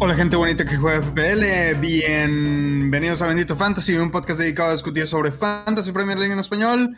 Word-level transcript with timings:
Hola 0.00 0.14
gente 0.14 0.36
bonita 0.36 0.64
que 0.64 0.76
juega 0.76 1.02
FPL, 1.02 1.80
bienvenidos 1.80 3.20
a 3.20 3.26
Bendito 3.26 3.56
Fantasy, 3.56 3.96
un 3.96 4.12
podcast 4.12 4.38
dedicado 4.38 4.68
a 4.68 4.72
discutir 4.72 5.08
sobre 5.08 5.32
Fantasy 5.32 5.90
Premier 5.90 6.16
League 6.16 6.32
en 6.32 6.38
español. 6.38 6.96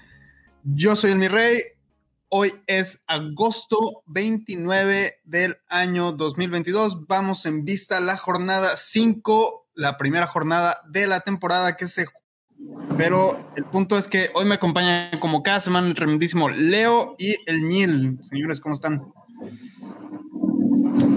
Yo 0.64 0.94
soy 0.94 1.12
el 1.12 1.16
Mi 1.16 1.26
Rey, 1.26 1.56
hoy 2.28 2.52
es 2.66 3.02
agosto 3.06 4.02
29 4.04 5.14
del 5.24 5.56
año 5.68 6.12
2022, 6.12 7.06
vamos 7.06 7.46
en 7.46 7.64
vista 7.64 8.00
la 8.00 8.18
jornada 8.18 8.76
5, 8.76 9.68
la 9.76 9.96
primera 9.96 10.26
jornada 10.26 10.82
de 10.90 11.06
la 11.06 11.20
temporada 11.20 11.78
que 11.78 11.86
se... 11.86 12.04
Pero 13.00 13.40
el 13.56 13.64
punto 13.64 13.96
es 13.96 14.06
que 14.08 14.28
hoy 14.34 14.44
me 14.44 14.56
acompañan 14.56 15.18
como 15.20 15.42
cada 15.42 15.58
semana 15.60 15.86
el 15.86 15.94
tremendísimo 15.94 16.50
Leo 16.50 17.14
y 17.18 17.34
el 17.46 17.66
Nil. 17.66 18.18
Señores, 18.22 18.60
¿cómo 18.60 18.74
están? 18.74 19.02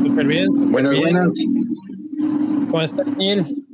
Súper 0.06 0.26
bien. 0.26 0.50
súper 0.52 0.68
Buenas, 0.70 0.92
bien. 0.92 1.02
buenas. 1.04 1.30
¿Cómo 2.72 2.82
estás, 2.82 3.18
Neil? 3.18 3.66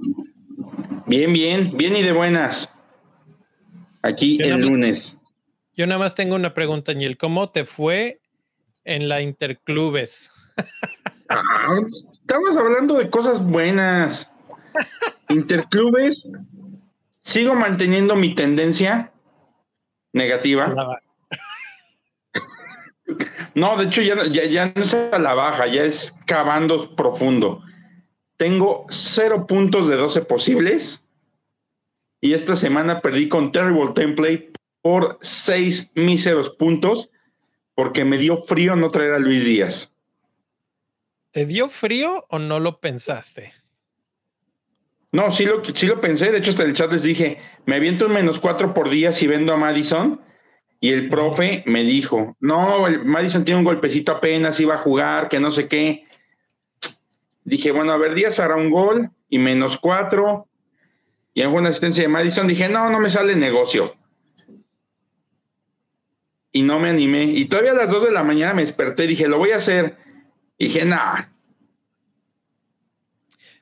Bien, 1.06 1.32
bien, 1.34 1.78
bien 1.78 1.96
y 1.96 2.02
de 2.02 2.12
buenas. 2.12 2.76
Aquí 4.02 4.38
Yo 4.40 4.46
el 4.46 4.58
más- 4.60 4.72
lunes. 4.72 5.04
Yo 5.76 5.86
nada 5.88 6.00
más 6.00 6.16
tengo 6.16 6.36
una 6.36 6.54
pregunta, 6.54 6.94
Neil. 6.94 7.16
¿Cómo 7.18 7.50
te 7.52 7.66
fue 7.66 8.20
en 8.86 9.08
la 9.08 9.22
Interclubes? 9.22 10.32
Ah, 11.30 11.80
estamos 12.14 12.58
hablando 12.58 12.96
de 12.96 13.08
cosas 13.10 13.46
buenas. 13.46 14.34
Interclubes. 15.30 16.18
Sigo 17.30 17.54
manteniendo 17.54 18.16
mi 18.16 18.34
tendencia 18.34 19.12
negativa. 20.14 20.98
No, 23.54 23.78
de 23.78 23.86
hecho 23.86 24.02
ya, 24.02 24.16
no- 24.16 24.26
ya, 24.26 24.46
ya 24.46 24.74
no 24.76 24.82
es 24.82 24.96
a 24.96 25.20
la 25.20 25.36
baja, 25.36 25.68
ya 25.68 25.84
es 25.84 26.18
cavando 26.26 26.96
profundo. 26.96 27.62
Tengo 28.38 28.88
cero 28.90 29.46
puntos 29.46 29.88
de 29.88 29.96
12 29.96 30.22
posibles. 30.22 31.08
Y 32.20 32.34
esta 32.34 32.56
semana 32.56 33.00
perdí 33.00 33.30
con 33.30 33.52
Terrible 33.52 33.92
Template 33.94 34.52
por 34.82 35.20
seis 35.22 35.92
míseros 35.94 36.50
puntos 36.50 37.10
porque 37.76 38.06
me 38.06 38.18
dio 38.18 38.44
frío 38.46 38.76
no 38.76 38.90
traer 38.90 39.14
a 39.14 39.20
Luis 39.20 39.46
Díaz. 39.46 39.92
¿Te 41.30 41.46
dio 41.46 41.70
frío 41.70 42.26
o 42.30 42.40
no 42.40 42.60
lo 42.60 42.80
pensaste? 42.80 43.54
No, 45.12 45.32
sí 45.32 45.46
lo, 45.46 45.64
sí 45.64 45.88
lo 45.88 46.00
pensé. 46.00 46.32
De 46.32 46.38
hecho, 46.38 46.52
hasta 46.52 46.64
el 46.64 46.74
chat 46.74 46.92
les 46.92 47.04
dije, 47.04 47.40
me 47.66 47.76
aviento 47.76 48.06
un 48.06 48.14
menos 48.14 48.40
cuatro 48.40 48.74
por 48.74 48.90
día 48.90 49.12
si 49.12 49.28
vendo 49.28 49.54
a 49.54 49.58
Madison. 49.58 50.22
Y 50.82 50.90
el 50.90 51.10
profe 51.10 51.64
me 51.66 51.84
dijo, 51.84 52.38
no, 52.40 52.88
el 52.88 53.04
Madison 53.04 53.44
tiene 53.44 53.60
un 53.60 53.66
golpecito 53.66 54.14
apenas, 54.14 54.60
iba 54.60 54.76
a 54.76 54.78
jugar, 54.78 55.28
que 55.28 55.40
no 55.40 55.52
sé 55.52 55.68
qué. 55.68 56.06
Dije, 57.44 57.72
bueno, 57.72 57.92
a 57.92 57.98
ver, 57.98 58.14
Díaz 58.14 58.40
hará 58.40 58.56
un 58.56 58.70
gol 58.70 59.10
y 59.28 59.40
menos 59.40 59.78
cuatro. 59.78 60.48
Y 61.34 61.42
en 61.42 61.50
una 61.50 61.70
asistencia 61.70 62.04
de 62.04 62.08
Madison 62.08 62.48
dije, 62.48 62.70
no, 62.70 62.90
no 62.90 63.00
me 63.00 63.10
sale 63.10 63.36
negocio. 63.36 63.96
Y 66.52 66.64
no 66.64 66.80
me 66.80 66.90
animé. 66.90 67.24
Y 67.24 67.46
todavía 67.46 67.72
a 67.72 67.76
las 67.76 67.92
dos 67.92 68.04
de 68.04 68.12
la 68.12 68.24
mañana 68.24 68.54
me 68.54 68.62
desperté 68.62 69.04
y 69.04 69.08
dije, 69.08 69.28
lo 69.28 69.38
voy 69.38 69.52
a 69.52 69.58
hacer. 69.58 69.98
Y 70.58 70.66
dije, 70.66 70.86
nah. 70.86 71.24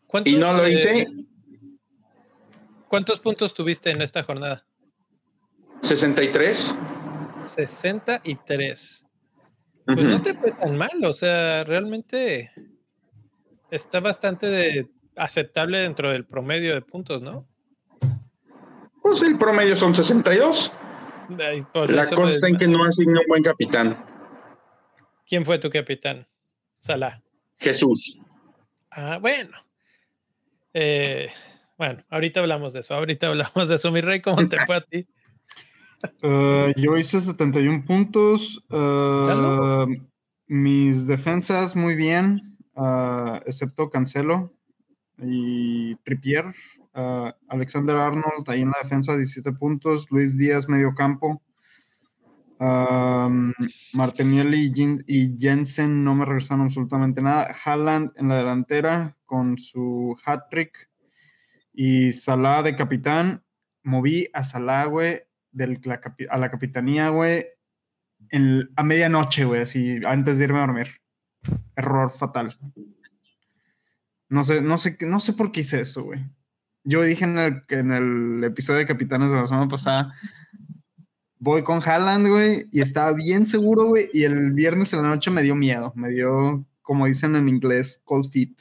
¿Cuántos, 0.05 0.33
Y 0.33 0.37
no 0.37 0.53
lo 0.53 0.67
hice. 0.67 1.07
¿Cuántos 2.87 3.19
puntos 3.19 3.53
tuviste 3.53 3.91
en 3.91 4.01
esta 4.01 4.23
jornada? 4.23 4.65
63. 5.81 6.75
63. 7.45 9.05
Pues 9.85 9.99
Ujú. 9.99 10.07
no 10.07 10.21
te 10.21 10.33
fue 10.33 10.51
tan 10.51 10.77
mal, 10.77 11.03
o 11.05 11.13
sea, 11.13 11.63
realmente 11.63 12.51
está 13.71 13.99
bastante 13.99 14.47
de- 14.47 14.89
aceptable 15.15 15.79
dentro 15.79 16.11
del 16.11 16.25
promedio 16.25 16.73
de 16.73 16.81
puntos, 16.81 17.21
¿no? 17.21 17.47
Pues 19.01 19.23
el 19.23 19.37
promedio 19.37 19.75
son 19.75 19.95
62. 19.95 20.71
Ahí, 21.39 21.61
por 21.73 21.89
La 21.91 22.07
cosa 22.09 22.33
está 22.33 22.47
en 22.47 22.57
que 22.57 22.67
no 22.67 22.83
asigna 22.85 23.19
un 23.21 23.27
buen 23.27 23.43
capitán. 23.43 24.03
¿Quién 25.25 25.45
fue 25.45 25.57
tu 25.59 25.69
capitán? 25.69 26.27
Salah. 26.79 27.21
Jesús. 27.57 28.17
Ah, 28.91 29.17
bueno. 29.19 29.57
Eh, 30.73 31.29
bueno, 31.77 32.03
ahorita 32.09 32.39
hablamos 32.39 32.73
de 32.73 32.79
eso. 32.81 32.93
Ahorita 32.95 33.27
hablamos 33.27 33.69
de 33.69 33.75
eso. 33.75 33.91
Mi 33.91 34.01
rey, 34.01 34.21
¿cómo 34.21 34.47
te 34.47 34.57
fue 34.65 34.75
a 34.77 34.81
ti? 34.81 35.07
Uh, 36.21 36.71
yo 36.79 36.95
hice 36.97 37.19
71 37.21 37.83
puntos. 37.85 38.63
uh, 38.69 39.87
mis 40.47 41.07
defensas 41.07 41.75
muy 41.75 41.95
bien, 41.95 42.57
uh, 42.75 43.37
excepto 43.45 43.89
Cancelo 43.89 44.53
y 45.19 45.95
Trippier. 46.03 46.53
Alexander 47.47 47.95
Arnold 47.95 48.47
ahí 48.47 48.61
en 48.61 48.69
la 48.71 48.79
defensa, 48.81 49.15
17 49.15 49.51
puntos. 49.53 50.07
Luis 50.09 50.35
Díaz, 50.37 50.67
medio 50.67 50.95
campo. 50.95 51.41
Martinelli 53.93 54.65
y, 54.65 54.71
Jen- 54.73 55.03
y 55.05 55.35
Jensen 55.37 56.03
no 56.03 56.15
me 56.15 56.25
regresaron 56.25 56.65
absolutamente 56.65 57.21
nada. 57.21 57.53
Haaland 57.65 58.11
en 58.15 58.27
la 58.29 58.37
delantera 58.37 59.15
con 59.25 59.57
su 59.59 60.17
hat-trick. 60.25 60.89
Y 61.79 62.11
Salah 62.11 62.63
de 62.63 62.75
capitán. 62.75 63.43
Moví 63.83 64.27
a 64.33 64.43
Salah, 64.43 64.85
güey, 64.85 65.21
a 66.29 66.37
la 66.39 66.49
capitanía, 66.49 67.09
güey, 67.09 67.45
en- 68.31 68.67
a 68.75 68.83
medianoche, 68.83 69.45
güey, 69.45 69.61
así, 69.61 69.99
antes 70.03 70.39
de 70.39 70.45
irme 70.45 70.57
a 70.57 70.61
dormir. 70.61 70.87
Error 71.75 72.11
fatal. 72.11 72.57
No 74.27 74.43
sé, 74.43 74.61
no 74.63 74.79
sé, 74.79 74.97
no 75.01 75.19
sé 75.19 75.33
por 75.33 75.51
qué 75.51 75.59
hice 75.61 75.81
eso, 75.81 76.03
güey. 76.03 76.25
Yo 76.83 77.03
dije 77.03 77.25
en 77.25 77.37
el, 77.37 77.63
en 77.69 77.91
el 77.91 78.43
episodio 78.43 78.79
de 78.79 78.87
Capitanes 78.87 79.29
de 79.29 79.37
la 79.37 79.47
semana 79.47 79.67
pasada, 79.67 80.15
voy 81.37 81.63
con 81.63 81.79
Haaland, 81.87 82.27
güey, 82.27 82.65
y 82.71 82.81
estaba 82.81 83.13
bien 83.13 83.45
seguro, 83.45 83.85
güey, 83.85 84.05
y 84.13 84.23
el 84.23 84.51
viernes 84.53 84.91
en 84.93 85.03
la 85.03 85.09
noche 85.09 85.29
me 85.29 85.43
dio 85.43 85.55
miedo, 85.55 85.93
me 85.95 86.09
dio, 86.09 86.65
como 86.81 87.05
dicen 87.05 87.35
en 87.35 87.47
inglés, 87.47 88.01
cold 88.03 88.29
feet. 88.31 88.55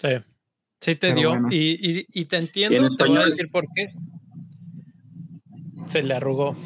Sí, 0.00 0.08
sí 0.80 0.94
te 0.96 1.08
Pero 1.08 1.14
dio. 1.16 1.28
bueno. 1.30 1.48
Y, 1.50 1.78
y- 2.00 2.06
y 2.12 2.24
te 2.26 2.36
entiendo, 2.36 2.86
En 2.86 2.96
te 2.96 3.04
voy 3.08 3.18
a 3.18 3.26
decir 3.26 3.50
por 3.50 3.64
qué. 3.74 3.88
Se 5.88 6.02
le 6.02 6.14
arrugó. 6.14 6.56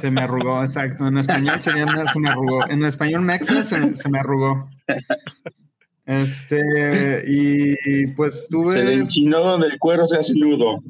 Se 0.00 0.10
me 0.10 0.22
arrugó, 0.22 0.62
exacto. 0.62 1.06
En 1.06 1.18
español 1.18 1.60
sería, 1.60 1.86
se 2.12 2.18
me 2.20 2.28
arrugó. 2.30 2.66
En 2.70 2.84
español 2.84 3.22
mexa 3.22 3.62
se, 3.62 3.96
se 3.96 4.08
me 4.08 4.18
arrugó. 4.20 4.70
Este, 6.06 7.22
y 7.28 8.06
pues 8.08 8.48
El 8.50 8.56
tuve, 8.56 8.94
enchinó 8.94 9.40
donde 9.40 9.68
el 9.68 9.78
cuero 9.78 10.06
se 10.08 10.16
hace 10.16 10.32
nudo. 10.34 10.82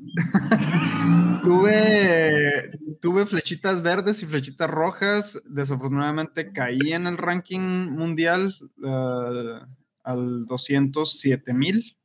tuve, 1.42 2.70
tuve 3.00 3.26
flechitas 3.26 3.82
verdes 3.82 4.22
y 4.22 4.26
flechitas 4.26 4.70
rojas. 4.70 5.40
Desafortunadamente 5.46 6.52
caí 6.52 6.92
en 6.92 7.06
el 7.06 7.18
ranking 7.18 7.60
mundial 7.90 8.54
eh, 8.84 9.60
al 10.04 10.46
207 10.46 11.52
mil. 11.54 11.96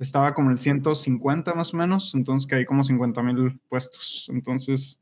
Estaba 0.00 0.34
como 0.34 0.50
el 0.50 0.58
150 0.58 1.54
más 1.54 1.72
o 1.72 1.76
menos, 1.76 2.14
entonces 2.14 2.48
caí 2.48 2.64
como 2.64 2.82
50 2.82 3.22
mil 3.22 3.60
puestos. 3.68 4.28
Entonces, 4.32 4.98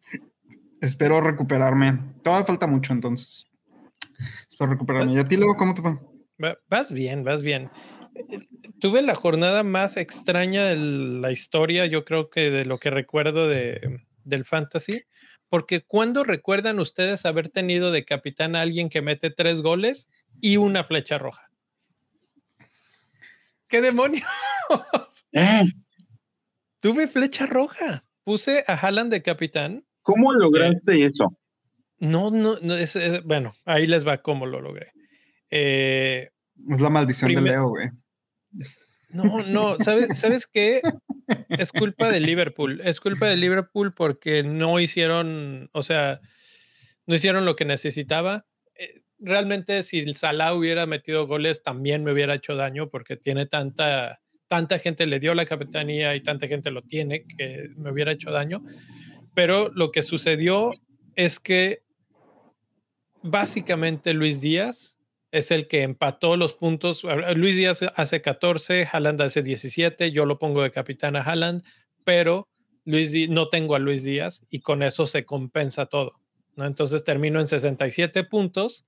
espero 0.80 1.20
recuperarme. 1.20 1.98
Todavía 2.22 2.44
falta 2.44 2.66
mucho, 2.66 2.92
entonces. 2.92 3.46
Espero 4.50 4.72
recuperarme. 4.72 5.12
¿Y 5.14 5.18
a 5.18 5.26
ti, 5.28 5.36
luego 5.36 5.56
cómo 5.56 5.72
te 5.74 5.82
fue? 5.82 5.96
Va- 6.42 6.58
Vas 6.68 6.90
bien, 6.92 7.22
vas 7.24 7.42
bien. 7.42 7.70
Tuve 8.80 9.02
la 9.02 9.14
jornada 9.14 9.62
más 9.62 9.96
extraña 9.96 10.64
de 10.64 10.76
la 10.76 11.30
historia, 11.30 11.86
yo 11.86 12.04
creo 12.04 12.30
que 12.30 12.50
de 12.50 12.64
lo 12.64 12.78
que 12.78 12.90
recuerdo 12.90 13.46
de, 13.48 14.00
del 14.24 14.44
fantasy, 14.44 15.02
porque 15.48 15.82
¿cuándo 15.82 16.24
recuerdan 16.24 16.80
ustedes 16.80 17.24
haber 17.26 17.48
tenido 17.48 17.92
de 17.92 18.04
capitán 18.04 18.56
a 18.56 18.62
alguien 18.62 18.88
que 18.88 19.02
mete 19.02 19.30
tres 19.30 19.60
goles 19.60 20.08
y 20.40 20.56
una 20.56 20.82
flecha 20.84 21.18
roja? 21.18 21.47
¿Qué 23.68 23.80
demonios? 23.80 24.24
Eh, 25.32 25.62
Tuve 26.80 27.08
flecha 27.08 27.46
roja. 27.46 28.04
Puse 28.24 28.64
a 28.66 28.74
Haaland 28.74 29.10
de 29.10 29.22
capitán. 29.22 29.84
¿Cómo 30.02 30.32
lograste 30.32 31.06
eso? 31.06 31.38
No, 31.98 32.30
no, 32.30 32.56
no 32.62 32.74
es, 32.74 32.94
es- 32.96 33.22
bueno, 33.24 33.54
ahí 33.64 33.86
les 33.86 34.06
va 34.06 34.18
cómo 34.22 34.46
lo 34.46 34.60
logré. 34.60 34.92
Eh, 35.50 36.28
Es 36.70 36.80
la 36.80 36.90
maldición 36.90 37.28
Primer- 37.28 37.44
de 37.44 37.50
Leo, 37.50 37.68
güey. 37.68 37.88
No, 39.10 39.42
no, 39.46 39.78
¿sabes, 39.78 40.08
¿sabes 40.20 40.46
qué? 40.46 40.80
Es 41.48 41.72
culpa 41.72 42.10
de 42.10 42.20
Liverpool. 42.20 42.80
Es 42.84 43.00
culpa 43.00 43.26
de 43.26 43.36
Liverpool 43.36 43.92
porque 43.94 44.42
no 44.42 44.78
hicieron, 44.80 45.68
o 45.72 45.82
sea, 45.82 46.20
no 47.06 47.14
hicieron 47.14 47.44
lo 47.44 47.56
que 47.56 47.64
necesitaba. 47.64 48.44
Realmente, 49.20 49.82
si 49.82 49.98
el 49.98 50.16
Salah 50.16 50.54
hubiera 50.54 50.86
metido 50.86 51.26
goles, 51.26 51.62
también 51.62 52.04
me 52.04 52.12
hubiera 52.12 52.34
hecho 52.34 52.54
daño 52.54 52.88
porque 52.88 53.16
tiene 53.16 53.46
tanta 53.46 54.20
tanta 54.48 54.78
gente 54.78 55.06
le 55.06 55.20
dio 55.20 55.34
la 55.34 55.44
capitanía 55.44 56.16
y 56.16 56.22
tanta 56.22 56.48
gente 56.48 56.70
lo 56.70 56.82
tiene 56.82 57.24
que 57.24 57.68
me 57.76 57.92
hubiera 57.92 58.12
hecho 58.12 58.30
daño. 58.30 58.62
Pero 59.34 59.70
lo 59.74 59.92
que 59.92 60.02
sucedió 60.02 60.72
es 61.14 61.38
que 61.38 61.82
básicamente 63.22 64.14
Luis 64.14 64.40
Díaz 64.40 64.98
es 65.30 65.50
el 65.50 65.68
que 65.68 65.82
empató 65.82 66.36
los 66.36 66.54
puntos. 66.54 67.04
Luis 67.36 67.56
Díaz 67.56 67.82
hace 67.94 68.22
14, 68.22 68.88
Haaland 68.90 69.20
hace 69.20 69.42
17, 69.42 70.10
yo 70.10 70.24
lo 70.24 70.38
pongo 70.38 70.62
de 70.62 70.70
capitán 70.70 71.14
a 71.16 71.22
Haaland, 71.22 71.62
pero 72.04 72.48
Luis 72.84 73.12
no 73.28 73.50
tengo 73.50 73.74
a 73.74 73.78
Luis 73.78 74.02
Díaz 74.02 74.46
y 74.48 74.60
con 74.60 74.82
eso 74.82 75.06
se 75.06 75.26
compensa 75.26 75.86
todo. 75.86 76.20
¿no? 76.56 76.64
Entonces 76.64 77.04
termino 77.04 77.38
en 77.38 77.46
67 77.46 78.24
puntos, 78.24 78.86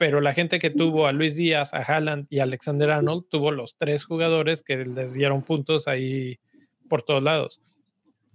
pero 0.00 0.22
la 0.22 0.32
gente 0.32 0.58
que 0.58 0.70
tuvo 0.70 1.06
a 1.06 1.12
Luis 1.12 1.36
Díaz, 1.36 1.74
a 1.74 1.82
Haaland 1.82 2.26
y 2.30 2.38
a 2.38 2.44
Alexander 2.44 2.88
Arnold 2.88 3.26
tuvo 3.28 3.50
los 3.50 3.76
tres 3.76 4.04
jugadores 4.04 4.62
que 4.62 4.78
les 4.78 5.12
dieron 5.12 5.42
puntos 5.42 5.88
ahí 5.88 6.40
por 6.88 7.02
todos 7.02 7.22
lados. 7.22 7.60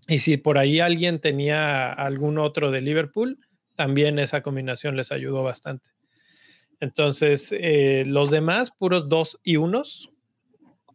Y 0.08 0.20
si 0.20 0.38
por 0.38 0.60
ahí 0.60 0.80
alguien 0.80 1.20
tenía 1.20 1.92
algún 1.92 2.38
otro 2.38 2.70
de 2.70 2.82
Liverpool, 2.82 3.40
también 3.74 4.20
esa 4.20 4.44
combinación 4.44 4.96
les 4.96 5.12
ayudó 5.12 5.42
bastante. 5.42 5.90
Entonces, 6.80 7.52
eh, 7.52 8.04
los 8.06 8.30
demás, 8.30 8.70
puros 8.70 9.10
dos 9.10 9.40
y 9.44 9.56
unos, 9.56 10.12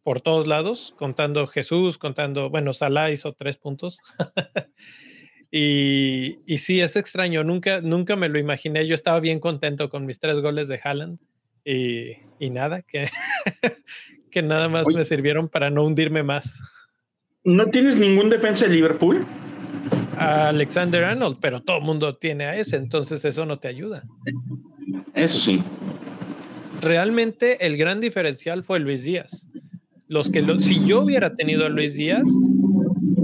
por 0.04 0.20
todos 0.20 0.46
lados, 0.46 0.94
contando 0.96 1.48
Jesús, 1.48 1.98
contando, 1.98 2.48
bueno, 2.48 2.72
Salah 2.72 3.10
hizo 3.10 3.32
tres 3.32 3.56
puntos. 3.58 3.98
y, 5.50 6.38
y, 6.46 6.58
sí, 6.58 6.80
es 6.80 6.96
extraño, 6.96 7.42
nunca, 7.42 7.80
nunca 7.80 8.16
me 8.16 8.28
lo 8.28 8.38
imaginé. 8.38 8.86
Yo 8.86 8.94
estaba 8.94 9.18
bien 9.20 9.40
contento 9.40 9.90
con 9.90 10.06
mis 10.06 10.20
tres 10.20 10.40
goles 10.40 10.68
de 10.68 10.80
Haaland 10.82 11.18
y, 11.64 12.12
y 12.38 12.50
nada, 12.50 12.82
que, 12.82 13.08
que 14.30 14.42
nada 14.42 14.68
más 14.68 14.86
me 14.94 15.04
sirvieron 15.04 15.48
para 15.48 15.70
no 15.70 15.84
hundirme 15.84 16.22
más. 16.22 16.60
¿No 17.42 17.66
tienes 17.66 17.96
ningún 17.96 18.30
defensa 18.30 18.66
de 18.66 18.74
Liverpool? 18.74 19.26
Alexander 20.18 21.04
Arnold, 21.04 21.38
pero 21.40 21.62
todo 21.62 21.78
el 21.78 21.84
mundo 21.84 22.14
tiene 22.14 22.44
a 22.44 22.56
ese, 22.56 22.76
entonces 22.76 23.24
eso 23.24 23.46
no 23.46 23.58
te 23.58 23.68
ayuda. 23.68 24.04
Eso 25.14 25.38
sí. 25.38 25.62
Realmente 26.82 27.66
el 27.66 27.76
gran 27.76 28.00
diferencial 28.00 28.62
fue 28.62 28.80
Luis 28.80 29.02
Díaz. 29.02 29.48
Los 30.08 30.28
que 30.28 30.44
si 30.58 30.86
yo 30.86 31.02
hubiera 31.02 31.36
tenido 31.36 31.64
a 31.64 31.68
Luis 31.68 31.94
Díaz, 31.94 32.24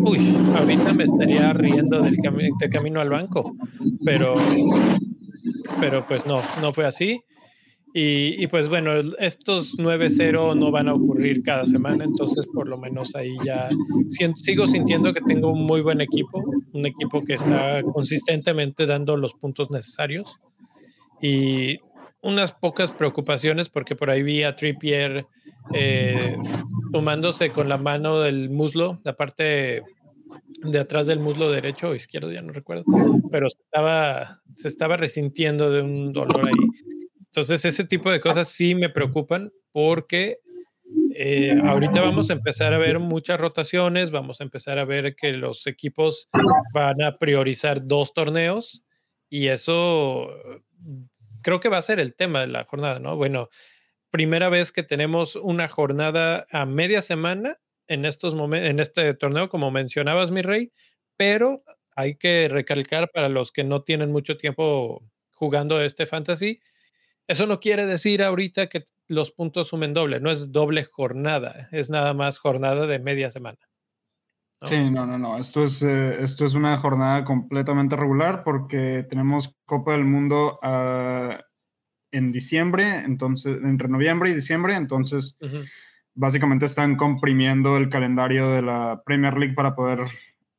uy, 0.06 0.36
ahorita 0.54 0.94
me 0.94 1.04
estaría 1.04 1.52
riendo 1.52 2.00
del 2.00 2.16
de 2.16 2.70
camino 2.70 3.00
al 3.00 3.10
banco, 3.10 3.56
pero, 4.04 4.36
pero 5.80 6.06
pues 6.06 6.26
no, 6.26 6.40
no 6.60 6.72
fue 6.72 6.86
así. 6.86 7.20
Y, 7.98 8.46
pues 8.48 8.68
bueno, 8.68 8.92
estos 9.18 9.78
9-0 9.78 10.54
no 10.54 10.70
van 10.70 10.88
a 10.88 10.92
ocurrir 10.92 11.42
cada 11.42 11.64
semana, 11.64 12.04
entonces 12.04 12.46
por 12.52 12.68
lo 12.68 12.76
menos 12.76 13.16
ahí 13.16 13.34
ya 13.42 13.70
sigo 14.36 14.66
sintiendo 14.66 15.14
que 15.14 15.22
tengo 15.22 15.50
un 15.50 15.64
muy 15.64 15.80
buen 15.80 16.02
equipo, 16.02 16.44
un 16.74 16.84
equipo 16.84 17.24
que 17.24 17.34
está 17.34 17.82
consistentemente 17.94 18.84
dando 18.84 19.16
los 19.16 19.32
puntos 19.32 19.70
necesarios 19.70 20.38
y 21.22 21.78
unas 22.20 22.52
pocas 22.52 22.92
preocupaciones 22.92 23.70
porque 23.70 23.96
por 23.96 24.10
ahí 24.10 24.22
vi 24.22 24.42
a 24.42 24.56
Trippier 24.56 25.26
eh, 25.72 26.36
tomándose 26.92 27.50
con 27.50 27.70
la 27.70 27.78
mano 27.78 28.20
del 28.20 28.50
muslo, 28.50 29.00
la 29.04 29.16
parte 29.16 29.82
de 30.62 30.78
atrás 30.78 31.06
del 31.06 31.20
muslo 31.20 31.50
derecho 31.50 31.90
o 31.90 31.94
izquierdo, 31.94 32.32
ya 32.32 32.42
no 32.42 32.52
recuerdo, 32.52 32.84
pero 33.30 33.48
estaba, 33.48 34.42
se 34.52 34.68
estaba 34.68 34.96
resintiendo 34.96 35.70
de 35.70 35.82
un 35.82 36.12
dolor 36.12 36.46
ahí. 36.46 36.86
Entonces, 37.18 37.64
ese 37.64 37.84
tipo 37.84 38.10
de 38.10 38.20
cosas 38.20 38.48
sí 38.48 38.74
me 38.74 38.88
preocupan 38.88 39.52
porque 39.72 40.40
eh, 41.14 41.58
ahorita 41.64 42.00
vamos 42.00 42.30
a 42.30 42.34
empezar 42.34 42.72
a 42.72 42.78
ver 42.78 42.98
muchas 42.98 43.38
rotaciones, 43.38 44.10
vamos 44.10 44.40
a 44.40 44.44
empezar 44.44 44.78
a 44.78 44.84
ver 44.84 45.14
que 45.16 45.32
los 45.32 45.66
equipos 45.66 46.28
van 46.72 47.02
a 47.02 47.18
priorizar 47.18 47.86
dos 47.86 48.14
torneos 48.14 48.84
y 49.28 49.48
eso 49.48 50.30
creo 51.42 51.60
que 51.60 51.68
va 51.68 51.78
a 51.78 51.82
ser 51.82 52.00
el 52.00 52.14
tema 52.14 52.40
de 52.40 52.48
la 52.48 52.64
jornada, 52.64 52.98
¿no? 52.98 53.16
Bueno, 53.16 53.48
primera 54.10 54.48
vez 54.48 54.72
que 54.72 54.82
tenemos 54.82 55.36
una 55.36 55.68
jornada 55.68 56.46
a 56.50 56.66
media 56.66 57.02
semana 57.02 57.58
en 57.88 58.04
estos 58.04 58.34
en 58.34 58.80
este 58.80 59.14
torneo, 59.14 59.48
como 59.48 59.70
mencionabas, 59.70 60.30
mi 60.30 60.42
rey, 60.42 60.72
pero 61.16 61.62
hay 61.94 62.16
que 62.16 62.48
recalcar 62.48 63.10
para 63.12 63.28
los 63.28 63.52
que 63.52 63.64
no 63.64 63.82
tienen 63.82 64.12
mucho 64.12 64.36
tiempo 64.36 65.02
jugando 65.30 65.80
este 65.80 66.06
fantasy, 66.06 66.60
eso 67.28 67.46
no 67.46 67.58
quiere 67.60 67.86
decir 67.86 68.22
ahorita 68.22 68.68
que 68.68 68.84
los 69.08 69.30
puntos 69.32 69.68
sumen 69.68 69.94
doble, 69.94 70.20
no 70.20 70.30
es 70.30 70.52
doble 70.52 70.84
jornada, 70.84 71.68
es 71.72 71.90
nada 71.90 72.14
más 72.14 72.38
jornada 72.38 72.86
de 72.86 72.98
media 72.98 73.30
semana. 73.30 73.58
Sí, 74.62 74.90
no, 74.90 75.04
no, 75.04 75.18
no. 75.18 75.38
Esto 75.38 75.64
es, 75.64 75.82
eh, 75.82 76.16
esto 76.22 76.46
es 76.46 76.54
una 76.54 76.76
jornada 76.78 77.24
completamente 77.24 77.94
regular 77.94 78.42
porque 78.42 79.04
tenemos 79.08 79.54
Copa 79.66 79.92
del 79.92 80.06
Mundo 80.06 80.58
ah, 80.62 81.40
en 82.10 82.32
diciembre, 82.32 83.00
entonces, 83.04 83.58
entre 83.62 83.88
noviembre 83.88 84.30
y 84.30 84.34
diciembre, 84.34 84.74
entonces 84.74 85.36
básicamente 86.16 86.66
están 86.66 86.96
comprimiendo 86.96 87.76
el 87.76 87.88
calendario 87.88 88.50
de 88.50 88.62
la 88.62 89.02
Premier 89.04 89.36
League 89.36 89.54
para 89.54 89.76
poder 89.76 90.00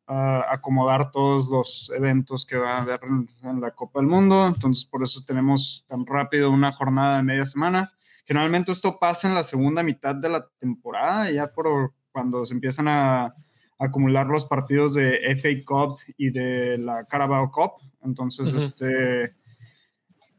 acomodar 0.07 1.11
todos 1.11 1.49
los 1.49 1.91
eventos 1.93 2.45
que 2.45 2.55
va 2.55 2.77
a 2.77 2.81
haber 2.81 3.01
en, 3.43 3.59
la 3.59 3.71
Copa 3.71 3.99
del 3.99 4.07
Mundo. 4.07 4.47
Entonces, 4.47 4.85
por 4.85 5.03
eso 5.03 5.21
tenemos 5.25 5.83
tan 5.89 6.05
rápido 6.05 6.49
una 6.49 6.71
jornada 6.71 7.17
de 7.17 7.23
media 7.23 7.45
semana. 7.45 7.91
Generalmente 8.23 8.71
esto 8.71 8.97
pasa 8.99 9.27
en 9.27 9.35
la 9.35 9.43
segunda 9.43 9.83
mitad 9.83 10.15
de 10.15 10.29
la 10.29 10.47
temporada, 10.59 11.29
ya 11.29 11.51
por 11.51 11.93
cuando 12.11 12.45
se 12.45 12.53
empiezan 12.53 12.87
a, 12.87 13.35
acumular 13.79 14.25
los 14.25 14.45
partidos 14.45 14.95
de 14.95 15.19
FA 15.35 15.49
Cup 15.63 15.99
y 16.17 16.31
de 16.31 16.79
la 16.79 17.05
Carabao 17.05 17.51
Cup. 17.51 17.73
Entonces, 18.01 18.53
este, 18.55 19.35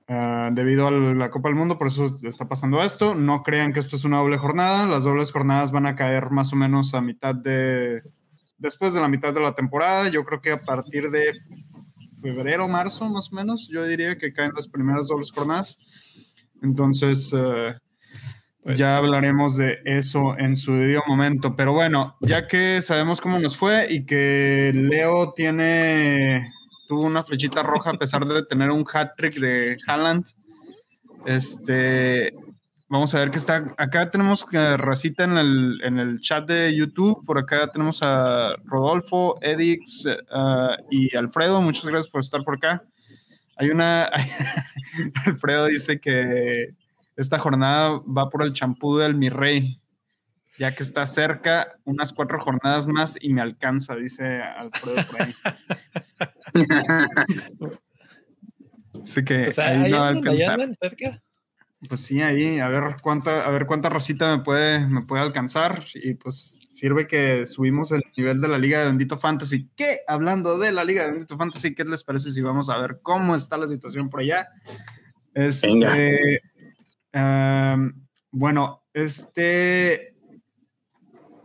ah, 0.08 0.50
debido 0.52 0.86
a 0.86 0.90
la 0.90 1.30
Copa 1.30 1.48
del 1.48 1.56
Mundo, 1.56 1.78
por 1.78 1.88
eso 1.88 2.16
está 2.22 2.48
pasando 2.48 2.82
esto. 2.82 3.14
No 3.14 3.42
crean 3.42 3.72
que 3.72 3.80
esto 3.80 3.96
es 3.96 4.04
una 4.04 4.18
doble 4.18 4.38
jornada. 4.38 4.86
Las 4.86 5.04
dobles 5.04 5.32
jornadas 5.32 5.70
van 5.70 5.86
a 5.86 5.94
caer 5.94 6.30
más 6.30 6.52
o 6.52 6.56
menos 6.56 6.94
a 6.94 7.00
mitad 7.00 7.34
de, 7.34 8.02
después 8.58 8.94
de 8.94 9.00
la 9.00 9.08
mitad 9.08 9.32
de 9.32 9.40
la 9.40 9.54
temporada. 9.54 10.08
Yo 10.08 10.24
creo 10.24 10.40
que 10.40 10.52
a 10.52 10.60
partir 10.60 11.10
de 11.10 11.32
febrero, 12.20 12.68
marzo, 12.68 13.08
más 13.08 13.32
o 13.32 13.36
menos, 13.36 13.68
yo 13.72 13.86
diría 13.86 14.18
que 14.18 14.32
caen 14.32 14.52
las 14.54 14.68
primeras 14.68 15.06
dobles 15.06 15.30
jornadas. 15.32 15.78
Entonces, 16.62 17.32
eh, 17.36 17.74
pues 18.62 18.78
ya 18.78 18.96
hablaremos 18.96 19.56
de 19.56 19.78
eso 19.84 20.36
en 20.36 20.56
su 20.56 20.74
debido 20.74 21.02
momento. 21.06 21.56
Pero 21.56 21.72
bueno, 21.72 22.16
ya 22.20 22.46
que 22.46 22.82
sabemos 22.82 23.20
cómo 23.20 23.38
nos 23.38 23.56
fue 23.56 23.86
y 23.90 24.04
que 24.04 24.72
Leo 24.74 25.32
tiene, 25.32 26.50
tuvo 26.88 27.02
una 27.02 27.22
flechita 27.22 27.62
roja 27.62 27.90
a 27.90 27.98
pesar 27.98 28.26
de 28.26 28.42
tener 28.42 28.70
un 28.70 28.84
hat 28.92 29.10
trick 29.16 29.38
de 29.38 29.76
Haaland, 29.86 30.24
este, 31.26 32.34
Vamos 32.90 33.14
a 33.14 33.18
ver 33.18 33.30
qué 33.30 33.36
está. 33.36 33.74
Acá 33.76 34.10
tenemos 34.10 34.46
racita 34.50 35.24
en 35.24 35.36
el, 35.36 35.78
en 35.84 35.98
el 35.98 36.20
chat 36.22 36.48
de 36.48 36.74
YouTube. 36.74 37.22
Por 37.26 37.38
acá 37.38 37.70
tenemos 37.70 38.00
a 38.02 38.56
Rodolfo, 38.64 39.38
Edix 39.42 40.06
eh, 40.06 40.16
y 40.90 41.14
Alfredo. 41.14 41.60
Muchas 41.60 41.84
gracias 41.84 42.08
por 42.08 42.22
estar 42.22 42.42
por 42.44 42.54
acá. 42.54 42.82
Hay 43.56 43.68
una. 43.68 44.04
Alfredo 45.26 45.66
dice 45.66 46.00
que 46.00 46.74
esta 47.16 47.38
jornada 47.38 48.00
va 48.08 48.30
por 48.30 48.42
el 48.42 48.54
champú 48.54 48.96
del 48.96 49.14
mi 49.14 49.28
rey, 49.28 49.78
ya 50.58 50.74
que 50.74 50.82
está 50.82 51.06
cerca, 51.06 51.76
unas 51.84 52.14
cuatro 52.14 52.40
jornadas 52.40 52.86
más 52.86 53.18
y 53.20 53.34
me 53.34 53.42
alcanza, 53.42 53.96
dice 53.96 54.40
Alfredo 54.40 55.04
por 55.06 55.22
ahí. 55.22 55.34
Así 59.02 59.24
que 59.24 59.48
ahí, 59.58 59.90
no 59.90 59.98
va 59.98 60.06
a 60.06 60.08
alcanzar. 60.08 60.58
cerca? 60.80 61.22
Pues 61.88 62.00
sí, 62.00 62.20
ahí, 62.22 62.58
a 62.58 62.68
ver 62.68 62.96
cuánta, 63.00 63.46
a 63.46 63.50
ver 63.50 63.66
cuánta 63.66 63.88
racita 63.88 64.36
me 64.36 64.42
puede, 64.42 64.86
me 64.86 65.02
puede 65.02 65.22
alcanzar. 65.22 65.84
Y 65.94 66.14
pues 66.14 66.66
sirve 66.68 67.06
que 67.06 67.46
subimos 67.46 67.92
el 67.92 68.02
nivel 68.16 68.40
de 68.40 68.48
la 68.48 68.58
Liga 68.58 68.80
de 68.80 68.86
Bendito 68.86 69.16
Fantasy. 69.16 69.70
¿Qué? 69.76 69.98
Hablando 70.08 70.58
de 70.58 70.72
la 70.72 70.82
Liga 70.84 71.04
de 71.04 71.12
Bendito 71.12 71.36
Fantasy, 71.36 71.74
¿qué 71.74 71.84
les 71.84 72.02
parece 72.02 72.32
si 72.32 72.42
vamos 72.42 72.68
a 72.68 72.78
ver 72.78 72.98
cómo 73.02 73.36
está 73.36 73.56
la 73.56 73.68
situación 73.68 74.10
por 74.10 74.20
allá? 74.20 74.48
Este, 75.34 76.42
bueno, 78.32 78.82
este, 78.92 80.16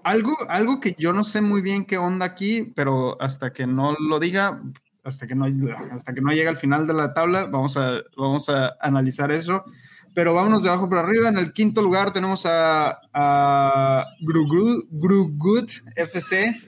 algo, 0.03 0.35
algo 0.49 0.79
que 0.79 0.95
yo 0.97 1.13
no 1.13 1.23
sé 1.23 1.41
muy 1.41 1.61
bien 1.61 1.85
qué 1.85 1.97
onda 1.97 2.25
aquí, 2.25 2.73
pero 2.75 3.21
hasta 3.21 3.53
que 3.53 3.67
no 3.67 3.95
lo 3.99 4.19
diga, 4.19 4.63
hasta 5.03 5.27
que 5.27 5.35
no, 5.35 5.45
hasta 5.91 6.13
que 6.13 6.21
no 6.21 6.31
llegue 6.31 6.47
al 6.47 6.57
final 6.57 6.87
de 6.87 6.93
la 6.93 7.13
tabla, 7.13 7.45
vamos 7.45 7.77
a, 7.77 8.01
vamos 8.15 8.49
a 8.49 8.75
analizar 8.79 9.31
eso. 9.31 9.65
Pero 10.13 10.33
vámonos 10.33 10.61
de 10.63 10.69
abajo 10.69 10.87
para 10.89 11.01
arriba. 11.01 11.29
En 11.29 11.37
el 11.37 11.53
quinto 11.53 11.81
lugar 11.81 12.13
tenemos 12.13 12.45
a, 12.45 13.01
a 13.13 14.05
Grugut 14.21 15.71
FC, 15.95 16.61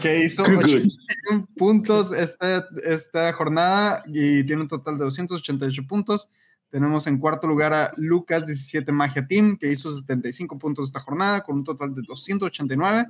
que 0.00 0.24
hizo 0.24 0.44
81 0.44 1.48
puntos 1.56 2.12
esta, 2.12 2.68
esta 2.84 3.32
jornada 3.32 4.04
y 4.06 4.44
tiene 4.44 4.62
un 4.62 4.68
total 4.68 4.96
de 4.96 5.04
288 5.04 5.86
puntos. 5.88 6.30
Tenemos 6.70 7.06
en 7.06 7.18
cuarto 7.18 7.46
lugar 7.46 7.72
a 7.72 7.92
Lucas 7.96 8.46
17 8.46 8.92
Magia 8.92 9.26
Team, 9.26 9.56
que 9.56 9.70
hizo 9.70 9.90
75 9.90 10.58
puntos 10.58 10.86
esta 10.86 11.00
jornada 11.00 11.42
con 11.42 11.56
un 11.56 11.64
total 11.64 11.94
de 11.94 12.02
289. 12.02 13.08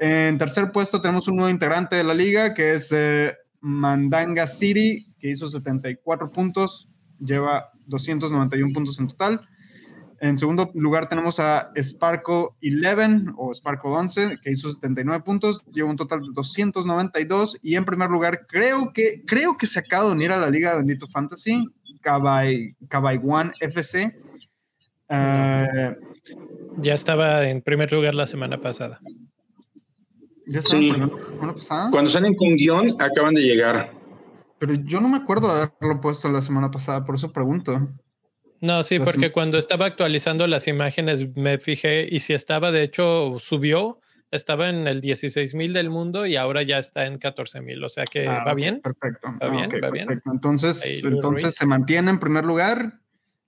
En 0.00 0.38
tercer 0.38 0.72
puesto 0.72 1.00
tenemos 1.00 1.28
un 1.28 1.36
nuevo 1.36 1.50
integrante 1.50 1.96
de 1.96 2.04
la 2.04 2.14
liga, 2.14 2.54
que 2.54 2.74
es 2.74 2.90
eh, 2.92 3.36
Mandanga 3.60 4.46
City, 4.46 5.06
que 5.18 5.30
hizo 5.30 5.48
74 5.48 6.30
puntos, 6.30 6.88
lleva 7.18 7.70
291 7.86 8.72
puntos 8.72 8.98
en 8.98 9.08
total. 9.08 9.40
En 10.20 10.36
segundo 10.36 10.70
lugar 10.74 11.08
tenemos 11.08 11.40
a 11.40 11.72
Sparkle 11.80 12.48
11 12.62 13.32
o 13.38 13.54
Sparkle 13.54 13.90
11, 13.90 14.38
que 14.42 14.50
hizo 14.50 14.70
79 14.70 15.22
puntos, 15.24 15.64
lleva 15.72 15.88
un 15.88 15.96
total 15.96 16.20
de 16.20 16.28
292. 16.34 17.58
Y 17.62 17.76
en 17.76 17.86
primer 17.86 18.10
lugar, 18.10 18.46
creo 18.46 18.92
que, 18.92 19.22
creo 19.26 19.56
que 19.56 19.66
se 19.66 19.78
acaba 19.78 20.06
de 20.06 20.12
unir 20.12 20.30
a 20.30 20.36
la 20.36 20.50
Liga 20.50 20.76
Bendito 20.76 21.06
Fantasy, 21.08 21.66
Kabai, 22.02 22.76
One 23.22 23.52
FC. 23.60 24.14
Eh, 25.08 25.96
ya 26.76 26.94
estaba 26.94 27.48
en 27.48 27.62
primer 27.62 27.90
lugar 27.90 28.14
la 28.14 28.26
semana 28.26 28.60
pasada. 28.60 29.00
Ya 30.50 30.58
estaba 30.58 30.80
en 30.80 30.90
primer 30.90 31.08
lugar 31.08 31.28
la 31.28 31.34
semana 31.34 31.54
pasada. 31.54 31.90
Cuando 31.92 32.10
salen 32.10 32.34
con 32.34 32.56
guion, 32.56 33.00
acaban 33.00 33.34
de 33.34 33.40
llegar. 33.40 33.92
Pero 34.58 34.74
yo 34.74 35.00
no 35.00 35.08
me 35.08 35.16
acuerdo 35.16 35.46
de 35.46 35.62
haberlo 35.62 36.00
puesto 36.00 36.28
la 36.28 36.42
semana 36.42 36.72
pasada, 36.72 37.04
por 37.04 37.14
eso 37.14 37.32
pregunto. 37.32 37.88
No, 38.60 38.82
sí, 38.82 38.98
porque 38.98 39.30
cuando 39.30 39.58
estaba 39.58 39.86
actualizando 39.86 40.48
las 40.48 40.66
imágenes 40.66 41.34
me 41.36 41.58
fijé 41.58 42.08
y 42.10 42.18
si 42.18 42.32
estaba, 42.32 42.72
de 42.72 42.82
hecho, 42.82 43.38
subió, 43.38 44.00
estaba 44.32 44.68
en 44.68 44.88
el 44.88 45.00
16 45.00 45.54
mil 45.54 45.72
del 45.72 45.88
mundo 45.88 46.26
y 46.26 46.34
ahora 46.34 46.62
ya 46.62 46.78
está 46.78 47.06
en 47.06 47.18
14 47.18 47.60
mil. 47.60 47.82
O 47.84 47.88
sea 47.88 48.04
que 48.04 48.26
ah, 48.26 48.42
va 48.44 48.52
bien. 48.54 48.80
Perfecto. 48.80 49.28
Va 49.40 49.48
bien, 49.50 49.70
va 49.82 49.90
bien. 49.90 50.20
Entonces, 50.26 51.04
entonces 51.04 51.54
se 51.54 51.64
mantiene 51.64 52.10
en 52.10 52.18
primer 52.18 52.44
lugar 52.44 52.99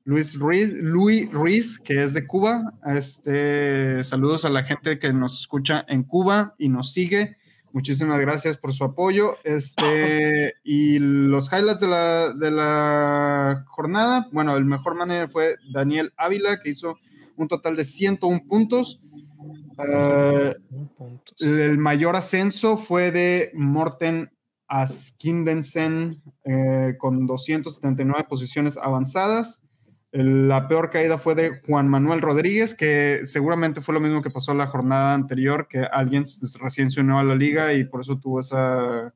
Luis 0.04 0.38
Ruiz, 0.38 0.72
Luis 0.82 1.30
Ruiz, 1.32 1.78
que 1.78 2.02
es 2.02 2.14
de 2.14 2.26
Cuba. 2.26 2.74
Este, 2.84 4.02
saludos 4.02 4.44
a 4.44 4.50
la 4.50 4.64
gente 4.64 4.98
que 4.98 5.12
nos 5.12 5.40
escucha 5.40 5.84
en 5.88 6.02
Cuba 6.02 6.54
y 6.58 6.68
nos 6.68 6.92
sigue. 6.92 7.36
Muchísimas 7.72 8.20
gracias 8.20 8.56
por 8.58 8.72
su 8.72 8.84
apoyo. 8.84 9.36
Este, 9.44 10.54
y 10.64 10.98
los 10.98 11.52
highlights 11.52 11.80
de 11.80 11.88
la, 11.88 12.32
de 12.32 12.50
la 12.50 13.64
jornada, 13.68 14.28
bueno, 14.32 14.56
el 14.56 14.64
mejor 14.64 14.94
manager 14.94 15.28
fue 15.28 15.56
Daniel 15.72 16.12
Ávila, 16.16 16.60
que 16.60 16.70
hizo 16.70 16.98
un 17.36 17.48
total 17.48 17.76
de 17.76 17.84
101 17.84 18.42
puntos. 18.48 19.00
Uh, 19.78 20.52
el 21.38 21.78
mayor 21.78 22.14
ascenso 22.14 22.76
fue 22.76 23.10
de 23.10 23.50
Morten 23.54 24.30
Askindensen 24.68 26.22
eh, 26.44 26.94
con 26.98 27.26
279 27.26 28.26
posiciones 28.28 28.76
avanzadas. 28.76 29.62
La 30.12 30.68
peor 30.68 30.90
caída 30.90 31.16
fue 31.16 31.34
de 31.34 31.62
Juan 31.66 31.88
Manuel 31.88 32.20
Rodríguez, 32.20 32.74
que 32.74 33.22
seguramente 33.24 33.80
fue 33.80 33.94
lo 33.94 34.00
mismo 34.00 34.20
que 34.20 34.28
pasó 34.28 34.52
la 34.52 34.66
jornada 34.66 35.14
anterior, 35.14 35.68
que 35.68 35.80
alguien 35.80 36.24
recién 36.60 36.90
se 36.90 37.00
unió 37.00 37.18
a 37.18 37.24
la 37.24 37.34
liga 37.34 37.72
y 37.72 37.84
por 37.84 38.02
eso 38.02 38.18
tuvo 38.18 38.40
esa, 38.40 39.14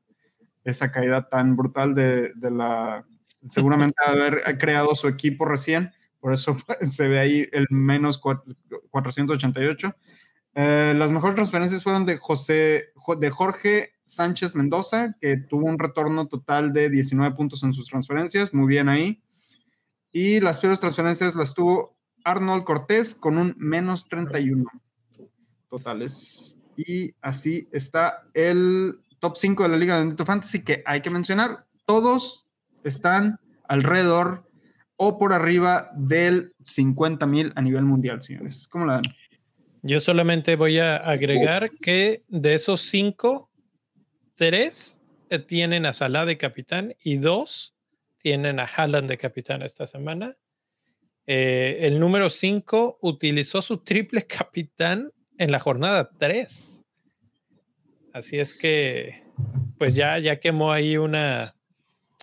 esa 0.63 0.91
caída 0.91 1.29
tan 1.29 1.55
brutal 1.55 1.93
de, 1.93 2.33
la... 2.51 3.05
Seguramente 3.47 3.95
haber 4.03 4.57
creado 4.57 4.95
su 4.95 5.07
equipo 5.07 5.45
recién, 5.45 5.91
por 6.19 6.33
eso 6.33 6.57
se 6.89 7.07
ve 7.07 7.19
ahí 7.19 7.47
el 7.51 7.67
menos 7.69 8.19
488. 8.19 9.95
Eh, 10.55 10.95
las 10.97 11.11
mejores 11.11 11.35
transferencias 11.35 11.83
fueron 11.83 12.07
de 12.07 12.17
José, 12.17 12.85
de 13.19 13.29
Jorge 13.29 13.91
Sánchez 14.05 14.55
Mendoza, 14.55 15.15
que 15.21 15.37
tuvo 15.37 15.67
un 15.67 15.77
retorno 15.77 16.27
total 16.27 16.73
de 16.73 16.89
19 16.89 17.35
puntos 17.35 17.61
en 17.61 17.73
sus 17.73 17.87
transferencias, 17.87 18.51
muy 18.51 18.67
bien 18.67 18.89
ahí. 18.89 19.21
Y 20.17 20.39
las 20.39 20.59
peores 20.59 20.79
transferencias 20.79 21.35
las 21.35 21.53
tuvo 21.53 21.95
Arnold 22.23 22.63
Cortés 22.63 23.13
con 23.13 23.37
un 23.37 23.53
menos 23.55 24.09
31 24.09 24.65
totales. 25.69 26.59
Y 26.75 27.13
así 27.21 27.67
está 27.71 28.23
el 28.33 28.95
top 29.19 29.37
5 29.37 29.61
de 29.61 29.69
la 29.69 29.77
Liga 29.77 29.93
de 29.93 29.99
Bendito 29.99 30.25
Fantasy 30.25 30.63
que 30.63 30.81
hay 30.87 31.01
que 31.01 31.11
mencionar. 31.11 31.67
Todos 31.85 32.47
están 32.83 33.39
alrededor 33.67 34.49
o 34.95 35.19
por 35.19 35.33
arriba 35.33 35.91
del 35.95 36.55
50 36.63 37.27
mil 37.27 37.53
a 37.55 37.61
nivel 37.61 37.83
mundial, 37.83 38.19
señores. 38.23 38.67
¿Cómo 38.69 38.87
la 38.87 38.93
dan? 38.93 39.03
Yo 39.83 39.99
solamente 39.99 40.55
voy 40.55 40.79
a 40.79 40.95
agregar 40.95 41.69
que 41.69 42.23
de 42.27 42.55
esos 42.55 42.81
cinco, 42.81 43.51
tres 44.33 44.99
tienen 45.45 45.85
a 45.85 45.93
Salah 45.93 46.25
de 46.25 46.39
capitán 46.39 46.95
y 47.03 47.17
dos 47.17 47.76
tienen 48.27 48.59
a 48.59 48.65
Haaland 48.65 49.07
de 49.07 49.17
capitán 49.17 49.61
esta 49.61 49.87
semana. 49.87 50.35
Eh, 51.27 51.77
el 51.83 51.97
número 51.97 52.29
5 52.29 52.99
utilizó 53.01 53.61
su 53.61 53.77
triple 53.77 54.27
capitán 54.27 55.13
en 55.37 55.49
la 55.49 55.61
jornada 55.61 56.09
3. 56.17 56.83
Así 58.11 58.37
es 58.37 58.53
que, 58.53 59.23
pues 59.77 59.95
ya, 59.95 60.19
ya 60.19 60.41
quemó 60.41 60.73
ahí 60.73 60.97
una, 60.97 61.55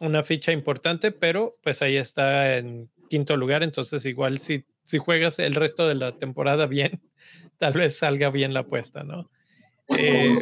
una 0.02 0.23
ficha 0.23 0.52
importante, 0.52 1.11
pero 1.11 1.56
pues 1.62 1.80
ahí 1.80 1.96
está 1.96 2.58
en 2.58 2.90
quinto 3.08 3.38
lugar. 3.38 3.62
Entonces, 3.62 4.04
igual 4.04 4.40
si, 4.40 4.66
si 4.82 4.99
juegas 4.99 5.38
el 5.38 5.54
resto 5.54 5.88
de 5.88 5.94
la 5.94 6.18
temporada 6.18 6.66
bien, 6.66 7.00
tal 7.56 7.73
vez 7.73 7.96
salga 7.96 8.28
bien 8.28 8.52
la 8.52 8.61
apuesta, 8.61 9.04
¿no? 9.04 9.30
Eh, 9.88 10.38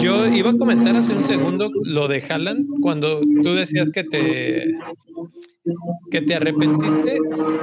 yo 0.00 0.26
iba 0.26 0.50
a 0.50 0.58
comentar 0.58 0.94
hace 0.96 1.14
un 1.14 1.24
segundo 1.24 1.70
lo 1.84 2.06
de 2.06 2.22
Haaland, 2.22 2.80
cuando 2.82 3.20
tú 3.42 3.54
decías 3.54 3.90
que 3.90 4.04
te, 4.04 4.74
que 6.10 6.20
te 6.20 6.34
arrepentiste. 6.34 7.18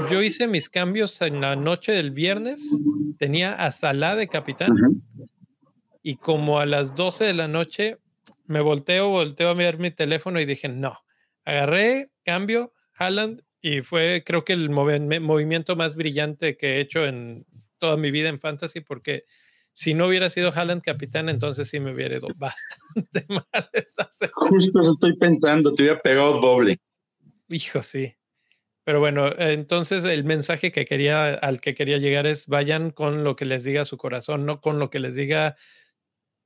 Yo 0.09 0.21
hice 0.23 0.47
mis 0.47 0.69
cambios 0.69 1.21
en 1.21 1.41
la 1.41 1.55
noche 1.55 1.91
del 1.91 2.11
viernes, 2.11 2.75
tenía 3.17 3.53
a 3.53 3.71
Salah 3.71 4.15
de 4.15 4.27
capitán 4.27 4.75
y 6.03 6.15
como 6.15 6.59
a 6.59 6.65
las 6.65 6.95
12 6.95 7.25
de 7.25 7.33
la 7.33 7.47
noche 7.47 7.97
me 8.47 8.61
volteo, 8.61 9.09
volteo 9.09 9.49
a 9.49 9.55
mirar 9.55 9.77
mi 9.77 9.91
teléfono 9.91 10.39
y 10.39 10.45
dije, 10.45 10.67
no, 10.67 10.97
agarré, 11.45 12.09
cambio, 12.25 12.73
Haaland 12.95 13.43
y 13.61 13.81
fue 13.81 14.23
creo 14.25 14.43
que 14.43 14.53
el 14.53 14.71
movimiento 14.71 15.75
más 15.75 15.95
brillante 15.95 16.57
que 16.57 16.77
he 16.77 16.79
hecho 16.79 17.05
en 17.05 17.45
toda 17.77 17.95
mi 17.97 18.09
vida 18.09 18.29
en 18.29 18.39
fantasy 18.39 18.81
porque 18.81 19.25
si 19.73 19.93
no 19.93 20.07
hubiera 20.07 20.29
sido 20.29 20.51
Haaland 20.53 20.81
capitán, 20.81 21.29
entonces 21.29 21.69
sí 21.69 21.79
me 21.79 21.93
hubiera 21.93 22.17
ido 22.17 22.27
bastante 22.35 23.25
mal 23.29 23.69
esta 23.73 24.09
Justo 24.33 24.81
eso 24.81 24.93
estoy 24.93 25.17
pensando, 25.17 25.73
te 25.73 25.83
hubiera 25.83 25.99
pegado 25.99 26.39
doble. 26.39 26.79
Hijo, 27.49 27.83
sí. 27.83 28.15
Pero 28.83 28.99
bueno, 28.99 29.29
entonces 29.37 30.03
el 30.05 30.23
mensaje 30.23 30.71
que 30.71 30.85
quería, 30.85 31.35
al 31.35 31.61
que 31.61 31.75
quería 31.75 31.97
llegar 31.97 32.25
es 32.25 32.47
vayan 32.47 32.91
con 32.91 33.23
lo 33.23 33.35
que 33.35 33.45
les 33.45 33.63
diga 33.63 33.85
su 33.85 33.97
corazón, 33.97 34.45
no 34.45 34.59
con 34.59 34.79
lo 34.79 34.89
que 34.89 34.99
les 34.99 35.15
diga 35.15 35.55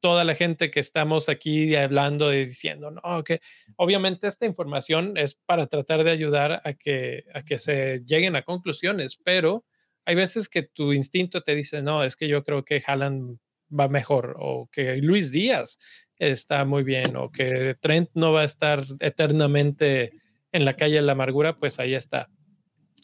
toda 0.01 0.24
la 0.24 0.36
gente 0.36 0.70
que 0.70 0.79
estamos 0.79 1.29
aquí 1.29 1.75
hablando 1.75 2.32
y 2.34 2.46
diciendo, 2.46 2.91
no, 2.91 3.24
que 3.24 3.41
obviamente 3.77 4.27
esta 4.27 4.46
información 4.46 5.17
es 5.17 5.34
para 5.34 5.67
tratar 5.67 6.03
de 6.03 6.12
ayudar 6.12 6.62
a 6.63 6.74
que, 6.74 7.24
a 7.34 7.41
que 7.41 7.58
se 7.58 8.03
lleguen 8.05 8.36
a 8.36 8.44
conclusiones, 8.44 9.17
pero 9.24 9.65
hay 10.06 10.16
veces 10.16 10.50
que 10.50 10.64
tu 10.64 10.94
instinto 10.94 11.42
te 11.42 11.56
dice, 11.56 11.82
no, 11.82 12.04
es 12.04 12.16
que 12.16 12.28
yo 12.28 12.44
creo 12.44 12.64
que 12.64 12.82
Haaland 12.86 13.38
va 13.78 13.88
mejor 13.88 14.36
o 14.40 14.70
que 14.72 14.98
Luis 14.98 15.32
Díaz 15.32 15.80
está 16.18 16.64
muy 16.66 16.84
bien 16.84 17.16
o 17.16 17.32
que 17.32 17.76
Trent 17.82 18.10
no 18.14 18.32
va 18.32 18.42
a 18.42 18.46
estar 18.46 18.86
eternamente 19.00 20.14
en 20.52 20.64
la 20.64 20.76
calle 20.76 20.96
de 20.96 21.02
la 21.02 21.14
amargura, 21.14 21.58
pues 21.58 21.80
ahí 21.80 21.96
está. 21.96 22.30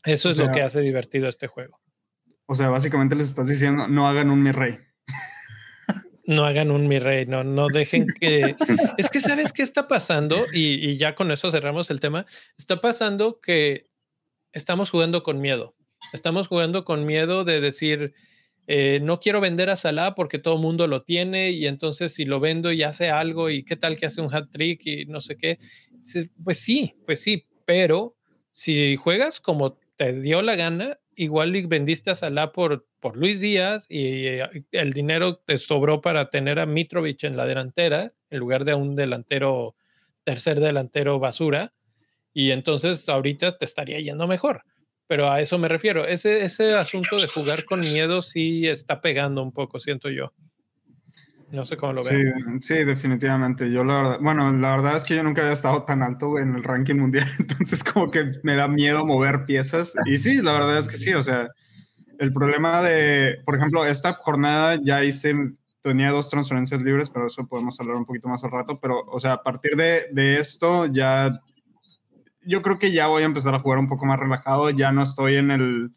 Eso 0.05 0.29
es 0.29 0.38
lo 0.38 0.51
que 0.51 0.62
hace 0.62 0.81
divertido 0.81 1.27
este 1.27 1.48
juego. 1.48 1.79
O 2.46 2.55
sea, 2.55 2.70
básicamente 2.70 3.15
les 3.15 3.27
estás 3.27 3.48
diciendo, 3.48 3.88
no 3.88 4.08
hagan 4.08 4.29
un 4.29 4.41
mi 4.41 4.51
rey. 4.51 4.77
No 6.25 6.46
hagan 6.46 6.72
un 6.72 6.88
mi 6.88 7.00
rey, 7.00 7.25
no, 7.25 7.43
no 7.43 7.67
dejen 7.67 8.08
que... 8.20 8.55
es 8.98 9.10
que 9.10 9.20
sabes 9.20 9.51
qué 9.51 9.63
está 9.63 9.88
pasando 9.88 10.46
y, 10.53 10.89
y 10.89 10.98
ya 10.98 11.13
con 11.13 11.31
eso 11.31 11.51
cerramos 11.51 11.89
el 11.89 12.00
tema. 12.00 12.25
Está 12.58 12.79
pasando 12.79 13.41
que 13.41 13.89
estamos 14.53 14.89
jugando 14.89 15.24
con 15.24 15.41
miedo. 15.41 15.75
Estamos 16.13 16.48
jugando 16.48 16.84
con 16.84 17.05
miedo 17.05 17.46
de 17.46 17.62
decir, 17.62 18.13
eh, 18.67 19.00
no 19.01 19.20
quiero 19.20 19.41
vender 19.41 19.70
a 19.70 19.75
Salah 19.75 20.13
porque 20.13 20.39
todo 20.39 20.55
el 20.55 20.62
mundo 20.62 20.88
lo 20.88 21.03
tiene 21.03 21.51
y 21.51 21.67
entonces 21.67 22.13
si 22.13 22.25
lo 22.25 22.39
vendo 22.39 22.72
y 22.72 22.84
hace 22.84 23.10
algo 23.10 23.50
y 23.50 23.63
qué 23.63 23.75
tal 23.75 23.98
que 23.98 24.05
hace 24.05 24.22
un 24.22 24.34
hat 24.34 24.50
trick 24.51 24.86
y 24.86 25.05
no 25.05 25.22
sé 25.22 25.38
qué. 25.38 25.58
Pues 26.43 26.60
sí, 26.60 26.96
pues 27.05 27.22
sí, 27.22 27.48
pero 27.65 28.15
si 28.51 28.96
juegas 28.98 29.39
como 29.39 29.77
te 29.96 30.20
dio 30.20 30.41
la 30.41 30.55
gana, 30.55 31.00
igual 31.15 31.51
vendiste 31.67 32.12
a 32.12 32.15
Salah 32.15 32.51
por, 32.51 32.88
por 33.00 33.15
Luis 33.15 33.39
Díaz 33.39 33.86
y 33.89 34.27
eh, 34.27 34.65
el 34.72 34.93
dinero 34.93 35.38
te 35.38 35.58
sobró 35.58 36.01
para 36.01 36.29
tener 36.29 36.60
a 36.60 36.65
Mitrovic 36.65 37.24
en 37.24 37.38
la 37.38 37.46
delantera 37.46 38.13
en 38.29 38.39
lugar 38.39 38.65
de 38.65 38.74
un 38.74 38.96
delantero, 38.96 39.75
tercer 40.24 40.60
delantero 40.60 41.20
basura. 41.20 41.74
Y 42.34 42.51
entonces 42.51 43.08
ahorita 43.10 43.58
te 43.58 43.65
estaría 43.65 44.00
yendo 44.00 44.27
mejor 44.27 44.63
pero 45.11 45.29
a 45.29 45.41
eso 45.41 45.57
me 45.57 45.67
refiero. 45.67 46.07
Ese, 46.07 46.45
ese 46.45 46.73
asunto 46.73 47.17
de 47.17 47.27
jugar 47.27 47.65
con 47.65 47.81
miedo 47.81 48.21
sí 48.21 48.65
está 48.65 49.01
pegando 49.01 49.43
un 49.43 49.51
poco, 49.51 49.77
siento 49.77 50.09
yo. 50.09 50.31
No 51.51 51.65
sé 51.65 51.75
cómo 51.75 51.91
lo 51.91 52.03
ven. 52.05 52.61
Sí, 52.61 52.75
definitivamente. 52.85 53.69
Yo 53.69 53.83
la 53.83 53.97
verdad, 53.97 54.19
bueno, 54.21 54.49
la 54.53 54.77
verdad 54.77 54.95
es 54.95 55.03
que 55.03 55.17
yo 55.17 55.23
nunca 55.23 55.41
había 55.41 55.51
estado 55.51 55.83
tan 55.83 56.01
alto 56.01 56.39
en 56.39 56.55
el 56.55 56.63
ranking 56.63 56.95
mundial, 56.95 57.27
entonces 57.39 57.83
como 57.83 58.09
que 58.09 58.25
me 58.43 58.55
da 58.55 58.69
miedo 58.69 59.05
mover 59.05 59.43
piezas. 59.43 59.91
Y 60.05 60.17
sí, 60.17 60.41
la 60.41 60.53
verdad 60.53 60.77
es 60.77 60.87
que 60.87 60.95
sí, 60.95 61.13
o 61.13 61.21
sea, 61.21 61.49
el 62.17 62.31
problema 62.31 62.81
de, 62.81 63.41
por 63.43 63.57
ejemplo, 63.57 63.85
esta 63.85 64.13
jornada 64.13 64.79
ya 64.81 65.03
hice, 65.03 65.35
tenía 65.81 66.11
dos 66.11 66.29
transferencias 66.29 66.81
libres, 66.81 67.09
pero 67.09 67.27
eso 67.27 67.45
podemos 67.45 67.77
hablar 67.81 67.97
un 67.97 68.05
poquito 68.05 68.29
más 68.29 68.45
al 68.45 68.51
rato, 68.51 68.79
pero, 68.79 69.03
o 69.07 69.19
sea, 69.19 69.33
a 69.33 69.43
partir 69.43 69.75
de, 69.75 70.07
de 70.13 70.39
esto 70.39 70.85
ya, 70.85 71.41
yo 72.45 72.62
creo 72.62 72.79
que 72.79 72.91
ya 72.91 73.07
voy 73.07 73.24
a 73.24 73.25
empezar 73.25 73.53
a 73.55 73.60
jugar 73.60 73.79
un 73.79 73.88
poco 73.88 74.05
más 74.05 74.19
relajado, 74.19 74.69
ya 74.69 74.91
no 74.91 75.03
estoy 75.03 75.36
en 75.36 75.51
el 75.51 75.91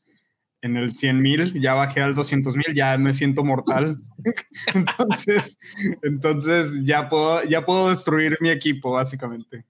en 0.65 0.79
el 0.79 0.95
100 0.95 1.21
mil, 1.21 1.61
ya 1.61 1.75
bajé 1.75 2.01
al 2.01 2.15
200 2.15 2.57
mil, 2.57 2.75
ya 2.75 2.97
me 2.97 3.13
siento 3.13 3.45
mortal. 3.45 4.01
entonces, 4.75 5.59
entonces 6.01 6.83
ya 6.87 7.11
puedo, 7.11 7.45
ya 7.45 7.67
puedo 7.67 7.91
destruir 7.91 8.39
mi 8.41 8.49
equipo, 8.49 8.93
básicamente. 8.93 9.67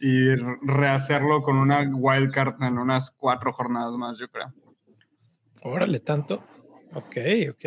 Y 0.00 0.28
rehacerlo 0.62 1.42
con 1.42 1.56
una 1.56 1.82
wildcard 1.92 2.62
en 2.62 2.78
unas 2.78 3.10
cuatro 3.10 3.52
jornadas 3.52 3.96
más, 3.96 4.16
yo 4.16 4.28
creo. 4.28 4.54
Órale, 5.62 5.98
tanto. 5.98 6.44
Ok, 6.94 7.16
ok. 7.50 7.64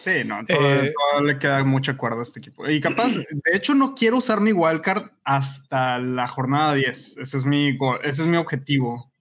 Sí, 0.00 0.24
no, 0.24 0.44
todo, 0.46 0.58
eh, 0.58 0.92
le 1.24 1.38
queda 1.38 1.62
mucha 1.64 1.96
cuerda 1.96 2.20
a 2.20 2.22
este 2.22 2.40
equipo. 2.40 2.68
Y 2.68 2.80
capaz, 2.80 3.14
de 3.30 3.56
hecho, 3.56 3.74
no 3.74 3.94
quiero 3.94 4.18
usar 4.18 4.40
mi 4.40 4.52
wildcard 4.52 5.10
hasta 5.24 5.98
la 5.98 6.26
jornada 6.26 6.74
10. 6.74 7.18
Ese 7.18 7.36
es 7.36 7.44
mi, 7.44 7.78
ese 8.02 8.22
es 8.22 8.26
mi 8.26 8.36
objetivo 8.36 9.12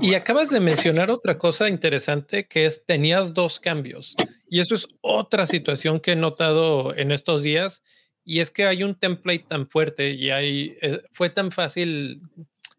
y, 0.00 0.14
acabas 0.14 0.50
de 0.50 0.58
mencionar 0.58 1.10
otra 1.10 1.38
cosa 1.38 1.68
interesante 1.68 2.48
que 2.48 2.66
es 2.66 2.84
tenías 2.84 3.34
dos 3.34 3.60
cambios. 3.60 4.16
Y 4.48 4.60
eso 4.60 4.74
es 4.74 4.88
otra 5.00 5.46
situación 5.46 6.00
que 6.00 6.12
he 6.12 6.16
notado 6.16 6.94
en 6.96 7.12
estos 7.12 7.42
días. 7.42 7.82
Y 8.24 8.40
es 8.40 8.50
que 8.50 8.66
hay 8.66 8.82
un 8.82 8.96
template 8.96 9.46
tan 9.48 9.68
fuerte 9.68 10.10
y 10.10 10.30
hay, 10.30 10.76
eh, 10.82 11.02
fue 11.12 11.30
tan 11.30 11.52
fácil. 11.52 12.22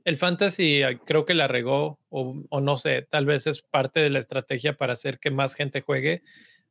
El 0.04 0.18
fantasy 0.18 0.84
ah, 0.84 1.00
creo 1.06 1.24
que 1.24 1.34
la 1.34 1.48
regó 1.48 2.00
o, 2.10 2.44
o 2.50 2.62
no 2.62 2.78
sé, 2.78 3.04
tal 3.04 3.26
vez 3.26 3.48
es 3.48 3.62
parte 3.62 4.02
de 4.02 4.10
la 4.10 4.20
estrategia 4.20 4.78
para 4.78 4.94
hacer 4.94 5.20
que 5.20 5.32
más 5.32 5.56
gente 5.56 5.82
juegue 5.82 6.24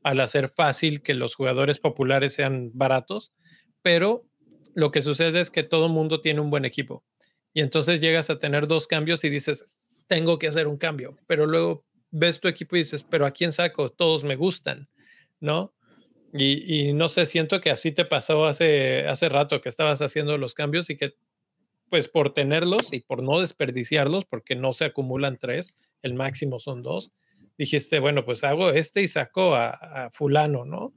al 0.04 0.20
hacer 0.20 0.50
fácil 0.50 1.02
que 1.02 1.14
los 1.14 1.34
jugadores 1.34 1.80
populares 1.80 2.34
sean 2.34 2.70
baratos. 2.74 3.32
Pero 3.82 4.24
lo 4.74 4.92
que 4.92 5.02
sucede 5.02 5.40
es 5.40 5.50
que 5.50 5.64
todo 5.64 5.86
el 5.86 5.92
mundo 5.92 6.20
tiene 6.20 6.40
un 6.40 6.50
buen 6.50 6.64
equipo. 6.64 7.04
Y 7.52 7.60
entonces 7.60 8.00
llegas 8.00 8.30
a 8.30 8.38
tener 8.38 8.68
dos 8.68 8.86
cambios 8.86 9.24
y 9.24 9.30
dices, 9.30 9.64
tengo 10.06 10.38
que 10.38 10.48
hacer 10.48 10.66
un 10.68 10.76
cambio, 10.76 11.16
pero 11.26 11.46
luego 11.46 11.84
ves 12.10 12.40
tu 12.40 12.48
equipo 12.48 12.76
y 12.76 12.80
dices, 12.80 13.02
pero 13.02 13.26
¿a 13.26 13.30
quién 13.30 13.52
saco? 13.52 13.90
Todos 13.90 14.24
me 14.24 14.36
gustan, 14.36 14.88
¿no? 15.40 15.74
Y, 16.36 16.92
no 16.94 17.06
sé, 17.06 17.26
siento 17.26 17.60
que 17.60 17.70
así 17.70 17.92
te 17.92 18.04
pasó 18.04 18.46
hace, 18.46 19.06
hace 19.06 19.28
rato 19.28 19.60
que 19.60 19.68
estabas 19.68 20.02
haciendo 20.02 20.36
los 20.36 20.52
cambios 20.52 20.90
y 20.90 20.96
que 20.96 21.14
pues 21.90 22.08
por 22.08 22.34
tenerlos 22.34 22.92
y 22.92 23.00
por 23.00 23.22
no 23.22 23.38
desperdiciarlos, 23.38 24.24
porque 24.24 24.56
no 24.56 24.72
se 24.72 24.84
acumulan 24.84 25.38
tres, 25.38 25.76
el 26.02 26.14
máximo 26.14 26.58
son 26.58 26.82
dos, 26.82 27.12
dijiste, 27.58 27.98
bueno, 28.00 28.24
pues 28.24 28.44
hago 28.44 28.70
este 28.70 29.02
y 29.02 29.08
saco 29.08 29.54
a 29.54 30.10
fulano, 30.12 30.64
¿no? 30.64 30.92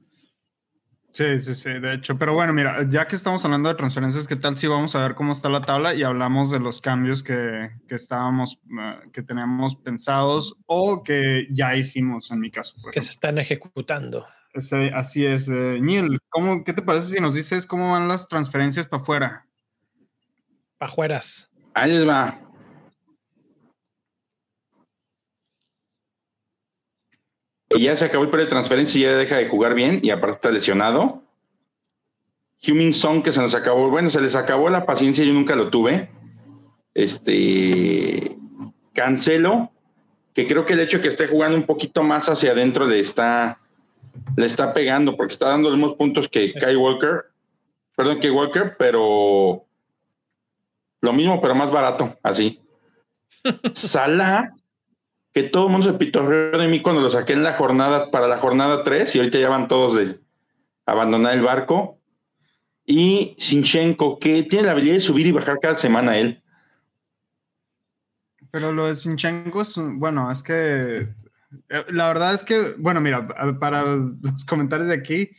Sí, 1.12 1.40
sí, 1.40 1.54
sí, 1.54 1.70
de 1.70 1.94
hecho. 1.94 2.18
Pero 2.18 2.34
bueno, 2.34 2.52
mira, 2.52 2.86
ya 2.88 3.06
que 3.08 3.16
estamos 3.16 3.44
hablando 3.44 3.68
de 3.68 3.74
transferencias, 3.74 4.28
¿qué 4.28 4.36
tal 4.36 4.56
si 4.56 4.66
vamos 4.66 4.94
a 4.94 5.02
ver 5.02 5.14
cómo 5.14 5.32
está 5.32 5.48
la 5.48 5.62
tabla 5.62 5.94
y 5.94 6.02
hablamos 6.02 6.50
de 6.50 6.60
los 6.60 6.80
cambios 6.80 7.22
que, 7.22 7.70
que 7.88 7.94
estábamos, 7.94 8.60
ah, 8.78 9.00
que 9.12 9.22
teníamos 9.22 9.74
pensados 9.76 10.54
o 10.66 11.02
que 11.02 11.48
ya 11.50 11.74
hicimos 11.76 12.30
en 12.30 12.40
mi 12.40 12.50
caso? 12.50 12.76
que 12.92 13.00
se 13.00 13.10
están 13.10 13.38
ejecutando. 13.38 14.26
así 14.94 15.24
es. 15.24 15.48
Eh, 15.48 15.78
Neil, 15.80 16.20
¿cómo, 16.28 16.62
¿qué 16.62 16.72
te 16.72 16.82
parece 16.82 17.08
si 17.12 17.20
nos 17.20 17.34
dices 17.34 17.66
cómo 17.66 17.92
van 17.92 18.06
las 18.06 18.28
transferencias 18.28 18.86
para 18.86 19.02
afuera? 19.02 19.46
Para 20.76 20.92
afueras. 20.92 21.50
Ahí 21.74 21.92
les 21.92 22.06
va. 22.06 22.47
Ya 27.76 27.96
se 27.96 28.06
acabó 28.06 28.24
el 28.24 28.30
periodo 28.30 28.46
de 28.46 28.50
transferencia 28.50 28.98
y 28.98 29.02
ya 29.02 29.16
deja 29.16 29.36
de 29.36 29.48
jugar 29.48 29.74
bien 29.74 30.00
y 30.02 30.10
aparte 30.10 30.36
está 30.36 30.50
lesionado. 30.50 31.22
Huming 32.66 32.92
Song 32.92 33.22
que 33.22 33.32
se 33.32 33.40
nos 33.40 33.54
acabó, 33.54 33.88
bueno, 33.90 34.10
se 34.10 34.20
les 34.20 34.34
acabó 34.34 34.68
la 34.68 34.86
paciencia, 34.86 35.24
yo 35.24 35.32
nunca 35.32 35.54
lo 35.54 35.68
tuve. 35.68 36.08
Este 36.94 38.36
Cancelo, 38.94 39.70
que 40.34 40.46
creo 40.46 40.64
que 40.64 40.72
el 40.72 40.80
hecho 40.80 40.98
de 40.98 41.02
que 41.02 41.08
esté 41.08 41.28
jugando 41.28 41.56
un 41.56 41.66
poquito 41.66 42.02
más 42.02 42.28
hacia 42.28 42.52
adentro 42.52 42.86
le 42.86 42.98
está 42.98 43.60
le 44.36 44.46
está 44.46 44.74
pegando 44.74 45.16
porque 45.16 45.34
está 45.34 45.48
dando 45.48 45.70
los 45.70 45.78
mismos 45.78 45.96
puntos 45.96 46.28
que 46.28 46.52
Kai 46.54 46.74
Walker, 46.74 47.26
perdón, 47.94 48.18
que 48.20 48.30
Walker, 48.30 48.74
pero 48.78 49.64
lo 51.00 51.12
mismo, 51.12 51.40
pero 51.40 51.54
más 51.54 51.70
barato, 51.70 52.16
así. 52.22 52.60
Sala 53.72 54.57
que 55.32 55.42
todo 55.44 55.66
el 55.66 55.72
mundo 55.72 55.90
se 55.90 55.98
pitorreó 55.98 56.58
de 56.58 56.68
mí 56.68 56.80
cuando 56.80 57.00
lo 57.00 57.10
saqué 57.10 57.34
en 57.34 57.44
la 57.44 57.54
jornada, 57.54 58.10
para 58.10 58.28
la 58.28 58.38
jornada 58.38 58.82
3, 58.82 59.14
y 59.14 59.18
ahorita 59.18 59.38
ya 59.38 59.48
van 59.48 59.68
todos 59.68 59.96
de 59.96 60.16
abandonar 60.86 61.34
el 61.34 61.42
barco. 61.42 61.98
Y 62.84 63.36
Sinchenko, 63.38 64.18
que 64.18 64.44
tiene 64.44 64.66
la 64.66 64.72
habilidad 64.72 64.94
de 64.94 65.00
subir 65.00 65.26
y 65.26 65.32
bajar 65.32 65.58
cada 65.60 65.74
semana 65.74 66.16
él. 66.16 66.42
Pero 68.50 68.72
lo 68.72 68.86
de 68.86 68.94
Sinchenko 68.94 69.62
bueno, 69.96 70.32
es 70.32 70.42
que 70.42 71.08
eh, 71.68 71.84
la 71.90 72.08
verdad 72.08 72.34
es 72.34 72.44
que, 72.44 72.74
bueno, 72.78 73.00
mira, 73.00 73.26
para 73.58 73.84
los 73.84 74.44
comentarios 74.46 74.88
de 74.88 74.94
aquí, 74.94 75.30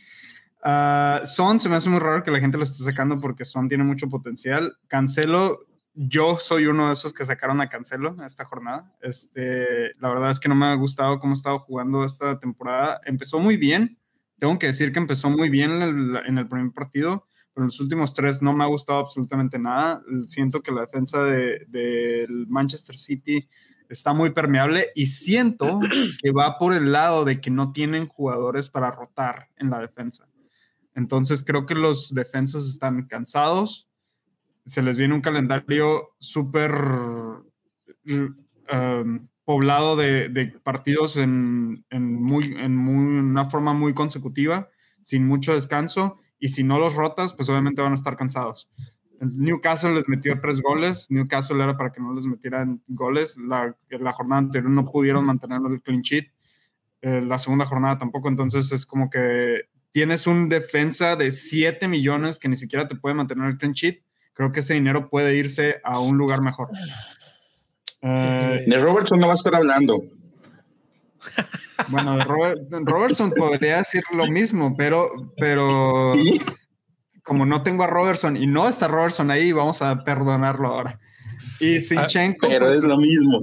uh, 0.64 1.26
Son 1.26 1.60
se 1.60 1.70
me 1.70 1.76
hace 1.76 1.90
muy 1.90 2.00
raro 2.00 2.24
que 2.24 2.32
la 2.32 2.40
gente 2.40 2.58
lo 2.58 2.64
esté 2.64 2.84
sacando 2.84 3.20
porque 3.20 3.46
Son 3.46 3.68
tiene 3.68 3.84
mucho 3.84 4.10
potencial. 4.10 4.78
Cancelo 4.88 5.66
yo 6.02 6.38
soy 6.40 6.68
uno 6.68 6.88
de 6.88 6.94
esos 6.94 7.12
que 7.12 7.26
sacaron 7.26 7.60
a 7.60 7.68
Cancelo 7.68 8.16
esta 8.26 8.46
jornada. 8.46 8.96
Este, 9.02 9.94
la 10.00 10.08
verdad 10.08 10.32
es 10.32 10.40
que 10.40 10.48
no 10.48 10.56
me 10.56 10.68
ha 10.68 10.74
gustado 10.76 11.20
cómo 11.20 11.34
ha 11.34 11.36
estado 11.36 11.60
jugando 11.60 12.06
esta 12.06 12.40
temporada. 12.40 13.02
Empezó 13.04 13.38
muy 13.38 13.58
bien, 13.58 14.00
tengo 14.38 14.58
que 14.58 14.68
decir 14.68 14.94
que 14.94 15.00
empezó 15.00 15.30
muy 15.30 15.50
bien 15.50 15.82
en 15.82 16.38
el, 16.38 16.48
primer 16.48 16.72
partido, 16.72 17.26
pero 17.54 17.66
en 17.66 17.68
los 17.68 17.82
últimos 17.82 18.14
tres 18.14 18.42
no 18.42 18.54
me 18.54 18.64
ha 18.64 18.68
gustado 18.68 19.00
absolutamente 19.00 19.60
nada. 19.60 20.02
Siento 20.26 20.62
que 20.62 20.72
la 20.72 20.82
defensa 20.82 21.22
del 21.26 21.66
de, 21.68 22.46
Manchester 22.48 22.96
City 22.96 23.50
está 23.90 24.14
muy 24.14 24.30
permeable 24.30 24.92
y 24.96 25.08
siento 25.08 25.82
que 26.24 26.32
va 26.32 26.58
por 26.58 26.74
el 26.74 26.94
lado 26.94 27.26
de 27.26 27.42
que 27.42 27.52
no 27.52 27.74
tienen 27.74 28.08
jugadores 28.08 28.70
para 28.70 28.92
rotar 28.92 29.50
en 29.58 29.70
la 29.70 29.80
defensa. 29.80 30.30
Entonces 30.96 31.44
creo 31.44 31.66
que 31.66 31.76
los 31.76 32.14
defensas 32.14 32.68
están 32.68 33.06
cansados 33.06 33.89
se 34.70 34.84
les 34.84 34.98
viene 34.98 35.16
un 35.16 35.22
calendario 35.22 36.12
súper 36.20 36.72
um, 38.06 39.28
poblado 39.44 39.96
de, 39.96 40.60
partidos 40.64 41.18
en, 41.18 41.84
muy, 41.92 42.54
en 42.56 42.78
una 42.78 43.46
forma 43.46 43.74
muy 43.74 43.96
consecutiva, 43.96 44.70
sin 45.02 45.26
mucho 45.26 45.56
descanso, 45.56 46.20
y 46.38 46.50
si 46.50 46.64
no 46.64 46.78
los 46.78 46.94
rotas, 46.94 47.34
pues 47.34 47.50
obviamente 47.50 47.82
van 47.82 47.94
a 47.94 47.96
estar 47.96 48.16
cansados. 48.16 48.70
Newcastle 49.20 49.96
les 49.96 50.08
metió 50.08 50.40
tres 50.40 50.62
goles, 50.62 51.08
Newcastle 51.10 51.64
era 51.64 51.76
para 51.76 51.92
que 51.92 52.00
no 52.00 52.14
les 52.14 52.28
metieran 52.28 52.84
goles, 52.88 53.38
la, 53.40 53.76
la 53.90 54.14
jornada 54.14 54.40
anterior 54.40 54.70
no 54.70 54.86
pudieron 54.86 55.26
mantener 55.26 55.62
el 55.68 55.82
clean 55.82 56.02
sheet, 56.02 56.32
eh, 57.02 57.22
la 57.22 57.40
segunda 57.40 57.66
jornada 57.66 57.98
tampoco, 57.98 58.28
entonces 58.28 58.72
es 58.72 58.86
como 58.86 59.10
que 59.10 59.62
tienes 59.92 60.28
un 60.28 60.48
defensa 60.48 61.16
de 61.16 61.32
7 61.32 61.88
millones 61.88 62.38
que 62.38 62.50
ni 62.50 62.56
siquiera 62.56 62.88
te 62.88 62.96
puede 62.96 63.16
mantener 63.16 63.50
el 63.50 63.58
clean 63.58 63.74
sheet 63.74 64.04
creo 64.40 64.54
que 64.54 64.62
ese 64.62 64.76
dinero 64.76 65.10
puede 65.10 65.36
irse 65.36 65.82
a 65.84 66.00
un 66.00 66.18
lugar 66.18 66.42
mejor. 66.42 66.70
de 68.02 68.80
Robertson 68.80 69.20
no 69.20 69.28
va 69.28 69.34
a 69.34 69.36
estar 69.36 69.54
hablando. 69.54 70.02
Bueno, 71.90 72.18
Robertson 72.24 73.32
podría 73.32 73.80
decir 73.80 74.02
lo 74.14 74.28
mismo, 74.28 74.78
pero, 74.78 75.34
pero 75.38 76.14
como 77.22 77.46
no 77.46 77.64
tengo 77.64 77.84
a 77.84 77.88
Robertson 77.88 78.38
y 78.38 78.48
no 78.48 78.66
está 78.66 78.88
Robertson 78.88 79.30
ahí, 79.30 79.52
vamos 79.52 79.82
a 79.82 80.06
perdonarlo 80.06 80.70
ahora. 80.70 80.98
Y 81.60 81.76
ah, 81.76 81.82
Sinchenko. 81.82 82.48
pero 82.48 82.68
pues, 82.68 82.78
es 82.78 82.84
lo 82.86 82.98
mismo. 82.98 83.42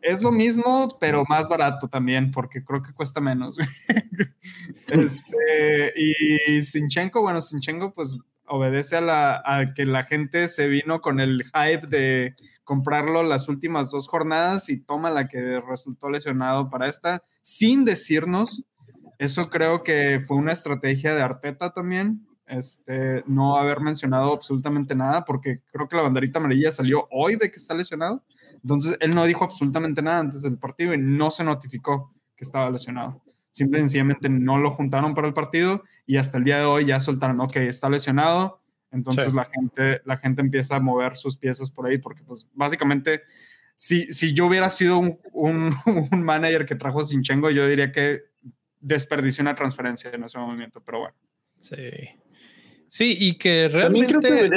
Es 0.00 0.22
lo 0.22 0.30
mismo, 0.30 0.96
pero 1.00 1.24
más 1.28 1.48
barato 1.48 1.88
también, 1.88 2.30
porque 2.30 2.62
creo 2.62 2.82
que 2.82 2.92
cuesta 2.92 3.20
menos. 3.20 3.56
este, 4.86 5.92
y 5.96 6.62
Sinchenko, 6.62 7.20
bueno, 7.20 7.42
Sinchenko, 7.42 7.92
pues 7.92 8.16
obedece 8.46 8.96
a, 8.96 9.00
la, 9.00 9.72
que 9.74 9.84
la 9.86 10.04
gente 10.04 10.48
se 10.48 10.68
vino 10.68 11.00
con 11.00 11.20
el 11.20 11.44
hype 11.44 11.86
de 11.86 12.34
comprarlo 12.64 13.22
las 13.22 13.48
últimas 13.48 13.90
dos 13.90 14.08
jornadas 14.08 14.68
y 14.68 14.80
toma 14.80 15.10
la 15.10 15.28
que 15.28 15.60
resultó 15.60 16.08
lesionado 16.08 16.70
para 16.70 16.88
esta, 16.88 17.22
sin 17.42 17.84
decirnos. 17.84 18.64
Eso 19.18 19.44
creo 19.44 19.82
que 19.82 20.22
fue 20.26 20.36
una 20.36 20.52
estrategia 20.52 21.14
de 21.14 21.22
Arteta 21.22 21.72
también, 21.72 22.26
este, 22.46 23.22
no 23.26 23.56
haber 23.56 23.80
mencionado 23.80 24.32
absolutamente 24.32 24.94
nada, 24.94 25.24
porque 25.24 25.60
creo 25.72 25.88
que 25.88 25.96
la 25.96 26.02
banderita 26.02 26.38
amarilla 26.38 26.70
salió 26.70 27.06
hoy 27.10 27.36
de 27.36 27.50
que 27.50 27.56
está 27.56 27.74
lesionado. 27.74 28.22
Entonces, 28.62 28.96
él 29.00 29.14
no 29.14 29.24
dijo 29.24 29.44
absolutamente 29.44 30.02
nada 30.02 30.20
antes 30.20 30.42
del 30.42 30.58
partido 30.58 30.94
y 30.94 30.98
no 30.98 31.30
se 31.30 31.44
notificó 31.44 32.12
que 32.36 32.44
estaba 32.44 32.70
lesionado. 32.70 33.22
Simple 33.52 33.78
y 33.78 33.82
sencillamente 33.82 34.28
no 34.28 34.58
lo 34.58 34.72
juntaron 34.72 35.14
para 35.14 35.28
el 35.28 35.34
partido 35.34 35.82
y 36.06 36.16
hasta 36.16 36.38
el 36.38 36.44
día 36.44 36.58
de 36.58 36.64
hoy 36.64 36.86
ya 36.86 37.00
soltaron, 37.00 37.40
ok, 37.40 37.56
está 37.56 37.88
lesionado, 37.88 38.60
entonces 38.90 39.34
la, 39.34 39.44
gente, 39.46 40.02
la 40.04 40.16
gente 40.16 40.40
empieza 40.40 40.76
a 40.76 40.80
mover 40.80 41.16
sus 41.16 41.36
piezas 41.36 41.70
por 41.70 41.86
ahí, 41.86 41.98
porque 41.98 42.22
pues 42.22 42.46
básicamente, 42.52 43.22
si, 43.74 44.12
si 44.12 44.34
yo 44.34 44.46
hubiera 44.46 44.70
sido 44.70 44.98
un, 44.98 45.18
un, 45.32 45.74
manager 46.24 46.64
que 46.64 46.76
trajo 46.76 47.00
a 47.00 47.04
Sinchenko, 47.04 47.50
yo 47.50 47.66
diría 47.66 47.90
que 47.90 48.22
desperdició 48.80 49.42
una 49.42 49.54
transferencia 49.54 50.10
en 50.12 50.24
ese 50.24 50.38
movimiento, 50.38 50.80
pero 50.84 51.00
bueno. 51.00 51.16
Sí. 51.58 51.90
Sí, 52.86 53.16
y 53.18 53.36
que 53.36 53.68
realmente... 53.68 54.50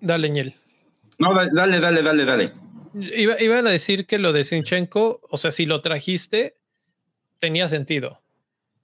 Dale, 0.00 0.30
Ñel. 0.30 0.54
No, 1.18 1.32
dale, 1.34 1.78
dale, 1.78 2.02
dale, 2.02 2.24
dale. 2.24 2.52
Iba, 2.94 3.40
iba, 3.40 3.58
a 3.58 3.62
decir 3.62 4.06
que 4.06 4.18
lo 4.18 4.32
de 4.32 4.44
Sinchenko, 4.44 5.20
o 5.30 5.36
sea, 5.36 5.52
si 5.52 5.66
lo 5.66 5.80
trajiste, 5.80 6.54
tenía 7.38 7.68
sentido 7.68 8.23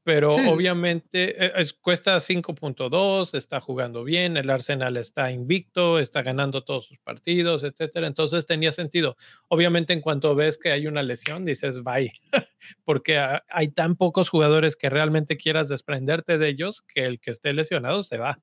pero 0.03 0.33
obviamente 0.33 1.61
eh, 1.61 1.67
cuesta 1.81 2.17
5.2, 2.17 3.35
está 3.35 3.61
jugando 3.61 4.03
bien, 4.03 4.37
el 4.37 4.49
Arsenal 4.49 4.97
está 4.97 5.31
invicto, 5.31 5.99
está 5.99 6.23
ganando 6.23 6.65
todos 6.65 6.87
sus 6.87 6.99
partidos, 6.99 7.65
etcétera. 7.65 8.07
Entonces 8.07 8.47
tenía 8.47 8.73
sentido. 8.73 9.17
Obviamente, 9.49 9.93
en 9.93 10.01
cuanto 10.01 10.35
ves 10.35 10.57
que 10.57 10.73
hay 10.73 10.87
una 10.87 11.03
lesión, 11.03 11.45
dices 11.45 11.83
bye, 11.83 12.13
porque 12.85 13.23
hay 13.49 13.69
tan 13.69 13.97
pocos 13.97 14.31
jugadores 14.31 14.75
que 14.75 14.89
realmente 14.89 15.37
quieras 15.37 15.69
desprenderte 15.69 16.39
de 16.39 16.49
ellos 16.49 16.83
que 16.83 17.05
el 17.05 17.21
que 17.21 17.31
esté 17.31 17.53
lesionado 17.53 18.03
se 18.03 18.17
va. 18.17 18.41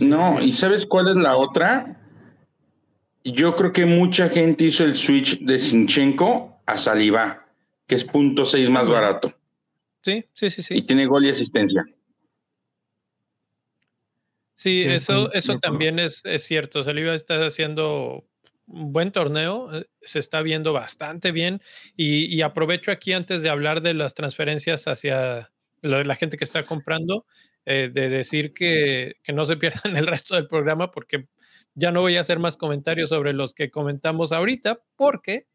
No, 0.00 0.40
¿y 0.40 0.52
sabes 0.52 0.86
cuál 0.86 1.08
es 1.08 1.16
la 1.16 1.36
otra? 1.36 2.00
Yo 3.24 3.54
creo 3.54 3.72
que 3.72 3.86
mucha 3.86 4.28
gente 4.28 4.64
hizo 4.64 4.84
el 4.84 4.96
switch 4.96 5.40
de 5.40 5.58
Sinchenko 5.58 6.60
a 6.66 6.76
Saliba 6.76 7.41
que 7.92 7.96
es 7.96 8.04
punto 8.04 8.46
seis 8.46 8.70
más 8.70 8.88
barato. 8.88 9.34
Sí, 10.00 10.24
sí, 10.32 10.48
sí, 10.48 10.62
sí. 10.62 10.78
Y 10.78 10.82
tiene 10.82 11.04
gol 11.04 11.26
y 11.26 11.28
asistencia. 11.28 11.84
Sí, 14.54 14.82
eso, 14.82 15.30
eso 15.34 15.58
también 15.58 15.98
es, 15.98 16.22
es 16.24 16.42
cierto. 16.44 16.84
Saliva 16.84 17.14
está 17.14 17.44
haciendo 17.44 18.24
un 18.66 18.94
buen 18.94 19.12
torneo, 19.12 19.76
eh, 19.76 19.84
se 20.00 20.20
está 20.20 20.40
viendo 20.40 20.72
bastante 20.72 21.32
bien. 21.32 21.60
Y, 21.94 22.40
aprovecho 22.40 22.90
aquí 22.90 23.12
antes 23.12 23.42
de 23.42 23.50
hablar 23.50 23.82
de 23.82 23.92
las 23.92 24.14
transferencias 24.14 24.88
hacia 24.88 25.52
la, 25.82 26.02
la 26.02 26.16
gente 26.16 26.38
que 26.38 26.44
está 26.44 26.64
comprando, 26.64 27.26
eh, 27.66 27.90
de 27.92 28.08
decir 28.08 28.54
que, 28.54 29.16
que, 29.22 29.34
no 29.34 29.44
se 29.44 29.58
pierdan 29.58 29.96
el 29.98 30.06
resto 30.06 30.34
del 30.34 30.48
programa 30.48 30.90
porque 30.90 31.26
ya 31.74 31.92
no 31.92 32.00
voy 32.00 32.16
a 32.16 32.20
hacer 32.20 32.38
más 32.38 32.56
comentarios 32.56 33.10
sobre 33.10 33.34
los 33.34 33.52
que 33.52 33.70
comentamos 33.70 34.32
ahorita, 34.32 34.80
porque 34.96 35.46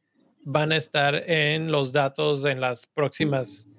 van 0.50 0.72
a 0.72 0.78
estar 0.78 1.30
en 1.30 1.74
los 1.74 1.92
datos 1.92 2.46
en 2.46 2.62
las 2.62 2.88
próximas 2.88 3.70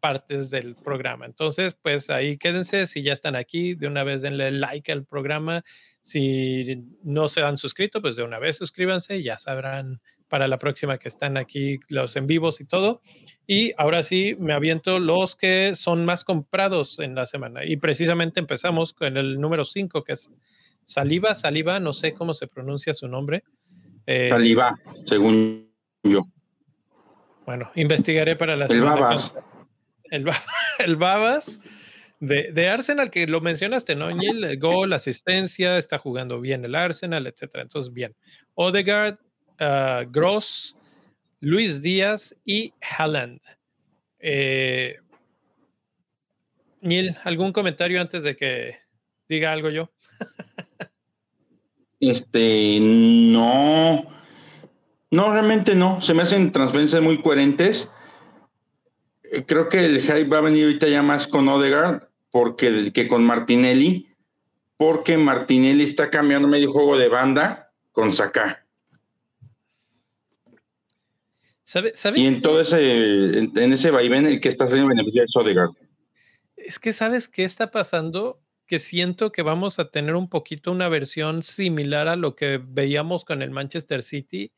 partes 0.00 0.50
del 0.50 0.74
programa. 0.74 1.24
Entonces, 1.24 1.76
pues 1.80 2.10
ahí 2.10 2.36
quédense. 2.36 2.88
Si 2.88 3.02
ya 3.02 3.12
están 3.12 3.36
aquí, 3.36 3.74
de 3.76 3.86
una 3.86 4.02
vez 4.02 4.22
denle 4.22 4.50
like 4.50 4.90
al 4.90 5.04
programa. 5.04 5.62
Si 6.00 6.82
no 7.04 7.28
se 7.28 7.42
han 7.42 7.56
suscrito, 7.56 8.02
pues 8.02 8.16
de 8.16 8.24
una 8.24 8.40
vez 8.40 8.56
suscríbanse. 8.56 9.22
Ya 9.22 9.38
sabrán 9.38 10.00
para 10.26 10.48
la 10.48 10.58
próxima 10.58 10.98
que 10.98 11.06
están 11.06 11.36
aquí 11.36 11.78
los 11.86 12.16
en 12.16 12.26
vivos 12.26 12.60
y 12.60 12.64
todo. 12.64 13.02
Y 13.46 13.72
ahora 13.78 14.02
sí, 14.02 14.36
me 14.40 14.52
aviento 14.52 14.98
los 14.98 15.36
que 15.36 15.76
son 15.76 16.04
más 16.04 16.24
comprados 16.24 16.98
en 16.98 17.14
la 17.14 17.26
semana. 17.26 17.64
Y 17.64 17.76
precisamente 17.76 18.40
empezamos 18.40 18.92
con 18.92 19.16
el 19.16 19.40
número 19.40 19.64
5, 19.64 20.02
que 20.02 20.14
es 20.14 20.32
Saliva, 20.82 21.36
Saliva, 21.36 21.78
no 21.78 21.92
sé 21.92 22.14
cómo 22.14 22.34
se 22.34 22.48
pronuncia 22.48 22.94
su 22.94 23.06
nombre. 23.06 23.44
Eh, 24.06 24.28
Saliva, 24.28 24.76
según 25.08 25.65
yo. 26.10 26.22
Bueno, 27.46 27.70
investigaré 27.76 28.36
para 28.36 28.56
la 28.56 28.66
el 28.66 28.82
Babas. 28.82 29.32
El, 30.78 30.94
Babas 30.94 31.60
de, 32.20 32.68
Arsenal, 32.68 33.10
que 33.10 33.26
lo 33.26 33.40
mencionaste, 33.40 33.96
¿no? 33.96 34.08
El 34.08 34.56
gol, 34.58 34.92
asistencia, 34.92 35.78
está 35.78 35.98
jugando 35.98 36.40
bien 36.40 36.64
el 36.64 36.76
Arsenal, 36.76 37.26
etcétera. 37.26 37.64
Entonces, 37.64 37.92
bien. 37.92 38.14
Odegaard, 38.54 39.18
uh, 39.60 40.08
Gross, 40.08 40.76
Luis 41.40 41.82
Díaz 41.82 42.36
y 42.44 42.72
Haaland. 42.80 43.40
Eh, 44.20 44.98
¿algún 47.24 47.52
comentario 47.52 48.00
antes 48.00 48.22
de 48.22 48.36
que 48.36 48.76
diga 49.28 49.52
algo 49.52 49.70
yo? 49.70 49.90
este, 52.00 52.78
no. 52.80 54.15
No, 55.10 55.32
realmente 55.32 55.74
no. 55.74 56.00
Se 56.00 56.14
me 56.14 56.22
hacen 56.22 56.52
transferencias 56.52 57.02
muy 57.02 57.20
coherentes. 57.22 57.94
Eh, 59.24 59.44
creo 59.46 59.68
que 59.68 59.84
el 59.84 60.02
hype 60.02 60.24
va 60.24 60.38
a 60.38 60.42
venir 60.42 60.64
ahorita 60.64 60.88
ya 60.88 61.02
más 61.02 61.26
con 61.26 61.48
Odegaard 61.48 62.08
porque, 62.30 62.92
que 62.92 63.08
con 63.08 63.24
Martinelli, 63.24 64.08
porque 64.76 65.16
Martinelli 65.16 65.84
está 65.84 66.10
cambiando 66.10 66.48
medio 66.48 66.72
juego 66.72 66.98
de 66.98 67.08
banda 67.08 67.72
con 67.92 68.12
Saka. 68.12 68.66
Y 72.14 72.26
en 72.26 72.42
todo 72.42 72.60
ese, 72.60 73.38
en, 73.38 73.72
ese 73.72 73.90
vaivén, 73.90 74.26
el 74.26 74.40
que 74.40 74.50
está 74.50 74.66
haciendo 74.66 74.86
beneficio 74.86 75.24
es 75.24 75.34
Odegaard. 75.34 75.70
Es 76.56 76.78
que 76.78 76.92
sabes 76.92 77.26
qué 77.26 77.44
está 77.44 77.72
pasando, 77.72 78.40
que 78.66 78.78
siento 78.78 79.32
que 79.32 79.42
vamos 79.42 79.78
a 79.80 79.90
tener 79.90 80.14
un 80.14 80.28
poquito 80.28 80.70
una 80.70 80.88
versión 80.88 81.42
similar 81.42 82.06
a 82.06 82.16
lo 82.16 82.36
que 82.36 82.60
veíamos 82.64 83.24
con 83.24 83.42
el 83.42 83.50
Manchester 83.50 84.02
City 84.02 84.52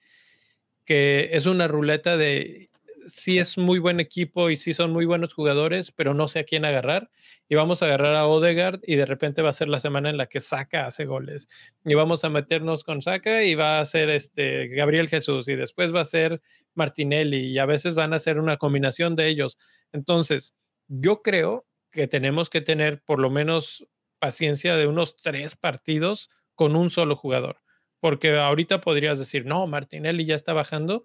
que 0.89 1.29
es 1.33 1.45
una 1.45 1.69
ruleta 1.69 2.17
de 2.17 2.71
sí 3.05 3.39
es 3.39 3.59
muy 3.59 3.79
buen 3.79 4.01
equipo 4.01 4.49
y 4.49 4.57
sí 4.57 4.73
son 4.73 4.91
muy 4.91 5.05
buenos 5.05 5.35
jugadores, 5.35 5.93
pero 5.93 6.15
no 6.15 6.29
sé 6.29 6.39
a 6.39 6.45
quién 6.45 6.65
agarrar. 6.65 7.11
Y 7.47 7.57
vamos 7.57 7.83
a 7.83 7.85
agarrar 7.85 8.17
a 8.17 8.27
Odegaard 8.27 8.81
y 8.85 8.97
de 8.97 9.05
repente 9.05 9.43
va 9.43 9.51
a 9.51 9.53
ser 9.53 9.69
la 9.69 9.81
semana 9.81 10.09
en 10.09 10.17
la 10.17 10.29
que 10.29 10.41
Saca 10.41 10.87
hace 10.87 11.05
goles. 11.05 11.47
Y 11.85 11.93
vamos 11.93 12.25
a 12.25 12.31
meternos 12.31 12.85
con 12.85 13.03
Saca 13.03 13.43
y 13.43 13.55
va 13.55 13.81
a 13.81 13.85
ser 13.85 14.09
este 14.09 14.69
Gabriel 14.69 15.11
Jesús 15.11 15.47
y 15.49 15.57
después 15.57 15.95
va 15.95 16.01
a 16.01 16.07
ser 16.07 16.41
Martinelli 16.75 17.49
y 17.49 17.59
a 17.59 17.67
veces 17.67 17.95
van 17.95 18.15
a 18.15 18.19
ser 18.19 18.39
una 18.39 18.57
combinación 18.57 19.15
de 19.15 19.29
ellos. 19.29 19.59
Entonces, 19.93 20.55
yo 20.87 21.21
creo 21.21 21.67
que 21.91 22.09
tenemos 22.09 22.49
que 22.49 22.63
tener 22.63 23.03
por 23.03 23.21
lo 23.21 23.29
menos 23.29 23.87
paciencia 24.19 24.75
de 24.77 24.87
unos 24.87 25.17
tres 25.17 25.55
partidos 25.55 26.31
con 26.55 26.77
un 26.77 26.89
solo 26.89 27.15
jugador 27.15 27.59
porque 28.01 28.37
ahorita 28.37 28.81
podrías 28.81 29.19
decir, 29.19 29.47
no, 29.47 29.67
Martinelli 29.67 30.25
ya 30.25 30.35
está 30.35 30.53
bajando 30.53 31.05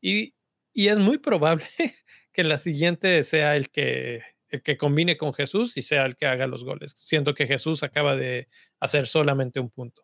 y, 0.00 0.34
es 0.74 0.98
muy 0.98 1.18
probable 1.18 1.64
que 2.32 2.44
la 2.44 2.58
siguiente 2.58 3.22
sea 3.24 3.56
el 3.56 3.70
que, 3.70 4.22
el 4.48 4.62
que 4.62 4.76
combine 4.76 5.16
con 5.16 5.34
Jesús 5.34 5.76
y 5.76 5.82
sea 5.82 6.06
el 6.06 6.16
que 6.16 6.26
haga 6.26 6.46
los 6.46 6.64
goles, 6.64 6.92
siendo 6.96 7.34
que 7.34 7.46
Jesús 7.46 7.82
acaba 7.82 8.16
de 8.16 8.48
hacer 8.78 9.06
solamente 9.06 9.60
un 9.60 9.70
punto. 9.70 10.02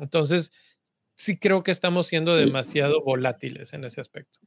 Entonces, 0.00 0.52
sí 1.14 1.38
creo 1.38 1.62
que 1.62 1.70
estamos 1.70 2.08
siendo 2.08 2.36
demasiado 2.36 3.02
volátiles 3.02 3.72
en 3.72 3.84
ese 3.84 4.00
aspecto. 4.00 4.40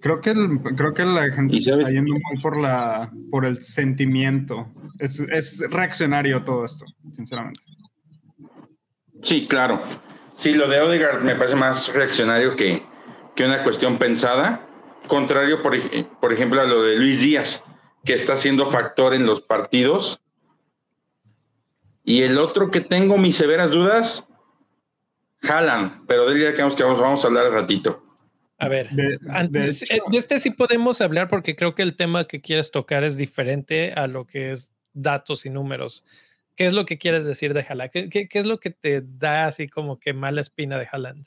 Creo 0.00 0.20
que, 0.20 0.32
creo 0.76 0.94
que 0.94 1.04
la 1.04 1.30
gente 1.30 1.60
se 1.60 1.70
está 1.70 1.90
yendo 1.90 2.14
muy 2.14 2.42
por, 2.42 2.58
la, 2.58 3.12
por 3.30 3.44
el 3.44 3.60
sentimiento. 3.62 4.72
Es, 4.98 5.20
es 5.20 5.60
reaccionario 5.70 6.42
todo 6.42 6.64
esto, 6.64 6.86
sinceramente. 7.12 7.60
Sí, 9.22 9.46
claro. 9.46 9.80
Sí, 10.36 10.52
lo 10.54 10.68
de 10.68 10.80
Odegaard 10.80 11.22
me 11.22 11.34
parece 11.34 11.56
más 11.56 11.92
reaccionario 11.92 12.56
que, 12.56 12.82
que 13.34 13.44
una 13.44 13.62
cuestión 13.62 13.98
pensada. 13.98 14.60
Contrario, 15.06 15.62
por, 15.62 15.76
por, 16.20 16.32
ejemplo, 16.32 16.60
a 16.60 16.64
lo 16.64 16.82
de 16.82 16.96
Luis 16.96 17.20
Díaz, 17.20 17.64
que 18.04 18.14
está 18.14 18.36
siendo 18.36 18.70
factor 18.70 19.14
en 19.14 19.26
los 19.26 19.42
partidos. 19.42 20.20
Y 22.04 22.22
el 22.22 22.38
otro 22.38 22.70
que 22.70 22.80
tengo 22.80 23.18
mis 23.18 23.36
severas 23.36 23.70
dudas, 23.70 24.30
Haaland, 25.42 26.06
pero 26.06 26.26
de 26.26 26.34
él 26.34 26.40
ya 26.40 26.54
que 26.54 26.62
vamos, 26.62 27.00
vamos 27.00 27.24
a 27.24 27.28
hablar 27.28 27.46
al 27.46 27.52
ratito. 27.52 28.02
A 28.58 28.68
ver, 28.68 28.90
de, 28.90 29.14
eh, 29.14 29.48
de, 29.48 29.68
este 30.18 30.38
sí 30.38 30.50
podemos 30.50 31.00
hablar 31.00 31.30
porque 31.30 31.56
creo 31.56 31.74
que 31.74 31.82
el 31.82 31.96
tema 31.96 32.26
que 32.26 32.42
quieres 32.42 32.70
tocar 32.70 33.04
es 33.04 33.16
diferente 33.16 33.92
a 33.92 34.06
lo 34.06 34.26
que 34.26 34.52
es 34.52 34.70
datos 34.92 35.46
y 35.46 35.50
números. 35.50 36.04
¿Qué 36.56 36.66
es 36.66 36.74
lo 36.74 36.84
que 36.84 36.98
quieres 36.98 37.24
decir 37.24 37.54
de 37.54 37.64
Haaland? 37.68 37.90
¿Qué, 37.90 38.28
es 38.30 38.46
lo 38.46 38.58
que 38.58 38.70
te 38.70 39.02
da 39.02 39.46
así 39.46 39.68
como 39.68 39.98
que 39.98 40.12
mala 40.12 40.40
espina 40.40 40.78
de 40.78 40.86
Haaland? 40.90 41.26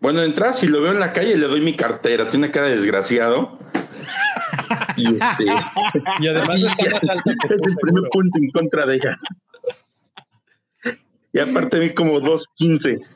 Bueno, 0.00 0.22
entras 0.22 0.62
y 0.62 0.68
lo 0.68 0.80
veo 0.80 0.92
en 0.92 1.00
la 1.00 1.12
calle, 1.12 1.36
le 1.36 1.46
doy 1.46 1.60
mi 1.60 1.74
cartera, 1.74 2.28
tiene 2.28 2.50
cara 2.50 2.68
de 2.68 2.76
desgraciado. 2.76 3.58
y, 4.96 5.14
este, 5.14 5.44
y 6.20 6.28
además 6.28 6.62
está 6.62 6.90
más 6.90 7.04
alto 7.08 7.30
que 7.48 7.54
Es 7.54 7.60
el 7.66 7.76
primer 7.80 8.04
punto 8.10 8.38
en 8.38 8.50
contra 8.50 8.86
de 8.86 8.94
ella. 8.96 9.18
Y 11.32 11.40
aparte 11.40 11.78
vi 11.78 11.94
como 11.94 12.20
2.15. 12.20 13.06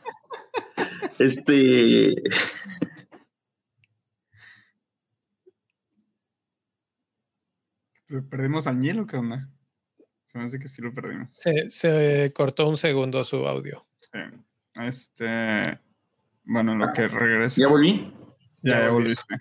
Este. 1.18 2.14
¿Perdimos 8.28 8.66
a 8.66 8.72
Niel 8.74 9.00
o 9.00 9.06
qué 9.06 9.16
onda? 9.16 9.48
Se 10.32 10.38
me 10.38 10.44
hace 10.44 10.58
que 10.58 10.68
sí 10.68 10.80
lo 10.80 10.94
perdimos. 10.94 11.28
Se, 11.68 12.32
cortó 12.32 12.66
un 12.66 12.78
segundo 12.78 13.22
su 13.22 13.46
audio. 13.46 13.84
Sí. 14.00 14.18
Este. 14.76 15.78
Bueno, 16.44 16.74
lo 16.74 16.90
que 16.94 17.06
regresa. 17.06 17.60
¿Ya 17.60 17.68
volví? 17.68 18.14
Ya, 18.62 18.80
ya 18.80 18.90
volviste. 18.90 19.36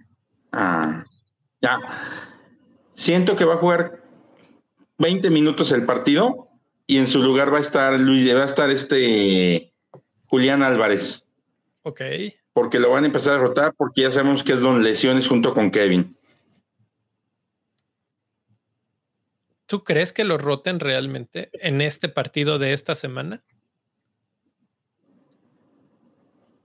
Ah, 0.52 1.06
ya. 1.62 1.80
siento 2.96 3.38
que 3.38 3.46
va 3.46 3.54
a 3.54 3.58
jugar 3.58 4.04
20 4.98 5.30
minutos 5.30 5.72
el 5.72 5.86
partido 5.86 6.50
y 6.88 6.98
en 6.98 7.08
su 7.08 7.24
lugar 7.24 7.54
va 7.54 7.60
a 7.60 7.62
estar 7.62 7.98
Luis, 7.98 8.28
va 8.36 8.42
a 8.42 8.46
estar 8.46 8.70
este 8.70 9.74
Julián 10.26 10.62
Álvarez. 10.62 11.32
Ok. 11.84 12.02
Porque 12.52 12.80
lo 12.80 12.90
van 12.90 13.06
a 13.06 13.08
empezar 13.08 13.36
a 13.36 13.42
rotar 13.42 13.74
porque 13.78 14.02
ya 14.02 14.12
sabemos 14.12 14.44
que 14.44 14.52
es 14.52 14.60
don 14.60 14.84
lesiones 14.84 15.26
junto 15.26 15.54
con 15.54 15.72
Kevin. 15.72 16.18
¿Tú 19.72 19.86
crees 19.86 20.12
que 20.12 20.26
lo 20.26 20.38
roten 20.38 20.82
realmente 20.82 21.50
en 21.54 21.80
este 21.80 22.10
partido 22.10 22.60
de 22.60 22.74
esta 22.74 22.94
semana? 22.94 23.42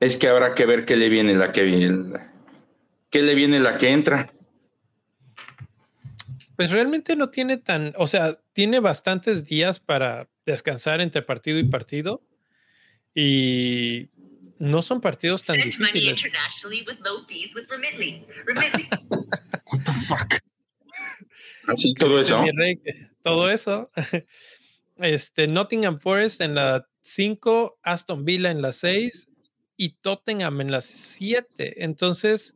Es 0.01 0.17
que 0.17 0.29
habrá 0.29 0.57
que 0.57 0.67
ver 0.67 0.85
qué 0.85 0.97
le 0.97 1.09
viene 1.09 1.35
la 1.35 1.53
que 1.53 1.63
viene, 1.63 2.19
qué 3.09 3.23
le 3.23 3.37
viene 3.37 3.61
la 3.61 3.79
que 3.79 3.93
entra. 3.93 4.33
Pues 6.57 6.73
realmente 6.73 7.15
no 7.15 7.31
tiene 7.31 7.59
tan, 7.59 7.95
o 7.97 8.09
sea, 8.09 8.41
tiene 8.53 8.81
bastantes 8.81 9.45
días 9.45 9.79
para 9.79 10.29
descansar 10.45 11.01
entre 11.01 11.23
partido 11.23 11.61
y 11.61 11.63
partido 11.63 12.25
y 13.15 14.09
no 14.59 14.83
son 14.83 15.01
partidos 15.01 15.45
tan 15.45 15.59
difíciles. 15.59 16.25
What 19.09 19.85
the 19.85 19.93
fuck? 19.93 20.41
Así 21.67 21.95
todo 21.95 22.19
eso. 22.19 22.45
todo 23.23 23.51
eso. 23.51 23.91
Este, 24.97 25.47
Nottingham 25.47 26.01
Forest 26.01 26.41
en 26.41 26.55
la 26.55 26.87
5, 27.03 27.79
Aston 27.83 28.25
Villa 28.25 28.51
en 28.51 28.63
la 28.63 28.73
6 28.73 29.29
y 29.77 29.97
Tottenham 30.01 30.61
en 30.61 30.71
la 30.71 30.81
7. 30.81 31.85
Entonces, 31.85 32.55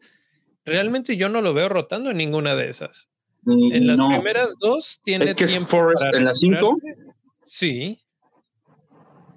realmente 0.65 1.17
yo 1.17 1.29
no 1.29 1.43
lo 1.43 1.55
veo 1.55 1.69
rotando 1.69 2.11
en 2.11 2.17
ninguna 2.17 2.55
de 2.55 2.69
esas. 2.69 3.09
En 3.47 3.87
las 3.87 3.99
primeras 3.99 4.59
dos 4.59 5.01
tiene 5.03 5.27
¿Es 5.27 5.35
que 5.35 5.45
es 5.45 5.59
Forest 5.59 6.05
en 6.13 6.25
la 6.25 6.35
5? 6.35 6.77
Sí. 7.45 7.99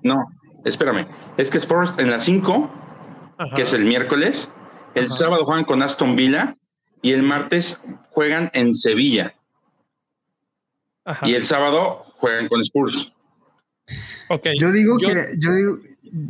No, 0.03 0.17
espérame. 0.65 1.07
Es 1.38 1.49
que 1.49 1.57
es 1.57 1.67
Forest 1.67 1.99
en 1.99 2.09
la 2.09 2.19
5, 2.19 2.71
que 3.55 3.62
es 3.62 3.73
el 3.73 3.86
miércoles. 3.86 4.53
El 4.95 5.09
sábado 5.09 5.45
juegan 5.45 5.65
con 5.65 5.81
Aston 5.81 6.15
Villa 6.15 6.57
y 7.01 7.13
el 7.13 7.23
martes 7.23 7.81
juegan 8.09 8.51
en 8.53 8.73
Sevilla. 8.75 9.36
Y 11.23 11.35
el 11.35 11.45
sábado 11.45 12.05
juegan 12.17 12.47
con 12.47 12.61
Spurs. 12.61 13.11
Okay. 14.29 14.57
Yo 14.57 14.71
digo 14.71 14.97
que 14.97 15.13
yo 15.37 15.53
digo, 15.53 15.77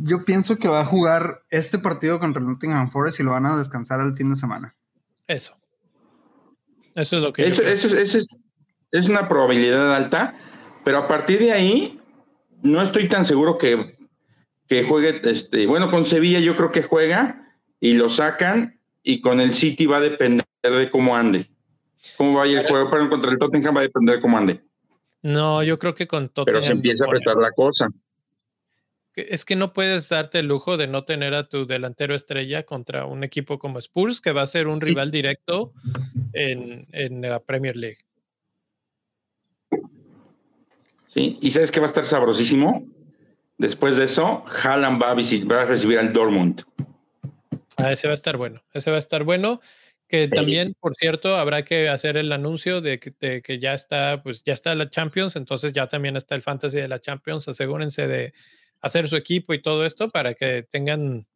yo 0.02 0.24
pienso 0.24 0.56
que 0.56 0.68
va 0.68 0.80
a 0.80 0.84
jugar 0.84 1.42
este 1.50 1.78
partido 1.78 2.18
contra 2.18 2.40
el 2.40 2.48
Nottingham 2.48 2.90
Forest 2.90 3.20
y 3.20 3.22
lo 3.22 3.30
van 3.30 3.46
a 3.46 3.56
descansar 3.56 4.00
el 4.00 4.14
fin 4.14 4.30
de 4.30 4.36
semana. 4.36 4.74
Eso. 5.26 5.56
Eso 6.94 7.16
es 7.16 7.22
lo 7.22 7.32
que. 7.32 7.42
Eso, 7.46 7.62
es, 7.62 9.08
una 9.08 9.28
probabilidad 9.28 9.94
alta, 9.94 10.36
pero 10.84 10.98
a 10.98 11.08
partir 11.08 11.40
de 11.40 11.52
ahí 11.52 12.00
no 12.62 12.80
estoy 12.80 13.08
tan 13.08 13.24
seguro 13.24 13.58
que, 13.58 13.96
que 14.68 14.84
juegue. 14.84 15.20
Este, 15.24 15.66
bueno, 15.66 15.90
con 15.90 16.04
Sevilla 16.04 16.40
yo 16.40 16.54
creo 16.56 16.70
que 16.70 16.82
juega 16.82 17.52
y 17.80 17.94
lo 17.94 18.10
sacan 18.10 18.80
y 19.02 19.20
con 19.20 19.40
el 19.40 19.54
City 19.54 19.86
va 19.86 19.98
a 19.98 20.00
depender 20.00 20.46
de 20.62 20.90
cómo 20.90 21.16
ande. 21.16 21.50
Cómo 22.16 22.34
vaya 22.34 22.60
el 22.60 22.66
juego, 22.66 22.90
pero 22.90 23.08
contra 23.08 23.30
el 23.30 23.38
Tottenham 23.38 23.76
va 23.76 23.80
a 23.80 23.84
depender 23.84 24.16
de 24.16 24.20
cómo 24.20 24.38
ande. 24.38 24.60
No, 25.22 25.62
yo 25.62 25.78
creo 25.78 25.94
que 25.94 26.06
con 26.06 26.28
Tottenham. 26.28 26.60
Pero 26.60 26.66
que 26.66 26.76
empieza 26.76 27.04
a 27.04 27.06
apretar 27.06 27.36
la 27.36 27.52
cosa. 27.52 27.88
Es 29.16 29.44
que 29.44 29.54
no 29.54 29.72
puedes 29.72 30.08
darte 30.08 30.40
el 30.40 30.46
lujo 30.46 30.76
de 30.76 30.88
no 30.88 31.04
tener 31.04 31.34
a 31.34 31.48
tu 31.48 31.66
delantero 31.66 32.14
estrella 32.14 32.64
contra 32.64 33.06
un 33.06 33.22
equipo 33.22 33.58
como 33.58 33.78
Spurs, 33.78 34.20
que 34.20 34.32
va 34.32 34.42
a 34.42 34.46
ser 34.46 34.66
un 34.66 34.80
rival 34.80 35.10
directo 35.10 35.72
en, 36.32 36.86
en 36.92 37.20
la 37.22 37.40
Premier 37.40 37.76
League. 37.76 37.98
Sí, 41.14 41.38
y 41.40 41.50
sabes 41.52 41.70
que 41.70 41.78
va 41.78 41.86
a 41.86 41.88
estar 41.88 42.04
sabrosísimo. 42.04 42.84
Después 43.56 43.96
de 43.96 44.04
eso, 44.04 44.44
Haaland 44.64 45.00
va 45.00 45.12
a, 45.12 45.14
visitar, 45.14 45.50
va 45.50 45.62
a 45.62 45.64
recibir 45.64 45.98
al 46.00 46.12
Dortmund. 46.12 46.62
Ah, 47.76 47.92
ese 47.92 48.08
va 48.08 48.12
a 48.12 48.14
estar 48.14 48.36
bueno. 48.36 48.62
Ese 48.72 48.90
va 48.90 48.96
a 48.96 48.98
estar 48.98 49.22
bueno. 49.22 49.60
Que 50.08 50.28
también, 50.28 50.74
por 50.78 50.94
cierto, 50.94 51.36
habrá 51.36 51.64
que 51.64 51.88
hacer 51.88 52.16
el 52.16 52.30
anuncio 52.30 52.80
de 52.80 53.00
que, 53.00 53.58
ya 53.58 53.72
está, 53.72 54.22
pues 54.22 54.42
ya 54.44 54.52
está 54.52 54.74
la 54.74 54.90
Champions, 54.90 55.34
entonces 55.36 55.72
ya 55.72 55.88
también 55.88 56.16
está 56.16 56.34
el 56.34 56.42
Fantasy 56.42 56.78
de 56.78 56.88
la 56.88 57.00
Champions. 57.00 57.48
Asegúrense 57.48 58.06
de 58.06 58.34
hacer 58.80 59.08
su 59.08 59.16
equipo 59.16 59.54
y 59.54 59.62
todo 59.62 59.84
esto 59.84 60.10
para 60.10 60.34
que 60.34 60.62
tengan, 60.62 61.26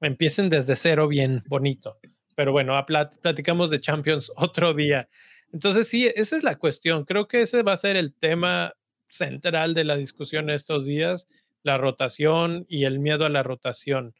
empiecen 0.00 0.50
desde 0.50 0.74
cero 0.76 1.06
bien 1.06 1.44
bonito. 1.46 1.98
Pero 2.34 2.52
bueno, 2.52 2.74
platicamos 3.22 3.70
de 3.70 3.80
Champions 3.80 4.32
otro 4.36 4.74
día. 4.74 5.08
Entonces, 5.52 5.88
sí, 5.88 6.06
esa 6.14 6.36
es 6.36 6.42
la 6.42 6.56
cuestión. 6.56 7.04
Creo 7.04 7.26
que 7.28 7.42
ese 7.42 7.62
va 7.62 7.72
a 7.72 7.76
ser 7.76 7.96
el 7.96 8.12
tema 8.12 8.74
central 9.08 9.74
de 9.74 9.84
la 9.84 9.96
discusión 9.96 10.50
estos 10.50 10.84
días, 10.84 11.26
la 11.62 11.78
rotación 11.78 12.66
y 12.68 12.84
el 12.84 12.98
miedo 12.98 13.24
a 13.24 13.30
la 13.30 13.42
rotación. 13.42 14.14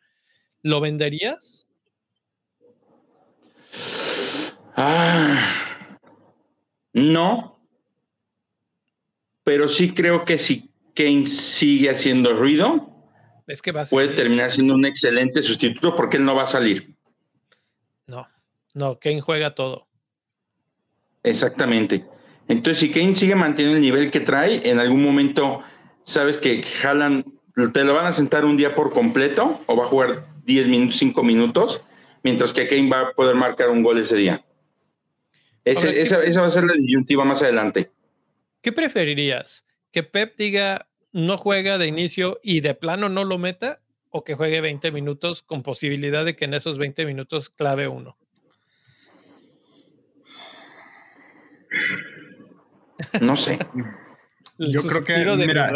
¿Lo 0.62 0.80
venderías? 0.80 1.67
Ah, 4.76 5.36
no, 6.92 7.58
pero 9.44 9.68
sí 9.68 9.92
creo 9.92 10.24
que 10.24 10.38
si 10.38 10.70
Kane 10.94 11.26
sigue 11.26 11.90
haciendo 11.90 12.34
ruido, 12.34 12.88
es 13.46 13.62
que 13.62 13.72
va 13.72 13.84
puede 13.86 14.08
terminar 14.08 14.50
siendo 14.50 14.74
un 14.74 14.84
excelente 14.84 15.42
sustituto 15.42 15.96
porque 15.96 16.18
él 16.18 16.24
no 16.24 16.34
va 16.34 16.42
a 16.42 16.46
salir. 16.46 16.94
No, 18.06 18.28
no, 18.74 18.98
Kane 18.98 19.20
juega 19.20 19.54
todo. 19.54 19.88
Exactamente. 21.22 22.04
Entonces, 22.46 22.78
si 22.78 22.90
Kane 22.90 23.14
sigue 23.14 23.34
manteniendo 23.34 23.76
el 23.76 23.82
nivel 23.82 24.10
que 24.10 24.20
trae, 24.20 24.68
en 24.68 24.78
algún 24.78 25.02
momento 25.02 25.62
sabes 26.04 26.36
que 26.36 26.62
jalan, 26.62 27.24
te 27.72 27.84
lo 27.84 27.94
van 27.94 28.06
a 28.06 28.12
sentar 28.12 28.44
un 28.44 28.56
día 28.56 28.74
por 28.74 28.90
completo 28.90 29.60
o 29.66 29.76
va 29.76 29.84
a 29.84 29.88
jugar 29.88 30.26
10 30.44 30.68
minutos, 30.68 30.96
5 30.98 31.22
minutos, 31.22 31.80
mientras 32.22 32.52
que 32.52 32.68
Kane 32.68 32.90
va 32.90 33.00
a 33.00 33.12
poder 33.12 33.36
marcar 33.36 33.70
un 33.70 33.82
gol 33.82 33.98
ese 33.98 34.16
día 34.16 34.44
esa, 35.72 36.40
va 36.40 36.46
a 36.46 36.50
ser 36.50 36.64
la 36.64 36.74
disyuntiva 36.74 37.24
más 37.24 37.42
adelante. 37.42 37.90
¿Qué 38.60 38.72
preferirías? 38.72 39.64
¿Que 39.92 40.02
Pep 40.02 40.36
diga 40.36 40.88
no 41.12 41.38
juega 41.38 41.78
de 41.78 41.86
inicio 41.86 42.38
y 42.42 42.60
de 42.60 42.74
plano 42.74 43.08
no 43.08 43.24
lo 43.24 43.38
meta? 43.38 43.80
¿O 44.10 44.24
que 44.24 44.34
juegue 44.34 44.60
20 44.60 44.90
minutos 44.90 45.42
con 45.42 45.62
posibilidad 45.62 46.24
de 46.24 46.34
que 46.34 46.46
en 46.46 46.54
esos 46.54 46.78
20 46.78 47.04
minutos 47.06 47.50
clave 47.50 47.88
uno? 47.88 48.16
No 53.20 53.36
sé. 53.36 53.58
Yo 54.58 54.82
creo 54.82 55.04
que. 55.04 55.36
mira, 55.36 55.72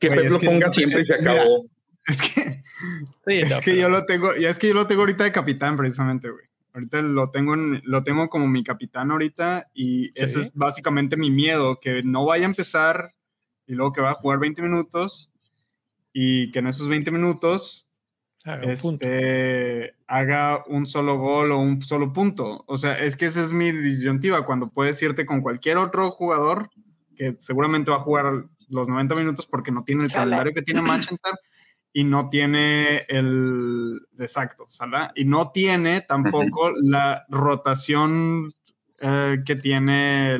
que 0.00 0.08
Pep 0.08 0.30
lo 0.30 0.40
ponga 0.40 0.72
siempre 0.72 1.02
y 1.02 1.04
se 1.04 1.14
acabó. 1.14 1.66
Es 2.08 2.22
que. 2.22 2.62
es 3.26 3.60
que 3.60 3.76
yo 3.76 3.88
lo 3.88 4.04
tengo. 4.06 4.34
Ya 4.36 4.50
es 4.50 4.58
que 4.58 4.68
yo 4.68 4.74
lo 4.74 4.86
tengo 4.86 5.02
ahorita 5.02 5.24
de 5.24 5.32
capitán, 5.32 5.76
precisamente, 5.76 6.30
güey. 6.30 6.44
Ahorita 6.74 7.02
lo 7.02 7.30
tengo, 7.30 7.56
lo 7.56 8.04
tengo 8.04 8.28
como 8.28 8.46
mi 8.46 8.62
capitán 8.62 9.10
ahorita 9.10 9.70
y 9.74 10.10
ese 10.14 10.40
es 10.40 10.52
básicamente 10.54 11.16
mi 11.16 11.30
miedo, 11.30 11.80
que 11.80 12.02
no 12.04 12.24
vaya 12.24 12.44
a 12.44 12.50
empezar 12.50 13.14
y 13.66 13.74
luego 13.74 13.92
que 13.92 14.00
va 14.00 14.10
a 14.10 14.14
jugar 14.14 14.38
20 14.38 14.62
minutos 14.62 15.30
y 16.12 16.52
que 16.52 16.60
en 16.60 16.68
esos 16.68 16.88
20 16.88 17.10
minutos 17.10 17.88
haga 18.44 18.62
un, 18.84 18.94
este, 18.94 19.94
haga 20.06 20.64
un 20.68 20.86
solo 20.86 21.18
gol 21.18 21.50
o 21.50 21.58
un 21.58 21.82
solo 21.82 22.12
punto. 22.12 22.62
O 22.68 22.76
sea, 22.76 22.98
es 22.98 23.16
que 23.16 23.26
esa 23.26 23.42
es 23.42 23.52
mi 23.52 23.72
disyuntiva, 23.72 24.44
cuando 24.44 24.68
puedes 24.68 25.02
irte 25.02 25.26
con 25.26 25.40
cualquier 25.40 25.78
otro 25.78 26.10
jugador 26.12 26.70
que 27.16 27.34
seguramente 27.38 27.90
va 27.90 27.96
a 27.96 28.00
jugar 28.00 28.44
los 28.68 28.88
90 28.88 29.14
minutos 29.16 29.46
porque 29.46 29.72
no 29.72 29.82
tiene 29.82 30.04
el 30.04 30.12
calendario 30.12 30.52
que 30.52 30.62
tiene 30.62 30.82
Manchester 30.82 31.34
y 31.98 32.04
no 32.04 32.28
tiene 32.28 33.06
el 33.08 34.06
exacto, 34.20 34.66
¿sale? 34.68 35.10
Y 35.16 35.24
no 35.24 35.50
tiene 35.50 36.00
tampoco 36.00 36.70
la 36.80 37.26
rotación 37.28 38.54
eh, 39.00 39.38
que 39.44 39.56
tiene 39.56 40.38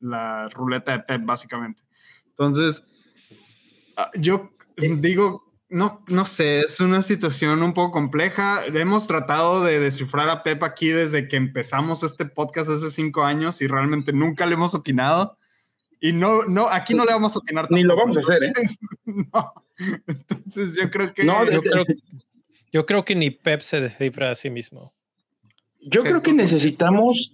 la 0.00 0.46
ruleta 0.50 0.92
de 0.92 0.98
Pep, 0.98 1.24
básicamente. 1.24 1.82
Entonces, 2.26 2.84
ah, 3.96 4.10
yo 4.20 4.50
digo, 4.76 5.54
no, 5.70 6.04
no 6.08 6.26
sé, 6.26 6.60
es 6.60 6.78
una 6.80 7.00
situación 7.00 7.62
un 7.62 7.72
poco 7.72 7.90
compleja. 7.90 8.66
Hemos 8.66 9.06
tratado 9.06 9.64
de 9.64 9.80
descifrar 9.80 10.28
a 10.28 10.42
Pep 10.42 10.62
aquí 10.64 10.88
desde 10.88 11.28
que 11.28 11.36
empezamos 11.36 12.02
este 12.02 12.26
podcast 12.26 12.68
hace 12.68 12.90
cinco 12.90 13.24
años 13.24 13.62
y 13.62 13.68
realmente 13.68 14.12
nunca 14.12 14.44
le 14.44 14.52
hemos 14.52 14.74
atinado. 14.74 15.38
Y 15.98 16.12
no, 16.12 16.42
no, 16.42 16.68
aquí 16.68 16.92
no 16.92 17.06
le 17.06 17.12
vamos 17.14 17.36
a 17.36 17.38
atinar. 17.38 17.70
Ni 17.70 17.84
lo 17.84 17.96
vamos 17.96 18.18
a 18.18 18.20
hacer, 18.20 18.44
¿eh? 18.44 18.52
no. 19.32 19.63
Entonces 20.06 20.76
yo 20.76 20.90
creo 20.90 21.12
que... 21.12 21.24
No, 21.24 21.48
yo 21.50 21.60
creo, 21.62 21.84
yo 22.72 22.86
creo 22.86 23.04
que 23.04 23.14
ni 23.14 23.30
Pep 23.30 23.60
se 23.60 23.80
descifra 23.80 24.30
a 24.30 24.34
sí 24.34 24.50
mismo. 24.50 24.92
Yo 25.80 26.02
creo 26.02 26.22
que 26.22 26.32
necesitamos... 26.32 27.32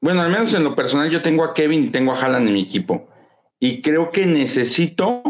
Bueno, 0.00 0.22
al 0.22 0.30
menos 0.30 0.52
en 0.52 0.64
lo 0.64 0.74
personal 0.74 1.10
yo 1.10 1.20
tengo 1.20 1.44
a 1.44 1.52
Kevin 1.52 1.84
y 1.84 1.90
tengo 1.90 2.12
a 2.12 2.20
Haaland 2.20 2.48
en 2.48 2.54
mi 2.54 2.62
equipo. 2.62 3.08
Y 3.58 3.82
creo 3.82 4.10
que 4.10 4.26
necesito 4.26 5.22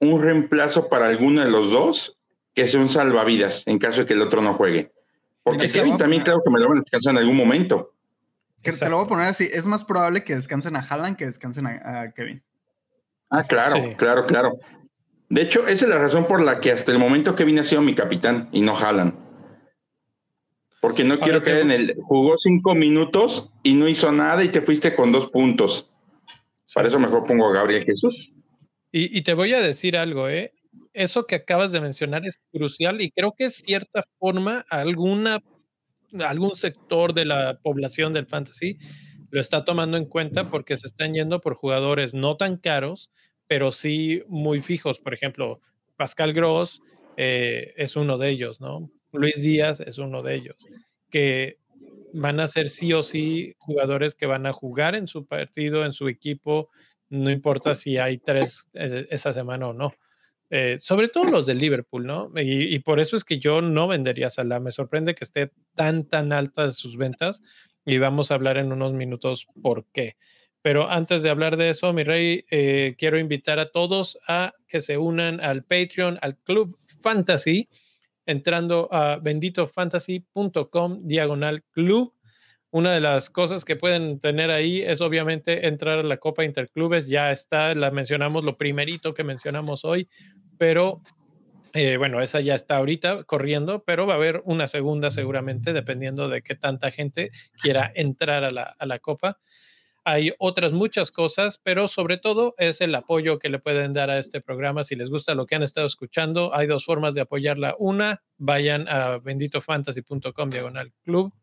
un 0.00 0.22
reemplazo 0.22 0.88
para 0.88 1.06
alguno 1.06 1.42
de 1.42 1.50
los 1.50 1.70
dos 1.70 2.16
que 2.54 2.66
sea 2.66 2.80
un 2.80 2.88
salvavidas 2.88 3.62
en 3.66 3.78
caso 3.78 4.00
de 4.00 4.06
que 4.06 4.14
el 4.14 4.22
otro 4.22 4.42
no 4.42 4.54
juegue. 4.54 4.92
Porque 5.42 5.68
Kevin 5.68 5.96
también 5.96 6.22
creo 6.22 6.42
que 6.42 6.50
me 6.50 6.58
lo 6.58 6.68
van 6.68 6.78
a 6.78 6.80
descansar 6.80 7.12
en 7.12 7.18
algún 7.18 7.36
momento. 7.36 7.94
Que 8.62 8.72
te 8.72 8.88
lo 8.90 8.96
voy 8.96 9.06
a 9.06 9.08
poner 9.08 9.28
así, 9.28 9.48
es 9.50 9.66
más 9.66 9.84
probable 9.84 10.22
que 10.22 10.34
descansen 10.34 10.76
a 10.76 10.80
Haaland 10.80 11.16
que 11.16 11.26
descansen 11.26 11.66
a, 11.66 12.12
Kevin. 12.14 12.42
Ah, 13.30 13.42
claro, 13.48 13.94
claro, 13.96 14.26
claro. 14.26 14.58
De 15.28 15.42
hecho, 15.42 15.66
esa 15.68 15.84
es 15.84 15.88
la 15.88 15.98
razón 15.98 16.26
por 16.26 16.42
la 16.42 16.60
que 16.60 16.72
hasta 16.72 16.90
el 16.90 16.98
momento 16.98 17.36
Kevin 17.36 17.60
ha 17.60 17.64
sido 17.64 17.82
mi 17.82 17.94
capitán 17.94 18.48
y 18.52 18.60
no 18.60 18.74
Haaland. 18.76 19.14
Porque 20.80 21.04
no 21.04 21.18
quiero 21.20 21.42
que 21.42 21.60
en 21.60 21.70
el. 21.70 21.94
Jugó 22.02 22.36
cinco 22.42 22.74
minutos 22.74 23.50
y 23.62 23.74
no 23.74 23.86
hizo 23.86 24.10
nada 24.10 24.42
y 24.42 24.48
te 24.48 24.62
fuiste 24.62 24.96
con 24.96 25.12
dos 25.12 25.28
puntos. 25.28 25.92
Para 26.74 26.88
eso 26.88 26.98
mejor 26.98 27.26
pongo 27.26 27.48
a 27.48 27.52
Gabriel 27.52 27.84
Jesús. 27.84 28.32
Y, 28.90 29.16
y, 29.16 29.22
te 29.22 29.34
voy 29.34 29.52
a 29.54 29.60
decir 29.60 29.96
algo, 29.96 30.28
¿eh? 30.28 30.52
Eso 30.92 31.26
que 31.26 31.36
acabas 31.36 31.70
de 31.70 31.80
mencionar 31.80 32.26
es 32.26 32.38
crucial 32.52 33.00
y 33.00 33.10
creo 33.10 33.34
que 33.36 33.44
es 33.44 33.56
cierta 33.56 34.02
forma 34.18 34.64
alguna 34.68 35.40
algún 36.18 36.56
sector 36.56 37.14
de 37.14 37.24
la 37.24 37.58
población 37.62 38.12
del 38.12 38.26
fantasy 38.26 38.78
lo 39.30 39.40
está 39.40 39.64
tomando 39.64 39.96
en 39.96 40.06
cuenta 40.06 40.50
porque 40.50 40.76
se 40.76 40.86
están 40.86 41.14
yendo 41.14 41.40
por 41.40 41.54
jugadores 41.54 42.14
no 42.14 42.36
tan 42.36 42.56
caros, 42.56 43.10
pero 43.46 43.72
sí 43.72 44.22
muy 44.28 44.62
fijos. 44.62 44.98
Por 44.98 45.14
ejemplo, 45.14 45.60
Pascal 45.96 46.32
Gross 46.32 46.82
eh, 47.16 47.74
es 47.76 47.96
uno 47.96 48.18
de 48.18 48.30
ellos, 48.30 48.60
¿no? 48.60 48.90
Luis 49.12 49.42
Díaz 49.42 49.80
es 49.80 49.98
uno 49.98 50.22
de 50.22 50.34
ellos, 50.34 50.56
que 51.10 51.58
van 52.12 52.40
a 52.40 52.48
ser 52.48 52.68
sí 52.68 52.92
o 52.92 53.02
sí 53.02 53.54
jugadores 53.58 54.14
que 54.14 54.26
van 54.26 54.46
a 54.46 54.52
jugar 54.52 54.94
en 54.94 55.06
su 55.06 55.26
partido, 55.26 55.84
en 55.84 55.92
su 55.92 56.08
equipo, 56.08 56.70
no 57.08 57.30
importa 57.30 57.74
si 57.74 57.98
hay 57.98 58.18
tres 58.18 58.68
eh, 58.72 59.06
esa 59.10 59.32
semana 59.32 59.68
o 59.68 59.72
no. 59.72 59.92
Eh, 60.52 60.78
sobre 60.80 61.08
todo 61.08 61.24
los 61.24 61.46
de 61.46 61.54
Liverpool, 61.54 62.04
¿no? 62.04 62.32
Y, 62.36 62.78
por 62.80 62.98
eso 62.98 63.16
es 63.16 63.22
que 63.22 63.38
yo 63.38 63.62
no 63.62 63.86
vendería 63.86 64.26
a 64.26 64.30
Salah. 64.30 64.58
Me 64.58 64.72
sorprende 64.72 65.14
que 65.14 65.22
esté 65.22 65.52
tan, 65.76 66.04
tan 66.04 66.32
alta 66.32 66.72
sus 66.72 66.96
ventas 66.96 67.40
y 67.84 67.98
vamos 67.98 68.30
a 68.30 68.34
hablar 68.34 68.56
en 68.56 68.72
unos 68.72 68.92
minutos 68.92 69.46
por 69.62 69.86
qué. 69.92 70.16
Pero 70.62 70.90
antes 70.90 71.22
de 71.22 71.30
hablar 71.30 71.56
de 71.56 71.70
eso, 71.70 71.92
mi 71.92 72.04
rey, 72.04 72.44
eh, 72.50 72.94
quiero 72.98 73.18
invitar 73.18 73.58
a 73.58 73.66
todos 73.66 74.18
a 74.28 74.52
que 74.68 74.80
se 74.80 74.98
unan 74.98 75.40
al 75.40 75.64
Patreon, 75.64 76.18
al 76.20 76.36
Club 76.36 76.76
Fantasy, 77.00 77.68
entrando 78.26 78.88
a 78.92 79.16
benditofantasy.com 79.16 81.00
diagonal 81.06 81.64
club. 81.70 82.14
Una 82.70 82.92
de 82.92 83.00
las 83.00 83.30
cosas 83.30 83.64
que 83.64 83.74
pueden 83.74 84.20
tener 84.20 84.50
ahí 84.50 84.82
es 84.82 85.00
obviamente 85.00 85.66
entrar 85.66 85.98
a 85.98 86.02
la 86.04 86.18
Copa 86.18 86.44
Interclubes. 86.44 87.08
Ya 87.08 87.32
está, 87.32 87.74
la 87.74 87.90
mencionamos, 87.90 88.44
lo 88.44 88.56
primerito 88.56 89.14
que 89.14 89.24
mencionamos 89.24 89.84
hoy, 89.84 90.08
pero 90.58 91.00
eh, 91.72 91.96
bueno, 91.96 92.20
esa 92.20 92.40
ya 92.40 92.54
está 92.54 92.76
ahorita 92.76 93.24
corriendo, 93.24 93.84
pero 93.84 94.06
va 94.06 94.14
a 94.14 94.16
haber 94.16 94.42
una 94.44 94.68
segunda 94.68 95.10
seguramente, 95.10 95.72
dependiendo 95.72 96.28
de 96.28 96.42
qué 96.42 96.54
tanta 96.54 96.90
gente 96.90 97.30
quiera 97.60 97.90
entrar 97.94 98.44
a 98.44 98.50
la, 98.50 98.62
a 98.62 98.86
la 98.86 98.98
Copa. 98.98 99.38
Hay 100.04 100.32
otras 100.38 100.72
muchas 100.72 101.10
cosas, 101.10 101.60
pero 101.62 101.86
sobre 101.86 102.16
todo 102.16 102.54
es 102.56 102.80
el 102.80 102.94
apoyo 102.94 103.38
que 103.38 103.50
le 103.50 103.58
pueden 103.58 103.92
dar 103.92 104.10
a 104.10 104.18
este 104.18 104.40
programa. 104.40 104.82
Si 104.82 104.96
les 104.96 105.10
gusta 105.10 105.34
lo 105.34 105.46
que 105.46 105.56
han 105.56 105.62
estado 105.62 105.86
escuchando, 105.86 106.54
hay 106.54 106.66
dos 106.66 106.84
formas 106.86 107.14
de 107.14 107.20
apoyarla. 107.20 107.76
Una, 107.78 108.22
vayan 108.38 108.88
a 108.88 109.18
benditofantasy.com 109.18 110.50
diagonal 110.50 110.92
club. 111.04 111.34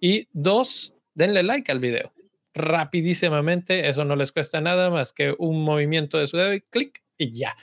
Y 0.00 0.28
dos, 0.32 0.94
denle 1.14 1.42
like 1.42 1.72
al 1.72 1.80
video. 1.80 2.12
Rapidísimamente, 2.52 3.88
eso 3.88 4.04
no 4.04 4.16
les 4.16 4.32
cuesta 4.32 4.60
nada 4.60 4.90
más 4.90 5.12
que 5.12 5.34
un 5.38 5.62
movimiento 5.62 6.18
de 6.18 6.26
su 6.26 6.36
dedo 6.36 6.52
y 6.52 6.60
clic 6.60 7.02
y 7.16 7.32
ya. 7.32 7.56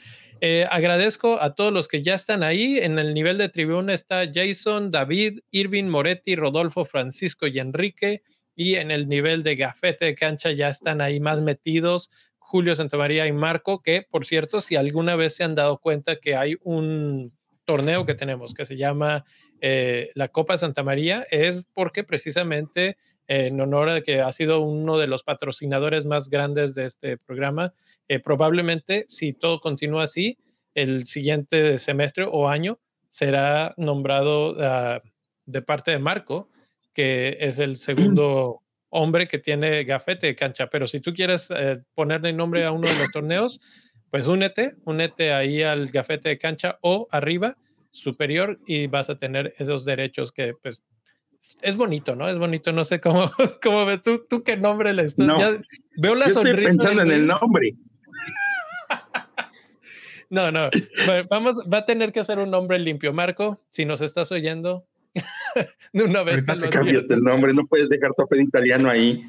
Eh, 0.43 0.67
agradezco 0.69 1.39
a 1.39 1.53
todos 1.53 1.71
los 1.71 1.87
que 1.87 2.01
ya 2.01 2.15
están 2.15 2.41
ahí. 2.43 2.79
En 2.79 2.97
el 2.99 3.13
nivel 3.13 3.37
de 3.37 3.47
tribuna 3.47 3.93
está 3.93 4.23
Jason, 4.31 4.89
David, 4.89 5.39
Irving, 5.51 5.85
Moretti, 5.85 6.35
Rodolfo, 6.35 6.83
Francisco 6.83 7.47
y 7.47 7.59
Enrique. 7.59 8.23
Y 8.55 8.75
en 8.75 8.91
el 8.91 9.07
nivel 9.07 9.43
de 9.43 9.55
gafete 9.55 10.05
de 10.05 10.15
cancha 10.15 10.51
ya 10.51 10.67
están 10.67 10.99
ahí 10.99 11.19
más 11.19 11.41
metidos 11.41 12.09
Julio 12.51 12.75
Santamaría 12.75 13.27
y 13.27 13.31
Marco, 13.31 13.81
que 13.81 14.05
por 14.09 14.25
cierto, 14.25 14.59
si 14.59 14.75
alguna 14.75 15.15
vez 15.15 15.35
se 15.35 15.45
han 15.45 15.55
dado 15.55 15.77
cuenta 15.77 16.17
que 16.17 16.35
hay 16.35 16.57
un 16.63 17.31
torneo 17.63 18.05
que 18.05 18.13
tenemos 18.13 18.53
que 18.53 18.65
se 18.65 18.75
llama 18.75 19.23
eh, 19.61 20.11
la 20.15 20.27
Copa 20.27 20.57
Santa 20.57 20.83
María, 20.83 21.25
es 21.31 21.65
porque 21.73 22.03
precisamente 22.03 22.97
en 23.31 23.61
honor 23.61 23.89
a 23.89 24.01
que 24.01 24.19
ha 24.19 24.29
sido 24.33 24.59
uno 24.59 24.97
de 24.97 25.07
los 25.07 25.23
patrocinadores 25.23 26.05
más 26.05 26.27
grandes 26.27 26.75
de 26.75 26.83
este 26.83 27.17
programa. 27.17 27.73
Eh, 28.09 28.19
probablemente, 28.19 29.05
si 29.07 29.31
todo 29.31 29.61
continúa 29.61 30.03
así, 30.03 30.37
el 30.75 31.05
siguiente 31.05 31.79
semestre 31.79 32.25
o 32.29 32.49
año 32.49 32.77
será 33.07 33.73
nombrado 33.77 34.57
ah, 34.59 35.01
de 35.45 35.61
parte 35.61 35.91
de 35.91 35.99
Marco, 35.99 36.49
que 36.93 37.37
es 37.39 37.57
el 37.59 37.77
segundo 37.77 38.63
hombre 38.89 39.29
que 39.29 39.39
tiene 39.39 39.85
gafete 39.85 40.27
de 40.27 40.35
cancha. 40.35 40.67
Pero 40.67 40.85
si 40.85 40.99
tú 40.99 41.13
quieres 41.13 41.49
eh, 41.51 41.81
ponerle 41.95 42.33
nombre 42.33 42.65
a 42.65 42.73
uno 42.73 42.89
de 42.89 42.95
los 42.95 43.11
torneos, 43.13 43.61
pues 44.09 44.27
únete, 44.27 44.75
únete 44.83 45.31
ahí 45.31 45.63
al 45.63 45.87
gafete 45.87 46.27
de 46.27 46.37
cancha 46.37 46.79
o 46.81 47.07
arriba, 47.11 47.55
superior, 47.91 48.59
y 48.67 48.87
vas 48.87 49.09
a 49.09 49.17
tener 49.17 49.53
esos 49.57 49.85
derechos 49.85 50.33
que 50.33 50.53
pues 50.61 50.83
es 51.61 51.75
bonito, 51.75 52.15
¿no? 52.15 52.29
Es 52.29 52.37
bonito, 52.37 52.71
no 52.71 52.83
sé 52.83 52.99
cómo, 52.99 53.29
cómo 53.63 53.85
ves 53.85 54.01
tú, 54.01 54.25
tú 54.29 54.43
qué 54.43 54.57
nombre 54.57 54.93
le 54.93 55.03
estás. 55.03 55.59
veo 55.97 56.15
la 56.15 56.29
sonrisa. 56.29 56.69
Estoy 56.69 56.77
pensando 56.77 57.01
en 57.01 57.11
el 57.11 57.27
nombre. 57.27 57.75
no, 60.29 60.51
no. 60.51 60.69
vamos, 61.29 61.63
va 61.71 61.79
a 61.79 61.85
tener 61.85 62.11
que 62.11 62.19
hacer 62.19 62.39
un 62.39 62.51
nombre 62.51 62.77
limpio. 62.79 63.11
Marco, 63.13 63.61
si 63.69 63.85
nos 63.85 64.01
estás 64.01 64.31
oyendo, 64.31 64.85
de 65.93 66.03
una 66.03 66.23
vez. 66.23 66.45
Te 66.45 66.69
cambias 66.69 67.05
el 67.09 67.23
nombre, 67.23 67.53
no 67.53 67.65
puedes 67.65 67.89
dejar 67.89 68.11
tu 68.11 68.23
papel 68.23 68.41
italiano 68.41 68.89
ahí. 68.89 69.25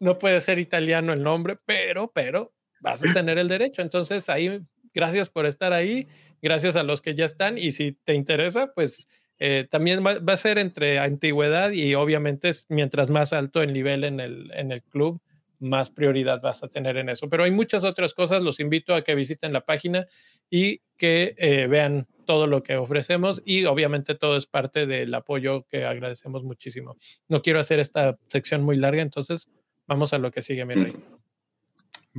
no 0.00 0.18
puede 0.18 0.40
ser 0.40 0.58
italiano 0.58 1.12
el 1.12 1.22
nombre, 1.22 1.56
pero, 1.64 2.10
pero 2.12 2.52
vas 2.80 3.04
a 3.04 3.12
tener 3.12 3.38
el 3.38 3.48
derecho. 3.48 3.80
Entonces, 3.80 4.28
ahí, 4.28 4.60
gracias 4.92 5.30
por 5.30 5.46
estar 5.46 5.72
ahí. 5.72 6.08
Gracias 6.42 6.76
a 6.76 6.82
los 6.82 7.02
que 7.02 7.14
ya 7.14 7.24
están. 7.26 7.58
Y 7.58 7.72
si 7.72 7.92
te 7.92 8.14
interesa, 8.14 8.72
pues 8.74 9.06
eh, 9.42 9.66
también 9.70 10.04
va, 10.04 10.32
a 10.32 10.36
ser 10.36 10.58
entre 10.58 10.98
antigüedad 10.98 11.70
y 11.70 11.94
obviamente 11.94 12.52
mientras 12.68 13.08
más 13.08 13.32
alto 13.32 13.62
el 13.62 13.72
nivel 13.72 14.04
en 14.04 14.20
el, 14.20 14.50
en 14.52 14.70
el 14.70 14.82
club, 14.82 15.20
más 15.60 15.90
prioridad 15.90 16.42
vas 16.42 16.62
a 16.62 16.68
tener 16.68 16.98
en 16.98 17.08
eso. 17.08 17.28
Pero 17.30 17.44
hay 17.44 17.50
muchas 17.50 17.82
otras 17.84 18.12
cosas, 18.12 18.42
los 18.42 18.60
invito 18.60 18.94
a 18.94 19.02
que 19.02 19.14
visiten 19.14 19.54
la 19.54 19.62
página 19.62 20.06
y 20.50 20.82
que 20.98 21.34
eh, 21.38 21.66
vean 21.68 22.06
todo 22.26 22.46
lo 22.46 22.62
que 22.62 22.76
ofrecemos 22.76 23.42
y 23.44 23.64
obviamente 23.64 24.14
todo 24.14 24.36
es 24.36 24.46
parte 24.46 24.86
del 24.86 25.14
apoyo 25.14 25.66
que 25.70 25.86
agradecemos 25.86 26.44
muchísimo. 26.44 26.96
No 27.28 27.40
quiero 27.40 27.60
hacer 27.60 27.78
esta 27.80 28.18
sección 28.28 28.62
muy 28.62 28.76
larga, 28.76 29.00
entonces 29.00 29.48
vamos 29.86 30.12
a 30.12 30.18
lo 30.18 30.30
que 30.30 30.42
sigue, 30.42 30.66
mi 30.66 30.74
rey. 30.74 30.94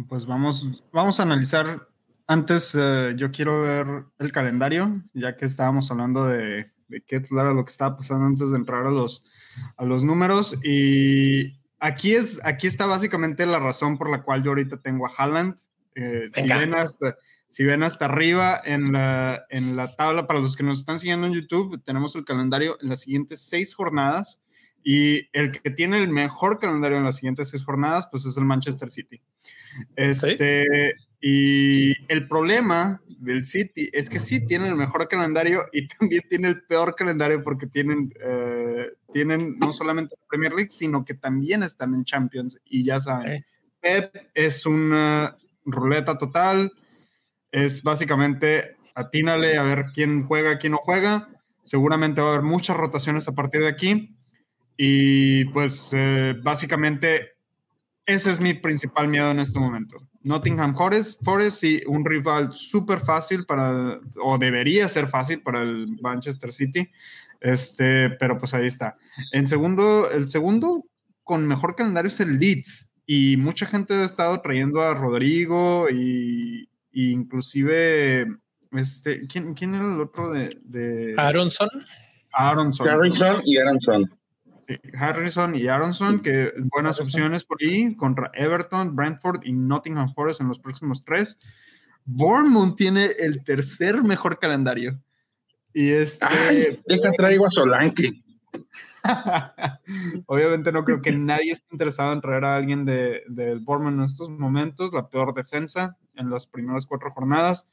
Pues 0.09 0.25
vamos, 0.25 0.67
vamos 0.91 1.19
a 1.19 1.23
analizar. 1.23 1.87
Antes, 2.25 2.75
eh, 2.79 3.13
yo 3.15 3.31
quiero 3.31 3.61
ver 3.61 3.85
el 4.19 4.31
calendario, 4.31 5.03
ya 5.13 5.35
que 5.35 5.45
estábamos 5.45 5.91
hablando 5.91 6.25
de 6.27 6.71
de 6.91 7.01
qué 7.01 7.21
era 7.31 7.53
lo 7.53 7.65
que 7.65 7.71
estaba 7.71 7.97
pasando 7.97 8.25
antes 8.25 8.51
de 8.51 8.57
entrar 8.57 8.85
a 8.85 8.91
los, 8.91 9.23
a 9.77 9.85
los 9.85 10.03
números. 10.03 10.57
Y 10.63 11.59
aquí, 11.79 12.13
es, 12.13 12.39
aquí 12.43 12.67
está 12.67 12.85
básicamente 12.85 13.45
la 13.45 13.59
razón 13.59 13.97
por 13.97 14.09
la 14.11 14.21
cual 14.21 14.43
yo 14.43 14.51
ahorita 14.51 14.81
tengo 14.81 15.07
a 15.07 15.11
Haaland. 15.17 15.55
Eh, 15.95 16.29
si, 16.33 16.47
ven 16.47 16.75
hasta, 16.75 17.17
si 17.47 17.63
ven 17.63 17.83
hasta 17.83 18.05
arriba 18.05 18.61
en 18.63 18.91
la, 18.91 19.45
en 19.49 19.75
la 19.75 19.95
tabla, 19.95 20.27
para 20.27 20.39
los 20.39 20.55
que 20.55 20.63
nos 20.63 20.79
están 20.79 20.99
siguiendo 20.99 21.27
en 21.27 21.33
YouTube, 21.33 21.81
tenemos 21.83 22.15
el 22.15 22.25
calendario 22.25 22.77
en 22.81 22.89
las 22.89 23.01
siguientes 23.01 23.41
seis 23.41 23.73
jornadas. 23.73 24.41
Y 24.83 25.29
el 25.31 25.51
que 25.51 25.69
tiene 25.69 25.99
el 25.99 26.09
mejor 26.09 26.59
calendario 26.59 26.97
en 26.97 27.03
las 27.03 27.15
siguientes 27.17 27.49
seis 27.49 27.63
jornadas, 27.63 28.07
pues 28.11 28.25
es 28.25 28.35
el 28.37 28.45
Manchester 28.45 28.89
City. 28.89 29.21
Este, 29.95 30.93
y 31.21 31.91
el 32.11 32.27
problema 32.27 32.99
del 33.19 33.45
City 33.45 33.89
es 33.93 34.09
que 34.09 34.17
sí 34.17 34.47
tienen 34.47 34.69
el 34.69 34.75
mejor 34.75 35.07
calendario 35.07 35.65
y 35.71 35.87
también 35.99 36.23
tiene 36.27 36.47
el 36.47 36.63
peor 36.63 36.95
calendario 36.95 37.43
porque 37.43 37.67
tienen, 37.67 38.11
eh, 38.19 38.87
tienen 39.13 39.57
no 39.59 39.71
solamente 39.71 40.15
la 40.19 40.27
Premier 40.27 40.53
League, 40.53 40.71
sino 40.71 41.05
que 41.05 41.13
también 41.13 41.61
están 41.61 41.93
en 41.93 42.03
Champions. 42.03 42.57
Y 42.65 42.83
ya 42.83 42.99
saben, 42.99 43.45
Pep 43.79 44.15
es 44.33 44.65
una 44.65 45.37
ruleta 45.63 46.17
total, 46.17 46.71
es 47.51 47.83
básicamente 47.83 48.77
atínale 48.95 49.57
a 49.57 49.63
ver 49.63 49.85
quién 49.93 50.25
juega, 50.25 50.57
quién 50.57 50.71
no 50.71 50.79
juega. 50.79 51.29
Seguramente 51.63 52.21
va 52.21 52.27
a 52.27 52.31
haber 52.31 52.43
muchas 52.43 52.75
rotaciones 52.75 53.27
a 53.27 53.35
partir 53.35 53.61
de 53.61 53.67
aquí. 53.67 54.17
Y 54.75 55.45
pues 55.45 55.91
eh, 55.93 56.33
básicamente 56.41 57.30
ese 58.13 58.31
es 58.31 58.39
mi 58.39 58.53
principal 58.53 59.07
miedo 59.07 59.31
en 59.31 59.39
este 59.39 59.59
momento 59.59 59.97
Nottingham 60.23 60.75
Forest, 60.75 61.23
Forest 61.23 61.59
sí, 61.59 61.81
un 61.87 62.05
rival 62.05 62.53
súper 62.53 62.99
fácil 62.99 63.45
para, 63.45 63.99
o 64.21 64.37
debería 64.37 64.87
ser 64.87 65.07
fácil 65.07 65.41
para 65.41 65.61
el 65.61 65.97
Manchester 66.01 66.51
City, 66.51 66.89
este, 67.39 68.11
pero 68.11 68.37
pues 68.37 68.53
ahí 68.53 68.67
está. 68.67 68.97
En 69.31 69.47
segundo, 69.47 70.11
el 70.11 70.27
segundo 70.27 70.85
con 71.23 71.47
mejor 71.47 71.75
calendario 71.75 72.09
es 72.09 72.19
el 72.19 72.39
Leeds, 72.39 72.91
y 73.05 73.35
mucha 73.37 73.65
gente 73.65 73.93
ha 73.93 74.05
estado 74.05 74.39
trayendo 74.41 74.81
a 74.81 74.93
Rodrigo 74.93 75.89
y, 75.89 76.69
inclusive, 76.93 78.27
este, 78.71 79.27
¿quién, 79.27 79.53
¿quién, 79.53 79.75
era 79.75 79.93
el 79.93 79.99
otro 79.99 80.31
de, 80.31 80.57
de... 80.63 81.15
Aronson. 81.17 81.67
Aronson. 82.31 82.87
Harrison 82.87 83.41
y 83.43 83.57
Aronson. 83.57 84.09
Harrison 84.97 85.55
y 85.55 85.67
Aronson, 85.67 86.19
que 86.19 86.53
buenas 86.73 86.99
opciones 86.99 87.43
por 87.43 87.57
ahí 87.61 87.95
contra 87.95 88.31
Everton, 88.33 88.95
Brentford 88.95 89.41
y 89.43 89.53
Nottingham 89.53 90.13
Forest 90.13 90.41
en 90.41 90.47
los 90.47 90.59
próximos 90.59 91.03
tres. 91.03 91.39
Bournemouth 92.05 92.75
tiene 92.75 93.07
el 93.19 93.43
tercer 93.43 94.03
mejor 94.03 94.39
calendario. 94.39 94.99
Y 95.73 95.91
este. 95.91 96.25
Ay, 96.25 96.81
deja 96.85 97.11
traigo 97.11 97.47
a 97.47 97.51
Solanke. 97.51 98.11
Obviamente 100.25 100.71
no 100.71 100.83
creo 100.83 101.01
que 101.01 101.11
nadie 101.11 101.51
esté 101.51 101.67
interesado 101.71 102.13
en 102.13 102.21
traer 102.21 102.45
a 102.45 102.55
alguien 102.55 102.85
del 102.85 103.23
de, 103.27 103.55
Bournemouth 103.55 103.99
en 103.99 104.05
estos 104.05 104.29
momentos, 104.29 104.93
la 104.93 105.09
peor 105.09 105.33
defensa 105.33 105.97
en 106.15 106.29
las 106.29 106.45
primeras 106.45 106.85
cuatro 106.85 107.11
jornadas. 107.11 107.67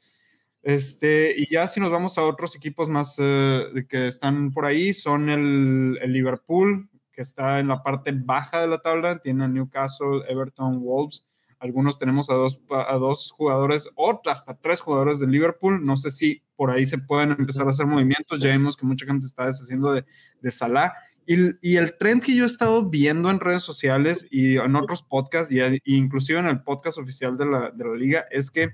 Este, 0.61 1.33
y 1.37 1.49
ya 1.51 1.67
si 1.67 1.79
nos 1.79 1.89
vamos 1.89 2.17
a 2.17 2.25
otros 2.25 2.55
equipos 2.55 2.89
más 2.89 3.15
eh, 3.17 3.85
que 3.87 4.07
están 4.07 4.51
por 4.51 4.65
ahí, 4.65 4.93
son 4.93 5.29
el, 5.29 5.97
el, 6.01 6.11
Liverpool, 6.11 6.89
que 7.13 7.21
está 7.21 7.59
en 7.59 7.69
la 7.69 7.81
parte 7.81 8.11
baja 8.13 8.61
de 8.61 8.67
la 8.67 8.79
tabla, 8.79 9.19
tiene 9.19 9.45
a 9.45 9.47
Newcastle, 9.47 10.23
Everton, 10.27 10.81
Wolves. 10.81 11.25
Algunos 11.59 11.97
tenemos 11.97 12.29
a 12.29 12.35
dos, 12.35 12.61
a 12.69 12.95
dos 12.95 13.31
jugadores, 13.31 13.89
o 13.95 14.21
hasta 14.25 14.57
tres 14.57 14.79
jugadores 14.79 15.19
de 15.19 15.27
Liverpool. 15.27 15.85
No 15.85 15.97
sé 15.97 16.11
si 16.11 16.41
por 16.55 16.71
ahí 16.71 16.85
se 16.85 16.99
pueden 16.99 17.31
empezar 17.31 17.67
a 17.67 17.71
hacer 17.71 17.85
movimientos. 17.85 18.39
Ya 18.39 18.51
vimos 18.51 18.77
que 18.77 18.85
mucha 18.85 19.05
gente 19.05 19.25
está 19.25 19.45
deshaciendo 19.45 19.91
de, 19.91 20.05
de 20.41 20.51
Salah. 20.51 20.93
Y, 21.25 21.35
y, 21.61 21.75
el 21.75 21.97
trend 21.97 22.23
que 22.23 22.35
yo 22.35 22.43
he 22.43 22.47
estado 22.47 22.89
viendo 22.89 23.29
en 23.29 23.39
redes 23.39 23.61
sociales 23.61 24.25
y 24.31 24.57
en 24.57 24.75
otros 24.75 25.03
podcasts, 25.03 25.51
y, 25.51 25.59
y 25.61 25.95
inclusive 25.95 26.39
en 26.39 26.47
el 26.47 26.63
podcast 26.63 26.97
oficial 26.97 27.37
de 27.37 27.45
la, 27.45 27.69
de 27.69 27.85
la 27.85 27.95
liga, 27.95 28.25
es 28.31 28.49
que 28.49 28.73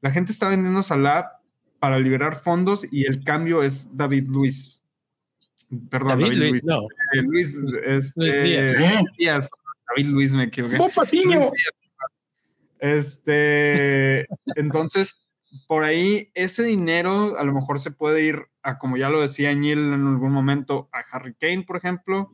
la 0.00 0.10
gente 0.10 0.32
está 0.32 0.48
vendiendo 0.48 0.82
Salah 0.82 1.40
para 1.78 1.98
liberar 1.98 2.36
fondos 2.36 2.86
y 2.92 3.06
el 3.06 3.24
cambio 3.24 3.62
es 3.62 3.96
David 3.96 4.28
Luis. 4.28 4.82
Perdón, 5.88 6.08
David, 6.08 6.24
David 6.24 6.38
Luis, 6.38 6.50
Luis, 6.50 6.64
no. 6.64 6.82
Eh, 7.12 7.22
Luis, 7.22 7.56
este, 7.84 8.20
Luis 8.20 8.42
Díaz. 8.42 8.76
Díaz. 9.16 9.48
David 9.88 10.10
Luis 10.10 10.34
me 10.34 10.44
equivoqué. 10.44 10.78
Luis. 11.24 11.40
Este, 12.78 14.26
entonces, 14.56 15.20
por 15.66 15.84
ahí 15.84 16.30
ese 16.34 16.62
dinero 16.62 17.36
a 17.38 17.44
lo 17.44 17.52
mejor 17.52 17.78
se 17.78 17.90
puede 17.90 18.22
ir 18.22 18.46
a, 18.62 18.78
como 18.78 18.96
ya 18.96 19.08
lo 19.08 19.20
decía 19.20 19.54
Neil 19.54 19.78
en 19.78 20.06
algún 20.06 20.32
momento, 20.32 20.88
a 20.92 21.00
Harry 21.14 21.34
Kane, 21.34 21.62
por 21.62 21.76
ejemplo, 21.76 22.32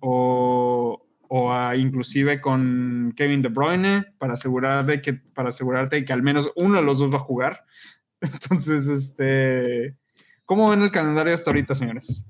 o, 0.00 1.06
o 1.32 1.52
a, 1.52 1.76
inclusive 1.76 2.40
con 2.40 3.14
Kevin 3.16 3.40
De 3.40 3.48
Bruyne 3.48 4.04
para 4.18 4.34
asegurar 4.34 4.84
de 4.84 5.00
que 5.00 5.12
para 5.14 5.50
asegurarte 5.50 6.04
que 6.04 6.12
al 6.12 6.22
menos 6.24 6.50
uno 6.56 6.78
de 6.78 6.82
los 6.82 6.98
dos 6.98 7.12
va 7.12 7.18
a 7.18 7.20
jugar. 7.20 7.64
Entonces, 8.20 8.88
este, 8.88 9.94
¿cómo 10.44 10.68
ven 10.68 10.82
el 10.82 10.90
calendario 10.90 11.32
hasta 11.32 11.50
ahorita, 11.50 11.76
señores? 11.76 12.20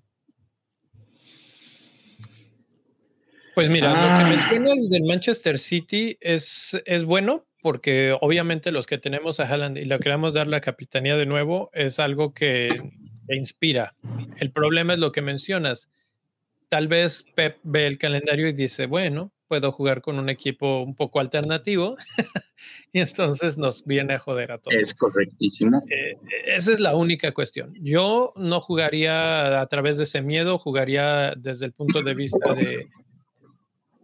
Pues 3.55 3.71
mira, 3.71 3.93
Ah. 3.95 4.23
lo 4.23 4.29
que 4.29 4.37
mencionas 4.37 4.91
del 4.91 5.05
Manchester 5.05 5.59
City 5.59 6.19
es, 6.21 6.81
es 6.85 7.05
bueno 7.05 7.47
porque 7.63 8.15
obviamente 8.21 8.71
los 8.71 8.87
que 8.87 8.99
tenemos 8.99 9.41
a 9.41 9.45
Haaland 9.45 9.79
y 9.79 9.87
le 9.87 9.99
queremos 9.99 10.35
dar 10.35 10.47
la 10.47 10.61
capitanía 10.61 11.17
de 11.17 11.25
nuevo 11.27 11.71
es 11.73 11.99
algo 11.99 12.35
que, 12.35 12.69
que 13.29 13.37
inspira. 13.37 13.95
El 14.37 14.51
problema 14.53 14.93
es 14.93 14.99
lo 14.99 15.11
que 15.11 15.23
mencionas. 15.23 15.91
Tal 16.71 16.89
vez 16.89 17.25
Pep 17.35 17.59
ve 17.65 17.87
el 17.89 17.99
calendario 17.99 18.49
y 18.49 18.53
dice, 18.53 18.87
bueno, 18.87 19.33
puedo 19.49 19.73
jugar 19.73 20.01
con 20.01 20.21
un 20.21 20.29
equipo 20.29 20.81
un 20.81 20.95
poco 20.95 21.19
alternativo 21.19 21.97
y 22.93 23.01
entonces 23.01 23.59
nos 23.59 23.85
viene 23.85 24.15
a 24.15 24.21
joder 24.21 24.53
a 24.53 24.59
todos. 24.59 24.77
Es 24.77 24.95
correctísimo. 24.95 25.83
Eh, 25.91 26.17
esa 26.47 26.73
es 26.73 26.79
la 26.79 26.95
única 26.95 27.33
cuestión. 27.33 27.75
Yo 27.81 28.33
no 28.37 28.61
jugaría 28.61 29.61
a 29.61 29.67
través 29.67 29.97
de 29.97 30.05
ese 30.05 30.23
miedo, 30.23 30.59
jugaría 30.59 31.35
desde 31.37 31.67
el 31.67 31.73
punto 31.73 32.03
de 32.03 32.15
vista 32.15 32.55
de 32.55 32.89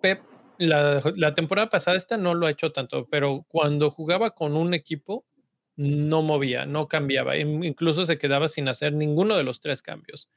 Pep. 0.01 0.23
La, 0.59 1.01
la, 1.15 1.35
temporada 1.35 1.69
pasada 1.69 1.97
esta 1.97 2.17
no 2.17 2.35
lo 2.35 2.47
ha 2.47 2.51
hecho 2.51 2.73
tanto, 2.73 3.07
pero 3.09 3.45
cuando 3.47 3.93
jugaba 3.93 4.31
con 4.31 4.57
un 4.57 4.75
equipo 4.75 5.25
no 5.77 6.23
movía, 6.23 6.67
no 6.67 6.89
cambiaba, 6.89 7.37
incluso 7.37 8.05
se 8.05 8.19
quedaba 8.19 8.49
sin 8.49 8.67
hacer 8.67 8.95
ninguno 8.95 9.37
de 9.37 9.45
los 9.45 9.61
tres 9.61 9.81
cambios. 9.81 10.29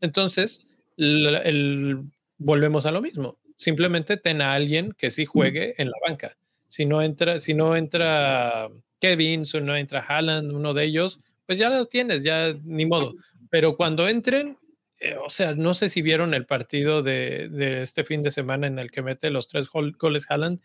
Entonces, 0.00 0.66
el, 0.96 1.26
el, 1.44 2.00
volvemos 2.38 2.86
a 2.86 2.90
lo 2.90 3.00
mismo. 3.00 3.38
Simplemente 3.56 4.16
ten 4.16 4.42
a 4.42 4.54
alguien 4.54 4.92
que 4.98 5.10
sí 5.10 5.24
juegue 5.24 5.74
en 5.78 5.90
la 5.90 5.96
banca. 6.06 6.36
Si 6.68 6.84
no 6.84 7.00
entra, 7.02 7.38
si 7.38 7.54
no 7.54 7.76
entra 7.76 8.68
Kevin, 9.00 9.44
si 9.46 9.60
no 9.60 9.76
entra 9.76 10.00
Haaland, 10.00 10.52
uno 10.52 10.74
de 10.74 10.84
ellos, 10.84 11.20
pues 11.46 11.58
ya 11.58 11.70
lo 11.70 11.86
tienes, 11.86 12.22
ya 12.22 12.54
ni 12.64 12.86
modo. 12.86 13.14
Pero 13.50 13.76
cuando 13.76 14.08
entren, 14.08 14.58
eh, 15.00 15.16
o 15.24 15.30
sea, 15.30 15.54
no 15.54 15.74
sé 15.74 15.88
si 15.88 16.02
vieron 16.02 16.34
el 16.34 16.46
partido 16.46 17.02
de, 17.02 17.48
de, 17.50 17.82
este 17.82 18.04
fin 18.04 18.22
de 18.22 18.30
semana 18.30 18.66
en 18.66 18.78
el 18.78 18.90
que 18.90 19.02
mete 19.02 19.30
los 19.30 19.48
tres 19.48 19.68
goles 19.70 20.26
Haaland, 20.28 20.60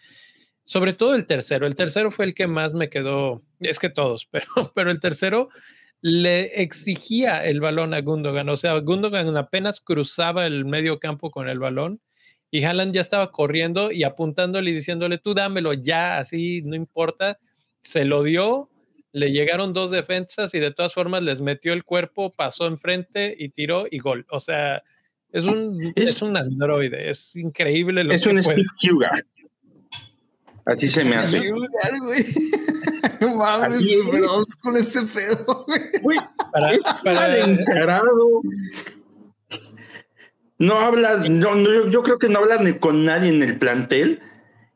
sobre 0.63 0.93
todo 0.93 1.15
el 1.15 1.25
tercero. 1.25 1.67
El 1.67 1.75
tercero 1.75 2.11
fue 2.11 2.25
el 2.25 2.33
que 2.33 2.47
más 2.47 2.73
me 2.73 2.89
quedó, 2.89 3.43
es 3.59 3.79
que 3.79 3.89
todos, 3.89 4.25
pero, 4.31 4.71
pero 4.73 4.91
el 4.91 4.99
tercero 4.99 5.49
le 6.01 6.61
exigía 6.61 7.45
el 7.45 7.61
balón 7.61 7.93
a 7.93 8.01
Gundogan. 8.01 8.49
O 8.49 8.57
sea, 8.57 8.77
Gundogan 8.79 9.35
apenas 9.37 9.81
cruzaba 9.81 10.45
el 10.45 10.65
medio 10.65 10.99
campo 10.99 11.31
con 11.31 11.47
el 11.47 11.59
balón 11.59 12.01
y 12.49 12.63
Haaland 12.63 12.93
ya 12.93 13.01
estaba 13.01 13.31
corriendo 13.31 13.91
y 13.91 14.03
apuntándole 14.03 14.71
y 14.71 14.73
diciéndole, 14.73 15.19
tú 15.19 15.33
dámelo 15.33 15.73
ya, 15.73 16.17
así, 16.17 16.61
no 16.63 16.75
importa. 16.75 17.39
Se 17.79 18.03
lo 18.03 18.23
dio, 18.23 18.69
le 19.13 19.31
llegaron 19.31 19.73
dos 19.73 19.91
defensas 19.91 20.53
y 20.53 20.59
de 20.59 20.71
todas 20.71 20.93
formas 20.93 21.21
les 21.21 21.41
metió 21.41 21.71
el 21.73 21.83
cuerpo, 21.83 22.33
pasó 22.33 22.67
enfrente 22.67 23.35
y 23.37 23.49
tiró 23.49 23.85
y 23.89 23.99
gol. 23.99 24.25
O 24.29 24.39
sea, 24.39 24.83
es 25.31 25.45
un, 25.45 25.93
es 25.95 26.21
un 26.21 26.35
androide, 26.35 27.09
es 27.09 27.35
increíble 27.35 28.03
lo 28.03 28.13
es 28.13 28.23
que 28.23 28.29
un 28.29 28.41
puede. 28.43 28.63
Así 30.65 30.89
se 30.89 31.05
me 31.05 31.15
hace. 31.15 31.41
No 33.21 33.35
mames, 33.35 33.79
old 34.27 34.47
school 34.49 34.77
ese 34.77 35.03
pedo, 35.03 35.65
güey. 36.01 36.17
Para, 36.51 36.77
para... 37.03 37.37
encarado. 37.37 38.41
No 40.57 40.79
habla, 40.79 41.17
no, 41.29 41.55
no, 41.55 41.71
yo, 41.71 41.89
yo 41.89 42.03
creo 42.03 42.17
que 42.17 42.29
no 42.29 42.39
habla 42.39 42.57
ni 42.57 42.73
con 42.73 43.05
nadie 43.05 43.29
en 43.29 43.43
el 43.43 43.59
plantel 43.59 44.21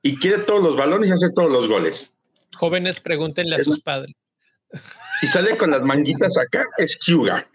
y 0.04 0.18
quiere 0.18 0.44
todos 0.44 0.64
los 0.64 0.78
balones 0.78 1.10
y 1.10 1.14
hace 1.14 1.34
todos 1.34 1.52
los 1.52 1.68
goles. 1.68 2.16
Jóvenes, 2.56 3.00
pregúntenle 3.00 3.56
a 3.56 3.64
sus 3.64 3.82
padres. 3.82 4.16
Si 5.20 5.28
sale 5.30 5.58
con 5.58 5.72
las 5.72 5.82
manguitas 5.82 6.32
acá, 6.38 6.66
es 6.78 6.92
Huga. 7.08 7.48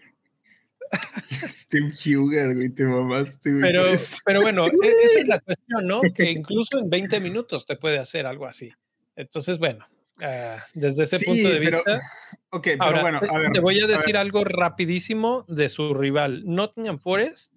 Steve 1.47 1.93
Huger, 1.93 2.53
güey, 2.53 2.69
te 2.69 2.83
mamaste, 2.83 3.51
güey. 3.51 3.61
Pero, 3.61 3.85
pero 4.25 4.41
bueno, 4.41 4.65
esa 4.65 5.19
es 5.19 5.27
la 5.27 5.39
cuestión, 5.39 5.87
¿no? 5.87 6.01
Que 6.13 6.31
incluso 6.31 6.77
en 6.77 6.89
20 6.89 7.21
minutos 7.21 7.65
te 7.65 7.77
puede 7.77 7.97
hacer 7.97 8.25
algo 8.25 8.45
así. 8.45 8.73
Entonces, 9.15 9.57
bueno, 9.59 9.87
uh, 10.21 10.59
desde 10.73 11.03
ese 11.03 11.19
sí, 11.19 11.25
punto 11.25 11.49
de 11.49 11.59
pero, 11.59 11.77
vista. 11.77 12.01
Ok, 12.53 12.63
pero 12.63 12.83
ahora, 12.83 13.01
bueno, 13.01 13.21
a 13.29 13.39
ver, 13.39 13.51
Te 13.51 13.61
voy 13.61 13.79
a 13.79 13.87
decir 13.87 14.17
a 14.17 14.21
algo 14.21 14.43
rapidísimo 14.43 15.45
de 15.47 15.69
su 15.69 15.93
rival, 15.93 16.43
Nottingham 16.45 16.99
Forest, 16.99 17.53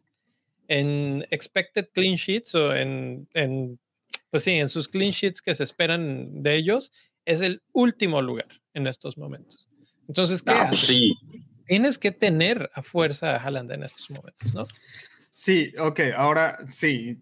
en 0.68 1.26
expected 1.30 1.88
clean 1.92 2.14
sheets 2.14 2.54
o 2.54 2.74
en, 2.74 3.28
en 3.34 3.80
pues 4.30 4.44
sí, 4.44 4.52
en 4.52 4.68
sus 4.68 4.88
clean 4.88 5.10
sheets 5.10 5.42
que 5.42 5.54
se 5.54 5.64
esperan 5.64 6.42
de 6.42 6.54
ellos, 6.54 6.92
es 7.24 7.40
el 7.40 7.62
último 7.72 8.22
lugar 8.22 8.48
en 8.72 8.86
estos 8.86 9.18
momentos. 9.18 9.68
Entonces, 10.08 10.42
¿qué 10.42 10.52
ah, 10.52 10.66
pues 10.68 10.80
sí. 10.80 11.14
Tienes 11.66 11.98
que 11.98 12.12
tener 12.12 12.70
a 12.74 12.82
fuerza 12.82 13.34
a 13.34 13.38
Haaland 13.38 13.72
en 13.72 13.84
estos 13.84 14.10
momentos, 14.10 14.54
¿no? 14.54 14.66
Sí, 15.32 15.72
ok, 15.78 16.00
ahora 16.16 16.58
sí. 16.68 17.18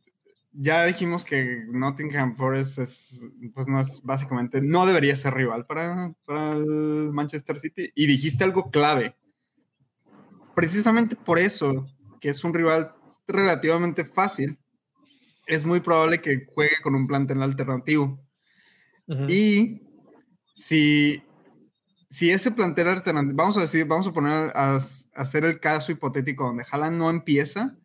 Ya 0.54 0.84
dijimos 0.84 1.24
que 1.24 1.64
Nottingham 1.68 2.36
Forest 2.36 2.78
es, 2.78 3.30
pues 3.54 3.68
no 3.68 3.80
es 3.80 4.02
básicamente, 4.02 4.60
no 4.60 4.84
debería 4.84 5.16
ser 5.16 5.34
rival 5.34 5.64
para, 5.64 6.14
para 6.26 6.52
el 6.52 7.10
Manchester 7.12 7.58
City. 7.58 7.90
Y 7.94 8.06
dijiste 8.06 8.44
algo 8.44 8.70
clave. 8.70 9.16
Precisamente 10.54 11.16
por 11.16 11.38
eso, 11.38 11.86
que 12.20 12.28
es 12.28 12.44
un 12.44 12.52
rival 12.52 12.92
relativamente 13.26 14.04
fácil, 14.04 14.58
es 15.46 15.64
muy 15.64 15.80
probable 15.80 16.20
que 16.20 16.46
juegue 16.54 16.76
con 16.82 16.94
un 16.94 17.06
plantel 17.06 17.42
alternativo. 17.42 18.20
Uh 19.06 19.14
-huh. 19.14 19.30
Y 19.30 19.82
si, 20.54 21.22
si 22.10 22.30
ese 22.30 22.50
plantel 22.50 22.88
alternativo, 22.88 23.34
vamos 23.36 23.56
a 23.56 23.62
decir, 23.62 23.86
vamos 23.86 24.06
a 24.06 24.12
poner 24.12 24.32
a, 24.54 24.74
a, 24.74 24.80
hacer 25.14 25.44
el 25.44 25.60
caso 25.60 25.92
hipotético 25.92 26.44
donde 26.44 26.64
Haaland 26.70 26.98
no 26.98 27.10
empieza, 27.10 27.76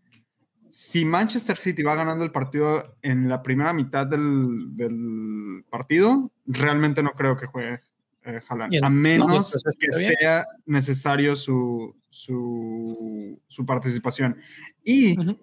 si 0.70 1.06
Manchester 1.06 1.58
City 1.58 1.84
va 1.84 1.96
ganando 1.96 2.24
el 2.24 2.32
partido 2.32 2.98
en 3.02 3.30
la 3.30 3.42
primera 3.42 3.74
mitad 3.74 4.08
del, 4.08 4.76
del 4.76 5.66
partido, 5.70 6.32
realmente 6.46 7.04
no 7.04 7.12
creo 7.12 7.38
que 7.38 7.48
juegue 7.48 7.80
eh, 8.24 8.42
Haaland, 8.48 8.84
a 8.84 8.90
menos 8.90 9.56
no, 9.56 9.72
que 9.80 9.92
sea 9.92 10.46
necesario 10.66 11.36
su, 11.36 11.96
su, 12.10 13.42
su 13.48 13.66
participación. 13.66 14.38
Y 14.84 15.18
uh 15.18 15.24
-huh. 15.24 15.40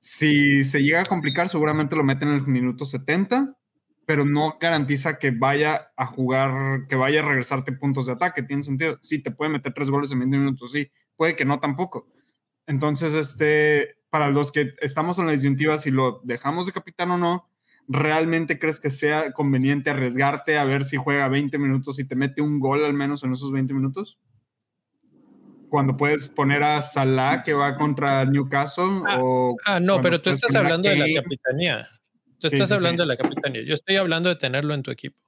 si 0.00 0.64
se 0.64 0.82
llega 0.82 1.00
a 1.00 1.06
complicar, 1.06 1.48
seguramente 1.48 1.96
lo 1.96 2.04
meten 2.04 2.28
en 2.28 2.34
el 2.34 2.46
minuto 2.46 2.84
70, 2.84 3.56
pero 4.06 4.24
no 4.24 4.58
garantiza 4.60 5.18
que 5.18 5.30
vaya 5.30 5.92
a 5.96 6.06
jugar, 6.06 6.86
que 6.88 6.96
vaya 6.96 7.20
a 7.20 7.26
regresarte 7.26 7.72
puntos 7.72 8.06
de 8.06 8.12
ataque. 8.12 8.42
Tiene 8.42 8.62
sentido. 8.62 8.98
Sí, 9.00 9.22
te 9.22 9.30
puede 9.30 9.52
meter 9.52 9.72
tres 9.72 9.88
goles 9.88 10.12
en 10.12 10.18
20 10.18 10.36
minutos, 10.36 10.72
sí. 10.72 10.90
Puede 11.16 11.36
que 11.36 11.44
no 11.44 11.58
tampoco. 11.58 12.08
Entonces, 12.66 13.14
este, 13.14 13.96
para 14.14 14.30
los 14.30 14.52
que 14.52 14.74
estamos 14.80 15.18
en 15.18 15.26
la 15.26 15.32
disyuntiva, 15.32 15.76
si 15.76 15.90
lo 15.90 16.20
dejamos 16.22 16.66
de 16.66 16.72
capitán 16.72 17.10
o 17.10 17.18
no, 17.18 17.50
¿realmente 17.88 18.60
crees 18.60 18.78
que 18.78 18.88
sea 18.88 19.32
conveniente 19.32 19.90
arriesgarte 19.90 20.56
a 20.56 20.62
ver 20.62 20.84
si 20.84 20.96
juega 20.96 21.26
20 21.26 21.58
minutos 21.58 21.98
y 21.98 22.06
te 22.06 22.14
mete 22.14 22.40
un 22.40 22.60
gol 22.60 22.84
al 22.84 22.94
menos 22.94 23.24
en 23.24 23.32
esos 23.32 23.50
20 23.50 23.74
minutos? 23.74 24.16
Cuando 25.68 25.96
puedes 25.96 26.28
poner 26.28 26.62
a 26.62 26.80
Salah 26.80 27.42
que 27.42 27.54
va 27.54 27.76
contra 27.76 28.24
Newcastle 28.24 29.02
ah, 29.08 29.18
o... 29.20 29.56
Ah, 29.66 29.80
no, 29.80 30.00
pero 30.00 30.22
tú 30.22 30.30
estás 30.30 30.54
hablando 30.54 30.88
de 30.88 30.96
la 30.96 31.20
capitanía. 31.20 31.88
Tú 32.38 32.46
estás 32.46 32.70
hablando 32.70 33.02
de 33.02 33.08
la 33.08 33.16
capitanía. 33.16 33.62
Yo 33.66 33.74
estoy 33.74 33.96
hablando 33.96 34.28
de 34.28 34.36
tenerlo 34.36 34.74
en 34.74 34.84
tu 34.84 34.92
equipo. 34.92 35.18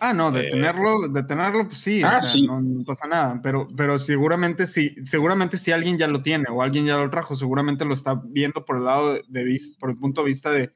Ah, 0.00 0.12
no, 0.12 0.30
de 0.30 0.42
eh, 0.42 0.50
tenerlo, 0.50 1.08
de 1.08 1.22
tenerlo, 1.24 1.66
pues 1.66 1.78
sí, 1.78 2.02
o 2.04 2.06
ah, 2.06 2.20
sea, 2.20 2.34
No, 2.36 2.84
pasa 2.84 3.08
nada, 3.08 3.40
pero, 3.42 3.66
pero 3.76 3.98
seguramente 3.98 4.66
sí, 4.68 4.94
seguramente 5.02 5.58
si 5.58 5.72
alguien 5.72 5.98
ya 5.98 6.06
lo 6.06 6.22
tiene 6.22 6.44
o 6.50 6.62
alguien 6.62 6.86
ya 6.86 6.96
lo 6.96 7.10
trajo, 7.10 7.34
seguramente 7.34 7.84
lo 7.84 7.94
está 7.94 8.20
viendo 8.24 8.64
por 8.64 8.76
el 8.76 8.84
lado 8.84 9.14
de, 9.14 9.24
de 9.28 9.60
por 9.78 9.90
el 9.90 9.96
punto 9.96 10.22
de 10.22 10.26
vista 10.26 10.50
de 10.50 10.72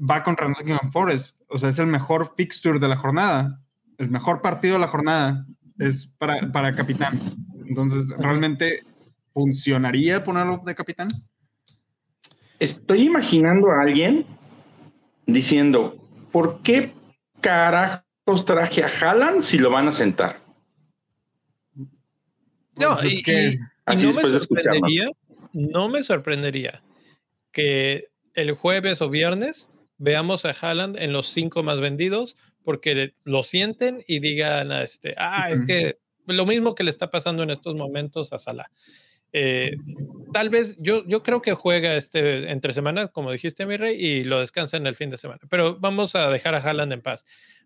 va 0.00 0.22
contra 0.22 0.48
Nottingham 0.48 0.92
Forest, 0.92 1.40
o 1.48 1.58
sea, 1.58 1.68
es 1.68 1.78
el 1.78 1.88
mejor 1.88 2.34
fixture 2.36 2.78
de 2.78 2.88
la 2.88 2.96
jornada, 2.96 3.60
el 3.98 4.10
mejor 4.10 4.42
partido 4.42 4.74
de 4.74 4.80
la 4.80 4.88
jornada 4.88 5.46
es 5.78 6.06
para, 6.06 6.52
para 6.52 6.74
capitán. 6.74 7.36
Entonces, 7.66 8.14
¿realmente 8.16 8.84
funcionaría 9.32 10.22
ponerlo 10.22 10.62
de 10.64 10.74
capitán? 10.74 11.08
Estoy 12.58 13.06
imaginando 13.06 13.70
a 13.70 13.82
alguien 13.82 14.24
diciendo, 15.26 15.96
¿por 16.30 16.62
qué 16.62 16.94
carajos 17.40 18.09
traje 18.36 18.82
a 18.82 18.88
Haaland 18.88 19.42
si 19.42 19.58
lo 19.58 19.70
van 19.70 19.88
a 19.88 19.92
sentar? 19.92 20.40
No, 22.76 22.94
pues 22.94 23.12
es 23.12 23.22
que 23.22 23.58
no 23.86 24.12
me 24.12 24.22
sorprendería, 24.22 25.10
no 25.52 25.88
me 25.88 26.02
sorprendería 26.02 26.82
que 27.52 28.08
el 28.34 28.52
jueves 28.52 29.02
o 29.02 29.10
viernes 29.10 29.68
veamos 29.98 30.44
a 30.44 30.50
Haaland 30.50 30.96
en 30.98 31.12
los 31.12 31.28
cinco 31.28 31.62
más 31.62 31.80
vendidos 31.80 32.36
porque 32.62 33.14
lo 33.24 33.42
sienten 33.42 34.02
y 34.06 34.20
digan, 34.20 34.72
este, 34.72 35.14
ah, 35.18 35.50
es 35.50 35.62
que 35.66 35.98
lo 36.26 36.46
mismo 36.46 36.74
que 36.74 36.84
le 36.84 36.90
está 36.90 37.10
pasando 37.10 37.42
en 37.42 37.50
estos 37.50 37.74
momentos 37.74 38.32
a 38.32 38.38
Salah. 38.38 38.70
Eh, 39.32 39.76
tal 40.32 40.50
vez 40.50 40.76
yo, 40.78 41.04
yo 41.06 41.22
creo 41.22 41.40
que 41.40 41.54
juega 41.54 41.94
este 41.94 42.50
entre 42.50 42.72
semanas, 42.72 43.10
como 43.10 43.30
dijiste, 43.30 43.64
mi 43.66 43.76
rey, 43.76 43.96
y 43.96 44.24
lo 44.24 44.40
descansa 44.40 44.76
en 44.76 44.86
el 44.86 44.96
fin 44.96 45.10
de 45.10 45.18
semana. 45.18 45.40
Pero 45.48 45.78
vamos 45.78 46.14
a 46.16 46.30
dejar 46.30 46.54
a 46.54 46.58
Haaland 46.58 46.92
en 46.92 47.02
paz. 47.02 47.24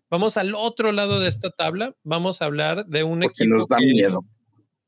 Vamos 0.09 0.37
al 0.37 0.55
otro 0.55 0.91
lado 0.91 1.19
de 1.19 1.29
esta 1.29 1.49
tabla. 1.49 1.95
Vamos 2.03 2.41
a 2.41 2.45
hablar 2.45 2.85
de 2.85 3.03
un 3.03 3.23
equipo 3.23 3.67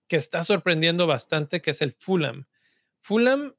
que, 0.08 0.16
está 0.16 0.44
sorprendiendo 0.44 1.08
bastante, 1.08 1.62
que 1.62 1.72
es 1.72 1.82
el 1.82 1.94
Fulham. 1.94 2.46
Fulham 3.02 3.54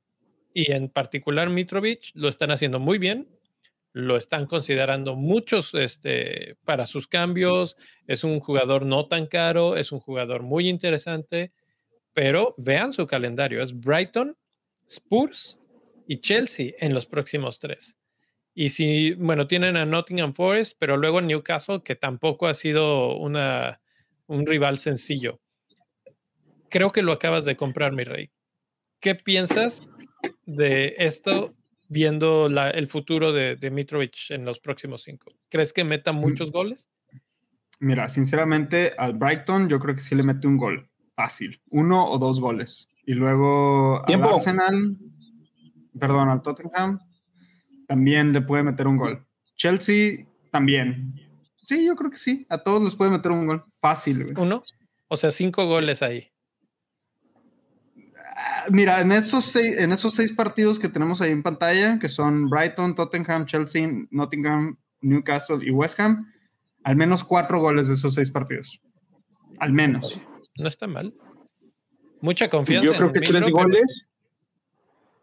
y 0.55 0.73
en 0.73 0.89
particular 0.89 1.51
Mitrovic 1.51 2.11
lo 2.15 2.29
están 2.29 2.51
haciendo 2.51 2.79
muy 2.79 2.99
bien. 2.99 3.29
Lo 3.93 4.17
están 4.17 4.47
considerando 4.47 5.17
muchos 5.17 5.75
este, 5.75 6.57
para 6.65 6.87
sus 6.87 7.07
cambios. 7.09 7.77
Es 8.07 8.25
un 8.25 8.39
jugador 8.39 8.87
no 8.87 9.09
tan 9.09 9.27
caro, 9.27 9.77
es 9.77 9.93
un 9.93 10.01
jugador 10.01 10.43
muy 10.43 10.69
interesante 10.69 11.53
pero 12.19 12.53
vean 12.59 12.93
su 12.93 13.07
calendario, 13.07 13.63
es 13.63 13.73
Brighton, 13.73 14.37
Spurs 14.89 15.61
y 16.09 16.21
Chelsea 16.21 16.73
en 16.81 16.93
los 16.93 17.07
próximos 17.07 17.61
tres. 17.61 17.97
Y 18.61 18.71
si, 18.71 19.13
bueno, 19.13 19.47
tienen 19.47 19.77
a 19.77 19.87
Nottingham 19.87 20.35
Forest, 20.35 20.79
pero 20.81 20.97
luego 20.97 21.21
Newcastle, 21.21 21.81
que 21.85 21.95
tampoco 21.95 22.49
ha 22.49 22.55
sido 22.55 23.17
una, 23.17 23.81
un 24.27 24.45
rival 24.45 24.79
sencillo. 24.79 25.41
Creo 26.69 26.91
que 26.91 27.03
lo 27.03 27.13
acabas 27.13 27.45
de 27.45 27.57
comprar, 27.57 27.93
mi 27.93 28.03
rey. 28.03 28.33
¿Qué 28.99 29.15
piensas 29.15 29.81
de 30.45 30.97
esto 30.99 31.55
viendo 31.89 32.49
el 32.49 32.89
futuro 32.89 33.33
de, 33.33 33.55
de, 33.55 33.71
Mitrovic 33.71 34.31
en 34.31 34.45
los 34.45 34.59
próximos 34.59 35.05
cinco? 35.05 35.31
¿Crees 35.49 35.73
que 35.73 35.85
meta 35.85 36.13
mm. 36.13 36.17
muchos 36.17 36.51
goles? 36.51 36.89
Mira, 37.79 38.09
sinceramente, 38.09 38.93
al 38.99 39.15
Brighton 39.15 39.69
yo 39.69 39.79
creo 39.79 39.95
que 39.95 40.01
sí 40.01 40.17
le 40.17 40.25
mete 40.25 40.49
un 40.49 40.57
gol 40.57 40.91
fácil, 41.15 41.63
uno 41.71 42.11
o 42.11 42.19
dos 42.19 42.41
goles. 42.41 42.89
Y 43.07 43.15
luego 43.15 44.05
al 44.05 44.21
Arsenal, 44.21 44.99
perdón, 45.97 46.29
al 46.29 46.43
Tottenham, 46.43 46.99
también 47.89 48.33
le 48.33 48.41
puede 48.41 48.63
meter 48.63 48.87
un 48.87 48.97
gol. 48.97 49.27
Chelsea 49.57 50.27
también. 50.53 51.15
Sí, 51.67 51.85
yo 51.85 51.97
creo 51.97 52.11
que 52.11 52.17
sí. 52.17 52.47
A 52.49 52.59
todos 52.59 52.81
les 52.85 52.95
puede 52.95 53.11
meter 53.11 53.33
un 53.33 53.47
gol. 53.47 53.65
Fácil. 53.81 54.33
Uno. 54.39 54.63
O 55.09 55.17
sea, 55.17 55.33
cinco 55.33 55.67
goles 55.67 56.03
ahí. 56.03 56.31
Ah, 58.37 58.67
mira, 58.71 59.01
en 59.01 59.11
estos, 59.11 59.45
seis, 59.47 59.79
en 59.79 59.91
esos 59.91 60.15
seis 60.15 60.31
partidos 60.33 60.79
que 60.79 60.89
tenemos 60.89 61.21
ahí 61.21 61.33
en 61.33 61.43
pantalla, 61.43 61.99
que 61.99 62.09
son 62.09 62.49
Brighton, 62.49 62.95
Tottenham, 62.95 63.47
Chelsea, 63.47 63.91
Nottingham, 64.11 64.77
Newcastle 65.01 65.59
y 65.67 65.71
West 65.71 65.99
Ham, 65.99 66.33
al 66.85 66.95
menos 66.95 67.25
cuatro 67.25 67.61
goles 67.61 67.89
de 67.89 67.95
esos 67.95 68.15
seis 68.15 68.31
partidos. 68.31 68.81
Al 69.59 69.73
menos 69.73 70.21
no 70.59 70.69
está 70.69 70.87
mal. 70.87 71.15
Mucha 72.21 72.51
confianza. 72.51 72.85
Yo 72.85 72.97
creo 72.97 73.13
que 73.13 73.21
tres 73.21 73.51
goles, 73.51 74.07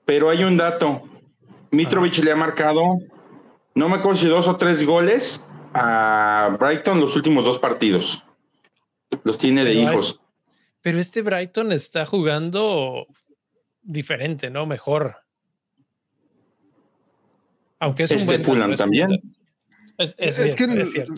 pero 0.05 0.29
hay 0.29 0.43
un 0.43 0.57
dato. 0.57 1.03
Mitrovic 1.75 2.17
le 2.23 2.31
ha 2.31 2.35
marcado, 2.35 2.99
no 3.75 3.89
me 3.89 3.95
acuerdo 3.95 4.17
si 4.17 4.27
dos 4.27 4.47
o 4.47 4.55
tres 4.55 4.85
goles 4.85 5.47
a 5.73 6.55
Brighton 6.59 6.99
los 6.99 7.15
últimos 7.15 7.45
dos 7.45 7.57
partidos. 7.57 8.23
Los 9.23 9.37
tiene 9.37 9.63
de 9.65 9.73
hijos. 9.73 10.19
pero 10.81 10.99
este 10.99 11.21
Brighton 11.21 11.71
está 11.71 12.05
jugando 12.05 13.07
diferente, 13.81 14.49
¿no? 14.49 14.65
Mejor. 14.65 15.17
Aunque 17.79 18.03
es, 18.03 18.11
un 18.11 18.25
buen 18.25 18.69
de 18.71 18.77
también. 18.77 19.21
Es, 19.97 20.15
es, 20.17 20.55
que 20.55 20.63
es 20.63 20.91
cierto. 20.91 21.13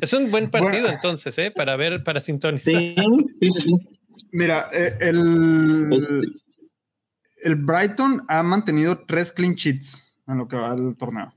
Es 0.00 0.12
un 0.12 0.30
buen 0.30 0.50
partido 0.50 0.88
entonces, 0.88 1.36
¿eh? 1.38 1.50
Para 1.50 1.76
ver, 1.76 2.02
para 2.04 2.20
sintonizar. 2.20 2.74
Sí, 2.74 2.94
sí, 3.40 3.48
sí. 3.64 3.98
Mira, 4.32 4.70
eh, 4.72 4.96
el, 5.00 6.40
el 7.42 7.56
Brighton 7.56 8.24
ha 8.28 8.42
mantenido 8.42 8.98
tres 9.06 9.32
clean 9.32 9.54
sheets 9.54 10.18
en 10.26 10.38
lo 10.38 10.48
que 10.48 10.56
va 10.56 10.74
del 10.74 10.96
torneo. 10.96 11.32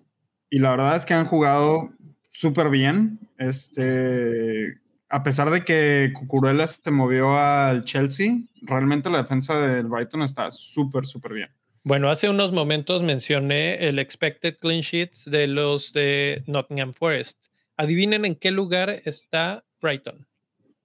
Y 0.49 0.59
la 0.59 0.71
verdad 0.71 0.95
es 0.95 1.05
que 1.05 1.13
han 1.13 1.25
jugado 1.25 1.89
súper 2.31 2.69
bien. 2.69 3.19
Este, 3.37 4.79
a 5.09 5.23
pesar 5.23 5.49
de 5.49 5.63
que 5.63 6.11
Cucurella 6.13 6.67
se 6.67 6.91
movió 6.91 7.37
al 7.37 7.85
Chelsea, 7.85 8.37
realmente 8.61 9.09
la 9.09 9.19
defensa 9.19 9.59
del 9.59 9.87
Brighton 9.87 10.21
está 10.21 10.51
súper, 10.51 11.05
súper 11.05 11.33
bien. 11.33 11.49
Bueno, 11.83 12.09
hace 12.09 12.29
unos 12.29 12.53
momentos 12.53 13.03
mencioné 13.03 13.87
el 13.87 13.99
expected 13.99 14.55
clean 14.57 14.81
sheets 14.81 15.25
de 15.25 15.47
los 15.47 15.91
de 15.91 16.43
Nottingham 16.47 16.93
Forest. 16.93 17.47
Adivinen 17.75 18.23
en 18.23 18.35
qué 18.35 18.51
lugar 18.51 19.01
está 19.05 19.65
Brighton. 19.81 20.25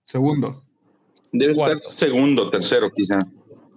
Segundo. 0.06 0.64
Debe 1.30 1.52
estar 1.52 1.78
segundo, 2.00 2.50
tercero 2.50 2.90
quizá. 2.90 3.18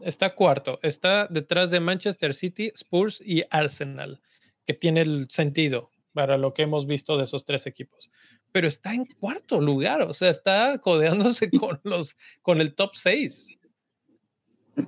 Está 0.04 0.36
cuarto. 0.36 0.80
Está 0.82 1.28
detrás 1.28 1.72
de 1.72 1.80
Manchester 1.80 2.34
City, 2.34 2.72
Spurs 2.76 3.22
y 3.26 3.44
Arsenal, 3.50 4.22
que 4.66 4.74
tiene 4.74 5.02
el 5.02 5.28
sentido 5.30 5.92
para 6.14 6.38
lo 6.38 6.54
que 6.54 6.64
hemos 6.64 6.88
visto 6.88 7.18
de 7.18 7.24
esos 7.24 7.46
tres 7.46 7.66
equipos. 7.66 8.10
Pero 8.52 8.68
está 8.68 8.94
en 8.94 9.06
cuarto 9.06 9.62
lugar, 9.62 10.02
o 10.02 10.14
sea, 10.14 10.30
está 10.30 10.78
codeándose 10.80 11.50
con 11.60 11.80
los 11.84 12.18
con 12.42 12.62
el 12.62 12.76
top 12.76 12.96
6. 12.96 13.58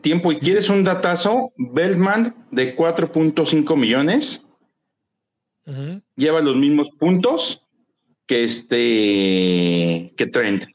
Tiempo, 0.01 0.31
y 0.31 0.37
quieres 0.37 0.69
un 0.69 0.83
datazo, 0.83 1.53
Beltman 1.57 2.47
de 2.51 2.75
4.5 2.75 3.77
millones 3.77 4.41
lleva 6.15 6.41
los 6.41 6.55
mismos 6.55 6.89
puntos 6.99 7.61
que 8.25 8.43
este 8.43 10.13
que 10.15 10.27
Trent. 10.27 10.65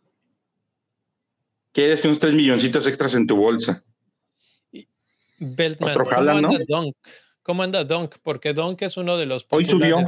Quieres 1.72 2.00
que 2.00 2.08
unos 2.08 2.18
3 2.18 2.34
milloncitos 2.34 2.86
extras 2.86 3.14
en 3.14 3.26
tu 3.26 3.36
bolsa. 3.36 3.84
Beltman, 5.38 5.94
¿cómo 5.94 6.30
anda 6.30 6.58
Dunk? 6.66 6.96
¿Cómo 7.42 7.62
anda 7.62 7.84
Dunk? 7.84 8.16
Porque 8.22 8.52
Dunk 8.52 8.82
es 8.82 8.96
uno 8.96 9.16
de 9.16 9.26
los 9.26 9.46
hoy 9.50 9.64
subió. 9.64 9.98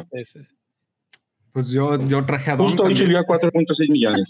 Pues 1.53 1.71
yo, 1.71 2.07
yo 2.07 2.25
traje 2.25 2.51
a 2.51 2.57
Dunk. 2.57 2.71
Justo 2.71 2.83
hoy 2.85 2.95
subió 2.95 3.19
a 3.19 3.23
4.6 3.25 3.91
millones. 3.91 4.29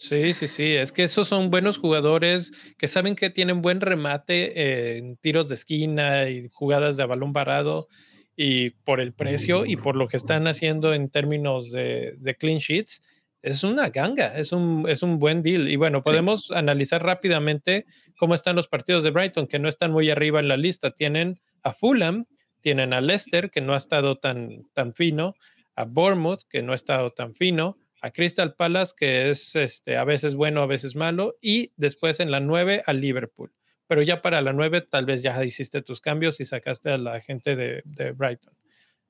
Sí, 0.00 0.32
sí, 0.32 0.48
sí. 0.48 0.64
Es 0.64 0.92
que 0.92 1.02
esos 1.02 1.28
son 1.28 1.50
buenos 1.50 1.76
jugadores 1.76 2.52
que 2.78 2.88
saben 2.88 3.14
que 3.14 3.28
tienen 3.28 3.60
buen 3.60 3.82
remate 3.82 4.96
en 4.96 5.18
tiros 5.18 5.50
de 5.50 5.56
esquina 5.56 6.30
y 6.30 6.48
jugadas 6.48 6.96
de 6.96 7.04
balón 7.04 7.34
parado 7.34 7.86
y 8.34 8.70
por 8.70 9.00
el 9.00 9.12
precio 9.12 9.66
y 9.66 9.76
por 9.76 9.96
lo 9.96 10.08
que 10.08 10.16
están 10.16 10.48
haciendo 10.48 10.94
en 10.94 11.10
términos 11.10 11.70
de, 11.70 12.36
clean 12.38 12.56
sheets, 12.56 13.02
es 13.42 13.64
una 13.64 13.88
ganga, 13.88 14.36
es 14.38 14.52
un, 14.52 14.86
es 14.88 15.02
un 15.02 15.18
buen 15.18 15.42
deal. 15.42 15.68
Y 15.68 15.76
bueno, 15.76 16.02
podemos 16.02 16.50
analizar 16.50 17.02
rápidamente 17.02 17.86
cómo 18.18 18.34
están 18.34 18.56
los 18.56 18.68
partidos 18.68 19.02
de 19.02 19.10
Brighton, 19.10 19.46
que 19.46 19.58
no 19.58 19.68
están 19.68 19.92
muy 19.92 20.10
arriba 20.10 20.40
en 20.40 20.48
la 20.48 20.56
lista. 20.56 20.90
Tienen 20.90 21.40
a 21.62 21.72
Fulham, 21.72 22.26
tienen 22.60 22.92
a 22.92 23.00
Leicester, 23.00 23.50
que 23.50 23.60
no 23.60 23.74
ha 23.74 23.78
estado 23.78 24.18
tan, 24.18 24.68
tan 24.74 24.94
fino, 24.94 25.34
a 25.74 25.84
Bournemouth, 25.84 26.42
que 26.48 26.62
no 26.62 26.72
ha 26.72 26.74
estado 26.74 27.12
tan 27.12 27.34
fino, 27.34 27.78
a 28.02 28.10
Crystal 28.10 28.54
Palace, 28.54 28.94
que 28.96 29.30
es 29.30 29.56
este, 29.56 29.96
a 29.96 30.04
veces 30.04 30.34
bueno, 30.34 30.62
a 30.62 30.66
veces 30.66 30.94
malo, 30.94 31.36
y 31.40 31.72
después 31.76 32.20
en 32.20 32.30
la 32.30 32.40
9 32.40 32.82
a 32.86 32.92
Liverpool. 32.92 33.52
pero 33.86 34.02
ya 34.02 34.22
para 34.22 34.40
la 34.40 34.52
9 34.52 34.82
tal 34.82 35.04
vez 35.04 35.22
ya 35.22 35.44
hiciste 35.44 35.82
tus 35.82 36.00
cambios 36.00 36.40
y 36.40 36.44
sacaste 36.44 36.90
a 36.90 36.98
la 36.98 37.20
gente 37.20 37.56
de, 37.56 37.82
de 37.84 38.12
Brighton. 38.12 38.54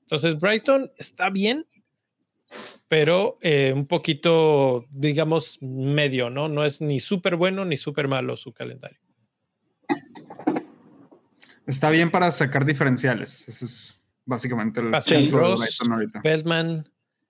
Entonces, 0.01 0.39
Brighton 0.39 0.91
está 0.97 1.29
bien, 1.29 1.67
pero 2.87 3.37
eh, 3.41 3.71
un 3.73 3.85
poquito, 3.85 4.85
digamos, 4.89 5.59
medio, 5.61 6.29
¿no? 6.29 6.49
No 6.49 6.65
es 6.65 6.81
ni 6.81 6.99
súper 6.99 7.35
bueno 7.35 7.63
ni 7.65 7.77
súper 7.77 8.07
malo 8.07 8.35
su 8.35 8.53
calendario. 8.53 8.99
Está 11.65 11.89
bien 11.89 12.11
para 12.11 12.31
sacar 12.31 12.65
diferenciales. 12.65 13.47
Ese 13.47 13.65
es 13.65 14.03
básicamente 14.25 14.81
el 14.81 15.31
Ross, 15.31 15.79
Feldman, 16.21 16.89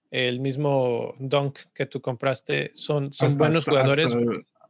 el 0.10 0.40
mismo 0.40 1.16
Dunk 1.20 1.60
que 1.74 1.86
tú 1.86 2.02
compraste, 2.02 2.72
son, 2.74 3.14
son 3.14 3.38
buenos 3.38 3.66
jugadores. 3.66 4.16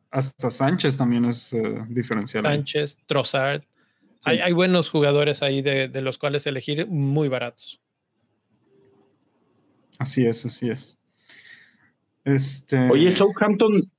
Hasta, 0.10 0.52
Sánchez 0.52 0.98
también 0.98 1.24
es 1.26 1.54
uh, 1.54 1.86
diferencial. 1.88 2.44
Sánchez, 2.44 2.98
Trossard. 3.06 3.64
Hay, 4.24 4.40
hay, 4.40 4.52
buenos 4.52 4.90
jugadores 4.90 5.42
ahí 5.42 5.62
de, 5.62 5.88
de 5.88 6.02
los 6.02 6.18
cuales 6.18 6.46
elegir 6.46 6.86
muy 6.88 7.30
baratos. 7.30 7.82
Así 10.00 10.26
es, 10.26 10.46
así 10.46 10.70
es. 10.70 10.98
Este... 12.24 12.90
Oye, 12.90 13.12
Southampton, 13.12 13.90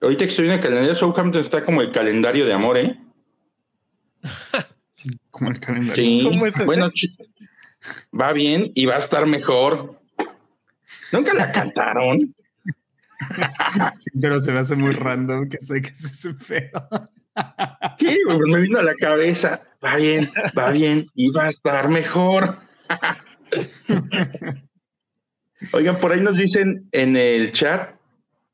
ahorita 0.00 0.24
que 0.24 0.30
estoy 0.30 0.46
en 0.46 0.52
el 0.52 0.60
calendario, 0.60 0.94
Southampton 0.94 1.40
está 1.40 1.64
como 1.64 1.82
el 1.82 1.92
calendario 1.92 2.46
de 2.46 2.52
amor, 2.52 2.78
¿eh? 2.78 2.98
como 5.30 5.50
el 5.50 5.60
calendario. 5.60 6.30
¿Cómo 6.30 6.46
es 6.46 6.64
bueno, 6.64 6.90
va 8.18 8.32
bien 8.32 8.72
y 8.74 8.86
va 8.86 8.94
a 8.94 8.98
estar 8.98 9.26
mejor. 9.26 10.00
¿Nunca 11.12 11.34
la 11.34 11.52
cantaron? 11.52 12.34
sí, 13.92 14.10
pero 14.20 14.40
se 14.40 14.52
me 14.52 14.58
hace 14.58 14.76
muy 14.76 14.92
random 14.92 15.48
que 15.48 15.58
sé 15.58 15.80
que 15.82 15.88
es 15.88 16.04
ese 16.04 16.34
feo. 16.34 16.88
Sí, 17.98 18.16
me 18.26 18.60
vino 18.60 18.78
a 18.78 18.84
la 18.84 18.94
cabeza. 18.94 19.62
Va 19.84 19.96
bien, 19.96 20.30
va 20.58 20.70
bien 20.72 21.06
y 21.14 21.30
va 21.30 21.44
a 21.44 21.50
estar 21.50 21.88
mejor. 21.88 22.58
Oigan, 25.72 25.98
por 25.98 26.12
ahí 26.12 26.20
nos 26.20 26.36
dicen 26.36 26.88
en 26.92 27.16
el 27.16 27.52
chat 27.52 27.94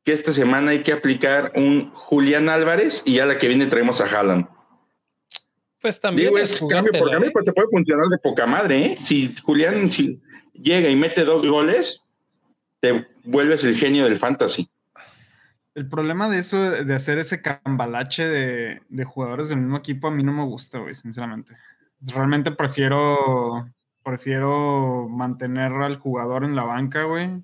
que 0.05 0.13
esta 0.13 0.33
semana 0.33 0.73
hay 0.73 0.83
que 0.83 0.93
aplicar 0.93 1.53
un 1.55 1.91
Julián 1.93 2.49
Álvarez 2.49 3.03
y 3.07 3.15
ya 3.15 3.27
la 3.27 3.39
que 3.39 3.49
viene 3.49 3.67
traemos 3.67 4.01
a 4.01 4.05
Haaland. 4.05 4.47
Pues 5.81 6.01
también 6.01 6.37
es 6.39 6.61
cambio 6.61 6.93
por 6.93 7.11
cambio, 7.11 7.31
pues 7.33 7.45
te 7.45 7.53
puede 7.53 7.69
funcionar 7.69 8.09
de 8.09 8.19
poca 8.19 8.47
madre, 8.47 8.87
¿eh? 8.87 8.97
Si 8.97 9.35
Julián 9.43 9.89
si 9.89 10.21
llega 10.55 10.89
y 10.89 10.97
mete 10.97 11.25
dos 11.25 11.47
goles, 11.47 11.93
te 12.81 13.07
vuelves 13.25 13.65
el 13.65 13.77
genio 13.77 14.05
del 14.05 14.19
fantasy. 14.19 14.69
El 15.75 15.89
problema 15.89 16.31
de 16.31 16.39
eso, 16.39 16.71
de 16.71 16.95
hacer 16.95 17.19
ese 17.19 17.43
cambalache 17.43 18.29
de, 18.29 18.81
de 18.89 19.05
jugadores 19.05 19.49
del 19.49 19.59
mismo 19.59 19.77
equipo, 19.77 20.09
a 20.09 20.11
mí 20.11 20.23
no 20.23 20.33
me 20.33 20.45
gusta, 20.45 20.79
güey, 20.79 20.95
sinceramente. 20.95 21.57
Realmente 22.01 22.53
prefiero 22.53 23.69
prefiero 24.05 25.09
mantener 25.09 25.73
al 25.73 25.97
jugador 25.97 26.45
en 26.45 26.55
la 26.55 26.65
banca, 26.65 27.05
güey, 27.05 27.43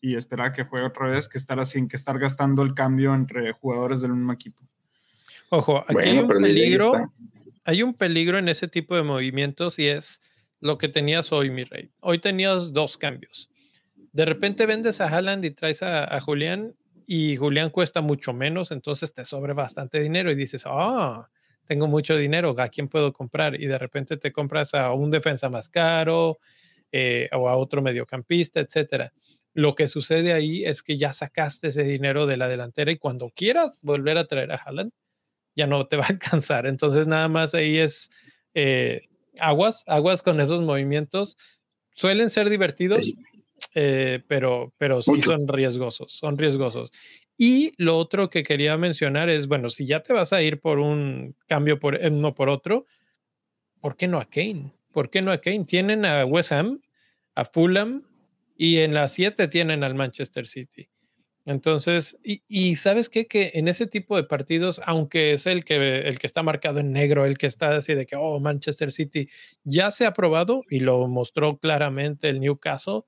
y 0.00 0.16
esperar 0.16 0.46
a 0.46 0.52
que 0.52 0.64
juegue 0.64 0.86
otra 0.86 1.08
vez 1.08 1.28
que 1.28 1.36
estar 1.36 1.58
así, 1.58 1.86
que 1.88 1.96
estar 1.96 2.18
gastando 2.18 2.62
el 2.62 2.74
cambio 2.74 3.14
entre 3.14 3.52
jugadores 3.52 4.00
del 4.00 4.12
mismo 4.12 4.32
equipo. 4.32 4.62
Ojo, 5.50 5.84
aquí 5.86 6.08
hay 6.08 6.18
un 6.18 6.28
peligro, 6.28 7.12
hay 7.64 7.82
un 7.82 7.94
peligro 7.94 8.38
en 8.38 8.48
ese 8.48 8.68
tipo 8.68 8.96
de 8.96 9.02
movimientos 9.02 9.78
y 9.78 9.88
es 9.88 10.20
lo 10.60 10.78
que 10.78 10.88
tenías 10.88 11.32
hoy, 11.32 11.50
mi 11.50 11.64
rey. 11.64 11.90
Hoy 12.00 12.18
tenías 12.18 12.72
dos 12.72 12.96
cambios. 12.98 13.50
De 14.12 14.24
repente 14.24 14.66
vendes 14.66 15.00
a 15.00 15.08
Haaland 15.08 15.44
y 15.44 15.50
traes 15.50 15.82
a, 15.82 16.20
Julián 16.20 16.74
y 17.06 17.36
Julián 17.36 17.70
cuesta 17.70 18.00
mucho 18.00 18.32
menos, 18.32 18.70
entonces 18.70 19.12
te 19.12 19.24
sobre 19.24 19.52
bastante 19.52 20.00
dinero 20.00 20.30
y 20.30 20.34
dices, 20.34 20.64
ah, 20.66 21.28
tengo 21.66 21.86
mucho 21.86 22.16
dinero, 22.16 22.54
¿a 22.58 22.68
quién 22.68 22.88
puedo 22.88 23.12
comprar? 23.12 23.60
Y 23.60 23.66
de 23.66 23.78
repente 23.78 24.16
te 24.16 24.32
compras 24.32 24.74
a 24.74 24.92
un 24.92 25.10
defensa 25.10 25.48
más 25.48 25.68
caro 25.68 26.38
eh, 26.92 27.28
o 27.32 27.48
a 27.48 27.56
otro 27.56 27.82
mediocampista, 27.82 28.60
etcétera. 28.60 29.12
Lo 29.52 29.74
que 29.74 29.88
sucede 29.88 30.32
ahí 30.32 30.64
es 30.64 30.82
que 30.82 30.96
ya 30.96 31.12
sacaste 31.12 31.68
ese 31.68 31.82
dinero 31.82 32.26
de 32.26 32.36
la 32.36 32.48
delantera 32.48 32.92
y 32.92 32.98
cuando 32.98 33.30
quieras 33.34 33.80
volver 33.82 34.18
a 34.18 34.26
traer 34.26 34.52
a 34.52 34.56
Haaland, 34.56 34.92
ya 35.54 35.66
no 35.66 35.86
te 35.86 35.96
va 35.96 36.04
a 36.04 36.08
alcanzar. 36.10 36.66
Entonces, 36.66 37.08
nada 37.08 37.28
más 37.28 37.54
ahí 37.54 37.78
es 37.78 38.10
eh, 38.54 39.08
aguas, 39.38 39.84
aguas 39.86 40.22
con 40.22 40.40
esos 40.40 40.62
movimientos. 40.62 41.36
Suelen 41.94 42.30
ser 42.30 42.50
divertidos, 42.50 43.12
eh, 43.74 44.22
pero, 44.26 44.72
pero 44.78 45.02
sí 45.02 45.20
son 45.20 45.48
riesgosos, 45.48 46.12
son 46.12 46.38
riesgosos. 46.38 46.90
Y 47.38 47.72
lo 47.76 47.98
otro 47.98 48.30
que 48.30 48.42
quería 48.42 48.76
mencionar 48.76 49.28
es, 49.28 49.46
bueno, 49.46 49.68
si 49.68 49.86
ya 49.86 50.00
te 50.00 50.12
vas 50.12 50.32
a 50.32 50.42
ir 50.42 50.60
por 50.60 50.78
un 50.78 51.36
cambio 51.46 51.78
por 51.78 51.94
uno 51.94 52.34
por 52.34 52.48
otro, 52.48 52.86
¿por 53.80 53.96
qué 53.96 54.08
no 54.08 54.18
a 54.18 54.24
Kane? 54.24 54.72
¿Por 54.92 55.10
qué 55.10 55.20
no 55.20 55.32
a 55.32 55.40
Kane? 55.40 55.64
Tienen 55.64 56.06
a 56.06 56.24
West 56.24 56.52
Ham, 56.52 56.80
a 57.34 57.44
Fulham 57.44 58.04
y 58.56 58.78
en 58.78 58.94
la 58.94 59.08
7 59.08 59.48
tienen 59.48 59.84
al 59.84 59.94
Manchester 59.94 60.46
City. 60.46 60.88
Entonces, 61.44 62.18
y, 62.24 62.74
sabes 62.74 63.08
qué? 63.08 63.26
que 63.26 63.52
en 63.54 63.68
ese 63.68 63.86
tipo 63.86 64.16
de 64.16 64.24
partidos, 64.24 64.80
aunque 64.84 65.32
es 65.32 65.46
el 65.46 65.64
que, 65.64 66.00
el 66.00 66.18
que 66.18 66.26
está 66.26 66.42
marcado 66.42 66.80
en 66.80 66.90
negro, 66.90 67.24
el 67.24 67.38
que 67.38 67.46
está 67.46 67.76
así 67.76 67.94
de 67.94 68.04
que, 68.04 68.16
oh, 68.16 68.40
Manchester 68.40 68.90
City, 68.90 69.28
ya 69.62 69.92
se 69.92 70.06
ha 70.06 70.12
probado 70.12 70.62
y 70.68 70.80
lo 70.80 71.06
mostró 71.06 71.58
claramente 71.58 72.28
el 72.28 72.40
Newcastle, 72.40 73.02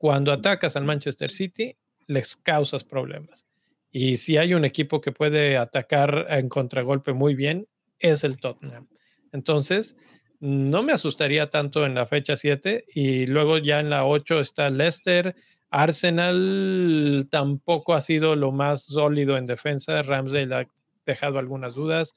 cuando 0.00 0.32
atacas 0.32 0.76
al 0.76 0.86
Manchester 0.86 1.30
City, 1.30 1.76
les 2.06 2.34
causas 2.34 2.84
problemas. 2.84 3.46
Y 3.90 4.16
si 4.16 4.38
hay 4.38 4.54
un 4.54 4.64
equipo 4.64 5.02
que 5.02 5.12
puede 5.12 5.58
atacar 5.58 6.26
en 6.30 6.48
contragolpe 6.48 7.12
muy 7.12 7.34
bien, 7.34 7.68
es 7.98 8.24
el 8.24 8.38
Tottenham. 8.38 8.88
Entonces, 9.30 9.98
no 10.38 10.82
me 10.82 10.94
asustaría 10.94 11.50
tanto 11.50 11.84
en 11.84 11.94
la 11.94 12.06
fecha 12.06 12.34
7 12.34 12.86
y 12.94 13.26
luego 13.26 13.58
ya 13.58 13.78
en 13.78 13.90
la 13.90 14.06
8 14.06 14.40
está 14.40 14.70
Leicester. 14.70 15.36
Arsenal 15.68 17.28
tampoco 17.30 17.92
ha 17.92 18.00
sido 18.00 18.36
lo 18.36 18.52
más 18.52 18.84
sólido 18.84 19.36
en 19.36 19.44
defensa. 19.44 20.00
Ramsdale 20.00 20.54
ha 20.54 20.66
dejado 21.04 21.38
algunas 21.38 21.74
dudas. 21.74 22.14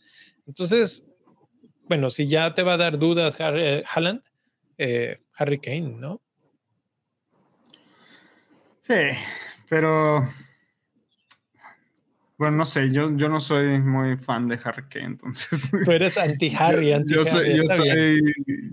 Entonces, 0.47 1.05
bueno, 1.89 2.09
si 2.09 2.27
ya 2.27 2.53
te 2.53 2.63
va 2.63 2.75
a 2.75 2.77
dar 2.77 2.97
dudas 2.97 3.41
Harry, 3.41 3.83
Haaland, 3.93 4.21
eh, 4.77 5.17
Harry 5.33 5.59
Kane, 5.59 5.97
¿no? 5.99 6.21
Sí, 8.85 8.95
pero 9.69 10.27
bueno, 12.43 12.57
no 12.57 12.65
sé, 12.65 12.91
yo, 12.91 13.15
yo 13.15 13.29
no 13.29 13.39
soy 13.39 13.79
muy 13.79 14.17
fan 14.17 14.49
de 14.49 14.59
Harry 14.61 14.83
Kane, 14.89 15.05
entonces. 15.05 15.71
Tú 15.85 15.91
eres 15.93 16.17
anti-Harry, 16.17 16.91
anti 16.93 17.13
Yo, 17.13 17.23
soy, 17.23 17.55
yo 17.55 17.63
soy, 17.63 18.21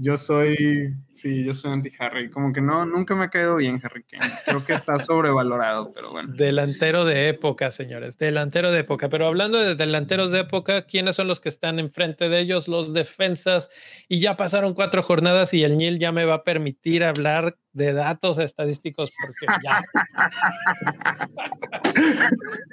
yo 0.00 0.16
soy, 0.16 0.96
sí, 1.10 1.44
yo 1.44 1.54
soy 1.54 1.74
anti-Harry. 1.74 2.30
Como 2.30 2.52
que 2.52 2.60
no, 2.60 2.84
nunca 2.84 3.14
me 3.14 3.26
ha 3.26 3.28
caído 3.28 3.54
bien 3.54 3.80
Harry 3.84 4.02
Kane. 4.02 4.32
Creo 4.44 4.64
que 4.64 4.72
está 4.72 4.98
sobrevalorado, 4.98 5.92
pero 5.92 6.10
bueno. 6.10 6.32
Delantero 6.34 7.04
de 7.04 7.28
época, 7.28 7.70
señores, 7.70 8.18
delantero 8.18 8.72
de 8.72 8.80
época. 8.80 9.08
Pero 9.08 9.28
hablando 9.28 9.60
de 9.60 9.76
delanteros 9.76 10.32
de 10.32 10.40
época, 10.40 10.86
¿quiénes 10.86 11.14
son 11.14 11.28
los 11.28 11.38
que 11.38 11.50
están 11.50 11.78
enfrente 11.78 12.28
de 12.28 12.40
ellos? 12.40 12.66
Los 12.66 12.92
defensas. 12.92 13.68
Y 14.08 14.18
ya 14.18 14.36
pasaron 14.36 14.74
cuatro 14.74 15.04
jornadas 15.04 15.54
y 15.54 15.62
el 15.62 15.76
Nil 15.76 16.00
ya 16.00 16.10
me 16.10 16.24
va 16.24 16.34
a 16.34 16.42
permitir 16.42 17.04
hablar 17.04 17.56
de 17.72 17.92
datos 17.92 18.38
estadísticos 18.38 19.10
porque 19.20 19.46
ya 19.64 19.82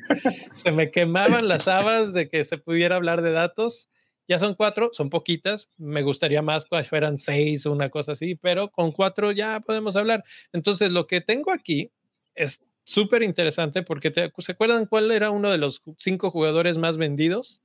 se 0.53 0.71
me 0.71 0.91
quemaban 0.91 1.47
las 1.47 1.67
habas 1.67 2.13
de 2.13 2.29
que 2.29 2.43
se 2.43 2.57
pudiera 2.57 2.95
hablar 2.95 3.21
de 3.21 3.31
datos. 3.31 3.89
Ya 4.29 4.39
son 4.39 4.55
cuatro, 4.55 4.89
son 4.91 5.09
poquitas. 5.09 5.71
Me 5.77 6.01
gustaría 6.01 6.41
más 6.41 6.65
que 6.65 6.83
fueran 6.83 7.17
seis 7.17 7.65
o 7.65 7.71
una 7.71 7.89
cosa 7.89 8.11
así, 8.11 8.35
pero 8.35 8.69
con 8.71 8.91
cuatro 8.91 9.31
ya 9.31 9.61
podemos 9.61 9.95
hablar. 9.95 10.23
Entonces, 10.51 10.91
lo 10.91 11.07
que 11.07 11.21
tengo 11.21 11.51
aquí 11.51 11.91
es 12.35 12.61
súper 12.83 13.23
interesante 13.23 13.83
porque 13.83 14.11
¿se 14.13 14.51
acuerdan 14.51 14.85
cuál 14.85 15.11
era 15.11 15.29
uno 15.31 15.49
de 15.49 15.57
los 15.57 15.81
cinco 15.97 16.31
jugadores 16.31 16.77
más 16.77 16.97
vendidos 16.97 17.61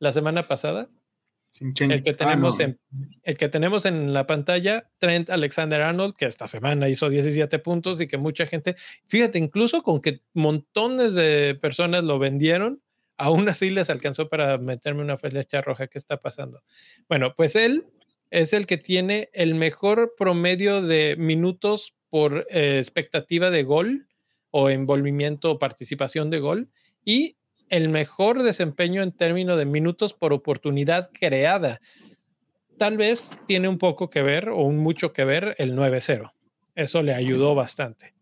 la 0.00 0.10
semana 0.10 0.42
pasada? 0.42 0.88
El, 1.60 2.02
que 2.02 2.10
ah, 2.10 2.16
tenemos 2.16 2.60
en, 2.60 2.80
el 3.22 3.36
que 3.36 3.48
tenemos 3.48 3.84
en 3.84 4.12
la 4.12 4.26
pantalla, 4.26 4.90
Trent 4.98 5.30
Alexander 5.30 5.82
Arnold, 5.82 6.14
que 6.16 6.24
esta 6.24 6.48
semana 6.48 6.88
hizo 6.88 7.08
17 7.08 7.58
puntos 7.58 8.00
y 8.00 8.06
que 8.06 8.16
mucha 8.16 8.46
gente, 8.46 8.76
fíjate, 9.06 9.38
incluso 9.38 9.82
con 9.82 10.00
que 10.00 10.22
montones 10.32 11.14
de 11.14 11.58
personas 11.60 12.04
lo 12.04 12.18
vendieron, 12.18 12.82
aún 13.18 13.48
así 13.48 13.70
les 13.70 13.90
alcanzó 13.90 14.28
para 14.28 14.58
meterme 14.58 15.02
una 15.02 15.18
flecha 15.18 15.60
roja. 15.60 15.86
¿Qué 15.86 15.98
está 15.98 16.18
pasando? 16.18 16.62
Bueno, 17.08 17.34
pues 17.36 17.54
él 17.56 17.86
es 18.30 18.52
el 18.54 18.66
que 18.66 18.78
tiene 18.78 19.28
el 19.34 19.54
mejor 19.54 20.14
promedio 20.16 20.80
de 20.80 21.16
minutos 21.18 21.94
por 22.08 22.46
eh, 22.50 22.78
expectativa 22.78 23.50
de 23.50 23.62
gol 23.62 24.08
o 24.50 24.70
envolvimiento 24.70 25.50
o 25.50 25.58
participación 25.58 26.30
de 26.30 26.38
gol 26.38 26.70
y 27.04 27.36
el 27.72 27.88
mejor 27.88 28.42
desempeño 28.42 29.02
en 29.02 29.12
términos 29.12 29.56
de 29.56 29.64
minutos 29.64 30.12
por 30.12 30.34
oportunidad 30.34 31.10
creada. 31.10 31.80
Tal 32.76 32.98
vez 32.98 33.38
tiene 33.48 33.66
un 33.66 33.78
poco 33.78 34.10
que 34.10 34.20
ver 34.20 34.50
o 34.50 34.58
un 34.58 34.76
mucho 34.76 35.14
que 35.14 35.24
ver 35.24 35.54
el 35.56 35.74
9-0. 35.74 36.34
Eso 36.74 37.02
le 37.02 37.14
ayudó 37.14 37.54
bastante. 37.54 38.12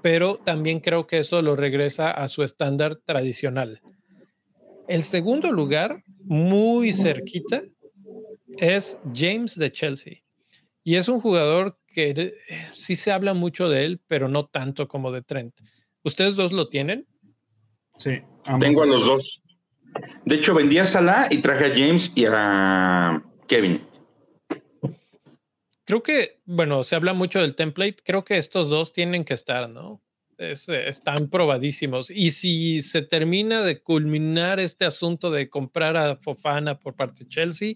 Pero 0.00 0.36
también 0.36 0.78
creo 0.78 1.08
que 1.08 1.18
eso 1.18 1.42
lo 1.42 1.56
regresa 1.56 2.12
a 2.12 2.28
su 2.28 2.44
estándar 2.44 3.00
tradicional. 3.04 3.80
El 4.86 5.02
segundo 5.02 5.50
lugar, 5.50 6.04
muy 6.22 6.92
cerquita, 6.92 7.62
es 8.58 8.96
James 9.12 9.56
de 9.56 9.72
Chelsea. 9.72 10.18
Y 10.84 10.94
es 10.94 11.08
un 11.08 11.20
jugador 11.20 11.78
que 11.88 12.10
eh, 12.10 12.34
sí 12.74 12.94
se 12.94 13.10
habla 13.10 13.34
mucho 13.34 13.68
de 13.68 13.84
él, 13.86 14.00
pero 14.06 14.28
no 14.28 14.46
tanto 14.46 14.86
como 14.86 15.10
de 15.10 15.22
Trent. 15.22 15.52
¿Ustedes 16.04 16.36
dos 16.36 16.52
lo 16.52 16.68
tienen? 16.68 17.08
Sí. 17.96 18.20
Tengo 18.60 18.82
a 18.82 18.86
los 18.86 19.04
dos. 19.04 19.40
De 20.24 20.36
hecho, 20.36 20.54
vendí 20.54 20.78
a 20.78 20.84
Salah 20.84 21.28
y 21.30 21.38
traje 21.38 21.66
a 21.66 21.74
James 21.74 22.12
y 22.14 22.24
a 22.26 23.22
Kevin. 23.46 23.80
Creo 25.84 26.02
que, 26.02 26.40
bueno, 26.44 26.84
se 26.84 26.96
habla 26.96 27.12
mucho 27.12 27.40
del 27.40 27.54
template. 27.54 27.96
Creo 28.04 28.24
que 28.24 28.38
estos 28.38 28.68
dos 28.68 28.92
tienen 28.92 29.24
que 29.24 29.34
estar, 29.34 29.68
¿no? 29.68 30.00
están 30.38 31.28
probadísimos. 31.28 32.10
Y 32.10 32.32
si 32.32 32.82
se 32.82 33.02
termina 33.02 33.62
de 33.62 33.80
culminar 33.80 34.60
este 34.60 34.84
asunto 34.84 35.30
de 35.30 35.48
comprar 35.48 35.96
a 35.96 36.16
Fofana 36.16 36.78
por 36.78 36.96
parte 36.96 37.24
de 37.24 37.28
Chelsea, 37.28 37.74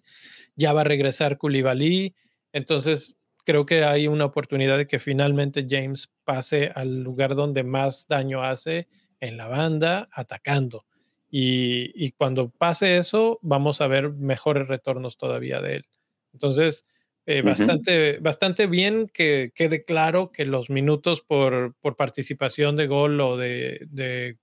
ya 0.56 0.72
va 0.72 0.80
a 0.80 0.84
regresar 0.84 1.38
Koulibaly. 1.38 2.14
Entonces, 2.52 3.16
creo 3.44 3.66
que 3.66 3.84
hay 3.84 4.08
una 4.08 4.24
oportunidad 4.24 4.78
de 4.78 4.86
que 4.86 4.98
finalmente 4.98 5.66
James 5.68 6.10
pase 6.24 6.72
al 6.74 7.02
lugar 7.02 7.34
donde 7.34 7.62
más 7.62 8.08
daño 8.08 8.42
hace 8.42 8.88
en 9.20 9.36
la 9.36 9.48
banda, 9.48 10.08
atacando. 10.12 10.84
Y, 11.30 12.12
cuando 12.12 12.50
pase 12.50 12.96
eso, 12.96 13.38
vamos 13.42 13.80
a 13.80 13.88
ver 13.88 14.10
mejores 14.10 14.68
retornos 14.68 15.16
todavía 15.16 15.60
de 15.60 15.76
él. 15.76 15.84
Entonces, 16.32 16.86
eh, 17.26 17.42
bastante, 17.42 18.18
bastante 18.20 18.66
bien 18.66 19.08
que 19.12 19.50
quede 19.54 19.84
claro 19.84 20.30
que 20.30 20.46
los 20.46 20.70
minutos 20.70 21.22
por, 21.22 21.74
por 21.80 21.96
participación 21.96 22.76
de 22.76 22.86
gol 22.86 23.20
o 23.20 23.36
de, 23.36 23.86
de 23.90 24.38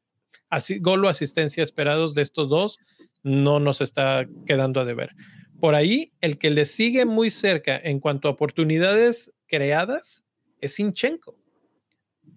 gol 0.81 1.05
o 1.05 1.09
asistencia 1.09 1.63
esperados 1.63 2.13
de 2.13 2.21
estos 2.21 2.49
dos 2.49 2.77
no 3.23 3.59
nos 3.59 3.81
está 3.81 4.27
quedando 4.45 4.81
a 4.81 4.85
deber. 4.85 5.11
Por 5.59 5.75
ahí, 5.75 6.11
el 6.19 6.37
que 6.37 6.49
le 6.49 6.65
sigue 6.65 7.05
muy 7.05 7.31
cerca 7.31 7.77
en 7.77 8.01
cuanto 8.01 8.27
a 8.27 8.31
oportunidades 8.31 9.33
creadas 9.47 10.25
es 10.59 10.75
Sinchenko. 10.75 11.37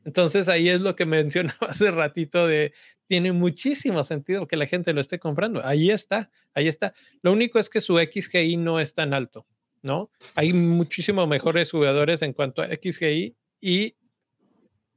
Entonces 0.07 0.49
ahí 0.49 0.71
es 0.71 0.81
lo 0.81 0.97
que 0.97 1.05
mencionaba 1.07 1.69
hace 1.69 1.91
ratito 1.91 2.47
de 2.47 2.73
tiene 3.09 3.33
muchísimo 3.33 4.03
sentido 4.03 4.49
que 4.49 4.57
la 4.57 4.67
gente 4.67 4.93
lo 4.93 5.01
esté 5.01 5.19
comprando. 5.19 5.65
Ahí 5.65 5.91
está, 5.91 6.31
ahí 6.55 6.67
está. 6.67 6.95
Lo 7.23 7.33
único 7.33 7.59
es 7.59 7.69
que 7.69 7.81
su 7.81 7.99
XGI 7.99 8.57
no 8.57 8.81
es 8.81 8.95
tan 8.95 9.15
alto, 9.15 9.47
¿no? 9.83 10.11
Hay 10.35 10.53
muchísimos 10.53 11.29
mejores 11.29 11.71
jugadores 11.71 12.23
en 12.23 12.33
cuanto 12.33 12.63
a 12.63 12.67
XGI 12.67 13.37
y, 13.61 13.95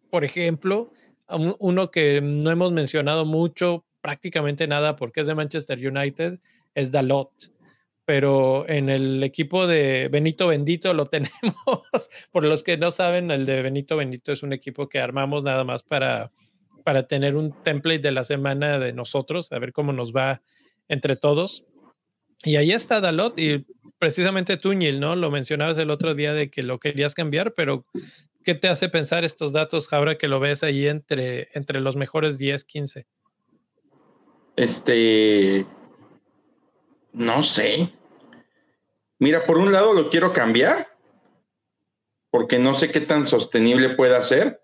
por 0.09 0.23
ejemplo, 0.23 0.91
uno 1.59 1.91
que 1.91 2.21
no 2.21 2.49
hemos 2.49 2.71
mencionado 2.71 3.25
mucho, 3.25 3.85
prácticamente 4.01 4.65
nada 4.65 4.95
porque 4.95 5.21
es 5.21 5.27
de 5.27 5.35
Manchester 5.35 5.77
United, 5.77 6.39
es 6.73 6.91
Dalot. 6.91 7.31
Pero 8.09 8.67
en 8.67 8.89
el 8.89 9.21
equipo 9.23 9.67
de 9.67 10.09
Benito 10.11 10.47
Bendito 10.47 10.95
lo 10.95 11.05
tenemos. 11.09 11.83
por 12.31 12.43
los 12.43 12.63
que 12.63 12.75
no 12.75 12.89
saben, 12.89 13.29
el 13.29 13.45
de 13.45 13.61
Benito 13.61 13.97
Bendito 13.97 14.31
es 14.31 14.41
un 14.41 14.51
equipo 14.51 14.89
que 14.89 14.99
armamos 14.99 15.43
nada 15.43 15.63
más 15.63 15.83
para 15.83 16.31
para 16.83 17.03
tener 17.05 17.35
un 17.35 17.53
template 17.61 17.99
de 17.99 18.11
la 18.11 18.23
semana 18.23 18.79
de 18.79 18.93
nosotros, 18.93 19.51
a 19.51 19.59
ver 19.59 19.73
cómo 19.73 19.93
nos 19.93 20.11
va 20.11 20.41
entre 20.87 21.17
todos. 21.17 21.65
Y 22.43 22.55
ahí 22.55 22.71
está 22.71 22.99
Dalot 22.99 23.39
y 23.39 23.67
precisamente 23.99 24.57
tú, 24.57 24.73
¿no? 24.73 25.15
Lo 25.15 25.29
mencionabas 25.29 25.77
el 25.77 25.91
otro 25.91 26.15
día 26.15 26.33
de 26.33 26.49
que 26.49 26.63
lo 26.63 26.79
querías 26.79 27.13
cambiar, 27.13 27.53
pero 27.53 27.85
¿qué 28.43 28.55
te 28.55 28.69
hace 28.69 28.89
pensar 28.89 29.23
estos 29.23 29.53
datos 29.53 29.93
ahora 29.93 30.17
que 30.17 30.27
lo 30.27 30.39
ves 30.39 30.63
ahí 30.63 30.87
entre, 30.87 31.49
entre 31.53 31.79
los 31.79 31.95
mejores 31.95 32.39
10, 32.39 32.63
15? 32.63 33.05
Este, 34.55 35.63
no 37.13 37.43
sé. 37.43 37.98
Mira, 39.19 39.45
por 39.45 39.57
un 39.57 39.71
lado 39.71 39.93
lo 39.93 40.09
quiero 40.09 40.33
cambiar 40.33 40.87
porque 42.31 42.59
no 42.59 42.73
sé 42.73 42.91
qué 42.91 43.01
tan 43.01 43.27
sostenible 43.27 43.89
pueda 43.89 44.21
ser. 44.23 44.63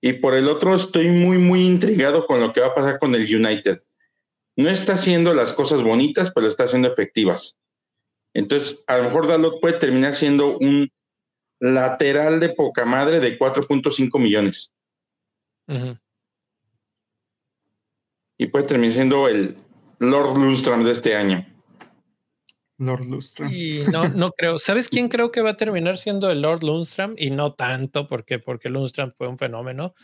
Y 0.00 0.14
por 0.14 0.34
el 0.34 0.48
otro, 0.48 0.74
estoy 0.74 1.10
muy, 1.10 1.38
muy 1.38 1.64
intrigado 1.64 2.26
con 2.26 2.40
lo 2.40 2.52
que 2.52 2.60
va 2.60 2.68
a 2.68 2.74
pasar 2.74 2.98
con 2.98 3.14
el 3.14 3.22
United. 3.22 3.82
No 4.56 4.68
está 4.68 4.94
haciendo 4.94 5.34
las 5.34 5.52
cosas 5.52 5.82
bonitas, 5.82 6.30
pero 6.32 6.46
está 6.46 6.64
haciendo 6.64 6.88
efectivas. 6.88 7.58
Entonces, 8.34 8.82
a 8.86 8.98
lo 8.98 9.04
mejor 9.04 9.26
Dalot 9.26 9.60
puede 9.60 9.78
terminar 9.78 10.14
siendo 10.14 10.58
un 10.58 10.90
lateral 11.58 12.40
de 12.40 12.50
poca 12.50 12.84
madre 12.84 13.20
de 13.20 13.38
4.5 13.38 14.20
millones. 14.20 14.74
Y 18.38 18.46
puede 18.48 18.66
terminar 18.66 18.94
siendo 18.94 19.28
el 19.28 19.56
Lord 19.98 20.36
Lundstrom 20.36 20.84
de 20.84 20.92
este 20.92 21.16
año. 21.16 21.46
Lord 22.78 23.06
Lundstrom. 23.06 23.52
Y 23.52 23.80
no, 23.90 24.08
no 24.08 24.30
creo. 24.32 24.58
¿Sabes 24.58 24.88
quién 24.88 25.08
creo 25.08 25.30
que 25.30 25.40
va 25.40 25.50
a 25.50 25.56
terminar 25.56 25.98
siendo 25.98 26.30
el 26.30 26.42
Lord 26.42 26.62
Lundstrom? 26.62 27.14
Y 27.16 27.30
no 27.30 27.54
tanto, 27.54 28.06
porque, 28.06 28.38
porque 28.38 28.68
Lundstrom 28.68 29.12
fue 29.16 29.28
un 29.28 29.38
fenómeno. 29.38 29.94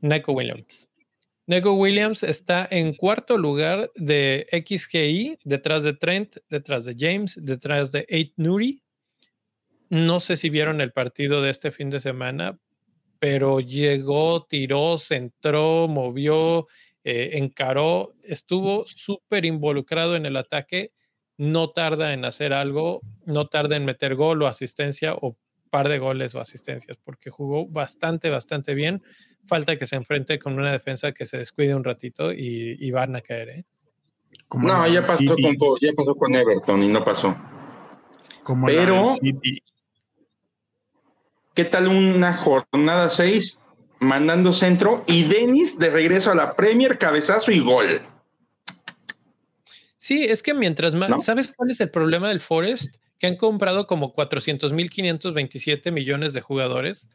Neko 0.00 0.32
Williams. 0.32 0.90
Neko 1.46 1.72
Williams 1.72 2.22
está 2.22 2.66
en 2.70 2.94
cuarto 2.94 3.36
lugar 3.36 3.90
de 3.96 4.46
XGI, 4.52 5.38
detrás 5.44 5.82
de 5.82 5.94
Trent, 5.94 6.36
detrás 6.48 6.84
de 6.84 6.94
James, 6.96 7.38
detrás 7.42 7.90
de 7.92 8.06
Eight 8.08 8.34
Nuri. 8.36 8.82
No 9.88 10.20
sé 10.20 10.36
si 10.36 10.48
vieron 10.48 10.80
el 10.80 10.92
partido 10.92 11.42
de 11.42 11.50
este 11.50 11.72
fin 11.72 11.90
de 11.90 11.98
semana, 11.98 12.58
pero 13.18 13.58
llegó, 13.58 14.46
tiró, 14.48 14.96
centró, 14.96 15.88
movió, 15.88 16.68
eh, 17.02 17.30
encaró, 17.34 18.14
estuvo 18.22 18.86
súper 18.86 19.44
involucrado 19.44 20.14
en 20.14 20.26
el 20.26 20.36
ataque 20.36 20.92
no 21.40 21.70
tarda 21.70 22.12
en 22.12 22.26
hacer 22.26 22.52
algo, 22.52 23.00
no 23.24 23.46
tarda 23.46 23.74
en 23.74 23.86
meter 23.86 24.14
gol 24.14 24.42
o 24.42 24.46
asistencia 24.46 25.14
o 25.14 25.38
par 25.70 25.88
de 25.88 25.98
goles 25.98 26.34
o 26.34 26.40
asistencias, 26.40 26.98
porque 27.02 27.30
jugó 27.30 27.66
bastante, 27.66 28.28
bastante 28.28 28.74
bien. 28.74 29.02
Falta 29.46 29.76
que 29.76 29.86
se 29.86 29.96
enfrente 29.96 30.38
con 30.38 30.58
una 30.58 30.70
defensa 30.70 31.12
que 31.12 31.24
se 31.24 31.38
descuide 31.38 31.74
un 31.74 31.82
ratito 31.82 32.30
y, 32.30 32.90
van 32.90 33.16
a 33.16 33.22
caer. 33.22 33.48
¿eh? 33.48 33.64
no, 34.54 34.86
ya 34.86 35.02
pasó, 35.02 35.24
con, 35.34 35.78
ya 35.80 35.92
pasó 35.96 36.14
con 36.14 36.34
Everton 36.34 36.82
y 36.82 36.88
no 36.88 37.02
pasó. 37.02 37.34
Pero, 38.66 39.06
¿qué 41.54 41.64
tal 41.64 41.88
una 41.88 42.34
jornada 42.34 43.08
6 43.08 43.56
mandando 44.00 44.52
centro 44.52 45.04
y 45.06 45.24
Denis 45.24 45.72
de 45.78 45.88
regreso 45.88 46.32
a 46.32 46.34
la 46.34 46.54
Premier, 46.54 46.98
cabezazo 46.98 47.50
y 47.50 47.60
gol? 47.60 48.02
Sí, 50.00 50.24
es 50.24 50.42
que 50.42 50.54
mientras 50.54 50.94
más, 50.94 51.26
¿sabes 51.26 51.52
cuál 51.54 51.70
es 51.70 51.78
el 51.80 51.90
problema 51.90 52.30
del 52.30 52.40
Forest? 52.40 52.96
Que 53.18 53.26
han 53.26 53.36
comprado 53.36 53.86
como 53.86 54.14
400.527 54.14 55.92
millones 55.92 56.32
de 56.32 56.40
jugadores 56.40 57.06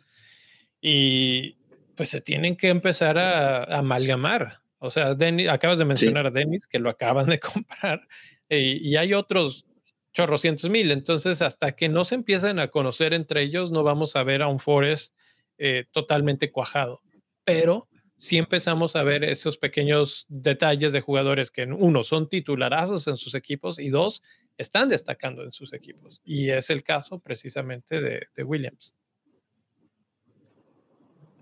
y 0.81 1.57
pues 1.95 2.09
se 2.09 2.21
tienen 2.21 2.55
que 2.55 2.69
empezar 2.69 3.17
a, 3.17 3.63
amalgamar. 3.63 4.59
O 4.77 4.91
sea, 4.91 5.17
acabas 5.49 5.79
de 5.79 5.85
mencionar 5.85 6.27
a 6.27 6.29
Dennis, 6.29 6.67
que 6.67 6.77
lo 6.77 6.91
acaban 6.91 7.25
de 7.25 7.39
comprar, 7.39 8.07
y 8.49 8.95
hay 8.97 9.15
otros 9.15 9.65
chorrocientos 10.13 10.69
mil. 10.69 10.91
Entonces, 10.91 11.41
hasta 11.41 11.71
que 11.75 11.89
no 11.89 12.05
se 12.05 12.13
empiecen 12.13 12.59
a 12.59 12.67
conocer 12.67 13.15
entre 13.15 13.41
ellos, 13.41 13.71
no 13.71 13.81
vamos 13.81 14.15
a 14.15 14.21
ver 14.21 14.43
a 14.43 14.47
un 14.47 14.59
Forest 14.59 15.15
eh, 15.57 15.85
totalmente 15.89 16.51
cuajado. 16.51 17.01
Pero 17.43 17.87
si 18.17 18.37
empezamos 18.37 18.95
a 18.95 19.03
ver 19.03 19.23
esos 19.23 19.57
pequeños 19.57 20.25
detalles 20.29 20.93
de 20.93 21.01
jugadores 21.01 21.51
que, 21.51 21.63
uno, 21.63 22.03
son 22.03 22.29
titularazos 22.29 23.07
en 23.07 23.17
sus 23.17 23.35
equipos 23.35 23.77
y 23.77 23.89
dos, 23.89 24.23
están 24.57 24.89
destacando 24.89 25.43
en 25.43 25.51
sus 25.51 25.73
equipos. 25.73 26.21
Y 26.23 26.49
es 26.49 26.69
el 26.69 26.83
caso 26.83 27.19
precisamente 27.19 27.99
de, 28.01 28.43
Williams. 28.43 28.93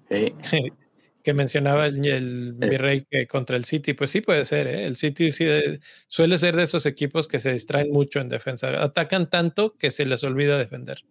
que 1.23 1.33
mencionaba 1.33 1.85
el, 1.85 2.53
virrey 2.53 3.05
que 3.09 3.27
contra 3.27 3.55
el 3.55 3.65
City, 3.65 3.93
pues 3.93 4.09
sí 4.09 4.21
puede 4.21 4.43
ser, 4.45 4.67
¿eh? 4.67 4.85
el 4.85 4.97
City 4.97 5.31
sí, 5.31 5.45
eh, 5.47 5.79
suele 6.07 6.37
ser 6.37 6.55
de 6.55 6.63
esos 6.63 6.85
equipos 6.85 7.27
que 7.27 7.39
se 7.39 7.53
distraen 7.53 7.91
mucho 7.91 8.19
en 8.19 8.29
defensa, 8.29 8.83
atacan 8.83 9.29
tanto 9.29 9.75
que 9.77 9.89
se 9.89 10.05
les 10.05 10.23
olvida 10.23 10.57
defender. 10.57 11.05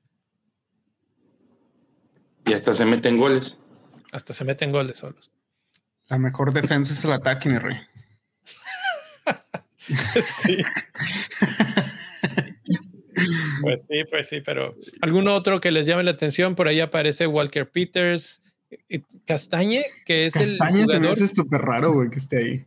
Y 2.47 2.53
hasta 2.53 2.75
se 2.75 2.85
meten 2.85 3.17
goles. 3.17 3.57
Hasta 4.13 4.35
se 4.35 4.45
meten 4.45 4.71
goles 4.71 4.99
solos. 4.99 5.31
La 6.13 6.19
mejor 6.19 6.53
defensa 6.53 6.93
es 6.93 7.03
el 7.07 7.13
ataque, 7.13 7.49
mi 7.49 7.57
rey. 7.57 7.79
sí. 10.21 10.59
pues 13.63 13.87
sí, 13.89 14.05
pues 14.11 14.29
sí, 14.29 14.43
pero 14.45 14.77
¿algún 15.01 15.27
otro 15.27 15.59
que 15.59 15.71
les 15.71 15.87
llame 15.87 16.03
la 16.03 16.11
atención? 16.11 16.55
Por 16.55 16.69
ahí 16.69 16.81
aparece 16.81 17.27
Walker 17.27 17.71
Peters, 17.71 18.43
Castañe, 19.25 19.87
que 20.05 20.27
es 20.27 20.37
el. 20.37 20.59
Castañe 20.59 20.87
se 20.87 21.01
me 21.01 21.09
hace 21.09 21.27
súper 21.29 21.63
raro, 21.63 21.95
güey, 21.95 22.11
que 22.11 22.19
esté 22.19 22.37
ahí. 22.37 22.67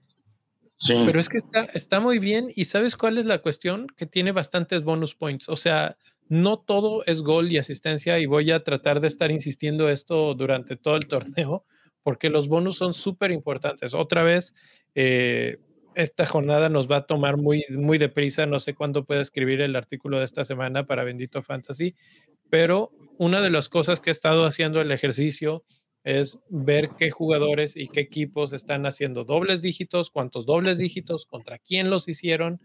Sí. 0.78 0.94
Pero 1.06 1.20
es 1.20 1.30
que 1.30 1.38
está, 1.38 1.66
está 1.76 2.00
muy 2.00 2.18
bien. 2.18 2.48
¿Y 2.56 2.66
sabes 2.66 2.96
cuál 2.96 3.20
es 3.20 3.26
la 3.26 3.44
cuestión? 3.44 3.86
Que 3.96 4.08
tiene 4.08 4.32
bastantes 4.32 4.82
bonus 4.82 5.14
points. 5.14 5.50
O 5.50 5.56
sea, 5.56 5.98
no 6.30 6.58
todo 6.58 7.06
es 7.06 7.22
gol 7.22 7.52
y 7.52 7.60
asistencia, 7.60 8.18
y 8.18 8.26
voy 8.26 8.50
a 8.50 8.64
tratar 8.64 9.02
de 9.02 9.08
estar 9.08 9.30
insistiendo 9.30 9.88
esto 9.88 10.34
durante 10.34 10.78
todo 10.78 10.96
el 10.96 11.06
torneo 11.06 11.64
porque 12.06 12.30
los 12.30 12.48
bonus 12.48 12.78
son 12.78 12.94
súper 12.94 13.32
importantes. 13.32 13.94
Otra 13.94 14.22
vez, 14.24 14.54
Eh, 14.98 15.58
esta 15.96 16.26
jornada 16.26 16.70
nos 16.70 16.90
va 16.90 16.98
a 16.98 17.06
tomar 17.06 17.38
muy, 17.38 17.66
muy 17.70 17.98
deprisa. 17.98 18.46
No 18.46 18.60
sé 18.60 18.74
cuándo 18.74 19.06
pueda 19.06 19.22
escribir 19.22 19.62
el 19.62 19.76
artículo 19.76 20.20
de 20.20 20.26
esta 20.26 20.44
semana 20.46 20.86
para 20.86 21.04
Bendito 21.04 21.42
Fantasy, 21.42 21.96
pero 22.50 22.92
una 23.18 23.42
de 23.42 23.50
las 23.50 23.68
cosas 23.70 24.00
que 24.00 24.10
he 24.10 24.12
estado 24.12 24.46
haciendo 24.46 24.82
el 24.82 24.92
ejercicio 24.92 25.64
es 26.04 26.38
ver 26.50 26.92
qué 26.98 27.12
jugadores 27.12 27.76
y 27.76 27.88
qué 27.88 28.02
equipos 28.02 28.54
están 28.54 28.86
haciendo 28.86 29.24
dobles 29.24 29.62
dígitos, 29.62 30.12
cuántos 30.12 30.46
dobles 30.46 30.78
dígitos, 30.78 31.26
contra 31.26 31.60
quién 31.60 31.90
los 31.90 32.08
hicieron, 32.08 32.60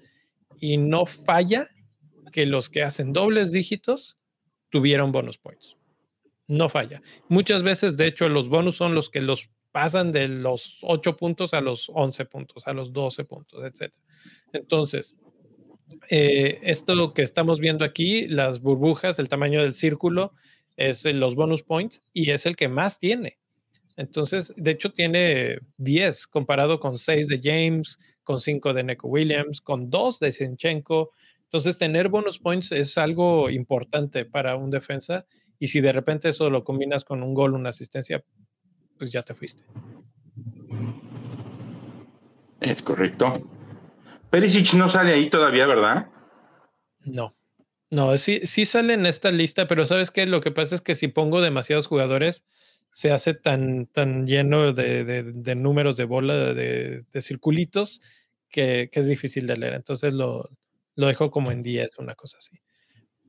y 0.60 0.76
no 0.76 1.06
falla 1.06 1.66
que 2.32 2.46
los 2.46 2.68
que 2.68 2.82
hacen 2.82 3.12
dobles 3.12 3.50
dígitos 3.52 4.18
tuvieron 4.70 5.12
bonus 5.12 5.38
points. 5.38 5.79
No 6.50 6.68
falla. 6.68 7.00
Muchas 7.28 7.62
veces, 7.62 7.96
de 7.96 8.08
hecho, 8.08 8.28
los 8.28 8.48
bonus 8.48 8.74
son 8.74 8.92
los 8.92 9.08
que 9.08 9.20
los 9.20 9.50
pasan 9.70 10.10
de 10.10 10.26
los 10.26 10.78
8 10.82 11.16
puntos 11.16 11.54
a 11.54 11.60
los 11.60 11.88
11 11.94 12.24
puntos, 12.24 12.66
a 12.66 12.72
los 12.72 12.92
12 12.92 13.24
puntos, 13.24 13.62
etc. 13.62 13.94
Entonces, 14.52 15.14
eh, 16.08 16.58
esto 16.64 17.14
que 17.14 17.22
estamos 17.22 17.60
viendo 17.60 17.84
aquí, 17.84 18.26
las 18.26 18.62
burbujas, 18.62 19.20
el 19.20 19.28
tamaño 19.28 19.62
del 19.62 19.74
círculo, 19.74 20.32
es 20.76 21.04
los 21.04 21.36
bonus 21.36 21.62
points 21.62 22.02
y 22.12 22.32
es 22.32 22.46
el 22.46 22.56
que 22.56 22.66
más 22.66 22.98
tiene. 22.98 23.38
Entonces, 23.96 24.52
de 24.56 24.72
hecho, 24.72 24.90
tiene 24.90 25.60
10 25.78 26.26
comparado 26.26 26.80
con 26.80 26.98
6 26.98 27.28
de 27.28 27.40
James, 27.40 28.00
con 28.24 28.40
5 28.40 28.74
de 28.74 28.82
Neko 28.82 29.06
Williams, 29.06 29.60
con 29.60 29.88
2 29.88 30.18
de 30.18 30.32
Sinchenko. 30.32 31.12
Entonces, 31.44 31.78
tener 31.78 32.08
bonus 32.08 32.40
points 32.40 32.72
es 32.72 32.98
algo 32.98 33.50
importante 33.50 34.24
para 34.24 34.56
un 34.56 34.70
defensa. 34.70 35.26
Y 35.60 35.66
si 35.66 35.82
de 35.82 35.92
repente 35.92 36.30
eso 36.30 36.48
lo 36.48 36.64
combinas 36.64 37.04
con 37.04 37.22
un 37.22 37.34
gol, 37.34 37.52
una 37.52 37.68
asistencia, 37.68 38.24
pues 38.98 39.12
ya 39.12 39.22
te 39.22 39.34
fuiste. 39.34 39.62
Es 42.60 42.80
correcto. 42.80 43.30
Perisic 44.30 44.72
no 44.74 44.88
sale 44.88 45.12
ahí 45.12 45.28
todavía, 45.28 45.66
¿verdad? 45.66 46.06
No. 47.04 47.36
No, 47.90 48.16
sí, 48.16 48.40
sí 48.44 48.64
sale 48.64 48.94
en 48.94 49.04
esta 49.04 49.30
lista, 49.30 49.68
pero 49.68 49.84
¿sabes 49.84 50.10
qué? 50.10 50.24
Lo 50.26 50.40
que 50.40 50.50
pasa 50.50 50.76
es 50.76 50.80
que 50.80 50.94
si 50.94 51.08
pongo 51.08 51.42
demasiados 51.42 51.88
jugadores, 51.88 52.44
se 52.90 53.12
hace 53.12 53.34
tan, 53.34 53.86
tan 53.86 54.26
lleno 54.26 54.72
de, 54.72 55.54
números 55.56 55.98
de 55.98 56.04
bola, 56.04 56.54
de, 56.54 57.04
circulitos, 57.20 58.00
que, 58.48 58.88
es 58.90 59.06
difícil 59.06 59.46
de 59.46 59.58
leer. 59.58 59.74
Entonces 59.74 60.14
lo, 60.14 60.48
lo 60.94 61.06
dejo 61.06 61.30
como 61.30 61.50
en 61.50 61.62
10, 61.62 61.98
una 61.98 62.14
cosa 62.14 62.38
así 62.38 62.62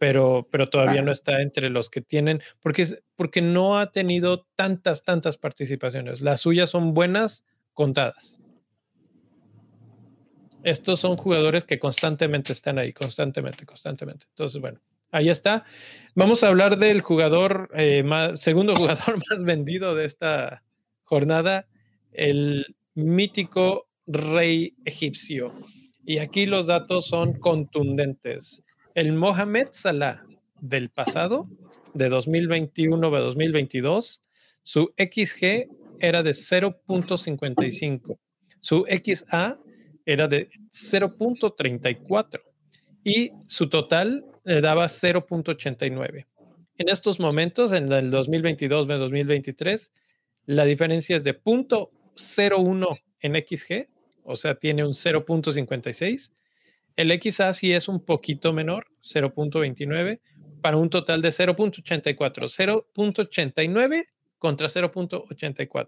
pero, 0.02 0.48
pero 0.50 0.68
todavía 0.68 1.04
no 1.04 1.12
está 1.12 1.44
entre 1.44 1.70
los 1.70 1.92
que 1.92 2.02
tienen, 2.02 2.42
porque, 2.60 2.88
porque 3.16 3.40
no 3.40 3.78
ha 3.78 3.92
tenido 3.92 4.48
tantas, 4.56 5.04
tantas 5.04 5.38
participaciones. 5.38 6.22
Las 6.22 6.42
suyas 6.42 6.72
son 6.72 6.96
buenas 6.96 7.46
contadas. 7.74 8.42
Estos 10.64 11.00
son 11.00 11.18
jugadores 11.18 11.66
que 11.66 11.78
constantemente 11.78 12.52
están 12.52 12.80
ahí, 12.80 12.94
constantemente, 12.94 13.68
constantemente. 13.68 14.26
Entonces, 14.30 14.60
bueno, 14.60 14.82
ahí 15.12 15.30
está. 15.30 15.66
Vamos 16.16 16.44
a 16.44 16.48
hablar 16.48 16.78
del 16.78 17.02
jugador, 17.02 17.70
eh, 17.76 18.04
segundo 18.38 18.76
jugador 18.78 19.20
más 19.30 19.44
vendido 19.44 19.94
de 19.94 20.06
esta 20.06 20.64
jornada, 21.04 21.68
el 22.12 22.76
mítico 22.96 23.88
rey 24.08 24.74
egipcio. 24.84 25.54
Y 26.04 26.18
aquí 26.18 26.48
los 26.48 26.66
datos 26.66 27.06
son 27.06 27.34
contundentes. 27.34 28.64
El 28.94 29.14
Mohamed 29.14 29.70
Salah 29.72 30.26
del 30.60 30.90
pasado, 30.90 31.48
de 31.94 32.10
2021 32.10 33.08
a 33.08 33.20
2022, 33.20 34.22
su 34.64 34.94
XG 34.98 35.70
era 36.00 36.24
de 36.24 36.32
0.55, 36.32 38.20
su 38.60 38.86
XA 38.86 39.60
era 40.06 40.28
de 40.28 40.50
0.34 40.72 42.42
y 43.04 43.32
su 43.48 43.70
total 43.70 44.26
le 44.44 44.60
daba 44.60 44.86
0.89. 44.86 46.28
En 46.78 46.90
estos 46.90 47.20
momentos, 47.20 47.72
en 47.72 47.90
el 47.92 48.12
2022 48.12 48.90
a 48.90 48.98
2023, 48.98 49.94
la 50.48 50.66
diferencia 50.66 51.16
es 51.16 51.24
de 51.24 51.42
0.01 51.42 53.00
en 53.22 53.36
XG, 53.36 53.90
o 54.24 54.36
sea, 54.36 54.56
tiene 54.56 54.84
un 54.84 54.92
0.56 54.92 56.32
el 56.96 57.12
XA 57.22 57.54
sí 57.54 57.74
es 57.74 57.88
un 57.88 58.04
poquito 58.04 58.54
menor, 58.54 58.88
0.29, 59.02 60.20
para 60.62 60.78
un 60.78 60.90
total 60.90 61.22
de 61.22 61.30
0.84. 61.30 62.16
0.89 62.94 64.06
contra 64.38 64.68
0.84. 64.68 65.88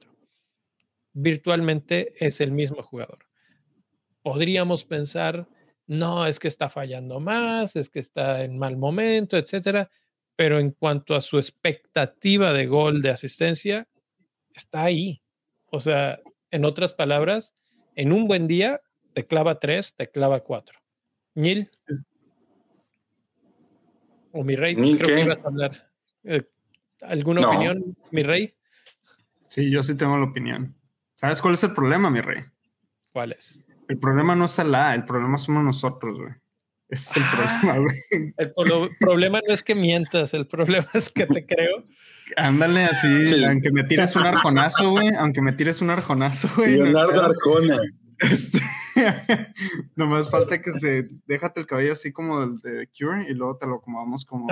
Virtualmente 1.14 2.14
es 2.18 2.42
el 2.42 2.52
mismo 2.52 2.82
jugador. 2.82 3.20
Podríamos 4.22 4.86
pensar, 4.86 5.48
no, 5.86 6.26
es 6.26 6.40
que 6.40 6.48
está 6.48 6.70
fallando 6.70 7.20
más, 7.20 7.76
es 7.76 7.90
que 7.90 8.00
está 8.00 8.44
en 8.44 8.58
mal 8.58 8.78
momento, 8.78 9.38
etcétera. 9.38 9.90
Pero 10.36 10.60
en 10.60 10.72
cuanto 10.72 11.16
a 11.16 11.22
su 11.22 11.38
expectativa 11.38 12.54
de 12.54 12.66
gol 12.66 13.02
de 13.02 13.12
asistencia, 13.12 13.88
está 14.56 14.84
ahí. 14.84 15.22
O 15.66 15.80
sea, 15.80 16.20
en 16.50 16.66
otras 16.66 16.94
palabras, 16.94 17.56
en 17.96 18.12
un 18.12 18.28
buen 18.28 18.48
día 18.48 18.82
te 19.14 19.28
clava 19.28 19.60
3, 19.60 19.96
te 19.96 20.10
clava 20.10 20.44
4. 21.34 21.42
Nil. 21.42 21.70
O 24.32 24.44
mi 24.44 24.56
rey, 24.56 24.76
creo 24.76 25.16
que 25.16 25.22
ibas 25.22 25.44
a 25.44 25.48
hablar. 25.48 25.92
Eh, 26.24 26.42
¿Alguna 27.02 27.48
opinión, 27.48 27.96
mi 28.12 28.24
rey? 28.24 28.54
Sí, 29.48 29.70
yo 29.70 29.84
sí 29.84 29.96
tengo 29.96 30.18
la 30.18 30.24
opinión. 30.24 30.76
¿Sabes 31.16 31.42
cuál 31.42 31.54
es 31.54 31.64
el 31.64 31.74
problema, 31.74 32.10
mi 32.10 32.22
rey? 32.22 32.44
¿Cuál 33.12 33.34
es? 33.34 33.64
El 33.88 34.00
problema 34.00 34.36
no 34.36 34.46
es 34.46 34.52
Salah, 34.52 34.96
el 34.96 35.06
problema 35.06 35.38
somos 35.38 35.64
nosotros, 35.64 36.18
güey. 36.18 36.34
Ese 36.90 37.12
es 37.12 37.18
el 37.18 37.24
ah, 37.24 37.60
problema, 37.62 37.80
güey. 37.80 38.34
El 38.38 38.54
problema 39.00 39.40
no 39.48 39.54
es 39.54 39.64
que 39.64 39.76
mientas, 39.76 40.34
el 40.34 40.48
problema 40.48 40.88
es 40.94 41.10
que 41.10 41.26
te 41.28 41.46
creo. 41.46 41.86
Ándale 42.38 42.86
así, 42.86 43.44
aunque 43.46 43.72
me 43.72 43.84
tires 43.84 44.16
un 44.16 44.26
arjonazo, 44.26 44.92
güey, 44.92 45.10
aunque 45.18 45.42
me 45.42 45.54
tires 45.54 45.82
un 45.82 45.90
arjonazo, 45.90 46.50
güey. 46.56 46.78
Leonardo 46.78 47.22
Arjona. 47.22 47.80
Este, 48.20 48.60
nomás 49.96 50.30
falta 50.30 50.62
que 50.62 50.72
se 50.72 51.08
déjate 51.26 51.62
el 51.62 51.68
cabello 51.68 51.94
así 51.94 52.12
como 52.12 52.42
el 52.44 52.60
de 52.60 52.90
Cure 52.98 53.26
y 53.30 53.34
luego 53.34 53.58
te 53.58 53.68
lo 53.68 53.76
acomodamos 53.76 54.26
como, 54.26 54.48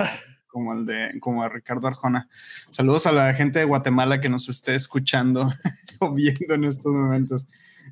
como 0.46 0.72
el 0.72 0.86
de 0.86 1.18
como 1.20 1.42
a 1.42 1.48
Ricardo 1.48 1.86
Arjona. 1.86 2.28
Saludos 2.70 3.06
a 3.06 3.12
la 3.12 3.32
gente 3.34 3.58
de 3.58 3.64
Guatemala 3.64 4.20
que 4.20 4.28
nos 4.28 4.48
esté 4.48 4.74
escuchando 4.74 5.50
o 6.00 6.12
viendo 6.12 6.54
en 6.54 6.64
estos 6.64 6.92
momentos. 6.92 7.48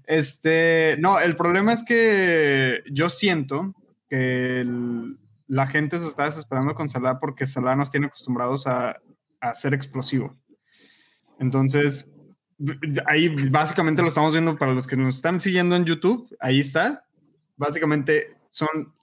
Este, 0.07 0.97
no, 0.99 1.21
el 1.21 1.37
problema 1.37 1.73
es 1.73 1.85
que 1.85 2.83
yo 2.91 3.11
siento 3.11 3.75
que 4.09 4.67
la 5.47 5.67
gente 5.67 5.99
se 5.99 6.07
está 6.07 6.25
desesperando 6.25 6.75
con 6.75 6.89
Salah 6.89 7.19
porque 7.21 7.47
Salah 7.47 7.77
nos 7.77 7.91
tiene 7.91 8.07
acostumbrados 8.07 8.67
a, 8.67 9.01
a 9.41 9.55
ser 9.55 9.75
explosivo. 9.75 10.37
Entonces, 11.39 12.15
ahí 13.07 13.29
básicamente 13.51 14.03
lo 14.03 14.09
estamos 14.09 14.33
viendo 14.33 14.57
para 14.59 14.75
los 14.75 14.87
que 14.87 14.97
nos 14.97 15.17
están 15.17 15.41
siguiendo 15.41 15.77
en 15.77 15.85
YouTube, 15.85 16.35
ahí 16.41 16.61
está. 16.61 17.05
Básicamente 17.57 18.37
son 18.51 18.95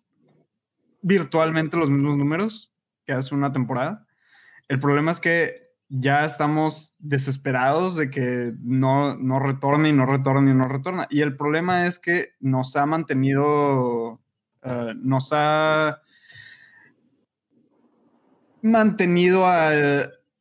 virtualmente 1.02 1.78
los 1.78 1.90
mismos 1.90 2.18
números 2.18 2.72
que 3.06 3.14
hace 3.14 3.34
una 3.34 3.52
temporada. 3.52 4.06
El 4.68 4.80
problema 4.80 5.12
es 5.12 5.20
que 5.20 5.68
ya 5.90 6.26
estamos 6.26 6.96
desesperados 7.00 7.96
de 7.96 8.10
que 8.10 8.54
no, 8.62 9.16
no 9.16 9.40
retorne 9.40 9.90
y 9.90 9.94
no 9.94 10.06
retorne 10.06 10.52
y 10.52 10.54
no 10.54 10.68
retorna. 10.68 11.08
Y 11.10 11.22
el 11.22 11.36
problema 11.36 11.86
es 11.86 12.00
que 12.00 12.34
nos 12.40 12.76
ha 12.76 12.86
mantenido, 12.86 14.20
eh, 14.64 14.94
nos 14.98 15.30
ha 15.32 16.02
mantenido 18.62 19.46
a, 19.46 19.72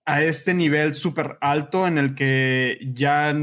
a 0.07 0.23
este 0.23 0.55
nivel 0.55 0.95
súper 0.95 1.37
alto 1.41 1.87
en 1.87 1.99
el 1.99 2.15
que 2.15 2.79
ya, 2.95 3.35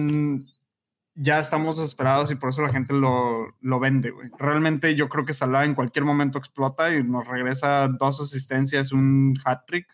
ya 1.13 1.39
estamos 1.39 1.77
desesperados 1.77 2.31
y 2.31 2.35
por 2.35 2.49
eso 2.49 2.61
la 2.61 2.71
gente 2.71 2.93
lo, 2.93 3.55
lo 3.59 3.79
vende, 3.79 4.11
güey. 4.11 4.29
Realmente 4.39 4.95
yo 4.95 5.09
creo 5.09 5.25
que 5.25 5.33
Salah 5.33 5.65
en 5.65 5.75
cualquier 5.75 6.05
momento 6.05 6.39
explota 6.39 6.95
y 6.95 7.03
nos 7.03 7.27
regresa 7.27 7.89
dos 7.89 8.21
asistencias, 8.21 8.93
un 8.93 9.37
hat-trick, 9.43 9.87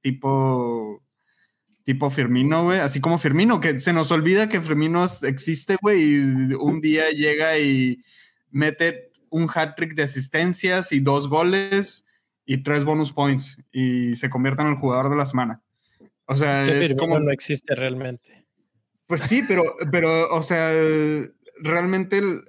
tipo 0.00 1.02
tipo 1.82 2.10
Firmino, 2.10 2.64
güey, 2.64 2.80
así 2.80 3.00
como 3.00 3.16
Firmino, 3.16 3.60
que 3.60 3.80
se 3.80 3.94
nos 3.94 4.10
olvida 4.12 4.50
que 4.50 4.60
Firmino 4.60 5.06
existe, 5.22 5.78
güey, 5.80 6.02
y 6.02 6.54
un 6.54 6.82
día 6.82 7.08
llega 7.10 7.58
y 7.58 8.04
mete 8.50 9.10
un 9.30 9.48
hat-trick 9.52 9.94
de 9.94 10.02
asistencias 10.02 10.92
y 10.92 11.00
dos 11.00 11.30
goles 11.30 12.04
y 12.44 12.62
tres 12.62 12.84
bonus 12.84 13.10
points 13.10 13.56
y 13.72 14.14
se 14.16 14.28
convierte 14.28 14.60
en 14.60 14.68
el 14.68 14.74
jugador 14.76 15.08
de 15.08 15.16
la 15.16 15.24
semana. 15.24 15.62
O 16.28 16.36
sea, 16.36 16.66
es 16.66 16.94
como... 16.94 17.18
no 17.18 17.32
existe 17.32 17.74
realmente. 17.74 18.46
Pues 19.06 19.22
sí, 19.22 19.42
pero, 19.48 19.62
pero 19.90 20.34
o 20.34 20.42
sea, 20.42 20.70
realmente 21.60 22.18
el, 22.18 22.44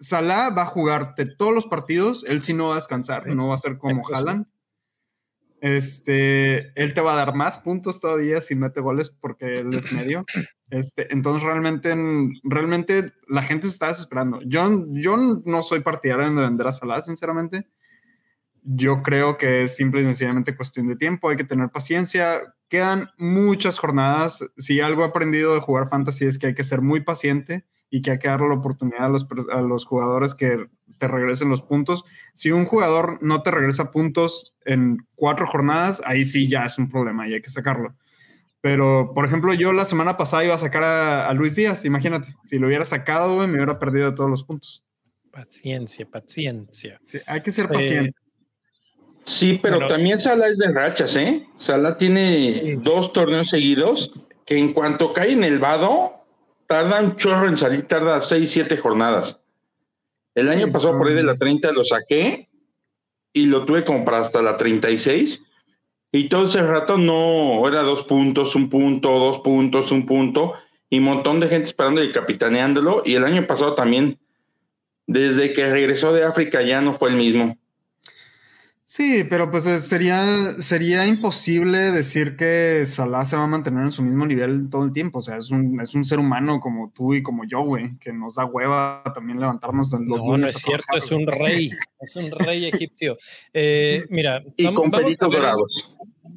Salah 0.00 0.50
va 0.50 0.62
a 0.62 0.66
jugarte 0.66 1.26
todos 1.26 1.54
los 1.54 1.66
partidos, 1.66 2.24
él 2.26 2.42
sí 2.42 2.54
no 2.54 2.68
va 2.68 2.72
a 2.72 2.78
descansar, 2.78 3.26
no 3.34 3.48
va 3.48 3.54
a 3.54 3.58
ser 3.58 3.76
como 3.76 4.02
Haaland. 4.08 4.46
este, 5.60 6.72
él 6.82 6.94
te 6.94 7.02
va 7.02 7.12
a 7.12 7.16
dar 7.16 7.34
más 7.34 7.58
puntos 7.58 8.00
todavía 8.00 8.40
si 8.40 8.54
mete 8.54 8.80
goles 8.80 9.10
porque 9.10 9.58
él 9.58 9.74
es 9.74 9.92
medio. 9.92 10.24
Este, 10.70 11.12
entonces 11.12 11.42
realmente, 11.42 11.94
realmente 12.44 13.12
la 13.28 13.42
gente 13.42 13.66
se 13.66 13.74
está 13.74 13.88
desesperando. 13.88 14.40
Yo, 14.46 14.64
yo 14.88 15.18
no 15.44 15.62
soy 15.62 15.80
partidario 15.80 16.32
de 16.32 16.40
vender 16.40 16.66
a 16.66 16.72
Salah, 16.72 17.02
sinceramente. 17.02 17.66
Yo 18.62 19.02
creo 19.02 19.38
que 19.38 19.64
es 19.64 19.76
simple 19.76 20.00
y 20.00 20.04
sencillamente 20.04 20.56
cuestión 20.56 20.88
de 20.88 20.96
tiempo, 20.96 21.28
hay 21.28 21.36
que 21.36 21.44
tener 21.44 21.70
paciencia. 21.70 22.54
Quedan 22.68 23.10
muchas 23.18 23.78
jornadas. 23.78 24.44
Si 24.56 24.80
algo 24.80 25.02
he 25.02 25.06
aprendido 25.06 25.54
de 25.54 25.60
jugar 25.60 25.88
fantasy 25.88 26.26
es 26.26 26.38
que 26.38 26.48
hay 26.48 26.54
que 26.54 26.64
ser 26.64 26.80
muy 26.80 27.00
paciente 27.00 27.66
y 27.90 28.02
que 28.02 28.12
hay 28.12 28.18
que 28.18 28.28
darle 28.28 28.48
la 28.48 28.54
oportunidad 28.54 29.06
a 29.06 29.08
los, 29.08 29.26
a 29.52 29.60
los 29.60 29.84
jugadores 29.84 30.34
que 30.34 30.66
te 30.98 31.08
regresen 31.08 31.48
los 31.48 31.62
puntos. 31.62 32.04
Si 32.32 32.52
un 32.52 32.64
jugador 32.64 33.18
no 33.22 33.42
te 33.42 33.50
regresa 33.50 33.90
puntos 33.90 34.54
en 34.64 34.98
cuatro 35.16 35.46
jornadas, 35.46 36.00
ahí 36.06 36.24
sí 36.24 36.48
ya 36.48 36.64
es 36.64 36.78
un 36.78 36.88
problema 36.88 37.28
y 37.28 37.34
hay 37.34 37.42
que 37.42 37.50
sacarlo. 37.50 37.96
Pero, 38.62 39.12
por 39.12 39.26
ejemplo, 39.26 39.52
yo 39.52 39.72
la 39.72 39.84
semana 39.84 40.16
pasada 40.16 40.44
iba 40.44 40.54
a 40.54 40.58
sacar 40.58 40.84
a, 40.84 41.34
Luis 41.34 41.56
Díaz, 41.56 41.84
imagínate. 41.84 42.36
Si 42.44 42.60
lo 42.60 42.68
hubiera 42.68 42.84
sacado, 42.84 43.36
me 43.48 43.56
hubiera 43.56 43.80
perdido 43.80 44.14
todos 44.14 44.30
los 44.30 44.44
puntos. 44.44 44.84
Paciencia, 45.32 46.08
paciencia. 46.08 47.00
hay 47.26 47.42
que 47.42 47.50
ser 47.50 47.68
paciente. 47.68 48.21
Sí, 49.24 49.58
pero 49.62 49.88
también 49.88 50.20
Salah 50.20 50.48
es 50.48 50.58
de 50.58 50.72
rachas, 50.72 51.16
¿eh? 51.16 51.46
Salah 51.56 51.96
tiene 51.96 52.76
dos 52.78 53.12
torneos 53.12 53.48
seguidos 53.48 54.10
que 54.46 54.58
en 54.58 54.72
cuanto 54.72 55.12
cae 55.12 55.32
en 55.32 55.44
el 55.44 55.58
vado, 55.58 56.12
tarda 56.66 57.00
un 57.00 57.16
chorro 57.16 57.48
en 57.48 57.56
salir, 57.56 57.86
tarda 57.86 58.20
seis, 58.20 58.50
siete 58.50 58.76
jornadas. 58.76 59.42
El 60.34 60.48
año 60.48 60.72
pasado 60.72 60.96
por 60.96 61.08
ahí 61.08 61.14
de 61.14 61.22
la 61.22 61.36
30 61.36 61.72
lo 61.72 61.84
saqué 61.84 62.48
y 63.32 63.46
lo 63.46 63.64
tuve 63.64 63.84
como 63.84 64.04
para 64.04 64.18
hasta 64.18 64.42
la 64.42 64.56
36. 64.56 65.38
Y 66.12 66.28
todo 66.28 66.44
ese 66.44 66.62
rato 66.62 66.98
no, 66.98 67.66
era 67.66 67.82
dos 67.82 68.02
puntos, 68.04 68.54
un 68.54 68.68
punto, 68.68 69.10
dos 69.18 69.40
puntos, 69.40 69.92
un 69.92 70.04
punto, 70.04 70.54
y 70.90 70.98
un 70.98 71.04
montón 71.04 71.40
de 71.40 71.48
gente 71.48 71.68
esperando 71.68 72.02
y 72.02 72.12
capitaneándolo. 72.12 73.02
Y 73.04 73.14
el 73.14 73.24
año 73.24 73.46
pasado 73.46 73.74
también, 73.74 74.18
desde 75.06 75.52
que 75.52 75.70
regresó 75.70 76.12
de 76.12 76.24
África 76.24 76.62
ya 76.62 76.82
no 76.82 76.98
fue 76.98 77.10
el 77.10 77.16
mismo. 77.16 77.56
Sí, 78.94 79.24
pero 79.26 79.50
pues 79.50 79.66
eh, 79.66 79.80
sería, 79.80 80.22
sería 80.60 81.06
imposible 81.06 81.78
decir 81.92 82.36
que 82.36 82.84
Salah 82.84 83.24
se 83.24 83.36
va 83.36 83.44
a 83.44 83.46
mantener 83.46 83.84
en 83.84 83.90
su 83.90 84.02
mismo 84.02 84.26
nivel 84.26 84.68
todo 84.68 84.84
el 84.84 84.92
tiempo. 84.92 85.20
O 85.20 85.22
sea, 85.22 85.38
es 85.38 85.50
un, 85.50 85.80
es 85.80 85.94
un 85.94 86.04
ser 86.04 86.18
humano 86.18 86.60
como 86.60 86.92
tú 86.94 87.14
y 87.14 87.22
como 87.22 87.44
yo, 87.46 87.62
güey, 87.62 87.96
que 87.98 88.12
nos 88.12 88.34
da 88.34 88.44
hueva 88.44 89.02
también 89.14 89.40
levantarnos 89.40 89.94
en 89.94 90.06
los 90.06 90.18
No, 90.18 90.36
no 90.36 90.46
es 90.46 90.56
cierto, 90.56 90.94
es 90.94 91.10
un 91.10 91.26
rey, 91.26 91.70
es 92.00 92.16
un 92.16 92.32
rey 92.32 92.66
egipcio. 92.66 93.16
Eh, 93.54 94.04
mira, 94.10 94.44
y 94.58 94.64
vamos, 94.64 94.82
con 94.82 94.90
vamos 94.90 95.16
a, 95.18 95.28
ver, 95.28 95.42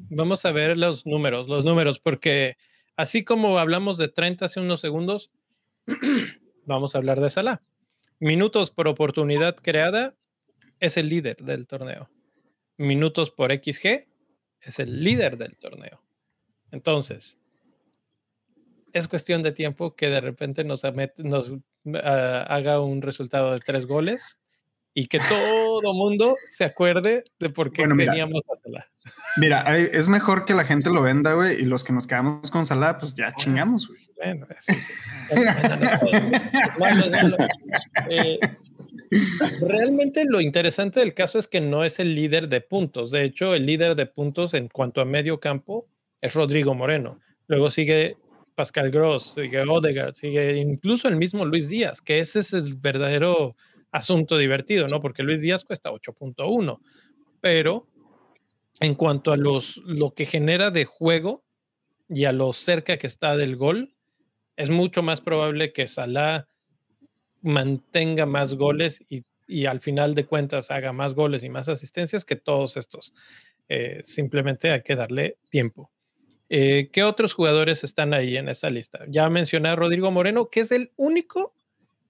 vamos 0.10 0.45
a 0.45 0.51
ver 0.53 0.78
los 0.78 1.06
números, 1.06 1.49
los 1.49 1.66
números, 1.66 1.99
porque 1.99 2.56
así 2.95 3.26
como 3.26 3.60
hablamos 3.60 3.97
de 3.97 4.08
30 4.08 4.45
hace 4.45 4.62
unos 4.62 4.80
segundos, 4.80 5.30
vamos 6.66 6.95
a 6.95 6.99
hablar 6.99 7.20
de 7.20 7.30
Salah. 7.30 7.64
Minutos 8.22 8.72
por 8.72 8.88
oportunidad 8.88 9.58
creada 9.58 10.16
es 10.80 10.95
el 10.95 11.10
líder 11.10 11.36
del 11.43 11.68
torneo 11.68 12.14
minutos 12.78 13.32
por 13.32 13.51
XG, 13.51 14.07
es 14.61 14.80
el 14.80 15.03
líder 15.03 15.38
del 15.38 15.57
torneo. 15.57 16.01
Entonces, 16.71 17.38
es 18.93 19.07
cuestión 19.07 19.43
de 19.43 19.51
tiempo 19.51 19.95
que 19.95 20.09
de 20.09 20.21
repente 20.21 20.63
nos, 20.63 20.82
nos 21.17 21.51
ah, 22.03 22.45
haga 22.49 22.80
un 22.80 23.01
resultado 23.01 23.51
de 23.51 23.59
tres 23.59 23.86
goles 23.86 24.39
y 24.93 25.07
que 25.07 25.19
todo 25.19 25.93
mundo 25.93 26.36
se 26.49 26.63
acuerde 26.63 27.26
de 27.38 27.49
por 27.49 27.71
qué 27.71 27.84
teníamos 27.84 28.43
a 28.51 28.55
Salah. 28.63 28.88
Mira, 29.36 29.78
es 29.78 30.07
mejor 30.07 30.45
que 30.45 30.53
la 30.53 30.63
gente 30.63 30.89
lo 30.89 31.01
venda, 31.01 31.34
güey, 31.34 31.61
y 31.61 31.65
los 31.65 31.84
que 31.84 31.91
nos 31.91 32.07
quedamos 32.07 32.49
con 32.49 32.65
Salah, 32.65 32.97
pues 32.97 33.13
ya 33.13 33.34
chingamos, 33.36 33.89
güey. 33.89 33.99
Bueno, 34.15 34.47
Realmente 39.62 40.26
lo 40.26 40.41
interesante 40.41 40.99
del 40.99 41.14
caso 41.14 41.39
es 41.39 41.47
que 41.47 41.62
no 41.62 41.84
es 41.84 41.99
el 41.99 42.16
líder 42.16 42.49
de 42.49 42.62
puntos. 42.62 43.12
De 43.12 43.24
hecho, 43.24 43.53
el 43.53 43.66
líder 43.66 43.95
de 43.95 44.06
puntos 44.06 44.53
en 44.53 44.68
cuanto 44.70 45.01
a 45.01 45.06
medio 45.06 45.39
campo 45.39 45.88
es 46.22 46.34
Rodrigo 46.34 46.74
Moreno. 46.74 47.20
Luego 47.47 47.70
sigue 47.70 48.18
Pascal 48.56 48.89
Gross, 48.89 49.34
sigue 49.36 49.62
Odegaard, 49.62 50.16
sigue 50.16 50.58
incluso 50.58 51.08
el 51.08 51.18
mismo 51.18 51.45
Luis 51.45 51.70
Díaz, 51.70 52.01
que 52.01 52.20
ese 52.20 52.39
es 52.39 52.53
el 52.53 52.76
verdadero 52.76 53.56
asunto 53.91 54.38
divertido, 54.38 54.88
¿no? 54.88 55.01
Porque 55.01 55.24
Luis 55.24 55.41
Díaz 55.41 55.64
cuesta 55.64 55.91
8.1, 55.91 56.80
pero 57.41 57.88
en 58.80 58.95
cuanto 58.95 59.32
a 59.32 59.38
los, 59.38 59.78
lo 59.86 60.14
que 60.14 60.26
genera 60.26 60.72
de 60.72 60.86
juego 60.86 61.43
y 62.10 62.26
a 62.26 62.32
lo 62.32 62.53
cerca 62.53 62.97
que 62.97 63.08
está 63.08 63.38
del 63.38 63.56
gol, 63.56 63.93
es 64.58 64.70
mucho 64.70 65.03
más 65.03 65.22
probable 65.22 65.74
que 65.74 65.88
Salah 65.88 66.47
mantenga 67.46 68.26
más 68.26 68.56
goles 68.56 69.04
y, 69.10 69.24
al 69.68 69.80
final 69.80 70.16
de 70.16 70.26
cuentas 70.26 70.72
haga 70.72 70.91
más 70.91 71.14
goles 71.14 71.43
y 71.43 71.50
más 71.50 71.70
asistencias 71.70 72.26
que 72.26 72.36
todos 72.36 72.78
estos. 72.78 73.14
Eh, 73.70 74.02
simplemente 74.04 74.72
hay 74.72 74.82
que 74.82 74.96
darle 74.96 75.38
tiempo. 75.50 75.91
Eh, 76.50 76.89
¿Qué 76.91 77.04
otros 77.04 77.34
jugadores 77.34 77.84
están 77.84 78.14
ahí 78.14 78.38
en 78.38 78.50
esa 78.50 78.70
lista? 78.70 79.06
Ya 79.08 79.30
mencioné 79.30 79.70
a 79.70 79.76
Rodrigo 79.76 80.12
Moreno, 80.12 80.50
que 80.50 80.62
es 80.62 80.72
el 80.72 80.91
único 80.96 81.54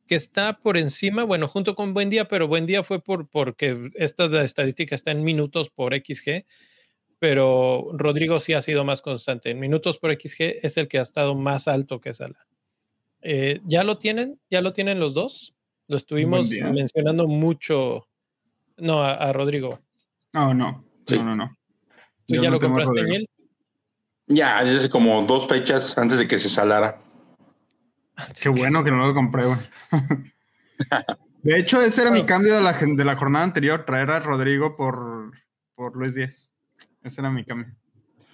que 0.08 0.16
está 0.16 0.60
por 0.60 0.78
encima, 0.78 1.24
bueno, 1.24 1.48
junto 1.48 1.76
con 1.76 1.94
Buen 1.94 2.10
Día, 2.10 2.28
pero 2.28 2.48
Buen 2.48 2.66
Día 2.66 2.84
fue 2.84 3.02
por, 3.02 3.28
porque 3.30 3.92
esta 3.96 4.26
estadística 4.44 4.96
está 4.96 5.12
en 5.12 5.24
minutos 5.24 5.70
por 5.70 5.94
XG, 5.96 6.46
pero 7.20 7.90
Rodrigo 7.94 8.40
sí 8.40 8.54
ha 8.54 8.62
sido 8.62 8.84
más 8.86 9.02
constante. 9.02 9.50
En 9.50 9.60
minutos 9.60 9.98
por 9.98 10.14
XG 10.14 10.60
es 10.62 10.78
el 10.78 10.88
que 10.88 11.00
ha 11.00 11.02
estado 11.02 11.36
más 11.36 11.68
alto 11.68 12.00
que 12.00 12.14
Sala. 12.14 12.48
Eh, 13.28 13.60
¿Ya 13.66 13.84
lo 13.84 13.98
tienen? 13.98 14.40
¿Ya 14.52 14.62
lo 14.62 14.72
tienen 14.72 15.00
los 15.00 15.16
dos? 15.16 15.56
Lo 15.88 15.98
estuvimos 15.98 16.48
mencionando 16.50 17.28
mucho. 17.28 18.08
No, 18.78 19.04
a, 19.04 19.34
Rodrigo. 19.34 19.80
No, 20.32 20.54
no. 20.54 20.86
No, 21.10 21.24
no, 21.24 21.36
no. 21.36 21.58
¿Tú 22.28 22.36
ya 22.36 22.52
lo 22.52 22.60
compraste 22.60 23.00
en 23.00 23.12
él? 23.12 23.30
Ya, 24.28 24.60
hace 24.60 24.92
como 24.92 25.24
dos 25.24 25.48
fechas 25.48 25.98
antes 25.98 26.20
de 26.20 26.28
que 26.28 26.38
se 26.38 26.50
salara. 26.50 27.02
Qué 28.40 28.50
bueno 28.50 28.84
que 28.84 28.92
no 28.92 29.08
lo 29.08 29.14
compré, 29.16 29.46
güey. 29.46 29.58
De 31.42 31.58
hecho, 31.58 31.82
ese 31.82 32.04
era 32.04 32.12
mi 32.12 32.26
cambio 32.26 32.56
de 32.56 32.62
la, 32.62 32.74
de 32.74 33.06
la 33.06 33.16
jornada 33.16 33.44
anterior, 33.44 33.86
traer 33.86 34.12
a 34.12 34.20
Rodrigo 34.20 34.76
por, 34.76 35.32
por 35.74 35.96
Luis 35.96 36.14
Díaz. 36.14 36.52
Ese 37.02 37.22
era 37.22 37.32
mi 37.32 37.44
cambio. 37.44 37.74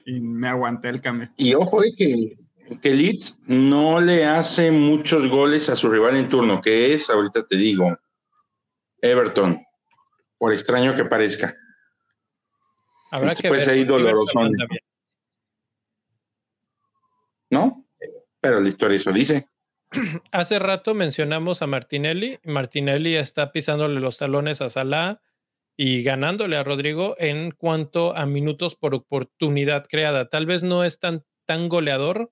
Y 0.05 0.19
me 0.19 0.49
aguanté 0.49 0.89
el 0.89 0.99
cambio. 0.99 1.29
Y 1.37 1.53
ojo, 1.53 1.81
de 1.81 1.93
que 1.93 2.40
que 2.79 2.89
Leeds 2.91 3.33
no 3.47 3.99
le 3.99 4.25
hace 4.25 4.71
muchos 4.71 5.27
goles 5.27 5.69
a 5.69 5.75
su 5.75 5.89
rival 5.89 6.15
en 6.15 6.29
turno, 6.29 6.61
que 6.61 6.93
es, 6.93 7.09
ahorita 7.09 7.45
te 7.47 7.57
digo, 7.57 7.97
Everton, 9.01 9.61
por 10.37 10.53
extraño 10.53 10.93
que 10.93 11.05
parezca. 11.05 11.55
Habrá 13.11 13.35
que 13.35 13.49
ver. 13.49 13.69
Ahí 13.69 13.85
¿No? 17.49 17.85
Pero 18.39 18.59
la 18.61 18.67
historia 18.67 18.95
eso 18.95 19.11
dice. 19.11 19.47
Hace 20.31 20.59
rato 20.59 20.93
mencionamos 20.93 21.61
a 21.61 21.67
Martinelli. 21.67 22.39
Martinelli 22.43 23.15
está 23.15 23.51
pisándole 23.51 23.99
los 23.99 24.17
talones 24.17 24.61
a 24.61 24.69
Salah 24.69 25.21
y 25.75 26.03
ganándole 26.03 26.57
a 26.57 26.63
Rodrigo 26.63 27.15
en 27.17 27.51
cuanto 27.51 28.15
a 28.15 28.25
minutos 28.25 28.75
por 28.75 28.95
oportunidad 28.95 29.85
creada. 29.87 30.29
Tal 30.29 30.45
vez 30.45 30.63
no 30.63 30.85
es 30.85 30.99
tan, 30.99 31.25
tan 31.45 31.67
goleador, 31.67 32.31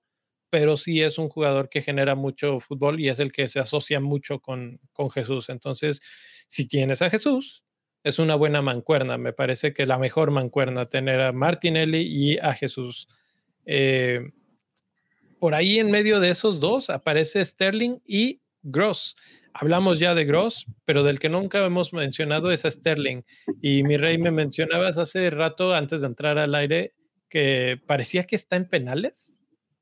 pero 0.50 0.76
sí 0.76 1.00
es 1.00 1.18
un 1.18 1.28
jugador 1.28 1.68
que 1.68 1.80
genera 1.80 2.14
mucho 2.14 2.60
fútbol 2.60 3.00
y 3.00 3.08
es 3.08 3.18
el 3.20 3.32
que 3.32 3.48
se 3.48 3.60
asocia 3.60 4.00
mucho 4.00 4.40
con, 4.40 4.80
con 4.92 5.10
Jesús. 5.10 5.48
Entonces, 5.48 6.00
si 6.46 6.66
tienes 6.66 7.00
a 7.02 7.10
Jesús, 7.10 7.64
es 8.02 8.18
una 8.18 8.34
buena 8.34 8.62
mancuerna. 8.62 9.18
Me 9.18 9.32
parece 9.32 9.72
que 9.72 9.86
la 9.86 9.98
mejor 9.98 10.30
mancuerna 10.30 10.88
tener 10.88 11.20
a 11.20 11.32
Martinelli 11.32 12.02
y 12.02 12.38
a 12.38 12.54
Jesús. 12.54 13.08
Eh, 13.66 14.20
por 15.38 15.54
ahí 15.54 15.78
en 15.78 15.90
medio 15.90 16.20
de 16.20 16.30
esos 16.30 16.60
dos 16.60 16.90
aparece 16.90 17.44
Sterling 17.44 17.98
y 18.06 18.40
Gross. 18.62 19.16
Hablamos 19.52 19.98
ya 19.98 20.14
de 20.14 20.24
Gross, 20.24 20.66
pero 20.84 21.02
del 21.02 21.18
que 21.18 21.28
nunca 21.28 21.64
hemos 21.64 21.92
mencionado 21.92 22.52
es 22.52 22.64
a 22.64 22.70
Sterling. 22.70 23.22
Y 23.60 23.82
mi 23.82 23.96
rey 23.96 24.18
me 24.18 24.30
mencionabas 24.30 24.96
hace 24.98 25.28
rato, 25.30 25.74
antes 25.74 26.02
de 26.02 26.06
entrar 26.08 26.38
al 26.38 26.54
aire, 26.54 26.92
que 27.28 27.80
parecía 27.86 28.24
que 28.24 28.36
está 28.36 28.56
en 28.56 28.68
penales. 28.68 29.39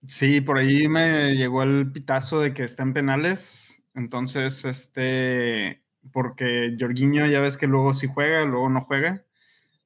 Sí, 0.09 0.41
por 0.41 0.57
ahí 0.57 0.89
me 0.89 1.35
llegó 1.35 1.63
el 1.63 1.93
pitazo 1.93 2.41
de 2.41 2.55
que 2.55 2.65
está 2.65 2.83
en 2.83 2.95
penales. 2.95 3.83
Entonces, 3.95 4.65
este, 4.65 5.83
porque 6.13 6.75
Jorginho 6.81 7.27
ya 7.27 7.41
ves 7.41 7.59
que 7.59 7.67
luego 7.67 7.93
sí 7.93 8.09
juega, 8.13 8.45
luego 8.45 8.71
no 8.71 8.85
juega. 8.85 9.25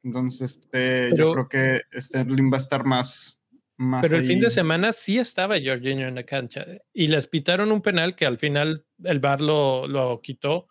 Entonces, 0.04 0.58
este, 0.58 1.10
yo 1.16 1.32
creo 1.32 1.48
que 1.48 1.82
Sterling 2.00 2.52
va 2.52 2.56
a 2.56 2.60
estar 2.60 2.84
más. 2.84 3.40
más 3.76 4.02
pero 4.02 4.16
el 4.16 4.26
fin 4.26 4.38
de 4.38 4.50
semana 4.50 4.92
sí 4.92 5.18
estaba 5.18 5.56
Jorginho 5.62 6.06
en 6.06 6.14
la 6.14 6.24
cancha 6.24 6.66
y 6.92 7.08
les 7.08 7.26
pitaron 7.26 7.72
un 7.72 7.82
penal 7.82 8.14
que 8.14 8.26
al 8.26 8.38
final 8.38 8.84
el 9.02 9.18
VAR 9.18 9.40
lo, 9.40 9.88
lo 9.88 10.20
quitó, 10.20 10.68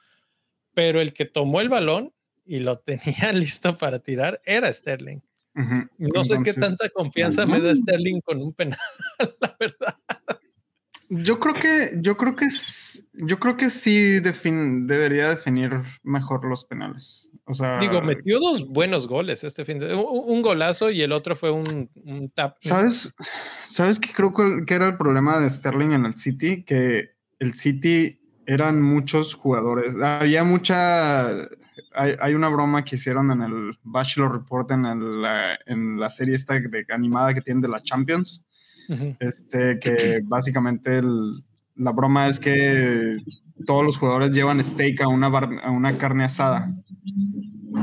pero 0.73 1.01
el 1.01 1.11
que 1.11 1.25
tomó 1.25 1.59
el 1.59 1.69
balón 1.69 2.13
y 2.45 2.59
lo 2.59 2.79
tenía 2.79 3.33
listo 3.33 3.77
para 3.77 3.99
tirar 3.99 4.41
era 4.45 4.71
Sterling. 4.71 5.19
No 5.53 6.23
sé 6.23 6.39
qué 6.43 6.53
tanta 6.53 6.89
confianza 6.89 7.45
me 7.45 7.59
da 7.59 7.75
Sterling 7.75 8.21
con 8.21 8.41
un 8.41 8.53
penal, 8.53 8.79
la 9.41 9.55
verdad. 9.59 9.97
Yo 11.13 11.41
creo 11.41 11.55
que, 11.55 11.89
yo 11.97 12.15
creo 12.15 12.37
que, 12.37 12.47
yo 13.13 13.37
creo 13.37 13.57
que 13.57 13.69
sí 13.69 14.21
debería 14.21 15.27
definir 15.27 15.71
mejor 16.03 16.45
los 16.45 16.63
penales. 16.63 17.29
O 17.43 17.53
sea, 17.53 17.79
digo, 17.79 17.99
metió 17.99 18.39
dos 18.39 18.65
buenos 18.65 19.09
goles 19.09 19.43
este 19.43 19.65
fin 19.65 19.77
de 19.77 19.93
un, 19.93 20.41
golazo 20.41 20.89
y 20.89 21.01
el 21.01 21.11
otro 21.11 21.35
fue 21.35 21.51
un, 21.51 21.89
un 22.05 22.29
tap. 22.29 22.55
¿Sabes? 22.61 23.13
¿Sabes 23.65 23.99
qué 23.99 24.13
creo 24.13 24.31
que 24.65 24.73
era 24.73 24.87
el 24.87 24.97
problema 24.97 25.37
de 25.41 25.49
Sterling 25.49 25.91
en 25.91 26.05
el 26.05 26.13
City? 26.13 26.63
Que 26.63 27.09
el 27.39 27.55
City 27.55 28.20
eran 28.45 28.81
muchos 28.81 29.33
jugadores. 29.33 29.95
Había 30.01 30.43
mucha. 30.43 31.29
Hay, 31.93 32.33
una 32.33 32.47
broma 32.47 32.83
que 32.83 32.95
hicieron 32.95 33.31
en 33.31 33.41
el 33.41 33.77
Bachelor 33.83 34.31
Report 34.31 34.71
en, 34.71 34.85
el, 34.85 35.25
en 35.65 35.99
la 35.99 36.09
serie 36.09 36.35
esta 36.35 36.53
de, 36.53 36.85
animada 36.89 37.33
que 37.33 37.41
tienen 37.41 37.61
de 37.61 37.67
la 37.67 37.81
Champions 37.81 38.45
este, 39.19 39.79
que 39.79 40.21
básicamente 40.23 41.01
la 41.75 41.91
broma 41.91 42.27
es 42.27 42.39
que 42.39 43.17
todos 43.65 43.83
los 43.83 43.97
jugadores 43.97 44.31
llevan 44.31 44.63
steak 44.63 45.01
a 45.01 45.07
una, 45.07 45.27
a 45.27 45.71
una 45.71 45.97
carne 45.97 46.23
asada. 46.23 46.73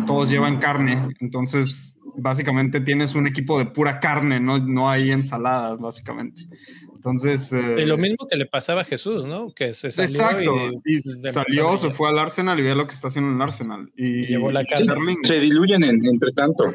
Todos 0.07 0.31
llevan 0.31 0.59
carne, 0.59 0.99
entonces 1.21 1.99
básicamente 2.17 2.81
tienes 2.81 3.15
un 3.15 3.27
equipo 3.27 3.59
de 3.59 3.67
pura 3.67 4.01
carne, 4.01 4.41
no, 4.41 4.59
no 4.59 4.91
hay 4.91 5.11
ensaladas, 5.11 5.79
básicamente. 5.79 6.49
Entonces. 6.99 7.53
lo 7.53 7.97
mismo 7.97 8.27
que 8.29 8.37
le 8.37 8.47
pasaba 8.47 8.81
a 8.81 8.85
Jesús, 8.85 9.25
¿no? 9.25 9.55
Que 9.55 9.73
se 9.73 9.93
salió. 9.93 10.11
Exacto. 10.11 10.83
Y, 10.85 10.99
salió, 11.31 11.77
se 11.77 11.91
fue 11.91 12.09
al 12.09 12.19
Arsenal 12.19 12.59
y 12.59 12.63
ve 12.63 12.75
lo 12.75 12.89
que 12.89 12.95
está 12.95 13.07
haciendo 13.07 13.31
en 13.31 13.37
el 13.37 13.43
Arsenal. 13.43 13.93
Y, 13.97 14.27
llevó 14.27 14.51
la 14.51 14.65
carne. 14.65 15.17
Se 15.23 15.41
diluyen 15.41 15.85
entre 15.85 16.33
tanto. 16.33 16.75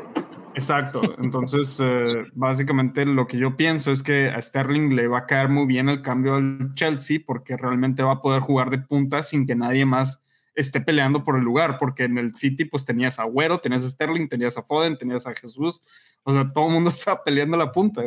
Exacto. 0.56 1.02
Entonces, 1.22 1.78
eh, 1.84 2.26
básicamente 2.34 3.06
lo 3.06 3.28
que 3.28 3.38
yo 3.38 3.58
pienso 3.58 3.92
es 3.92 4.02
que 4.02 4.28
a 4.30 4.42
Sterling 4.42 4.96
le 4.96 5.08
va 5.08 5.20
a 5.20 5.26
caer 5.26 5.50
muy 5.50 5.66
bien 5.66 5.90
el 5.90 6.02
cambio 6.02 6.36
al 6.36 6.74
Chelsea 6.74 7.20
porque 7.26 7.58
realmente 7.58 8.02
va 8.04 8.14
a 8.14 8.22
poder 8.22 8.42
jugar 8.42 8.70
de 8.70 8.78
punta 8.78 9.24
sin 9.24 9.46
que 9.46 9.56
nadie 9.56 9.86
más 9.86 10.24
esté 10.56 10.80
peleando 10.80 11.24
por 11.24 11.38
el 11.38 11.44
lugar, 11.44 11.78
porque 11.80 12.04
en 12.04 12.18
el 12.18 12.36
City 12.36 12.66
pues 12.66 12.86
tenías 12.86 13.20
a 13.20 13.24
Agüero, 13.24 13.58
tenías 13.58 13.84
a 13.84 13.90
Sterling, 13.90 14.28
tenías 14.28 14.58
a 14.58 14.62
Foden, 14.62 14.98
tenías 14.98 15.26
a 15.26 15.34
Jesús, 15.34 15.82
o 16.24 16.32
sea, 16.32 16.52
todo 16.54 16.68
el 16.68 16.74
mundo 16.74 16.90
estaba 16.92 17.24
peleando 17.24 17.58
la 17.58 17.72
punta. 17.72 18.04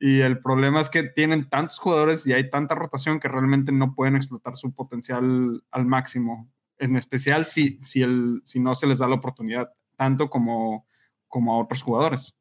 Y 0.00 0.22
el 0.22 0.40
problema 0.40 0.80
es 0.80 0.88
que 0.88 1.02
tienen 1.04 1.48
tantos 1.48 1.78
jugadores 1.78 2.26
y 2.26 2.32
hay 2.32 2.50
tanta 2.50 2.74
rotación 2.74 3.20
que 3.20 3.28
realmente 3.28 3.70
no 3.70 3.94
pueden 3.94 4.16
explotar 4.16 4.56
su 4.56 4.72
potencial 4.72 5.62
al 5.70 5.86
máximo, 5.86 6.50
en 6.78 6.96
especial 6.96 7.46
si, 7.46 7.78
si, 7.78 8.02
el, 8.02 8.40
si 8.42 8.58
no 8.58 8.74
se 8.74 8.86
les 8.86 8.98
da 8.98 9.08
la 9.08 9.16
oportunidad, 9.16 9.72
tanto 9.96 10.30
como 10.30 10.86
como 11.30 11.54
a 11.54 11.62
otros 11.62 11.82
jugadores. 11.82 12.34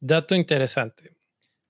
Dato 0.00 0.34
interesante. 0.34 1.16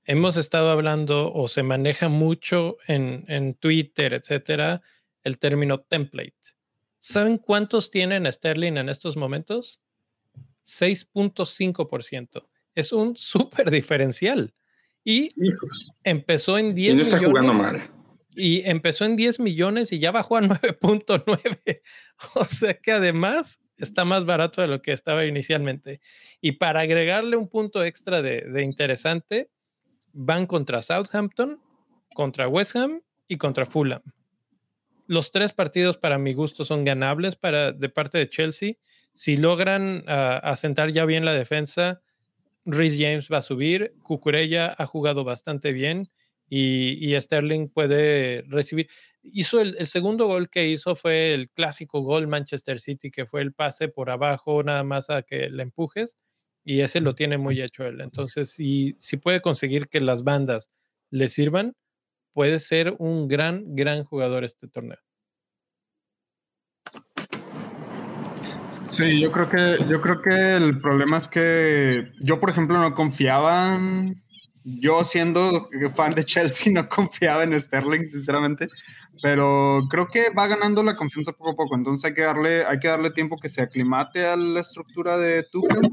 Hemos 0.04 0.38
estado 0.38 0.70
hablando 0.70 1.30
o 1.30 1.48
se 1.48 1.62
maneja 1.62 2.08
mucho 2.08 2.78
en, 2.86 3.26
en 3.28 3.54
Twitter, 3.54 4.14
etcétera, 4.14 4.80
el 5.22 5.38
término 5.38 5.80
template. 5.80 6.38
¿Saben 6.98 7.36
cuántos 7.36 7.90
tienen 7.90 8.30
Sterling 8.32 8.78
en 8.78 8.88
estos 8.88 9.16
momentos? 9.16 9.80
6.5%. 10.64 12.48
Es 12.74 12.92
un 12.92 13.16
súper 13.18 13.70
diferencial. 13.70 14.54
Y 15.04 15.34
empezó 16.04 16.58
en 16.58 16.74
10 16.74 16.98
y 16.98 17.00
está 17.02 17.16
millones. 17.16 17.42
Jugando 17.42 17.62
mal. 17.62 17.90
Y 18.34 18.62
empezó 18.68 19.04
en 19.04 19.16
10 19.16 19.40
millones 19.40 19.92
y 19.92 19.98
ya 19.98 20.12
bajó 20.12 20.36
a 20.36 20.40
9.9. 20.42 21.80
O 22.34 22.44
sea 22.44 22.74
que 22.74 22.92
además 22.92 23.60
está 23.76 24.04
más 24.04 24.24
barato 24.24 24.60
de 24.60 24.68
lo 24.68 24.82
que 24.82 24.92
estaba 24.92 25.24
inicialmente. 25.24 26.00
Y 26.40 26.52
para 26.52 26.80
agregarle 26.80 27.36
un 27.36 27.48
punto 27.48 27.84
extra 27.84 28.22
de, 28.22 28.62
interesante, 28.62 29.50
van 30.12 30.46
contra 30.46 30.82
Southampton, 30.82 31.60
contra 32.14 32.48
West 32.48 32.76
Ham 32.76 33.02
y 33.26 33.36
contra 33.36 33.66
Fulham. 33.66 34.02
Los 35.06 35.32
tres 35.32 35.52
partidos 35.52 35.98
para 35.98 36.18
mi 36.18 36.34
gusto 36.34 36.64
son 36.64 36.84
ganables 36.84 37.36
para, 37.36 37.72
de 37.72 37.88
parte 37.88 38.18
de 38.18 38.28
Chelsea. 38.28 38.74
Si 39.12 39.36
logran 39.36 40.04
ah, 40.06 40.40
asentar 40.42 40.92
ya 40.92 41.04
bien 41.04 41.24
la 41.24 41.34
defensa, 41.34 42.00
Rhys 42.64 42.98
James 42.98 43.28
va 43.32 43.38
a 43.38 43.42
subir, 43.42 43.94
Cucurella 44.02 44.74
ha 44.76 44.86
jugado 44.86 45.24
bastante 45.24 45.72
bien 45.72 46.08
y, 46.48 47.14
Sterling 47.20 47.68
puede 47.68 48.42
recibir. 48.48 48.88
Hizo 49.22 49.60
el, 49.60 49.86
segundo 49.86 50.26
gol 50.26 50.50
que 50.50 50.68
hizo 50.68 50.96
fue 50.96 51.32
el 51.34 51.48
clásico 51.50 52.00
gol 52.00 52.26
Manchester 52.26 52.80
City, 52.80 53.10
que 53.10 53.26
fue 53.26 53.42
el 53.42 53.52
pase 53.52 53.88
por 53.88 54.10
abajo, 54.10 54.62
nada 54.62 54.82
más 54.82 55.10
a 55.10 55.22
que 55.22 55.48
le 55.48 55.62
empujes, 55.62 56.16
y 56.64 56.80
ese 56.80 57.00
lo 57.00 57.14
tiene 57.14 57.38
muy 57.38 57.62
hecho 57.62 57.86
él. 57.86 58.00
Entonces, 58.00 58.50
si, 58.52 58.94
si 58.98 59.16
puede 59.16 59.40
conseguir 59.40 59.88
que 59.88 60.00
las 60.00 60.24
bandas 60.24 60.70
le 61.10 61.28
sirvan, 61.28 61.74
puede 62.32 62.58
ser 62.58 62.96
un 62.98 63.28
gran, 63.28 63.76
gran 63.76 64.04
jugador 64.04 64.44
este 64.44 64.68
torneo. 64.68 64.98
Sí, 68.90 69.20
yo 69.20 69.30
creo 69.30 69.48
que 69.48 69.76
yo 69.88 70.00
creo 70.00 70.20
que 70.20 70.56
el 70.56 70.80
problema 70.80 71.16
es 71.16 71.28
que 71.28 72.12
yo, 72.20 72.40
por 72.40 72.50
ejemplo, 72.50 72.78
no 72.78 72.94
confiaba 72.94 73.78
yo 74.64 75.02
siendo 75.04 75.68
fan 75.94 76.14
de 76.14 76.24
Chelsea 76.24 76.72
no 76.74 76.88
confiaba 76.88 77.44
en 77.44 77.58
Sterling, 77.58 78.04
sinceramente, 78.04 78.68
pero 79.22 79.82
creo 79.90 80.08
que 80.08 80.30
va 80.30 80.46
ganando 80.46 80.82
la 80.82 80.96
confianza 80.96 81.32
poco 81.32 81.50
a 81.50 81.56
poco, 81.56 81.76
entonces 81.76 82.04
hay 82.04 82.14
que 82.14 82.22
darle, 82.22 82.64
hay 82.64 82.78
que 82.78 82.88
darle 82.88 83.10
tiempo 83.10 83.38
que 83.38 83.48
se 83.48 83.62
aclimate 83.62 84.26
a 84.26 84.36
la 84.36 84.60
estructura 84.60 85.16
de 85.18 85.44
Tuchel 85.44 85.88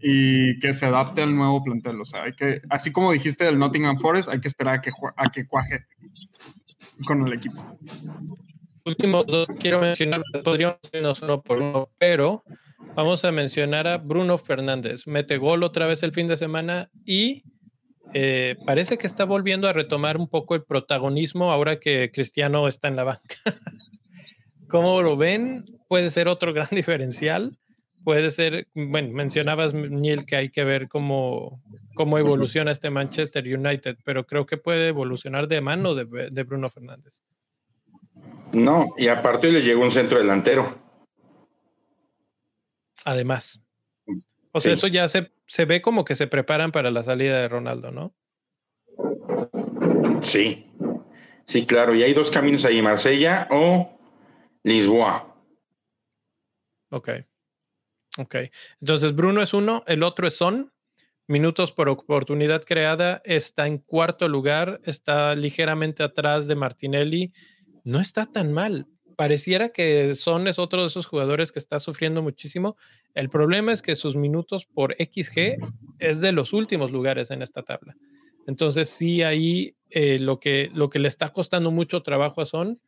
y 0.00 0.58
que 0.60 0.74
se 0.74 0.86
adapte 0.86 1.22
al 1.22 1.34
nuevo 1.34 1.62
plantel, 1.62 2.00
o 2.00 2.04
sea, 2.04 2.24
hay 2.24 2.34
que, 2.34 2.60
así 2.68 2.92
como 2.92 3.12
dijiste 3.12 3.44
del 3.44 3.58
Nottingham 3.58 3.98
Forest, 3.98 4.28
hay 4.28 4.40
que 4.40 4.48
esperar 4.48 4.74
a 4.74 4.80
que, 4.80 4.90
a 5.16 5.30
que 5.30 5.46
cuaje 5.46 5.86
con 7.06 7.26
el 7.26 7.32
equipo. 7.32 7.78
Últimos 8.86 9.26
dos 9.26 9.48
quiero 9.58 9.80
mencionar, 9.80 10.22
podríamos 10.42 10.78
irnos 10.92 11.22
uno 11.22 11.42
por 11.42 11.62
uno, 11.62 11.90
pero 11.98 12.44
vamos 12.94 13.24
a 13.24 13.32
mencionar 13.32 13.86
a 13.86 13.98
Bruno 13.98 14.36
Fernández. 14.36 15.06
Mete 15.06 15.38
gol 15.38 15.62
otra 15.62 15.86
vez 15.86 16.02
el 16.02 16.12
fin 16.12 16.26
de 16.26 16.36
semana 16.36 16.90
y 17.04 17.44
eh, 18.12 18.56
parece 18.66 18.98
que 18.98 19.06
está 19.06 19.24
volviendo 19.24 19.68
a 19.68 19.72
retomar 19.72 20.16
un 20.16 20.28
poco 20.28 20.54
el 20.54 20.62
protagonismo 20.62 21.50
ahora 21.50 21.80
que 21.80 22.10
Cristiano 22.12 22.68
está 22.68 22.88
en 22.88 22.96
la 22.96 23.04
banca. 23.04 23.36
¿Cómo 24.68 25.02
lo 25.02 25.16
ven? 25.16 25.64
Puede 25.88 26.10
ser 26.10 26.28
otro 26.28 26.52
gran 26.52 26.68
diferencial. 26.72 27.58
Puede 28.04 28.30
ser, 28.30 28.68
bueno, 28.74 29.14
mencionabas, 29.14 29.72
Neil, 29.72 30.26
que 30.26 30.36
hay 30.36 30.50
que 30.50 30.62
ver 30.62 30.88
cómo, 30.88 31.62
cómo 31.94 32.18
evoluciona 32.18 32.70
este 32.70 32.90
Manchester 32.90 33.44
United, 33.46 33.96
pero 34.04 34.26
creo 34.26 34.44
que 34.44 34.58
puede 34.58 34.88
evolucionar 34.88 35.48
de 35.48 35.62
mano 35.62 35.94
de, 35.94 36.42
Bruno 36.42 36.68
Fernández. 36.68 37.22
No, 38.52 38.94
y 38.96 39.08
aparte 39.08 39.50
le 39.50 39.62
llegó 39.62 39.82
un 39.82 39.90
centro 39.90 40.18
delantero. 40.18 40.78
Además. 43.04 43.60
O 44.52 44.60
sea, 44.60 44.72
eso 44.72 44.86
ya 44.86 45.08
se, 45.08 45.32
se 45.46 45.64
ve 45.64 45.82
como 45.82 46.04
que 46.04 46.14
se 46.14 46.26
preparan 46.26 46.70
para 46.70 46.90
la 46.90 47.02
salida 47.02 47.40
de 47.40 47.48
Ronaldo, 47.48 47.90
¿no? 47.90 48.14
Sí, 50.22 50.70
sí, 51.46 51.66
claro. 51.66 51.94
Y 51.94 52.02
hay 52.02 52.14
dos 52.14 52.30
caminos 52.30 52.64
ahí, 52.64 52.80
Marsella 52.80 53.48
o 53.50 53.98
Lisboa. 54.62 55.36
Ok. 56.90 57.10
Ok. 58.18 58.36
Entonces, 58.80 59.14
Bruno 59.14 59.42
es 59.42 59.52
uno, 59.52 59.82
el 59.86 60.02
otro 60.02 60.28
es 60.28 60.36
Son. 60.36 60.72
Minutos 61.26 61.72
por 61.72 61.88
oportunidad 61.88 62.64
creada, 62.64 63.22
está 63.24 63.66
en 63.66 63.78
cuarto 63.78 64.28
lugar, 64.28 64.82
está 64.84 65.34
ligeramente 65.34 66.02
atrás 66.02 66.46
de 66.46 66.54
Martinelli. 66.54 67.32
No 67.84 68.00
está 68.00 68.26
tan 68.26 68.52
mal 68.52 68.88
pareciera 69.14 69.70
que 69.70 70.14
Son 70.14 70.46
es 70.48 70.58
otro 70.58 70.82
de 70.82 70.88
esos 70.88 71.06
jugadores 71.06 71.52
que 71.52 71.58
está 71.58 71.80
sufriendo 71.80 72.22
muchísimo. 72.22 72.76
El 73.14 73.30
problema 73.30 73.72
es 73.72 73.82
que 73.82 73.96
sus 73.96 74.16
minutos 74.16 74.66
por 74.66 74.94
XG 74.94 75.56
es 75.98 76.20
de 76.20 76.32
los 76.32 76.52
últimos 76.52 76.90
lugares 76.90 77.30
en 77.30 77.42
esta 77.42 77.62
tabla. 77.62 77.96
Entonces, 78.46 78.90
sí, 78.90 79.22
ahí 79.22 79.76
eh, 79.90 80.18
lo, 80.18 80.38
que, 80.38 80.70
lo 80.74 80.90
que 80.90 80.98
le 80.98 81.08
está 81.08 81.32
costando 81.32 81.70
mucho 81.70 82.02
trabajo 82.02 82.42
a 82.42 82.46
Son 82.46 82.78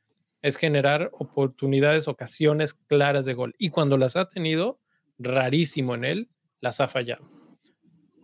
es 0.42 0.56
generar 0.56 1.10
oportunidades, 1.12 2.08
ocasiones 2.08 2.74
claras 2.74 3.24
de 3.24 3.34
gol. 3.34 3.54
Y 3.58 3.70
cuando 3.70 3.96
las 3.96 4.16
ha 4.16 4.28
tenido, 4.28 4.78
rarísimo 5.18 5.94
en 5.94 6.04
él, 6.04 6.28
las 6.60 6.80
ha 6.80 6.88
fallado. 6.88 7.30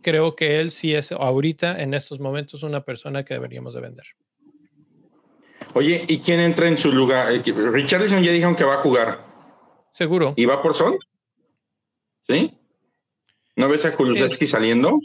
Creo 0.03 0.36
que 0.36 0.61
él 0.61 0.70
sí 0.70 0.94
es 0.94 1.12
ahorita, 1.12 1.81
en 1.81 1.94
estos 1.94 2.20
momentos, 2.20 2.65
una 2.65 2.85
persona 2.85 3.24
que 3.24 3.35
deberíamos 3.35 3.73
de 3.74 3.81
vender. 3.81 4.07
Oye, 5.74 6.05
¿y 6.07 6.19
quién 6.20 6.40
entra 6.40 6.69
en 6.69 6.77
su 6.77 6.93
lugar? 6.93 7.32
Eh, 7.32 7.43
Richardson 7.44 8.23
ya 8.23 8.32
dijeron 8.32 8.55
que 8.55 8.65
va 8.65 8.74
a 8.74 8.78
jugar. 8.78 9.24
Seguro. 9.90 10.35
¿Y 10.36 10.44
va 10.44 10.62
por 10.62 10.74
Son? 10.74 10.99
¿Sí? 12.27 12.59
¿No 13.57 13.69
ves 13.69 13.85
a 13.85 13.94
Kulusevski 13.94 14.49
saliendo? 14.49 15.01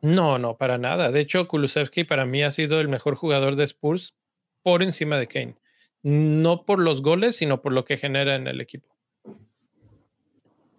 No, 0.00 0.38
no, 0.38 0.56
para 0.56 0.78
nada. 0.78 1.10
De 1.10 1.20
hecho, 1.20 1.48
Kulusevski 1.48 2.04
para 2.04 2.24
mí 2.24 2.42
ha 2.42 2.50
sido 2.50 2.80
el 2.80 2.88
mejor 2.88 3.14
jugador 3.16 3.56
de 3.56 3.64
Spurs 3.64 4.14
por 4.62 4.82
encima 4.82 5.18
de 5.18 5.26
Kane. 5.26 5.56
No 6.02 6.64
por 6.64 6.78
los 6.78 7.02
goles, 7.02 7.36
sino 7.36 7.60
por 7.60 7.72
lo 7.72 7.84
que 7.84 7.96
genera 7.96 8.36
en 8.36 8.46
el 8.46 8.60
equipo. 8.60 8.94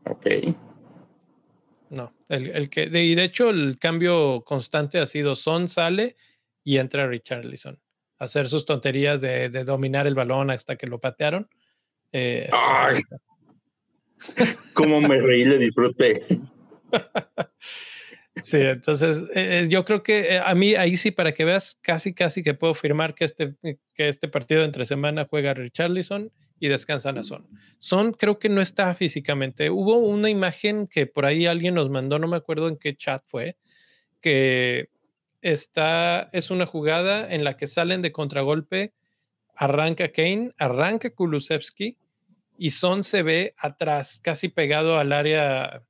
Ok. 0.06 0.26
no. 1.90 2.14
El, 2.30 2.70
que, 2.70 2.84
y 2.86 3.16
de 3.16 3.24
hecho, 3.24 3.49
el 3.49 3.78
cambio 3.78 4.44
constante 4.45 4.99
ha 4.99 5.06
sido 5.06 5.36
Son 5.36 5.68
sale 5.68 6.16
y 6.64 6.78
entra 6.78 7.07
Richarlison. 7.07 7.80
Hacer 8.19 8.47
sus 8.47 8.65
tonterías 8.65 9.21
de, 9.21 9.49
dominar 9.63 10.05
el 10.05 10.13
balón 10.13 10.51
hasta 10.51 10.75
que 10.75 10.87
lo 10.87 10.99
patearon. 10.99 11.49
Eh, 12.11 12.49
Ay, 12.51 13.01
cómo 14.73 15.01
me 15.01 15.19
reí, 15.19 15.45
le 15.45 15.57
disfruté. 15.57 16.21
Sí, 18.41 18.57
entonces 18.57 19.29
eh, 19.35 19.65
yo 19.69 19.85
creo 19.85 20.03
que 20.03 20.35
eh, 20.35 20.39
a 20.39 20.55
mí 20.55 20.75
ahí 20.75 20.97
sí, 20.97 21.11
para 21.11 21.33
que 21.33 21.45
veas, 21.45 21.77
casi, 21.81 22.13
casi 22.13 22.43
que 22.43 22.53
puedo 22.53 22.71
afirmar 22.71 23.13
que 23.13 23.25
este, 23.25 23.55
que 23.93 24.07
este 24.07 24.27
partido 24.27 24.63
entre 24.63 24.85
semana 24.85 25.27
juega 25.29 25.53
Richarlison 25.53 26.31
y 26.59 26.67
descansan 26.67 27.17
a 27.17 27.23
Son. 27.23 27.47
Son 27.79 28.13
creo 28.13 28.39
que 28.39 28.49
no 28.49 28.61
está 28.61 28.93
físicamente. 28.93 29.69
Hubo 29.69 29.97
una 29.97 30.29
imagen 30.29 30.87
que 30.87 31.07
por 31.07 31.25
ahí 31.25 31.45
alguien 31.45 31.75
nos 31.75 31.89
mandó, 31.89 32.19
no 32.19 32.27
me 32.27 32.37
acuerdo 32.37 32.67
en 32.67 32.77
qué 32.77 32.95
chat 32.95 33.23
fue, 33.25 33.57
que 34.21 34.89
está, 35.41 36.30
es 36.34 36.52
una 36.52 36.66
jugada 36.66 37.34
en 37.34 37.44
la 37.44 37.57
que 37.57 37.68
salen 37.68 38.02
de 38.02 38.11
contragolpe, 38.11 38.94
arranca 39.56 40.10
Kane, 40.10 40.53
arranca 40.57 41.10
Kulusevski 41.10 41.98
y 42.57 42.72
Son 42.72 43.03
se 43.03 43.24
ve 43.24 43.56
atrás, 43.57 44.20
casi 44.22 44.49
pegado 44.49 44.98
al 44.98 45.14
área 45.14 45.84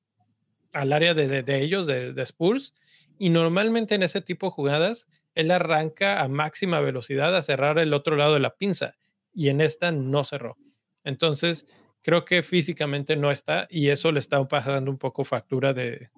al 0.74 0.94
área 0.94 1.14
de, 1.14 1.62
ellos, 1.62 1.88
de, 1.88 2.22
Spurs, 2.24 2.74
y 3.18 3.30
normalmente 3.30 3.96
en 3.96 4.04
ese 4.04 4.22
tipo 4.22 4.48
de 4.48 4.52
jugadas, 4.52 5.08
él 5.36 5.52
arranca 5.52 6.22
a 6.22 6.28
máxima 6.28 6.80
velocidad 6.80 7.36
a 7.36 7.42
cerrar 7.42 7.80
el 7.80 7.94
otro 7.94 8.16
lado 8.16 8.34
de 8.34 8.40
la 8.40 8.56
pinza, 8.56 8.96
y 9.34 9.50
en 9.50 9.62
esta 9.62 9.92
no 9.92 10.24
cerró. 10.24 10.58
Entonces, 11.04 11.66
creo 12.02 12.26
que 12.26 12.44
físicamente 12.44 13.16
no 13.16 13.32
está, 13.32 13.68
y 13.70 13.90
eso 13.90 14.12
le 14.12 14.20
está 14.20 14.46
pasando 14.48 14.92
un 14.92 14.98
poco 14.98 15.24
factura 15.24 15.74
de, 15.74 16.10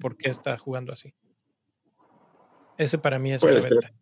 por 0.00 0.16
qué 0.16 0.30
está 0.30 0.56
jugando 0.56 0.92
así. 0.92 1.14
Ese 2.80 2.96
para 2.96 3.18
mí 3.18 3.30
es 3.30 3.42
una 3.42 3.60
venta. 3.60 3.92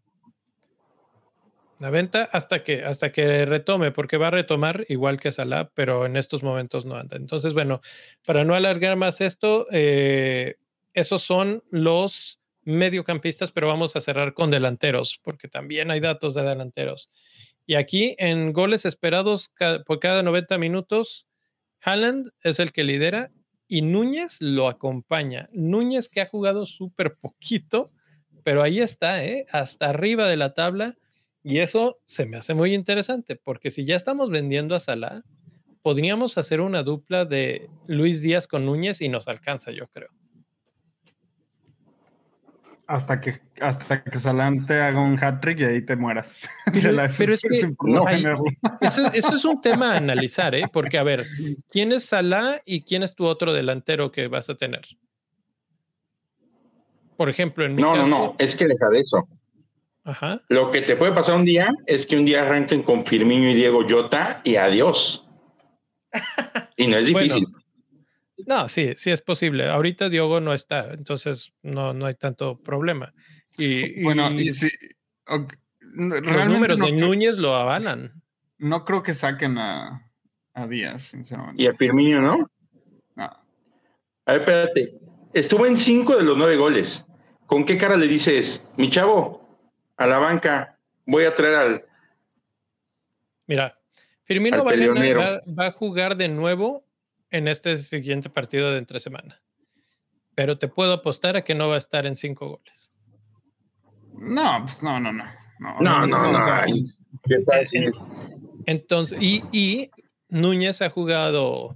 La 1.81 1.91
venta 1.91 2.29
hasta 2.31 2.63
que, 2.63 2.85
hasta 2.85 3.11
que 3.11 3.45
retome, 3.45 3.91
porque 3.91 4.19
va 4.19 4.29
a 4.29 4.31
retomar 4.31 4.87
igual 4.89 5.19
que 5.19 5.33
Salah, 5.33 5.71
pero 5.75 6.07
en 6.07 6.17
estos 6.17 6.45
momentos 6.45 6.85
no 6.85 6.95
anda. 6.95 7.17
Entonces, 7.17 7.55
bueno, 7.55 7.81
para 8.25 8.45
no 8.45 8.55
alargar 8.55 8.97
más 8.97 9.21
esto, 9.21 9.67
eh, 9.73 10.59
esos 10.95 11.23
son 11.23 11.65
los 11.71 12.41
mediocampistas, 12.63 13.51
pero 13.51 13.67
vamos 13.67 13.97
a 13.97 14.01
cerrar 14.01 14.33
con 14.33 14.53
delanteros, 14.53 15.19
porque 15.25 15.49
también 15.49 15.91
hay 15.91 15.99
datos 15.99 16.35
de 16.35 16.43
delanteros. 16.43 17.11
Y 17.67 17.75
aquí 17.75 18.15
en 18.19 18.53
goles 18.53 18.85
esperados 18.85 19.51
por 19.87 19.99
cada 19.99 20.23
90 20.23 20.57
minutos, 20.57 21.27
Haaland 21.81 22.31
es 22.43 22.61
el 22.61 22.71
que 22.71 22.85
lidera 22.85 23.33
y 23.67 23.83
Núñez 23.83 24.37
lo 24.41 24.69
acompaña. 24.69 25.49
Núñez 25.53 26.09
que 26.09 26.21
ha 26.21 26.27
jugado 26.27 26.65
súper 26.65 27.17
poquito, 27.17 27.91
pero 28.44 28.62
ahí 28.62 28.81
está, 28.81 29.24
¿eh? 29.24 29.47
hasta 29.51 29.90
arriba 29.90 30.28
de 30.28 30.36
la 30.36 30.55
tabla 30.55 30.97
y 31.43 31.60
eso 31.60 31.98
se 32.05 32.27
me 32.27 32.36
hace 32.36 32.55
muy 32.55 32.74
interesante, 32.74 33.36
porque 33.36 33.70
si 33.70 33.85
ya 33.85 33.97
estamos 33.97 34.31
vendiendo 34.31 34.74
a 34.74 34.81
Salah, 34.81 35.23
podríamos 35.82 36.36
hacer 36.36 36.60
una 36.60 36.82
dupla 36.82 37.24
de 37.24 37.70
Luis 37.86 38.20
Díaz 38.23 38.47
con 38.47 38.66
Núñez 38.66 39.01
y 39.01 39.09
nos 39.09 39.28
alcanza, 39.28 39.70
yo 39.70 39.86
creo. 39.89 40.10
Hasta 42.86 43.20
que, 43.20 43.40
hasta 43.60 44.02
que 44.02 44.10
te 44.10 44.74
haga 44.74 45.01
un 45.01 45.23
hat-trick 45.23 45.60
y 45.60 45.65
ahí 45.65 45.85
te 45.85 45.94
mueras. 45.94 46.48
Pero, 46.73 47.02
es 47.02 47.19
que 47.19 47.35
eso, 48.81 49.06
eso, 49.12 49.36
es 49.36 49.44
un 49.44 49.60
tema 49.60 49.93
a 49.93 49.98
analizar, 49.98 50.55
¿eh? 50.55 50.65
Porque, 50.73 50.98
a 50.98 51.02
ver, 51.02 51.27
¿quién 51.70 51.93
es 51.93 52.05
Salah 52.05 52.60
y 52.65 52.82
quién 52.82 53.02
es 53.02 53.15
tu 53.15 53.27
otro 53.27 53.52
delantero 53.52 54.10
que 54.10 54.28
vas 54.28 54.48
a 54.48 54.56
tener? 54.56 54.82
Por 57.19 57.28
ejemplo, 57.28 57.65
en 57.65 57.74
mi 57.74 57.82
No, 57.82 57.95
caso, 57.95 58.07
no, 58.07 58.19
no, 58.19 58.36
es 58.39 58.55
que 58.57 58.69
deja 58.69 58.89
de 58.90 59.01
eso. 59.01 59.28
Lo 60.49 60.70
que 60.70 60.82
te 60.82 60.95
puede 60.95 61.12
pasar 61.12 61.35
un 61.35 61.45
día 61.45 61.69
es 61.89 62.07
que 62.07 62.16
un 62.16 62.24
día 62.24 62.43
arranquen 62.43 62.85
con 62.85 63.05
Firmino 63.05 63.51
y 63.51 63.55
Diego 63.55 63.81
Jota 63.89 64.40
y 64.45 64.55
adiós. 64.55 65.28
y 66.77 66.86
no 66.86 66.97
es 66.97 67.07
difícil. 67.12 67.45
no, 68.47 68.69
sí, 68.69 68.93
sí 68.95 69.11
es 69.11 69.20
posible. 69.20 69.69
Ahorita 69.69 70.09
Diego 70.09 70.40
no 70.40 70.55
está, 70.55 70.93
entonces 70.95 71.53
no, 71.62 71.93
no 71.93 72.07
hay 72.07 72.15
tanto 72.15 72.57
problema. 72.62 73.12
Y, 73.57 74.01
bueno, 74.05 74.31
y, 74.31 74.53
los 75.81 76.47
números 76.47 76.78
de 76.78 76.93
Núñez 76.93 77.36
lo 77.36 77.57
avalan. 77.57 78.12
No 78.59 78.85
creo 78.85 79.03
que 79.03 79.12
saquen 79.12 79.59
a, 79.59 80.09
a 80.55 80.69
Díaz, 80.69 81.03
sinceramente. 81.03 81.61
Y 81.61 81.66
a 81.66 81.74
Firmino, 81.74 82.23
¿no? 82.23 82.49
No. 83.16 83.24
A 83.24 84.32
ver, 84.32 84.43
espérate. 84.43 84.95
Estuvo 85.32 85.66
en 85.66 85.77
cinco 85.77 86.16
de 86.16 86.23
los 86.23 86.36
nueve 86.39 86.57
goles. 86.57 87.05
¿Con 87.49 87.65
qué 87.65 87.79
cara 87.79 87.97
le 87.97 88.07
dices, 88.07 88.70
mi 88.77 88.91
chavo, 88.91 89.41
a 89.97 90.07
la 90.07 90.19
banca, 90.19 90.77
voy 91.07 91.25
a 91.25 91.35
traer 91.35 91.55
al. 91.55 91.85
Mira, 93.47 93.79
Firmino 94.25 94.62
va, 94.62 95.66
a 95.66 95.73
jugar 95.73 96.19
de 96.19 96.29
nuevo 96.29 96.85
en 97.31 97.49
este 97.49 97.79
siguiente 97.79 98.29
partido 98.29 98.70
de 98.70 98.79
entre 98.79 99.01
semana. 99.01 99.41
Pero 100.35 100.59
te 100.59 100.69
puedo 100.69 100.93
apostar 100.93 101.39
a 101.39 101.43
que 101.43 101.55
no 101.55 101.70
va 101.70 101.77
a 101.77 101.79
estar 101.79 102.05
en 102.05 102.16
cinco 102.16 102.49
goles. 102.49 102.93
No, 104.12 104.61
pues 104.65 104.83
no, 104.83 105.01
no, 105.01 105.11
no. 105.11 105.25
No, 105.59 106.07
no, 106.07 106.07
no. 106.07 106.41
Entonces, 108.66 109.23
y, 109.23 109.43
y 109.53 109.91
Núñez 110.29 110.83
ha 110.83 110.91
jugado 110.91 111.75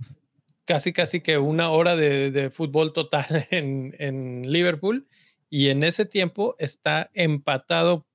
casi, 0.67 0.93
casi 0.93 1.23
que 1.23 1.39
una 1.39 1.71
hora 1.71 1.97
de, 1.97 2.51
fútbol 2.51 2.93
total 2.93 3.47
en, 3.51 3.97
en, 3.99 4.53
Liverpool 4.53 5.09
y 5.55 5.69
en 5.69 5.83
ese 5.83 6.07
tiempo 6.07 6.57
está 6.59 7.11
empatado 7.13 8.07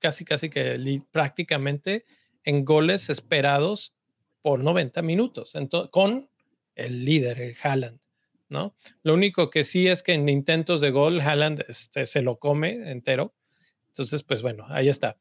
casi, 0.00 0.26
casi 0.26 0.50
que 0.50 1.00
prácticamente 1.10 2.04
en 2.44 2.66
goles 2.66 3.08
esperados 3.08 3.94
por 4.42 4.62
90 4.62 5.00
minutos, 5.00 5.54
entonces, 5.54 5.90
con 5.90 6.28
el 6.74 7.06
líder, 7.06 7.40
el 7.40 7.56
Haaland, 7.62 7.98
¿no? 8.50 8.74
Lo 9.02 9.14
único 9.14 9.48
que 9.48 9.64
sí 9.64 9.88
es 9.88 10.02
que 10.02 10.12
en 10.12 10.28
intentos 10.28 10.82
de 10.82 10.90
gol, 10.90 11.22
Haaland 11.22 11.64
este, 11.68 12.04
se 12.04 12.20
lo 12.20 12.38
come 12.38 12.90
entero. 12.90 13.34
Entonces, 13.86 14.22
pues 14.22 14.42
bueno, 14.42 14.66
ahí 14.68 14.90
está. 14.90 15.16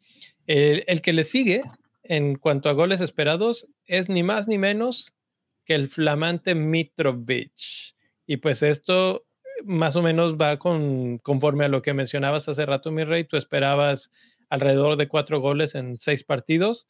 El, 0.48 1.02
que 1.02 1.14
le 1.14 1.24
sigue 1.24 1.62
en 2.04 2.36
cuanto 2.36 2.68
a 2.68 2.74
goles 2.74 3.00
esperados 3.00 3.70
es 3.86 4.10
ni 4.10 4.22
más 4.22 4.50
ni 4.50 4.58
menos 4.58 5.16
que 5.64 5.76
el 5.76 5.88
flamante 5.88 6.56
Mitrovic. 6.56 7.96
Y 8.26 8.36
pues 8.36 8.64
esto 8.64 9.27
más 9.64 9.96
o 9.96 10.02
menos 10.02 10.36
va 10.36 10.58
con, 10.58 11.18
conforme 11.20 11.66
a 11.66 11.70
lo 11.70 11.82
que 11.82 11.94
mencionabas 11.94 12.48
hace 12.50 12.66
rato, 12.66 12.92
mi 12.92 13.04
rey. 13.04 13.24
Tú 13.24 13.38
esperabas 13.38 14.12
alrededor 14.50 14.96
de 14.98 15.08
cuatro 15.08 15.40
goles 15.40 15.76
en 15.76 15.98
seis 16.00 16.24
partidos. 16.24 16.88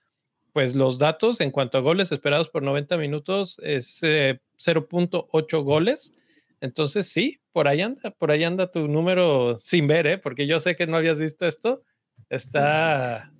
Pues 0.53 0.75
los 0.75 0.97
datos 0.97 1.39
en 1.41 1.51
cuanto 1.51 1.77
a 1.77 1.81
goles 1.81 2.11
esperados 2.11 2.49
por 2.49 2.63
90 2.63 2.97
minutos 2.97 3.59
es 3.63 4.01
0.8 4.01 5.59
eh, 5.59 5.61
goles. 5.61 6.13
Entonces 6.61 7.07
sí, 7.07 7.39
por 7.51 7.67
ahí 7.67 7.81
anda, 7.81 8.11
por 8.11 8.31
ahí 8.31 8.43
anda 8.43 8.71
tu 8.71 8.87
número 8.87 9.57
sin 9.59 9.87
ver, 9.87 10.07
¿eh? 10.07 10.17
porque 10.17 10.47
yo 10.47 10.59
sé 10.59 10.75
que 10.75 10.87
no 10.87 10.97
habías 10.97 11.19
visto 11.19 11.45
esto. 11.45 11.83
Está 12.29 13.31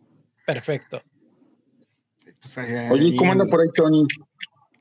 perfecto. 0.46 1.02
Pues 2.40 2.58
Oye, 2.92 3.16
¿cómo 3.16 3.32
anda 3.32 3.46
por 3.46 3.62
ahí, 3.62 3.70
Tony? 3.74 4.06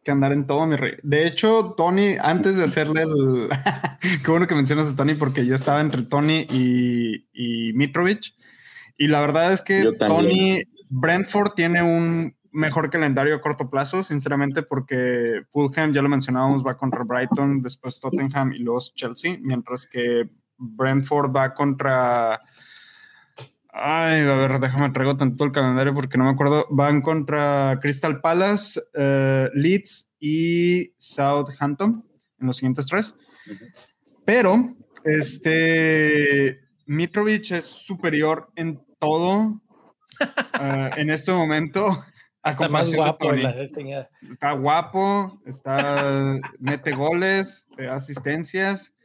Que 0.07 0.13
andar 0.13 0.31
en 0.31 0.47
todo, 0.47 0.65
mi 0.69 0.77
rey. 0.77 0.95
De 1.03 1.27
hecho, 1.27 1.75
Tony, 1.77 2.15
antes 2.21 2.55
de 2.55 2.63
hacerle 2.63 3.03
el. 3.03 3.49
Qué 4.25 4.31
bueno 4.31 4.47
que 4.47 4.55
mencionas 4.55 4.89
a 4.89 4.95
Tony, 4.95 5.15
porque 5.15 5.45
yo 5.45 5.57
estaba 5.57 5.81
entre 5.81 6.03
Tony 6.03 6.47
y, 6.49 7.27
y 7.33 7.73
Mitrovic. 7.73 8.33
Y 8.97 9.09
la 9.09 9.21
verdad 9.21 9.53
es 9.53 9.63
que 9.63 9.83
Tony 9.99 10.61
Brentford 10.91 11.55
tiene 11.55 11.83
un 11.83 12.37
mejor 12.53 12.89
calendario 12.89 13.35
a 13.35 13.41
corto 13.41 13.69
plazo, 13.69 14.05
sinceramente, 14.05 14.63
porque 14.63 15.43
Fulham, 15.51 15.93
ya 15.93 16.03
lo 16.03 16.09
mencionábamos, 16.09 16.65
va 16.65 16.79
contra 16.79 17.03
Brighton, 17.03 17.61
después 17.61 17.99
Tottenham 17.99 18.53
y 18.53 18.61
luego 18.61 18.79
Chelsea, 18.95 19.39
mientras 19.43 19.89
que 19.89 20.31
Brentford 20.57 21.35
va 21.35 21.53
contra... 21.53 22.41
Ay, 23.79 24.23
a 24.23 24.37
ver, 24.37 24.59
déjame 24.59 24.89
traigo 24.89 25.19
tanto 25.19 25.45
el 25.45 25.53
calendario 25.53 25.93
porque 25.93 26.17
no 26.17 26.25
me 26.25 26.31
acuerdo. 26.31 26.67
Van 26.71 27.03
contra 27.03 27.79
Crystal 27.83 28.23
Palace, 28.23 28.81
eh, 28.95 29.51
Leeds 29.53 30.13
y 30.19 30.95
Southampton 30.97 32.03
en 32.41 32.47
los 32.47 32.57
siguientes 32.57 32.87
tres. 32.87 33.15
Pero, 34.25 34.75
este, 35.05 36.63
Mitrovic 36.87 37.51
es 37.51 37.67
superior 37.67 38.51
en 38.57 38.83
todo 38.99 39.41
uh, 39.41 39.61
en 40.97 41.11
este 41.11 41.33
momento. 41.33 42.03
Está 42.43 42.71
más 42.71 42.95
guapo. 42.95 43.35
está 43.35 44.53
guapo, 44.53 45.39
está, 45.45 46.39
mete 46.59 46.93
goles, 46.93 47.69
asistencias. 47.91 48.96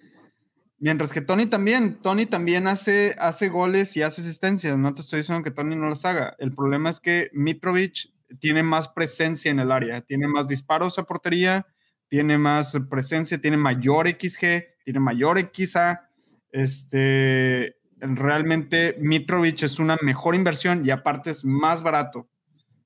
Mientras 0.82 1.14
que 1.14 1.22
Tony 1.22 1.46
también, 1.46 2.02
Tony 2.02 2.26
también 2.26 2.68
hace, 2.68 3.16
hace 3.20 3.50
goles 3.50 3.96
y 3.96 4.02
hace 4.02 4.22
asistencias. 4.22 4.78
No 4.78 4.94
te 4.94 5.02
estoy 5.02 5.20
diciendo 5.20 5.44
que 5.44 5.52
Tony 5.52 5.76
no 5.76 5.88
las 5.88 6.04
haga. 6.06 6.36
El 6.40 6.54
problema 6.54 6.90
es 6.90 7.00
que 7.00 7.30
Mitrovic 7.34 8.12
tiene 8.40 8.64
más 8.64 8.90
presencia 8.90 9.52
en 9.52 9.60
el 9.60 9.72
área, 9.72 10.02
tiene 10.02 10.28
más 10.28 10.48
disparos 10.48 10.98
a 10.98 11.04
portería, 11.04 11.68
tiene 12.10 12.38
más 12.38 12.76
presencia, 12.90 13.40
tiene 13.40 13.58
mayor 13.58 14.10
XG 14.10 14.72
tiene 14.84 15.00
mayor 15.00 15.40
XA. 15.40 16.10
Este, 16.52 17.78
realmente 18.00 18.98
Mitrovic 19.00 19.64
es 19.64 19.80
una 19.80 19.98
mejor 20.02 20.36
inversión 20.36 20.86
y 20.86 20.90
aparte 20.90 21.30
es 21.30 21.46
más 21.46 21.84
barato 21.84 22.28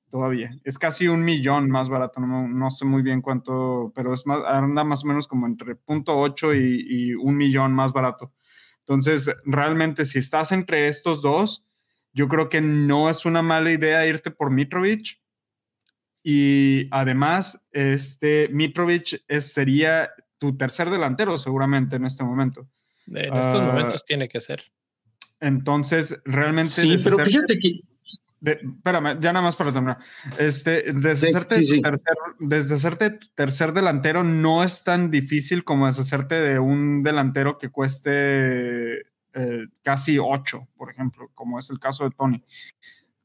todavía. 0.09 0.55
Es 0.63 0.77
casi 0.77 1.07
un 1.07 1.23
millón 1.23 1.69
más 1.69 1.89
barato, 1.89 2.19
no, 2.19 2.69
sé 2.71 2.85
muy 2.85 3.01
bien 3.01 3.21
cuánto, 3.21 3.91
pero 3.95 4.13
es 4.13 4.25
más, 4.25 4.41
anda 4.45 4.83
más 4.83 5.03
o 5.03 5.07
menos 5.07 5.27
como 5.27 5.45
entre 5.47 5.75
.8 5.75 6.55
y, 6.55 7.09
y 7.09 7.13
un 7.13 7.37
millón 7.37 7.73
más 7.73 7.93
barato. 7.93 8.33
Entonces, 8.79 9.35
realmente 9.45 10.05
si 10.05 10.19
estás 10.19 10.51
entre 10.51 10.87
estos 10.87 11.21
dos, 11.21 11.65
yo 12.15 12.29
creo 12.29 12.49
que 12.49 12.61
no 12.61 13.09
es 13.09 13.25
una 13.25 13.41
mala 13.41 13.71
idea 13.71 14.07
irte 14.07 14.31
por 14.31 14.49
Mitrovic. 14.49 15.19
Y 16.23 16.87
además, 16.91 17.67
este 17.71 18.47
Mitrovic 18.49 19.23
es, 19.27 19.51
sería 19.51 20.09
tu 20.37 20.55
tercer 20.55 20.89
delantero 20.89 21.37
seguramente 21.37 21.97
en 21.97 22.05
este 22.05 22.23
momento. 22.23 22.69
En 23.07 23.35
estos 23.35 23.55
ah, 23.55 23.61
momentos 23.61 24.05
tiene 24.05 24.29
que 24.29 24.39
ser. 24.39 24.63
Entonces, 25.39 26.21
realmente... 26.23 26.71
Sí, 26.71 26.97
pero 27.03 27.17
fíjate 27.17 27.59
que 27.59 27.81
espérame, 28.51 29.19
ya 29.19 29.33
nada 29.33 29.41
más 29.41 29.55
para 29.55 29.71
terminar. 29.71 29.97
Este, 30.37 30.93
deshacerte, 30.93 31.63
Tercer, 31.81 33.19
tu 33.19 33.27
tercer 33.35 33.73
delantero 33.73 34.23
no 34.23 34.63
es 34.63 34.83
tan 34.83 35.11
difícil 35.11 35.63
como 35.63 35.87
deshacerte 35.87 36.35
de 36.35 36.59
un 36.59 37.03
delantero 37.03 37.57
que 37.57 37.69
cueste 37.69 38.99
eh, 39.33 39.67
casi 39.81 40.17
8, 40.19 40.67
por 40.77 40.91
ejemplo, 40.91 41.29
como 41.33 41.59
es 41.59 41.69
el 41.69 41.79
caso 41.79 42.03
de 42.03 42.11
Tony. 42.11 42.43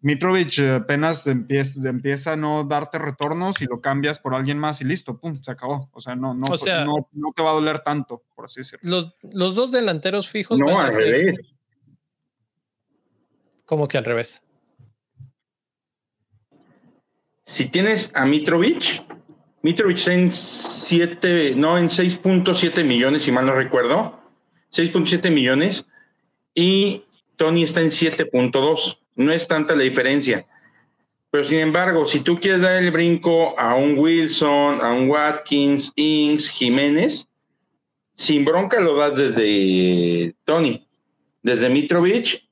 Mitrovic 0.03 0.59
apenas 0.61 1.27
empieza, 1.27 1.87
empieza 1.89 2.33
a 2.33 2.37
no 2.37 2.65
darte 2.65 2.99
retornos 2.99 3.61
y 3.61 3.67
lo 3.67 3.83
cambias 3.83 4.19
por 4.19 4.35
alguien 4.35 4.59
más 4.59 4.81
y 4.81 4.85
listo, 4.85 5.19
pum, 5.19 5.43
se 5.43 5.51
acabó. 5.51 5.91
O 5.93 6.01
sea, 6.01 6.17
no, 6.17 6.33
no, 6.33 6.47
no, 6.49 7.33
te 7.37 7.43
va 7.43 7.51
a 7.51 7.55
doler 7.55 7.81
tanto, 7.81 8.23
por 8.35 8.47
así 8.47 8.61
decirlo. 8.61 9.13
Los, 9.23 9.55
dos 9.55 9.71
delanteros 9.71 10.29
fijos. 10.29 10.59
No, 10.59 10.81
al 10.81 10.97
revés. 10.97 11.39
Como 13.67 13.87
que 13.87 13.99
al 13.99 14.05
revés 14.05 14.43
si 17.51 17.67
tienes 17.67 18.13
a 18.15 18.25
Mitrovic, 18.25 19.03
Mitrovic 19.63 19.99
está 19.99 20.15
en 20.15 20.31
7, 20.31 21.55
no, 21.57 21.77
en 21.77 21.89
6.7 21.89 22.85
millones, 22.85 23.25
si 23.25 23.33
mal 23.33 23.45
no 23.45 23.55
recuerdo, 23.55 24.21
6.7 24.73 25.33
millones, 25.33 25.85
y 26.55 27.03
Tony 27.35 27.65
está 27.65 27.81
en 27.81 27.89
7.2. 27.89 28.99
No 29.17 29.33
es 29.33 29.49
tanta 29.49 29.75
la 29.75 29.83
diferencia. 29.83 30.47
Pero 31.33 31.45
sin 31.45 31.59
embargo, 31.59 32.07
si 32.07 32.21
tú 32.21 32.39
quieres 32.39 32.63
dar 32.63 32.77
el 32.77 32.93
brinco 32.93 33.59
a 33.59 33.75
un 33.75 33.99
Wilson, 33.99 34.81
a 34.81 34.95
un 34.95 35.11
Watkins, 35.11 35.93
Ings, 35.97 36.49
Jiménez, 36.51 37.29
sin 38.15 38.45
bronca 38.45 38.81
lo 38.81 38.97
das 38.97 39.17
desde 39.17 40.37
Tony. 40.45 40.87
Desde 41.43 41.69
Mitrovic, 41.69 42.45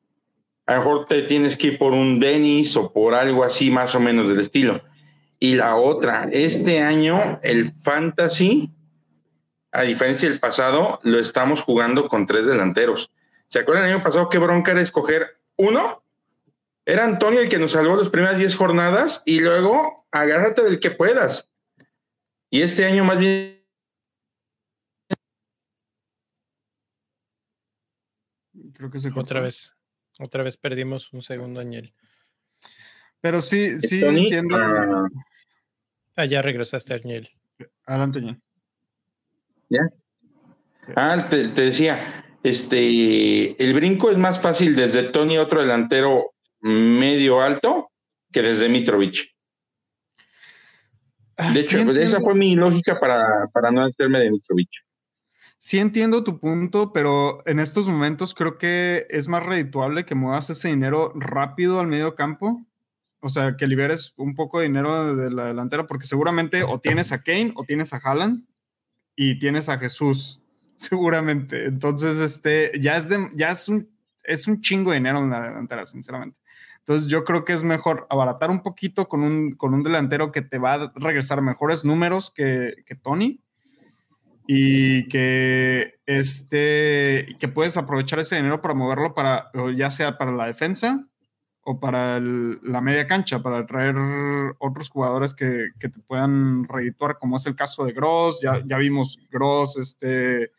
a 0.68 0.74
lo 0.74 0.78
mejor 0.80 1.06
te 1.06 1.22
tienes 1.22 1.56
que 1.56 1.68
ir 1.68 1.78
por 1.78 1.94
un 1.94 2.20
Dennis 2.20 2.76
o 2.76 2.92
por 2.92 3.14
algo 3.14 3.42
así 3.42 3.70
más 3.70 3.94
o 3.94 4.00
menos 4.00 4.28
del 4.28 4.40
estilo. 4.40 4.82
Y 5.40 5.54
la 5.54 5.76
otra, 5.76 6.28
este 6.30 6.82
año 6.82 7.40
el 7.42 7.72
fantasy, 7.80 8.70
a 9.72 9.82
diferencia 9.82 10.28
del 10.28 10.40
pasado, 10.40 11.00
lo 11.04 11.18
estamos 11.18 11.62
jugando 11.62 12.06
con 12.06 12.26
tres 12.26 12.44
delanteros. 12.44 13.10
¿Se 13.46 13.60
acuerdan 13.60 13.86
el 13.86 13.94
año 13.94 14.04
pasado 14.04 14.28
qué 14.28 14.36
bronca 14.36 14.72
era 14.72 14.82
escoger 14.82 15.40
uno? 15.56 16.02
Era 16.84 17.04
Antonio 17.04 17.40
el 17.40 17.48
que 17.48 17.58
nos 17.58 17.72
salvó 17.72 17.96
las 17.96 18.10
primeras 18.10 18.36
10 18.36 18.54
jornadas 18.54 19.22
y 19.24 19.40
luego 19.40 20.06
agárrate 20.10 20.64
del 20.64 20.80
que 20.80 20.90
puedas. 20.90 21.48
Y 22.50 22.60
este 22.60 22.84
año 22.84 23.04
más 23.04 23.18
bien... 23.18 23.64
Creo 28.74 28.90
que 28.90 28.98
se 28.98 29.10
otra 29.16 29.40
vez. 29.40 29.77
Otra 30.18 30.42
vez 30.42 30.56
perdimos 30.56 31.12
un 31.12 31.22
segundo, 31.22 31.60
Daniel. 31.60 31.92
Pero 33.20 33.40
sí, 33.40 33.80
sí 33.80 34.04
entiendo. 34.04 34.56
Ah, 36.16 36.24
ya 36.24 36.42
regresaste, 36.42 36.94
Arniel. 36.94 37.30
Adelante, 37.86 38.20
ya. 38.20 38.38
¿Ya? 39.68 39.80
Ah, 40.96 41.26
te, 41.28 41.48
decía, 41.48 42.24
este, 42.42 43.62
el 43.62 43.74
brinco 43.74 44.10
es 44.10 44.18
más 44.18 44.40
fácil 44.40 44.74
desde 44.74 45.04
Tony, 45.04 45.38
otro 45.38 45.60
delantero 45.60 46.34
medio 46.60 47.40
alto, 47.40 47.92
que 48.32 48.42
desde 48.42 48.68
Mitrovic. 48.68 49.34
Ah, 51.36 51.52
de 51.52 51.60
hecho, 51.60 51.78
esa 51.92 52.20
fue 52.20 52.34
mi 52.34 52.56
lógica 52.56 52.98
para, 52.98 53.46
para 53.52 53.70
no 53.70 53.84
hacerme 53.84 54.18
de 54.18 54.30
Mitrovic. 54.30 54.70
Sí 55.58 55.78
entiendo 55.78 56.24
tu 56.24 56.38
punto, 56.38 56.92
pero 56.92 57.42
en 57.46 57.58
estos 57.58 57.86
momentos 57.88 58.34
creo 58.34 58.58
que 58.58 59.06
es 59.10 59.28
más 59.28 59.44
redituable 59.44 60.04
que 60.04 60.14
muevas 60.14 60.50
ese 60.50 60.68
dinero 60.68 61.12
rápido 61.16 61.80
al 61.80 61.88
medio 61.88 62.14
campo 62.14 62.64
o 63.20 63.28
sea, 63.28 63.56
que 63.56 63.66
liberes 63.66 64.14
un 64.16 64.34
poco 64.34 64.58
de 64.60 64.66
dinero 64.66 65.16
de 65.16 65.30
la 65.30 65.46
delantera, 65.46 65.86
porque 65.86 66.06
seguramente 66.06 66.62
o 66.62 66.78
tienes 66.78 67.12
a 67.12 67.22
Kane 67.22 67.52
o 67.56 67.64
tienes 67.64 67.92
a 67.92 68.00
Haaland 68.02 68.44
y 69.16 69.38
tienes 69.38 69.68
a 69.68 69.78
Jesús, 69.78 70.40
seguramente. 70.76 71.66
Entonces, 71.66 72.18
este, 72.18 72.72
ya 72.80 72.96
es, 72.96 73.08
ya 73.34 73.50
es, 73.50 73.68
un, 73.68 73.90
es 74.22 74.46
un 74.46 74.60
chingo 74.60 74.90
de 74.90 74.98
dinero 74.98 75.18
en 75.18 75.30
la 75.30 75.48
delantera, 75.48 75.86
sinceramente. 75.86 76.38
Entonces, 76.78 77.10
yo 77.10 77.24
creo 77.24 77.44
que 77.44 77.52
es 77.52 77.64
mejor 77.64 78.06
abaratar 78.08 78.50
un 78.50 78.62
poquito 78.62 79.08
con 79.08 79.22
un, 79.22 79.52
con 79.56 79.74
un 79.74 79.82
delantero 79.82 80.32
que 80.32 80.42
te 80.42 80.58
va 80.58 80.74
a 80.74 80.92
regresar 80.94 81.42
mejores 81.42 81.84
números 81.84 82.30
que, 82.30 82.72
que 82.86 82.94
Tony 82.94 83.42
y 84.50 85.06
que, 85.08 86.00
este, 86.06 87.36
que 87.38 87.48
puedes 87.48 87.76
aprovechar 87.76 88.18
ese 88.18 88.36
dinero 88.36 88.62
para 88.62 88.72
moverlo 88.72 89.14
para, 89.14 89.50
ya 89.76 89.90
sea 89.90 90.16
para 90.16 90.32
la 90.32 90.46
defensa 90.46 91.06
o 91.60 91.78
para 91.78 92.18
la 92.18 92.80
media 92.80 93.06
cancha, 93.06 93.42
para 93.42 93.66
traer 93.66 93.94
otros 94.58 94.88
jugadores 94.88 95.34
que, 95.34 95.68
que, 95.78 95.90
te 95.90 96.00
puedan 96.00 96.64
redituar, 96.64 97.18
como 97.18 97.36
es 97.36 97.44
el 97.44 97.56
caso 97.56 97.84
de 97.84 97.92
Gross, 97.92 98.40
ya, 98.40 98.62
ya 98.64 98.78
vimos 98.78 99.18
Gross, 99.30 99.76
este, 99.76 100.50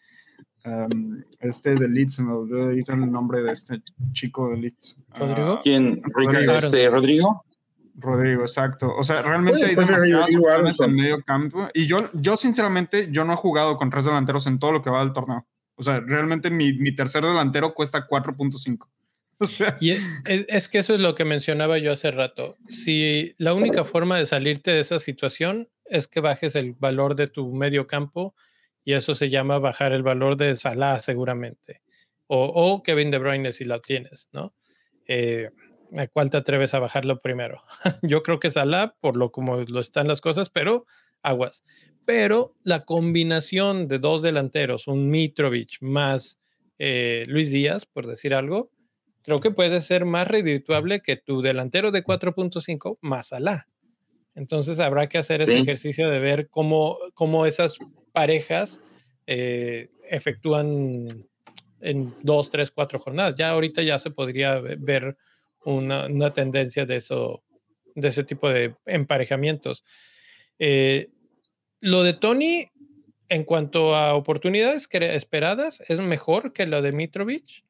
um, 0.63 1.23
este 1.39 1.73
de 1.73 1.89
Leeds, 1.89 2.19
me 2.19 2.31
olvidó 2.31 2.71
ir 2.71 2.85
el 2.89 3.11
nombre 3.11 3.41
de 3.41 3.53
este 3.53 3.81
chico 4.11 4.51
de 4.51 4.57
Leeds. 4.57 4.97
¿Rodrigo? 5.17 5.55
Uh, 5.55 5.61
¿Quién? 5.63 6.03
¿Rodrigo? 6.03 6.53
Este, 6.53 6.89
¿Rodrigo? 6.89 7.43
Rodrigo, 7.99 8.41
exacto. 8.41 8.93
O 8.95 9.03
sea, 9.03 9.21
realmente 9.21 9.65
hay 9.65 9.76
demasiadas 9.76 10.35
opciones 10.35 10.81
en 10.81 10.95
medio 10.95 11.23
campo. 11.23 11.67
Y 11.73 11.88
yo, 11.88 12.09
yo, 12.13 12.38
sinceramente, 12.38 13.09
yo 13.11 13.26
no 13.26 13.34
he 13.34 13.35
jugado 13.35 13.77
con 13.77 13.89
tres 13.89 14.05
delanteros 14.05 14.47
en 14.47 14.59
todo 14.59 14.71
lo 14.71 14.81
que 14.81 14.89
va 14.89 14.99
del 14.99 15.13
torneo. 15.13 15.45
O 15.76 15.84
sea, 15.84 15.99
realmente 16.01 16.49
mi, 16.49 16.73
mi 16.73 16.95
tercer 16.95 17.23
delantero 17.23 17.73
cuesta 17.73 18.07
4.5. 18.07 18.88
Y 19.80 19.91
es, 20.26 20.67
que 20.67 20.80
eso 20.80 20.93
es 20.93 20.99
lo 20.99 21.15
que 21.15 21.23
mencionaba 21.23 21.77
yo 21.77 21.93
hace 21.93 22.11
rato. 22.11 22.55
Si 22.65 23.35
la 23.38 23.53
única 23.53 23.84
forma 23.85 24.17
de 24.17 24.26
salirte 24.26 24.71
de 24.71 24.81
esa 24.81 24.99
situación 24.99 25.69
es 25.85 26.07
que 26.07 26.19
bajes 26.19 26.55
el 26.55 26.73
valor 26.73 27.15
de 27.15 27.27
tu 27.27 27.53
medio 27.53 27.88
campo 27.88 28.35
y 28.84 28.93
eso 28.93 29.15
se 29.15 29.30
llama 29.30 29.59
bajar 29.59 29.93
el 29.93 30.03
valor 30.03 30.35
de 30.35 30.55
Salah 30.55 31.01
seguramente. 31.01 31.81
O, 32.27 32.51
o 32.53 32.84
Kevin 32.84 33.11
De 33.11 33.17
Bruyne 33.17 33.53
si 33.53 33.65
lo 33.65 33.81
tienes, 33.81 34.30
¿no? 34.34 34.53
Eh, 35.07 35.49
¿A 35.97 36.07
cuál 36.07 36.29
te 36.29 36.37
atreves 36.37 36.73
a 36.73 36.79
bajarlo 36.79 37.21
primero? 37.21 37.63
yo 38.03 38.23
creo 38.23 38.39
que 38.39 38.51
Salah, 38.51 38.95
por 38.99 39.15
lo 39.15 39.31
como 39.31 39.57
lo 39.57 39.79
están 39.79 40.07
las 40.07 40.21
cosas, 40.21 40.49
pero 40.49 40.85
aguas. 41.21 41.63
Pero 42.05 42.55
la 42.63 42.85
combinación 42.85 43.87
de 43.87 43.99
dos 43.99 44.21
delanteros, 44.21 44.87
un 44.87 45.09
Mitrovic 45.09 45.77
más 45.81 46.39
eh, 46.77 47.25
Luis 47.27 47.51
Díaz, 47.51 47.85
por 47.85 48.07
decir 48.07 48.33
algo, 48.33 48.71
creo 49.23 49.39
que 49.39 49.51
puede 49.51 49.81
ser 49.81 50.05
más 50.05 50.27
redituable 50.27 51.01
que 51.01 51.17
tu 51.17 51.41
delantero 51.41 51.91
de 51.91 52.03
4.5 52.03 52.97
más 53.01 53.33
Alá. 53.33 53.67
Entonces 54.35 54.79
habrá 54.79 55.09
que 55.09 55.17
hacer 55.17 55.41
ese 55.41 55.57
ejercicio 55.57 56.09
de 56.09 56.19
ver 56.19 56.49
cómo, 56.49 56.97
cómo 57.13 57.45
esas 57.45 57.77
parejas 58.13 58.81
eh, 59.27 59.89
efectúan 60.09 61.27
en 61.81 62.13
dos, 62.21 62.49
tres, 62.49 62.71
cuatro 62.71 62.99
jornadas. 62.99 63.35
Ya 63.35 63.51
ahorita 63.51 63.81
ya 63.81 63.99
se 63.99 64.11
podría 64.11 64.59
ver 64.59 65.17
una, 65.65 66.07
una 66.07 66.34
tendencia 66.34 66.86
de 66.86 66.98
eso, 66.98 67.44
de 67.95 68.07
ese 68.07 68.23
tipo 68.23 68.49
de 68.49 68.76
emparejamientos. 68.86 69.84
Eh, 70.57 71.10
lo 71.80 72.03
de 72.03 72.14
Tony, 72.14 72.72
en 73.30 73.44
cuanto 73.44 73.95
a 73.95 74.15
oportunidades 74.15 74.88
esperadas, 74.91 75.81
es 75.88 75.99
mejor 75.99 76.53
que 76.53 76.68
lo 76.68 76.81
de 76.81 76.91
Mitrovic 76.91 77.64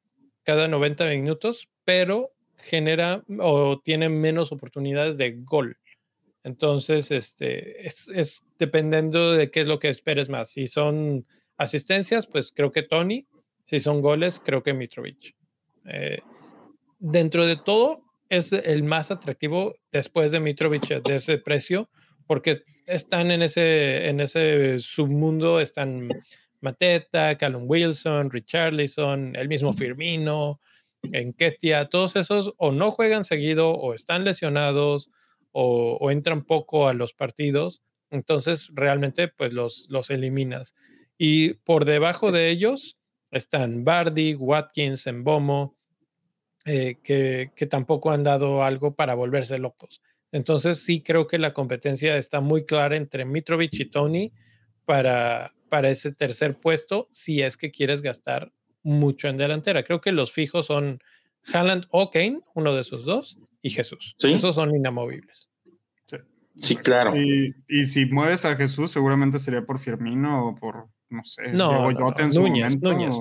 cada 0.44 0.68
90 0.68 1.06
minutos, 1.06 1.70
pero 1.86 2.32
genera 2.57 3.24
o 3.40 3.80
tiene 3.80 4.10
menos 4.10 4.52
oportunidades 4.52 5.18
de 5.18 5.38
gol. 5.44 5.78
Entonces, 6.44 7.11
este, 7.11 7.86
es, 7.86 8.45
dependiendo 8.57 9.34
de 9.34 9.52
qué 9.52 9.61
es 9.61 9.68
lo 9.68 9.80
que 9.80 9.90
esperes 9.90 10.30
más. 10.30 10.49
Si 10.49 10.68
son 10.68 11.26
asistencias, 11.57 12.28
pues 12.28 12.52
creo 12.52 12.72
que 12.72 12.84
Tony. 12.84 13.28
Si 13.68 13.80
son 13.80 14.02
goles, 14.02 14.41
creo 14.44 14.64
que 14.64 14.74
Mitrovic. 14.74 15.36
Eh, 15.86 16.22
dentro 16.99 17.45
de 17.45 17.55
todo, 17.55 18.03
es 18.30 18.53
el 18.53 18.84
más 18.84 19.09
atractivo 19.09 19.76
después 19.91 20.31
de 20.31 20.39
Mitrovic 20.39 21.01
de 21.01 21.15
ese 21.15 21.39
precio, 21.39 21.89
porque 22.27 22.61
están 22.85 23.31
en 23.31 23.41
ese, 23.41 24.07
en 24.07 24.19
ese 24.19 24.77
submundo, 24.80 25.59
están 25.59 26.09
Mateta, 26.61 27.38
Callum 27.38 27.63
Wilson, 27.67 28.30
Richarlison, 28.30 29.35
el 29.35 29.47
mismo 29.47 29.73
Firmino, 29.73 30.59
Enketia, 31.03 31.85
todos 31.85 32.15
esos 32.15 32.53
o 32.57 32.71
no 32.71 32.91
juegan 32.91 33.23
seguido 33.23 33.71
o 33.71 33.93
están 33.93 34.26
lesionados 34.26 35.09
o, 35.51 36.11
entran 36.11 36.45
poco 36.45 36.88
a 36.88 36.93
los 36.93 37.13
partidos, 37.13 37.81
entonces 38.11 38.69
realmente 38.73 39.27
pues 39.27 39.53
los, 39.53 39.88
los 39.89 40.09
eliminas. 40.09 40.76
Y 41.17 41.55
por 41.55 41.85
debajo 41.85 42.31
de 42.31 42.49
ellos 42.49 42.97
están 43.31 43.84
Bardi, 43.84 44.35
Watkins, 44.35 45.07
Embomo, 45.07 45.78
eh, 46.65 46.98
que, 47.03 47.52
que 47.56 47.65
tampoco 47.65 48.11
han 48.11 48.23
dado 48.23 48.64
algo 48.64 48.95
para 48.95 49.15
volverse 49.15 49.57
locos. 49.57 50.02
Entonces 50.31 50.84
sí 50.84 51.02
creo 51.02 51.27
que 51.27 51.40
la 51.40 51.53
competencia 51.53 52.18
está 52.18 52.41
muy 52.41 52.65
clara 52.65 52.95
entre 52.95 53.26
Mitrovic 53.26 53.73
y 53.80 53.86
Tony 53.86 54.31
para, 54.86 55.53
para 55.69 55.90
ese 55.90 56.11
tercer 56.14 56.60
puesto 56.60 57.07
si 57.11 57.41
es 57.41 57.57
que 57.57 57.72
quieres 57.72 58.02
gastar 58.02 58.52
mucho 58.84 59.27
en 59.27 59.38
delantera. 59.38 59.84
Creo 59.84 60.02
que 60.02 60.11
los 60.11 60.31
fijos 60.31 60.68
son 60.68 60.99
Haaland 61.52 61.86
o 61.90 62.11
Kane, 62.11 62.41
uno 62.53 62.76
de 62.76 62.81
esos 62.81 63.06
dos, 63.06 63.40
y 63.61 63.69
Jesús. 63.69 64.15
Esos 64.19 64.56
son 64.56 64.76
inamovibles. 64.76 65.49
Sí, 66.61 66.76
claro. 66.76 67.14
Y, 67.15 67.86
si 67.86 68.06
mueves 68.06 68.44
a 68.44 68.56
Jesús, 68.56 68.91
seguramente 68.91 69.40
sería 69.40 69.61
por 69.65 69.80
Firmino 69.80 70.49
o 70.49 70.56
por, 70.56 70.90
no 71.10 71.23
sé, 71.23 71.53
no, 71.53 71.90
Núñez, 71.91 72.81
Núñez, 72.81 73.15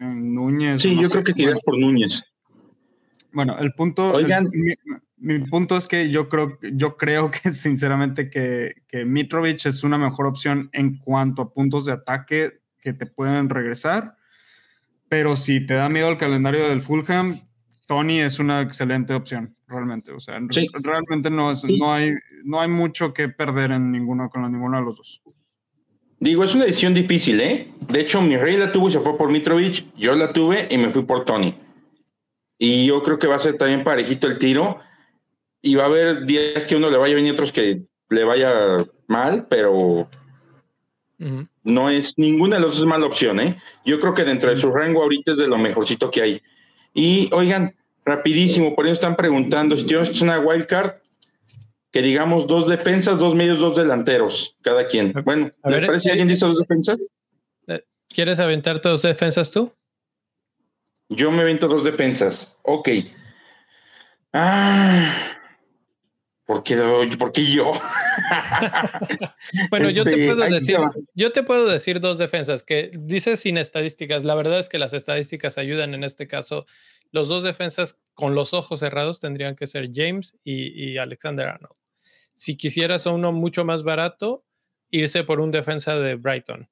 Núñez. 0.00 0.80
Sí, 0.80 0.96
yo 1.00 1.08
creo 1.08 1.22
que 1.22 1.32
tiras 1.32 1.60
por 1.64 1.78
Núñez. 1.78 2.20
Bueno, 3.32 3.58
el 3.58 3.72
punto, 3.72 4.12
Oigan. 4.12 4.50
mi, 5.16 5.38
punto 5.40 5.76
es 5.76 5.86
que 5.86 6.10
yo 6.10 6.28
creo, 6.28 6.58
yo 6.72 6.96
creo 6.96 7.30
que 7.30 7.52
sinceramente 7.52 8.30
que, 8.30 8.74
que 8.88 9.04
Mitrovic 9.04 9.66
es 9.66 9.84
una 9.84 9.98
mejor 9.98 10.26
opción 10.26 10.70
en 10.72 10.98
cuanto 10.98 11.42
a 11.42 11.52
puntos 11.52 11.84
de 11.84 11.92
ataque 11.92 12.60
que 12.80 12.92
te 12.92 13.06
pueden 13.06 13.48
regresar 13.48 14.16
pero 15.10 15.34
si 15.34 15.66
te 15.66 15.74
da 15.74 15.88
miedo 15.88 16.08
el 16.08 16.16
calendario 16.16 16.68
del 16.68 16.82
Fulham, 16.82 17.40
Tony 17.88 18.20
es 18.20 18.38
una 18.38 18.60
excelente 18.60 19.12
opción, 19.12 19.56
realmente. 19.66 20.12
O 20.12 20.20
sea, 20.20 20.38
realmente 20.80 21.30
no, 21.30 21.50
es, 21.50 21.64
no, 21.64 21.92
hay, 21.92 22.12
no 22.44 22.60
hay 22.60 22.68
mucho 22.68 23.12
que 23.12 23.28
perder 23.28 23.72
en 23.72 23.90
ninguno, 23.90 24.30
con 24.30 24.42
ninguno 24.50 24.78
de 24.78 24.84
los 24.84 24.96
dos. 24.96 25.20
Digo, 26.20 26.44
es 26.44 26.54
una 26.54 26.64
decisión 26.64 26.94
difícil, 26.94 27.40
¿eh? 27.40 27.72
De 27.88 28.00
hecho, 28.00 28.22
mi 28.22 28.36
rey 28.36 28.56
la 28.56 28.70
tuvo 28.70 28.88
y 28.88 28.92
se 28.92 29.00
fue 29.00 29.18
por 29.18 29.32
Mitrovic, 29.32 29.84
yo 29.96 30.14
la 30.14 30.32
tuve 30.32 30.68
y 30.70 30.78
me 30.78 30.90
fui 30.90 31.02
por 31.02 31.24
Tony. 31.24 31.56
Y 32.62 32.84
yo 32.84 33.02
creo 33.02 33.18
que 33.18 33.26
va 33.26 33.36
a 33.36 33.40
ser 33.40 33.56
también 33.56 33.82
parejito 33.82 34.26
el 34.26 34.38
tiro. 34.38 34.78
Y 35.62 35.76
va 35.76 35.84
a 35.84 35.86
haber 35.86 36.26
días 36.26 36.66
que 36.66 36.76
uno 36.76 36.90
le 36.90 36.98
vaya 36.98 37.14
bien 37.14 37.26
y 37.26 37.30
otros 37.30 37.52
que 37.52 37.82
le 38.10 38.24
vaya 38.24 38.76
mal, 39.06 39.46
pero 39.48 40.08
no 41.64 41.90
es 41.90 42.12
ninguna 42.16 42.56
de 42.56 42.62
las 42.62 42.72
dos 42.72 42.80
es 42.80 42.86
mala 42.86 43.06
opción, 43.06 43.40
¿eh? 43.40 43.56
Yo 43.84 43.98
creo 43.98 44.14
que 44.14 44.24
dentro 44.24 44.50
de 44.50 44.56
su 44.56 44.70
rango 44.70 45.02
ahorita 45.02 45.32
es 45.32 45.38
de 45.38 45.46
lo 45.46 45.56
mejorcito 45.58 46.10
que 46.10 46.22
hay. 46.22 46.42
Y 46.92 47.30
oigan, 47.32 47.74
rapidísimo, 48.04 48.74
por 48.74 48.86
eso 48.86 48.94
están 48.94 49.16
preguntando, 49.16 49.76
si 49.76 49.94
es 49.94 50.20
una 50.20 50.38
wild 50.38 50.66
card, 50.66 50.96
que 51.92 52.02
digamos 52.02 52.46
dos 52.46 52.68
defensas, 52.68 53.18
dos 53.18 53.34
medios, 53.34 53.58
dos 53.58 53.76
delanteros, 53.76 54.56
cada 54.60 54.86
quien. 54.86 55.12
Bueno, 55.24 55.50
¿les 55.64 55.86
parece 55.86 56.04
que 56.04 56.10
alguien 56.10 56.28
dice 56.28 56.44
dos 56.46 56.58
defensas? 56.58 56.98
Eh, 57.68 57.82
¿Quieres 58.08 58.38
aventarte 58.38 58.88
dos 58.88 59.02
defensas 59.02 59.50
tú? 59.50 59.72
Yo 61.10 61.30
me 61.30 61.42
avento 61.42 61.68
dos 61.68 61.84
defensas. 61.84 62.58
Ok. 62.62 62.88
Ah, 64.32 65.30
¿Por 66.50 66.64
qué, 66.64 67.44
yo? 67.44 67.70
bueno, 69.70 69.88
yo 69.88 70.02
te 70.02 70.10
este, 70.10 70.26
puedo 70.26 70.50
decir, 70.50 70.76
yo 71.14 71.30
te 71.30 71.44
puedo 71.44 71.68
decir 71.68 72.00
dos 72.00 72.18
defensas 72.18 72.64
que 72.64 72.90
dices 72.92 73.38
sin 73.38 73.56
estadísticas. 73.56 74.24
La 74.24 74.34
verdad 74.34 74.58
es 74.58 74.68
que 74.68 74.80
las 74.80 74.92
estadísticas 74.92 75.58
ayudan 75.58 75.94
en 75.94 76.02
este 76.02 76.26
caso. 76.26 76.66
Los 77.12 77.28
dos 77.28 77.44
defensas 77.44 78.00
con 78.14 78.34
los 78.34 78.52
ojos 78.52 78.80
cerrados 78.80 79.20
tendrían 79.20 79.54
que 79.54 79.68
ser 79.68 79.90
James 79.94 80.36
y, 80.42 80.96
Alexander 80.96 81.46
Arnold. 81.46 81.76
Si 82.34 82.56
quisieras 82.56 83.06
uno 83.06 83.30
mucho 83.30 83.64
más 83.64 83.84
barato, 83.84 84.44
irse 84.90 85.22
por 85.22 85.38
un 85.38 85.52
defensa 85.52 86.00
de 86.00 86.16
Brighton. 86.16 86.68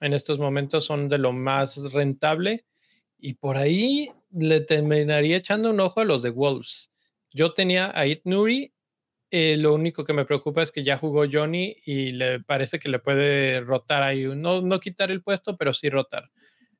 En 0.00 0.12
estos 0.12 0.40
momentos 0.40 0.86
son 0.86 1.08
de 1.08 1.18
lo 1.18 1.32
más 1.32 1.92
rentable 1.92 2.64
y 3.20 3.34
por 3.34 3.56
ahí 3.56 4.10
le 4.32 4.60
terminaría 4.60 5.36
echando 5.36 5.70
un 5.70 5.80
ojo 5.80 6.00
a 6.00 6.04
los 6.04 6.22
de 6.22 6.30
Wolves. 6.30 6.90
Yo 7.32 7.52
tenía 7.54 7.92
a 7.94 8.06
It 8.06 8.22
Nuri 8.24 8.72
eh, 9.32 9.56
lo 9.56 9.74
único 9.74 10.04
que 10.04 10.12
me 10.12 10.24
preocupa 10.24 10.60
es 10.62 10.72
que 10.72 10.82
ya 10.82 10.98
jugó 10.98 11.24
Johnny 11.30 11.76
y 11.84 12.12
le 12.12 12.40
parece 12.40 12.80
que 12.80 12.88
le 12.88 12.98
puede 12.98 13.60
rotar 13.60 14.02
ahí, 14.02 14.24
no, 14.24 14.60
no 14.60 14.80
quitar 14.80 15.12
el 15.12 15.22
puesto, 15.22 15.56
pero 15.56 15.72
sí 15.72 15.88
rotar. 15.88 16.30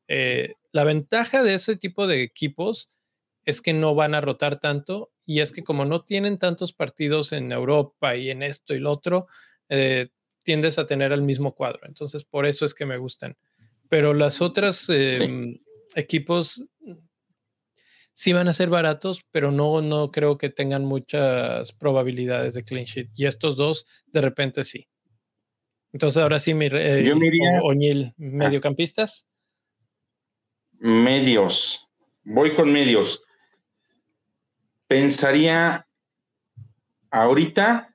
Eh, 0.09 0.55
la 0.73 0.83
ventaja 0.83 1.45
de 1.45 1.55
ese 1.55 1.77
tipo 1.77 2.09
de 2.09 2.23
equipos 2.23 2.89
es 3.45 3.63
que 3.63 3.73
no 3.73 3.95
van 3.95 4.17
a 4.17 4.21
rotar 4.21 4.59
tanto 4.59 5.13
y 5.25 5.41
es 5.41 5.53
que 5.53 5.63
como 5.63 5.85
no 5.85 6.05
tienen 6.05 6.39
tantos 6.39 6.73
partidos 6.73 7.31
en 7.31 7.53
Europa 7.53 8.17
y 8.17 8.31
en 8.31 8.43
esto 8.43 8.75
y 8.75 8.81
lo 8.81 8.91
otro, 8.91 9.29
eh, 9.69 10.09
tiendes 10.43 10.79
a 10.79 10.87
tener 10.87 11.13
el 11.13 11.23
mismo 11.23 11.55
cuadro. 11.55 11.87
Entonces, 11.87 12.25
por 12.25 12.47
eso 12.47 12.65
es 12.65 12.75
que 12.75 12.87
me 12.87 12.97
gustan. 12.97 13.37
Pero 13.89 14.13
las 14.13 14.41
otras 14.41 14.89
em, 14.89 15.59
equipos 15.95 16.65
sí 18.13 18.33
van 18.35 18.49
a 18.49 18.53
ser 18.53 18.69
baratos, 18.69 19.25
pero 19.31 19.51
no, 19.51 19.81
no 19.81 20.11
creo 20.11 20.37
que 20.37 20.51
tengan 20.51 20.85
muchas 20.85 21.73
probabilidades 21.73 22.53
de 22.53 22.65
clean 22.65 22.85
sheet. 22.85 23.09
Y 23.15 23.25
estos 23.25 23.57
dos, 23.57 23.87
de 24.07 24.21
repente 24.21 24.65
sí. 24.65 24.89
Entonces, 25.93 26.23
ahora 26.23 26.39
sí, 26.39 26.53
mi, 26.53 26.67
eh, 26.67 27.03
Yo 27.03 27.15
Oñil, 27.65 28.13
mediocampistas. 28.19 29.27
Medios. 30.79 31.89
Voy 32.23 32.53
con 32.55 32.71
medios. 32.71 33.23
Pensaría 34.87 35.87
ahorita 37.11 37.95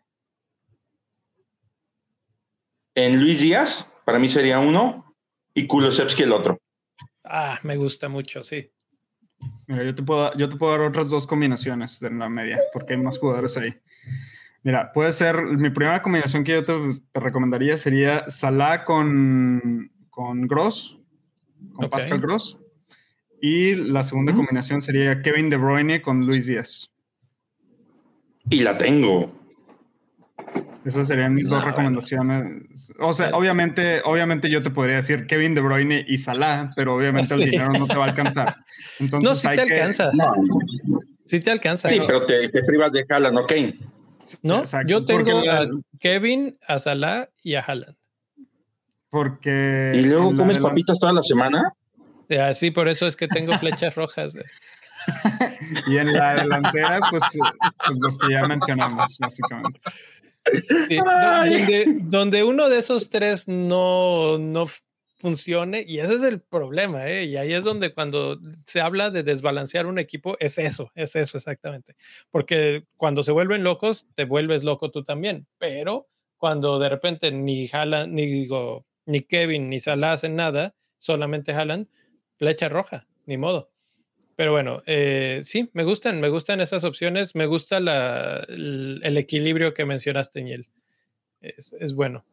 en 2.96 3.20
Luis 3.20 3.42
Díaz, 3.42 3.94
para 4.06 4.18
mí 4.20 4.28
sería 4.28 4.60
uno, 4.60 5.16
y 5.54 5.68
Kulosevsky 5.68 6.24
el 6.24 6.32
otro. 6.32 6.60
Ah, 7.26 7.60
me 7.64 7.76
gusta 7.78 8.10
mucho, 8.10 8.44
sí. 8.44 8.72
Mira, 9.68 9.84
yo 9.84 9.96
te, 9.96 10.04
puedo, 10.04 10.36
yo 10.38 10.50
te 10.50 10.56
puedo 10.56 10.72
dar 10.72 10.82
otras 10.82 11.10
dos 11.10 11.28
combinaciones 11.28 12.00
de 12.00 12.12
la 12.12 12.30
media, 12.30 12.60
porque 12.74 12.94
hay 12.94 13.02
más 13.02 13.18
jugadores 13.18 13.58
ahí. 13.58 13.76
Mira, 14.64 14.92
puede 14.92 15.14
ser, 15.14 15.42
mi 15.44 15.70
primera 15.70 16.02
combinación 16.02 16.44
que 16.44 16.54
yo 16.54 16.66
te, 16.66 16.74
recomendaría 17.14 17.78
sería 17.78 18.28
Salah 18.30 18.84
con, 18.84 19.92
con 20.10 20.48
Gross, 20.48 20.98
con 21.74 21.90
Pascal 21.90 22.20
Gross. 22.20 22.58
Y 23.42 23.76
la 23.76 24.04
segunda 24.04 24.34
combinación 24.34 24.82
sería 24.82 25.22
Kevin 25.22 25.50
De 25.50 25.58
Bruyne 25.58 26.02
con 26.02 26.26
Luis 26.26 26.48
Díaz. 26.48 26.92
Y 28.50 28.62
la 28.62 28.78
tengo. 28.78 29.45
Esas 30.86 31.08
serían 31.08 31.34
mis 31.34 31.50
dos 31.50 31.66
recomendaciones. 31.66 32.92
O 33.00 33.12
sea, 33.14 33.32
obviamente, 33.34 34.02
obviamente 34.06 34.52
yo 34.52 34.62
te 34.62 34.70
podría 34.70 34.98
decir 34.98 35.26
Kevin 35.26 35.56
De 35.56 35.62
Bruyne 35.62 36.06
y 36.08 36.20
Salah, 36.20 36.72
pero 36.76 36.96
obviamente 36.96 37.34
el 37.34 37.40
dinero 37.40 37.74
no 37.74 37.88
te 37.88 37.96
va 37.96 38.06
a 38.06 38.10
alcanzar. 38.10 38.58
Entonces, 39.00 39.28
no, 39.28 39.36
sí 39.36 39.48
te 39.56 39.62
alcanza. 39.62 40.12
Sí 41.24 41.40
te 41.40 41.50
alcanza. 41.50 41.90
Sí, 41.90 42.00
pero 42.06 42.28
te, 42.28 42.50
privas 42.68 42.92
de 42.92 43.04
Haaland 43.10 43.38
o 43.40 43.48
Kane. 43.48 43.80
No, 44.44 44.64
yo 44.86 45.06
tengo 45.06 45.40
a 45.40 45.68
Kevin, 46.00 46.56
a 46.68 46.78
Salah 46.78 47.30
y 47.42 47.56
a 47.56 47.62
Haaland. 47.62 47.96
Porque... 49.10 49.94
¿Y 49.96 50.06
luego 50.06 50.36
comes 50.36 50.60
papitas 50.60 51.00
toda 51.00 51.14
la 51.14 51.24
semana? 51.24 51.74
Sí, 52.54 52.70
por 52.70 52.88
eso 52.90 53.08
es 53.08 53.16
que 53.16 53.28
tengo 53.28 53.58
flechas 53.58 53.96
rojas. 53.96 54.36
y 55.88 55.98
en 55.98 56.14
la 56.14 56.36
delantera, 56.36 57.00
pues, 57.10 57.24
pues 57.86 57.98
los 58.00 58.18
que 58.20 58.32
ya 58.32 58.48
mencionamos, 58.48 59.18
básicamente 59.20 59.80
donde, 62.04 62.44
uno 62.44 62.70
de 62.70 62.80
esos 62.80 63.10
tres 63.10 63.48
no, 63.48 64.38
no 64.38 64.68
funcione, 65.18 65.84
y 65.88 66.00
ese 66.00 66.16
es 66.16 66.24
el 66.24 66.42
problema, 66.42 67.08
¿eh? 67.08 67.26
y 67.26 67.38
ahí 67.38 67.54
es 67.54 67.64
donde 67.64 67.94
cuando 67.94 68.40
se 68.66 68.82
habla 68.82 69.10
de 69.10 69.24
desbalancear 69.24 69.86
un 69.88 69.98
equipo, 69.98 70.36
es 70.40 70.58
eso, 70.58 70.92
es 70.96 71.16
eso 71.16 71.38
exactamente. 71.38 71.96
Porque 72.30 72.86
cuando 72.98 73.24
se 73.24 73.32
vuelven 73.32 73.64
locos, 73.64 74.08
te 74.14 74.26
vuelves 74.26 74.64
loco 74.64 74.92
tú 74.92 75.04
también, 75.04 75.48
pero 75.58 76.08
cuando 76.38 76.80
de 76.80 76.90
repente 76.90 77.32
ni 77.32 77.68
Haaland, 77.72 78.14
ni, 78.14 78.26
digo, 78.26 78.86
ni 79.06 79.22
Kevin, 79.22 79.70
ni 79.70 79.80
Salah 79.80 80.14
hacen 80.14 80.36
nada, 80.36 80.76
solamente 80.98 81.54
Haaland, 81.54 81.88
flecha 82.38 82.70
roja, 82.70 83.08
ni 83.26 83.38
modo. 83.38 83.72
Pero 84.36 84.52
bueno, 84.52 84.84
eh, 84.86 85.40
sí, 85.44 85.70
me 85.74 85.84
gustan, 85.84 86.20
me 86.20 86.30
gustan 86.30 86.60
esas 86.60 86.84
opciones, 86.84 87.36
me 87.36 87.46
gusta 87.46 87.78
el, 87.78 89.18
equilibrio 89.18 89.74
que 89.74 89.86
mencionaste, 89.86 90.42
Niel. 90.42 90.68
Es, 91.42 91.74
es 91.80 91.94
bueno. 91.94 92.26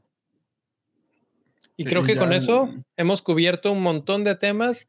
Y 1.76 1.84
creo 1.84 2.02
que 2.02 2.16
con 2.16 2.32
eso 2.32 2.72
hemos 2.96 3.22
cubierto 3.22 3.72
un 3.72 3.82
montón 3.82 4.24
de 4.24 4.34
temas 4.34 4.88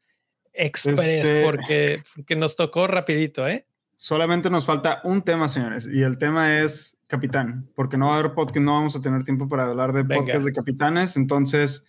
express 0.54 1.00
este 1.00 1.44
porque, 1.44 2.36
nos 2.36 2.56
tocó 2.56 2.86
rapidito, 2.86 3.46
¿eh? 3.46 3.66
Solamente 3.96 4.50
nos 4.50 4.64
falta 4.64 5.00
un 5.04 5.22
tema, 5.22 5.48
señores, 5.48 5.88
y 5.92 6.02
el 6.02 6.18
tema 6.18 6.60
es 6.60 6.96
capitán, 7.06 7.68
porque 7.74 7.96
no 7.96 8.06
va 8.06 8.16
a 8.16 8.18
haber 8.18 8.34
podcast, 8.34 8.64
no 8.64 8.72
vamos 8.72 8.96
a 8.96 9.00
tener 9.00 9.24
tiempo 9.24 9.48
para 9.48 9.66
hablar 9.66 9.92
de 9.92 10.04
podcast 10.04 10.44
de 10.44 10.52
capitanes, 10.52 11.16
entonces 11.16 11.84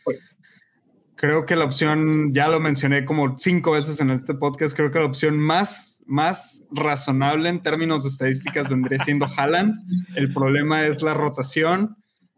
Creo 1.16 1.46
que 1.46 1.56
la 1.56 1.66
opción, 1.66 2.34
ya 2.34 2.50
lo 2.50 2.60
mencioné 2.60 3.06
como 3.06 3.38
cinco 3.38 3.72
veces 3.72 4.00
en 4.02 4.12
este 4.12 4.34
podcast, 4.34 4.76
creo 4.76 4.92
que 4.92 5.00
la 5.00 5.06
opción 5.06 5.40
más, 5.40 6.04
más 6.06 6.64
razonable 6.72 7.50
en 7.50 7.62
términos 7.62 8.04
de 8.04 8.10
estadísticas 8.10 8.70
vendría 8.70 9.00
siendo 9.00 9.26
Haaland. 9.26 9.76
El 10.16 10.34
problema 10.34 10.86
es 10.86 11.02
la 11.02 11.14
rotación. 11.14 11.96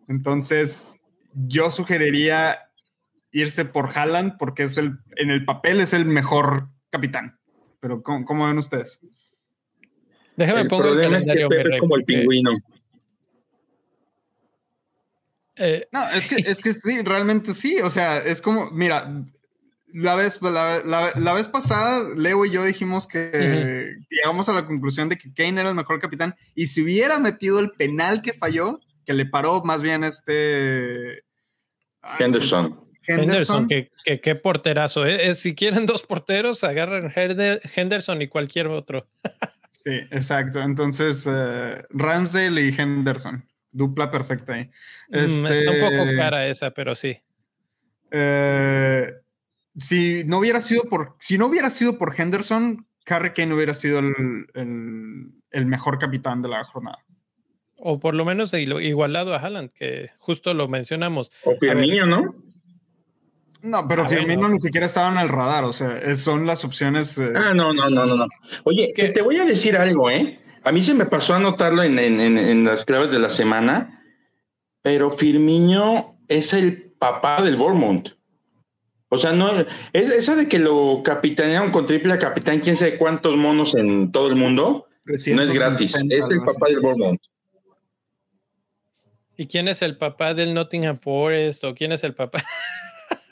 Entonces, 0.08 1.00
yo 1.34 1.72
sugeriría 1.72 2.60
irse 3.32 3.66
por 3.66 3.90
Haaland 3.96 4.38
porque 4.38 4.64
es 4.64 4.78
el, 4.78 5.00
en 5.16 5.32
el 5.32 5.44
papel 5.44 5.82
es 5.82 5.94
el 5.94 6.06
mejor 6.06 6.70
capitán. 6.90 7.40
Pero 7.80 8.02
¿cómo, 8.02 8.48
ven 8.48 8.58
ustedes? 8.58 9.02
Déjame 10.36 10.62
el 10.62 10.68
pongo 10.68 10.84
el 10.84 10.90
problema 10.90 11.18
es 11.18 11.24
que 11.24 11.26
calendario. 11.26 11.50
Pepe 11.50 11.64
rey, 11.64 11.80
como 11.80 11.96
el 11.96 12.02
porque, 12.02 12.18
pingüino. 12.20 12.52
Eh, 15.58 15.88
No, 15.92 16.08
es 16.10 16.28
que, 16.28 16.36
es 16.38 16.62
que 16.62 16.74
sí, 16.74 17.02
realmente 17.04 17.54
sí. 17.54 17.78
O 17.84 17.90
sea, 17.90 18.18
es 18.18 18.42
como, 18.42 18.70
mira, 18.72 19.12
la 19.94 20.16
vez, 20.16 20.42
la, 20.42 20.82
la- 20.86 21.12
la 21.16 21.34
vez 21.34 21.48
pasada, 21.48 22.04
Leo 22.16 22.46
y 22.46 22.52
yo 22.52 22.64
dijimos 22.64 23.08
que 23.08 23.96
llegamos 24.10 24.50
a 24.50 24.54
la 24.54 24.66
conclusión 24.66 25.10
de 25.10 25.18
que 25.18 25.34
Kane 25.34 25.60
era 25.62 25.70
el 25.70 25.76
mejor 25.76 26.00
capitán 26.00 26.36
y 26.56 26.68
si 26.68 26.82
hubiera 26.82 27.20
metido 27.20 27.60
el 27.60 27.72
penal 27.72 28.22
que 28.22 28.34
falló, 28.34 28.80
que 29.06 29.14
le 29.14 29.26
paró 29.26 29.64
más 29.64 29.82
bien 29.82 30.04
este 30.04 31.24
Henderson. 32.20 32.84
Henderson, 33.10 33.68
que, 33.70 33.90
que- 34.04 34.20
qué 34.20 34.36
porterazo. 34.36 35.06
¿eh? 35.06 35.30
Eh, 35.30 35.36
si 35.36 35.56
quieren 35.56 35.86
dos 35.86 36.04
porteros, 36.06 36.64
agarran 36.66 37.10
Hender- 37.14 37.62
Henderson 37.74 38.22
y 38.22 38.28
cualquier 38.28 38.68
otro. 38.68 39.08
Sí, 39.72 39.92
exacto. 40.12 40.62
Entonces, 40.62 41.26
Ramsdale 41.92 42.62
y 42.66 42.76
Henderson, 42.78 43.48
dupla 43.72 44.10
perfecta 44.12 44.54
ahí. 44.54 44.70
Mm, 45.10 45.16
Está 45.46 45.72
un 45.72 45.80
poco 45.80 46.04
Este, 46.04 46.16
cara 46.18 46.48
esa, 46.48 46.72
pero 46.72 46.96
sí. 46.96 47.18
Eh, 48.12 49.12
si 49.76 50.24
no 50.26 50.40
hubiera 50.40 50.62
sido 50.62 50.84
por, 50.86 51.16
si 51.20 51.38
no 51.38 51.48
hubiera 51.48 51.70
sido 51.70 51.98
por 51.98 52.20
Henderson, 52.20 52.88
Harry 53.06 53.32
Kane 53.34 53.54
hubiera 53.54 53.74
sido 53.74 54.00
el, 54.00 54.48
el- 54.54 55.32
el 55.52 55.66
mejor 55.66 55.98
capitán 55.98 56.42
de 56.42 56.50
la 56.50 56.64
jornada. 56.64 57.00
O 57.78 58.00
por 58.00 58.16
lo 58.16 58.26
menos 58.26 58.54
igualado 58.54 59.34
a 59.36 59.38
Haaland, 59.40 59.72
que 59.72 60.10
justo 60.18 60.54
lo 60.54 60.68
mencionamos. 60.68 61.32
O 61.44 61.56
Firmino, 61.58 62.06
¿no? 62.08 62.36
No, 63.62 63.88
pero 63.88 64.04
Ah, 64.04 64.08
Firmino 64.10 64.48
ni 64.50 64.60
siquiera 64.60 64.86
estaba 64.86 65.12
en 65.12 65.20
el 65.20 65.30
radar, 65.30 65.64
o 65.64 65.74
sea, 65.74 66.16
son 66.16 66.46
las 66.46 66.64
opciones. 66.66 67.18
eh, 67.18 67.32
Ah, 67.36 67.54
no, 67.54 67.74
no, 67.74 67.88
no, 67.90 68.06
no, 68.06 68.16
no. 68.16 68.28
Oye, 68.66 68.92
¿Qué? 68.96 69.04
que 69.08 69.10
te 69.10 69.22
voy 69.22 69.40
a 69.40 69.46
decir 69.46 69.76
algo, 69.78 70.10
¿eh? 70.10 70.40
A 70.68 70.72
mí 70.74 70.82
se 70.84 70.94
me 70.94 71.06
pasó 71.06 71.34
a 71.34 71.38
anotarlo 71.38 71.82
en, 71.84 71.98
en- 71.98 72.20
en- 72.20 72.38
en 72.38 72.64
las 72.66 72.84
claves 72.84 73.10
de 73.10 73.20
la 73.20 73.30
semana, 73.30 74.04
pero 74.82 75.12
Firmino 75.12 76.20
es 76.28 76.54
el 76.54 76.92
papá 77.00 77.42
del 77.42 77.56
Bournemouth. 77.56 78.10
O 79.10 79.18
sea, 79.18 79.32
no, 79.32 79.50
es 79.94 80.12
esa 80.12 80.36
de 80.36 80.50
que 80.50 80.60
lo 80.60 81.02
capitanearon 81.06 81.72
con 81.72 81.86
triple 81.86 82.18
capitán, 82.18 82.60
quién 82.60 82.76
sabe 82.76 82.98
cuántos 82.98 83.38
monos 83.38 83.74
en 83.76 84.12
todo 84.12 84.28
el 84.28 84.36
mundo, 84.36 84.88
no 85.06 85.14
es 85.14 85.24
360, 85.24 85.58
gratis. 85.58 85.96
Es 85.96 86.26
el 86.30 86.42
papá 86.42 86.68
del 86.68 86.82
Bournemouth. 86.82 87.22
¿Y 89.38 89.48
quién 89.48 89.70
es 89.70 89.82
el 89.82 89.98
papá 89.98 90.34
del 90.34 90.54
Nottingham 90.54 90.98
Forest? 91.00 91.64
¿O 91.64 91.74
quién 91.76 91.94
es 91.94 92.04
el 92.04 92.14
papá? 92.14 92.44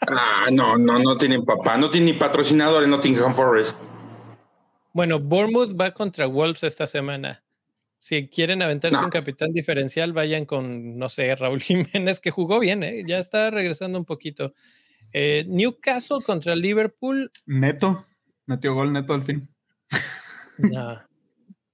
Ah, 0.07 0.47
no, 0.51 0.77
no, 0.77 0.99
no 0.99 1.17
tienen 1.17 1.43
papá, 1.43 1.77
no 1.77 1.89
tienen 1.89 2.13
ni 2.13 2.13
patrocinador 2.13 2.83
en 2.83 2.91
Nottingham 2.91 3.33
Forest. 3.35 3.77
Bueno, 4.95 5.19
Bournemouth 5.19 5.75
va 5.79 5.91
contra 5.91 6.25
Wolves 6.25 6.63
esta 6.63 6.87
semana. 6.87 7.43
Si 7.99 8.29
quieren 8.29 8.61
aventarse 8.61 8.95
No. 8.97 9.03
un 9.03 9.09
capitán 9.09 9.51
diferencial, 9.51 10.13
vayan 10.13 10.45
con, 10.45 10.97
no 10.97 11.09
sé, 11.09 11.35
Raúl 11.35 11.59
Jiménez, 11.93 12.21
que 12.21 12.31
jugó 12.31 12.61
bien, 12.61 12.81
¿eh? 12.81 13.03
ya 13.05 13.19
está 13.19 13.51
regresando 13.51 13.99
un 13.99 14.05
poquito. 14.05 14.53
Eh, 15.11 15.43
Newcastle 15.49 16.19
contra 16.25 16.55
Liverpool. 16.55 17.29
Neto, 17.45 18.05
metió 18.45 18.73
gol 18.73 18.93
neto 18.93 19.13
al 19.13 19.23
fin. 19.23 19.49
No. 20.59 21.01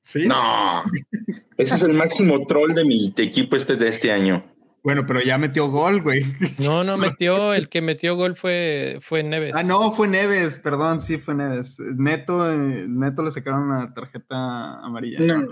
Sí. 0.03 0.25
No, 0.27 0.83
ese 1.57 1.75
es 1.75 1.81
el 1.83 1.93
máximo 1.93 2.47
troll 2.47 2.73
de 2.73 2.83
mi 2.83 3.13
equipo 3.15 3.55
este 3.55 3.75
de 3.75 3.87
este 3.87 4.11
año. 4.11 4.50
Bueno, 4.83 5.05
pero 5.05 5.21
ya 5.21 5.37
metió 5.37 5.67
gol, 5.67 6.01
güey. 6.01 6.23
No, 6.65 6.83
no 6.83 6.97
metió, 6.97 7.53
el 7.53 7.69
que 7.69 7.81
metió 7.81 8.15
gol 8.15 8.35
fue, 8.35 8.97
fue 9.01 9.21
Neves. 9.23 9.53
Ah, 9.55 9.61
no, 9.63 9.91
fue 9.91 10.07
Neves, 10.07 10.57
perdón, 10.57 11.01
sí 11.01 11.17
fue 11.17 11.35
Neves. 11.35 11.79
Neto, 11.79 12.51
eh, 12.51 12.85
Neto 12.87 13.21
le 13.23 13.31
sacaron 13.31 13.63
una 13.63 13.93
tarjeta 13.93 14.79
amarilla. 14.79 15.19
No. 15.19 15.47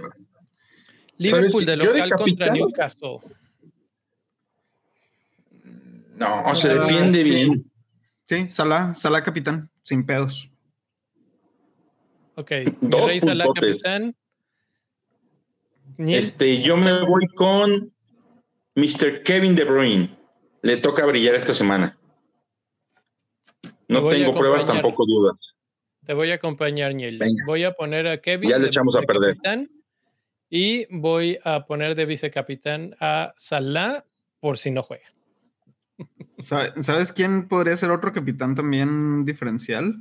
Liverpool 1.17 1.65
de 1.65 1.77
local 1.77 2.11
contra 2.15 2.51
Newcastle. 2.53 3.19
No, 6.15 6.55
se 6.55 6.71
Ah, 6.71 6.73
defiende 6.73 7.23
sí. 7.23 7.29
bien. 7.29 7.71
Sí, 8.25 8.49
Salah, 8.49 8.95
Salah 8.95 9.23
capitán, 9.23 9.69
sin 9.83 10.05
pedos. 10.05 10.49
Ok, 12.35 12.51
Dos 12.81 13.11
Salah, 13.21 13.45
capitán. 13.53 14.15
Este, 15.97 16.61
yo 16.63 16.77
me 16.77 17.05
voy 17.05 17.27
con 17.35 17.91
Mr. 18.75 19.23
Kevin 19.23 19.55
De 19.55 19.63
Bruyne. 19.65 20.09
Le 20.61 20.77
toca 20.77 21.05
brillar 21.05 21.35
esta 21.35 21.53
semana. 21.53 21.97
No 23.87 24.07
tengo 24.09 24.33
pruebas, 24.37 24.65
tampoco 24.67 25.05
dudas. 25.05 25.35
Te 26.05 26.13
voy 26.13 26.31
a 26.31 26.35
acompañar, 26.35 26.93
Niel. 26.93 27.17
Venga. 27.17 27.43
Voy 27.45 27.63
a 27.63 27.73
poner 27.73 28.07
a 28.07 28.19
Kevin. 28.21 28.49
Ya 28.49 28.57
le 28.57 28.63
de 28.63 28.69
echamos 28.69 28.95
a 28.95 29.01
perder. 29.01 29.31
vicecapitán 29.35 29.69
Y 30.49 30.85
voy 30.95 31.39
a 31.43 31.65
poner 31.65 31.95
de 31.95 32.05
vicecapitán 32.05 32.95
a 32.99 33.33
Salah 33.37 34.05
por 34.39 34.57
si 34.57 34.71
no 34.71 34.83
juega. 34.83 35.05
¿Sabe- 36.37 36.81
¿Sabes 36.83 37.11
quién 37.11 37.47
podría 37.47 37.75
ser 37.77 37.91
otro 37.91 38.11
capitán 38.13 38.55
también 38.55 39.25
diferencial? 39.25 39.95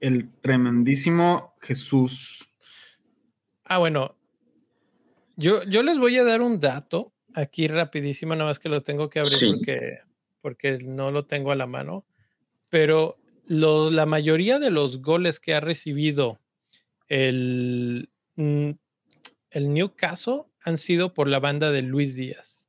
El 0.00 0.30
tremendísimo 0.40 1.54
Jesús. 1.60 2.48
Ah, 3.64 3.78
bueno. 3.78 4.16
Yo, 5.36 5.62
yo 5.64 5.82
les 5.82 5.98
voy 5.98 6.16
a 6.18 6.24
dar 6.24 6.42
un 6.42 6.60
dato 6.60 7.12
aquí 7.34 7.66
rapidísimo, 7.68 8.34
nada 8.34 8.50
más 8.50 8.58
que 8.58 8.68
lo 8.68 8.80
tengo 8.82 9.08
que 9.08 9.20
abrir 9.20 9.38
Sí. 9.40 9.46
porque, 9.50 9.98
porque 10.40 10.78
no 10.84 11.10
lo 11.10 11.24
tengo 11.26 11.50
a 11.52 11.56
la 11.56 11.66
mano. 11.66 12.04
Pero 12.68 13.18
lo- 13.46 13.90
la 13.90 14.06
mayoría 14.06 14.58
de 14.58 14.70
los 14.70 15.00
goles 15.02 15.40
que 15.40 15.54
ha 15.54 15.60
recibido 15.60 16.40
el, 17.08 18.10
mm, 18.36 18.70
el 19.50 19.72
Newcastle 19.74 20.44
han 20.64 20.76
sido 20.78 21.12
por 21.14 21.28
la 21.28 21.40
banda 21.40 21.70
de 21.70 21.82
Luis 21.82 22.14
Díaz. 22.14 22.68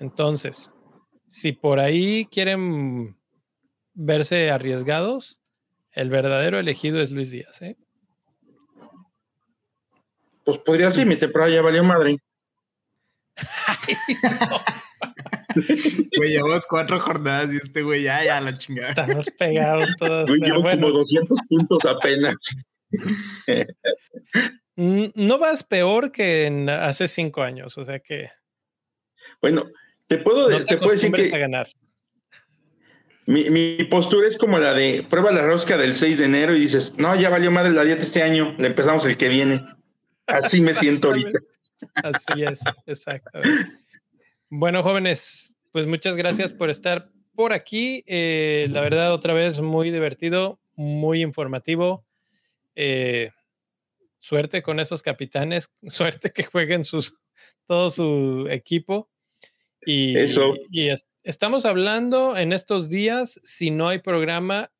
Entonces, 0.00 0.72
si 1.26 1.52
por 1.52 1.78
ahí 1.80 2.26
quieren 2.26 3.16
verse 3.94 4.50
arriesgados, 4.50 5.40
el 5.92 6.10
verdadero 6.10 6.58
elegido 6.58 7.00
es 7.00 7.10
Luis 7.10 7.30
Díaz. 7.30 7.62
¿eh? 7.62 7.76
Pues 10.46 10.58
podría 10.58 10.92
ser, 10.92 11.06
mi 11.06 11.16
temporada 11.16 11.50
ya 11.50 11.60
valió 11.60 11.82
madre. 11.82 12.18
Güey, 16.16 16.30
llevamos 16.30 16.66
cuatro 16.66 17.00
jornadas 17.00 17.52
y 17.52 17.56
este 17.56 17.82
güey 17.82 18.04
ya, 18.04 18.24
ya 18.24 18.40
la 18.40 18.56
chingada. 18.56 18.90
Estamos 18.90 19.28
pegados 19.36 19.90
todos. 19.98 20.28
Güey, 20.28 20.38
pero 20.40 20.54
llevo 20.54 20.62
bueno, 20.62 20.86
como 20.86 20.98
200 20.98 21.38
puntos 21.48 21.78
apenas. 21.84 22.34
mm, 24.76 25.06
no 25.16 25.38
vas 25.38 25.64
peor 25.64 26.12
que 26.12 26.44
en 26.46 26.70
hace 26.70 27.08
cinco 27.08 27.42
años, 27.42 27.76
o 27.76 27.84
sea 27.84 27.98
que 27.98 28.30
Bueno, 29.42 29.64
te 30.06 30.18
puedo, 30.18 30.48
no 30.48 30.58
te 30.58 30.64
te 30.64 30.76
puedo 30.76 30.92
decir 30.92 31.34
a 31.34 31.38
ganar. 31.38 31.68
mi, 33.26 33.50
mi 33.50 33.82
postura 33.90 34.28
es 34.28 34.38
como 34.38 34.58
la 34.60 34.74
de 34.74 35.04
prueba 35.10 35.32
la 35.32 35.44
rosca 35.44 35.76
del 35.76 35.96
6 35.96 36.18
de 36.18 36.24
enero 36.24 36.54
y 36.54 36.60
dices, 36.60 36.94
no, 36.98 37.16
ya 37.16 37.30
valió 37.30 37.50
madre 37.50 37.72
la 37.72 37.82
dieta 37.82 38.04
este 38.04 38.22
año, 38.22 38.54
le 38.58 38.68
empezamos 38.68 39.04
el 39.06 39.16
que 39.16 39.26
viene. 39.26 39.75
Así 40.26 40.60
me 40.60 40.74
siento 40.74 41.08
ahorita. 41.08 41.38
Así 41.94 42.42
es, 42.42 42.60
exactamente. 42.86 43.72
Bueno, 44.48 44.82
jóvenes, 44.82 45.54
pues 45.72 45.86
muchas 45.86 46.16
gracias 46.16 46.52
por 46.52 46.70
estar 46.70 47.10
por 47.34 47.52
aquí. 47.52 48.02
Eh, 48.06 48.66
la 48.70 48.80
verdad, 48.80 49.12
otra 49.12 49.34
vez 49.34 49.60
muy 49.60 49.90
divertido, 49.90 50.60
muy 50.74 51.22
informativo. 51.22 52.04
Eh, 52.74 53.30
suerte 54.18 54.62
con 54.62 54.80
esos 54.80 55.02
capitanes, 55.02 55.70
suerte 55.86 56.30
que 56.32 56.44
jueguen 56.44 56.84
sus, 56.84 57.14
todo 57.66 57.90
su 57.90 58.46
equipo. 58.50 59.10
Y, 59.84 60.16
Eso. 60.16 60.54
y 60.70 60.88
es- 60.88 61.04
estamos 61.22 61.64
hablando 61.64 62.36
en 62.36 62.52
estos 62.52 62.88
días, 62.88 63.40
si 63.44 63.70
no 63.70 63.88
hay 63.88 63.98
programa, 64.00 64.72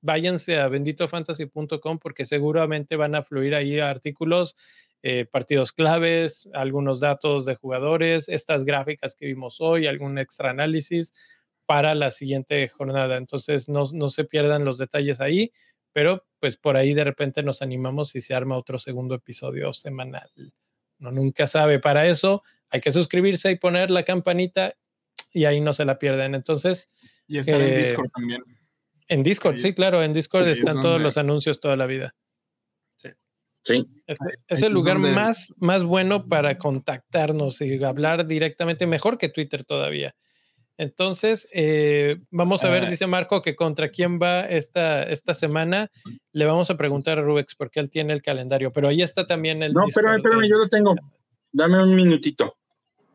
váyanse 0.00 0.58
a 0.58 0.68
benditofantasy.com 0.68 1.98
porque 1.98 2.24
seguramente 2.24 2.96
van 2.96 3.14
a 3.14 3.22
fluir 3.22 3.54
ahí 3.54 3.78
artículos 3.80 4.54
eh, 5.02 5.24
partidos 5.24 5.72
claves, 5.72 6.48
algunos 6.54 7.00
datos 7.00 7.44
de 7.44 7.56
jugadores, 7.56 8.28
estas 8.28 8.64
gráficas 8.64 9.16
que 9.16 9.26
vimos 9.26 9.60
hoy, 9.60 9.86
algún 9.86 10.18
extra 10.18 10.50
análisis 10.50 11.12
para 11.66 11.94
la 11.94 12.10
siguiente 12.10 12.68
jornada. 12.68 13.16
Entonces, 13.16 13.68
no, 13.68 13.84
no 13.92 14.08
se 14.08 14.24
pierdan 14.24 14.64
los 14.64 14.78
detalles 14.78 15.20
ahí, 15.20 15.52
pero 15.92 16.24
pues 16.38 16.56
por 16.56 16.76
ahí 16.76 16.94
de 16.94 17.04
repente 17.04 17.42
nos 17.42 17.62
animamos 17.62 18.14
y 18.14 18.20
se 18.20 18.34
arma 18.34 18.56
otro 18.56 18.78
segundo 18.78 19.14
episodio 19.14 19.72
semanal. 19.72 20.30
No 20.98 21.10
nunca 21.10 21.46
sabe. 21.46 21.78
Para 21.78 22.06
eso 22.06 22.42
hay 22.68 22.80
que 22.80 22.92
suscribirse 22.92 23.50
y 23.50 23.56
poner 23.56 23.90
la 23.90 24.04
campanita 24.04 24.74
y 25.32 25.44
ahí 25.44 25.60
no 25.60 25.72
se 25.72 25.84
la 25.84 25.98
pierden. 25.98 26.34
Entonces, 26.34 26.90
Y 27.26 27.38
está 27.38 27.56
en 27.56 27.62
eh, 27.62 27.78
Discord 27.78 28.10
también. 28.10 28.42
En 29.08 29.22
Discord, 29.22 29.58
sí, 29.58 29.74
claro, 29.74 30.02
en 30.02 30.12
Discord 30.12 30.46
están 30.48 30.80
todos 30.80 31.00
los 31.00 31.18
anuncios 31.18 31.60
toda 31.60 31.76
la 31.76 31.86
vida. 31.86 32.14
Sí. 33.64 33.86
Es, 34.48 34.62
el 34.62 34.72
lugar 34.72 34.98
más, 34.98 35.52
más 35.56 35.84
bueno 35.84 36.28
para 36.28 36.58
contactarnos 36.58 37.60
y 37.60 37.82
hablar 37.84 38.26
directamente, 38.26 38.86
mejor 38.86 39.18
que 39.18 39.28
Twitter 39.28 39.64
todavía. 39.64 40.14
Entonces, 40.78 41.48
eh, 41.52 42.20
vamos 42.30 42.64
a 42.64 42.70
ver, 42.70 42.84
ah. 42.84 42.90
dice 42.90 43.06
Marco, 43.06 43.40
que 43.40 43.54
contra 43.54 43.90
quién 43.90 44.18
va 44.20 44.40
esta, 44.40 45.04
esta 45.04 45.34
semana. 45.34 45.90
Le 46.32 46.44
vamos 46.44 46.70
a 46.70 46.76
preguntar 46.76 47.18
a 47.18 47.22
Rubex 47.22 47.54
porque 47.54 47.78
él 47.78 47.90
tiene 47.90 48.12
el 48.12 48.22
calendario, 48.22 48.72
pero 48.72 48.88
ahí 48.88 49.02
está 49.02 49.26
también 49.26 49.62
el. 49.62 49.72
No, 49.72 49.86
espérame, 49.86 50.16
espérame, 50.16 50.48
yo 50.48 50.56
lo 50.56 50.68
tengo. 50.68 50.94
Dame 51.52 51.82
un 51.82 51.94
minutito. 51.94 52.56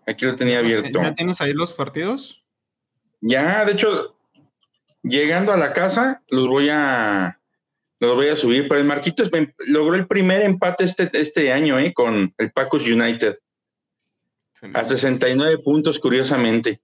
Aquí 0.05 0.25
lo 0.25 0.35
tenía 0.35 0.59
abierto. 0.59 1.01
¿Ya 1.01 1.13
tienes 1.15 1.41
ahí 1.41 1.53
los 1.53 1.73
partidos? 1.73 2.45
Ya, 3.19 3.65
de 3.65 3.73
hecho, 3.73 4.15
llegando 5.03 5.51
a 5.51 5.57
la 5.57 5.73
casa, 5.73 6.23
los 6.29 6.47
voy 6.47 6.69
a 6.69 7.41
los 7.99 8.15
voy 8.15 8.27
a 8.27 8.35
subir, 8.35 8.67
pero 8.67 8.79
el 8.79 8.85
Marquitos 8.85 9.31
logró 9.67 9.95
el 9.95 10.07
primer 10.07 10.41
empate 10.41 10.83
este, 10.83 11.09
este 11.13 11.51
año 11.51 11.79
¿eh? 11.79 11.93
con 11.93 12.33
el 12.37 12.51
Pacos 12.51 12.87
United. 12.87 13.37
A 14.73 14.83
69 14.83 15.59
puntos, 15.59 15.99
curiosamente. 15.99 16.81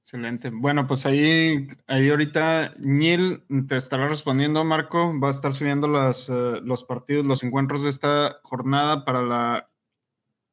Excelente. 0.00 0.50
Bueno, 0.50 0.86
pues 0.86 1.04
ahí, 1.06 1.68
ahí 1.86 2.08
ahorita 2.08 2.74
Neil 2.78 3.42
te 3.68 3.76
estará 3.76 4.08
respondiendo, 4.08 4.64
Marco. 4.64 5.18
Va 5.20 5.28
a 5.28 5.32
estar 5.32 5.52
subiendo 5.52 5.88
las, 5.88 6.28
eh, 6.28 6.60
los 6.62 6.84
partidos, 6.84 7.26
los 7.26 7.42
encuentros 7.42 7.82
de 7.82 7.90
esta 7.90 8.40
jornada 8.42 9.04
para 9.04 9.22
la 9.22 9.68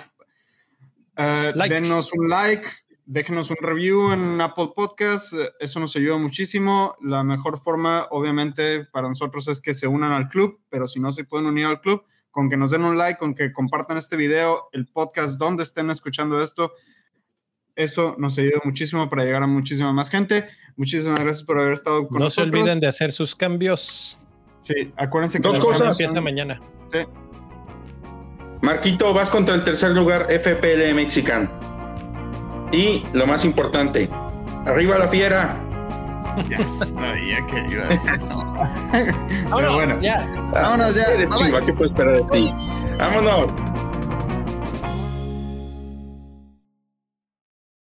denos 1.67 2.13
un 2.13 2.29
like 2.29 2.65
déjenos 3.07 3.49
un 3.49 3.57
review 3.61 4.11
en 4.11 4.39
Apple 4.41 4.71
Podcast, 4.75 5.33
eso 5.59 5.79
nos 5.79 5.95
ayuda 5.95 6.17
muchísimo. 6.17 6.95
La 7.01 7.23
mejor 7.23 7.57
forma, 7.57 8.05
obviamente, 8.11 8.85
para 8.85 9.07
nosotros 9.07 9.47
es 9.47 9.61
que 9.61 9.73
se 9.73 9.87
unan 9.87 10.11
al 10.11 10.27
club, 10.27 10.59
pero 10.69 10.87
si 10.87 10.99
no 10.99 11.11
se 11.11 11.23
pueden 11.23 11.47
unir 11.47 11.65
al 11.65 11.81
club, 11.81 12.03
con 12.29 12.49
que 12.49 12.57
nos 12.57 12.71
den 12.71 12.83
un 12.83 12.97
like, 12.97 13.17
con 13.17 13.33
que 13.33 13.51
compartan 13.51 13.97
este 13.97 14.17
video, 14.17 14.69
el 14.73 14.87
podcast, 14.87 15.39
donde 15.39 15.63
estén 15.63 15.89
escuchando 15.89 16.41
esto, 16.41 16.73
eso 17.75 18.15
nos 18.17 18.37
ayuda 18.37 18.59
muchísimo 18.65 19.09
para 19.09 19.23
llegar 19.23 19.41
a 19.41 19.47
muchísima 19.47 19.93
más 19.93 20.09
gente. 20.09 20.45
Muchísimas 20.75 21.19
gracias 21.19 21.43
por 21.43 21.57
haber 21.57 21.73
estado 21.73 22.07
con 22.07 22.19
nosotros. 22.19 22.47
No 22.47 22.53
se 22.53 22.59
olviden 22.59 22.79
de 22.81 22.87
hacer 22.87 23.13
sus 23.13 23.35
cambios. 23.35 24.19
Sí, 24.59 24.91
acuérdense 24.97 25.39
que 25.39 25.49
la 25.49 25.59
cosas 25.59 25.91
empieza 25.91 26.19
mañana. 26.19 26.59
Sí. 26.91 26.99
Marquito, 28.61 29.13
vas 29.13 29.29
contra 29.29 29.55
el 29.55 29.63
tercer 29.63 29.91
lugar 29.91 30.27
FPL 30.29 30.93
Mexican. 30.93 31.76
Y 32.71 33.03
lo 33.13 33.25
más 33.25 33.45
importante, 33.45 34.09
arriba 34.65 34.97
la 34.97 35.07
fiera. 35.07 35.55
Ya 36.49 36.63
sabía 36.69 37.45
que 37.47 37.65
ibas 37.71 38.05
a 38.05 38.13
eso. 38.13 38.55
Pero 39.55 39.73
bueno, 39.73 39.99
ya. 40.01 40.17
Vámonos 40.51 40.93
ya. 40.93 41.05
¿Qué 41.65 41.73
puedo 41.73 41.89
esperar 41.89 42.17
de 42.17 42.23
ti? 42.31 42.53
Vámonos. 42.99 43.47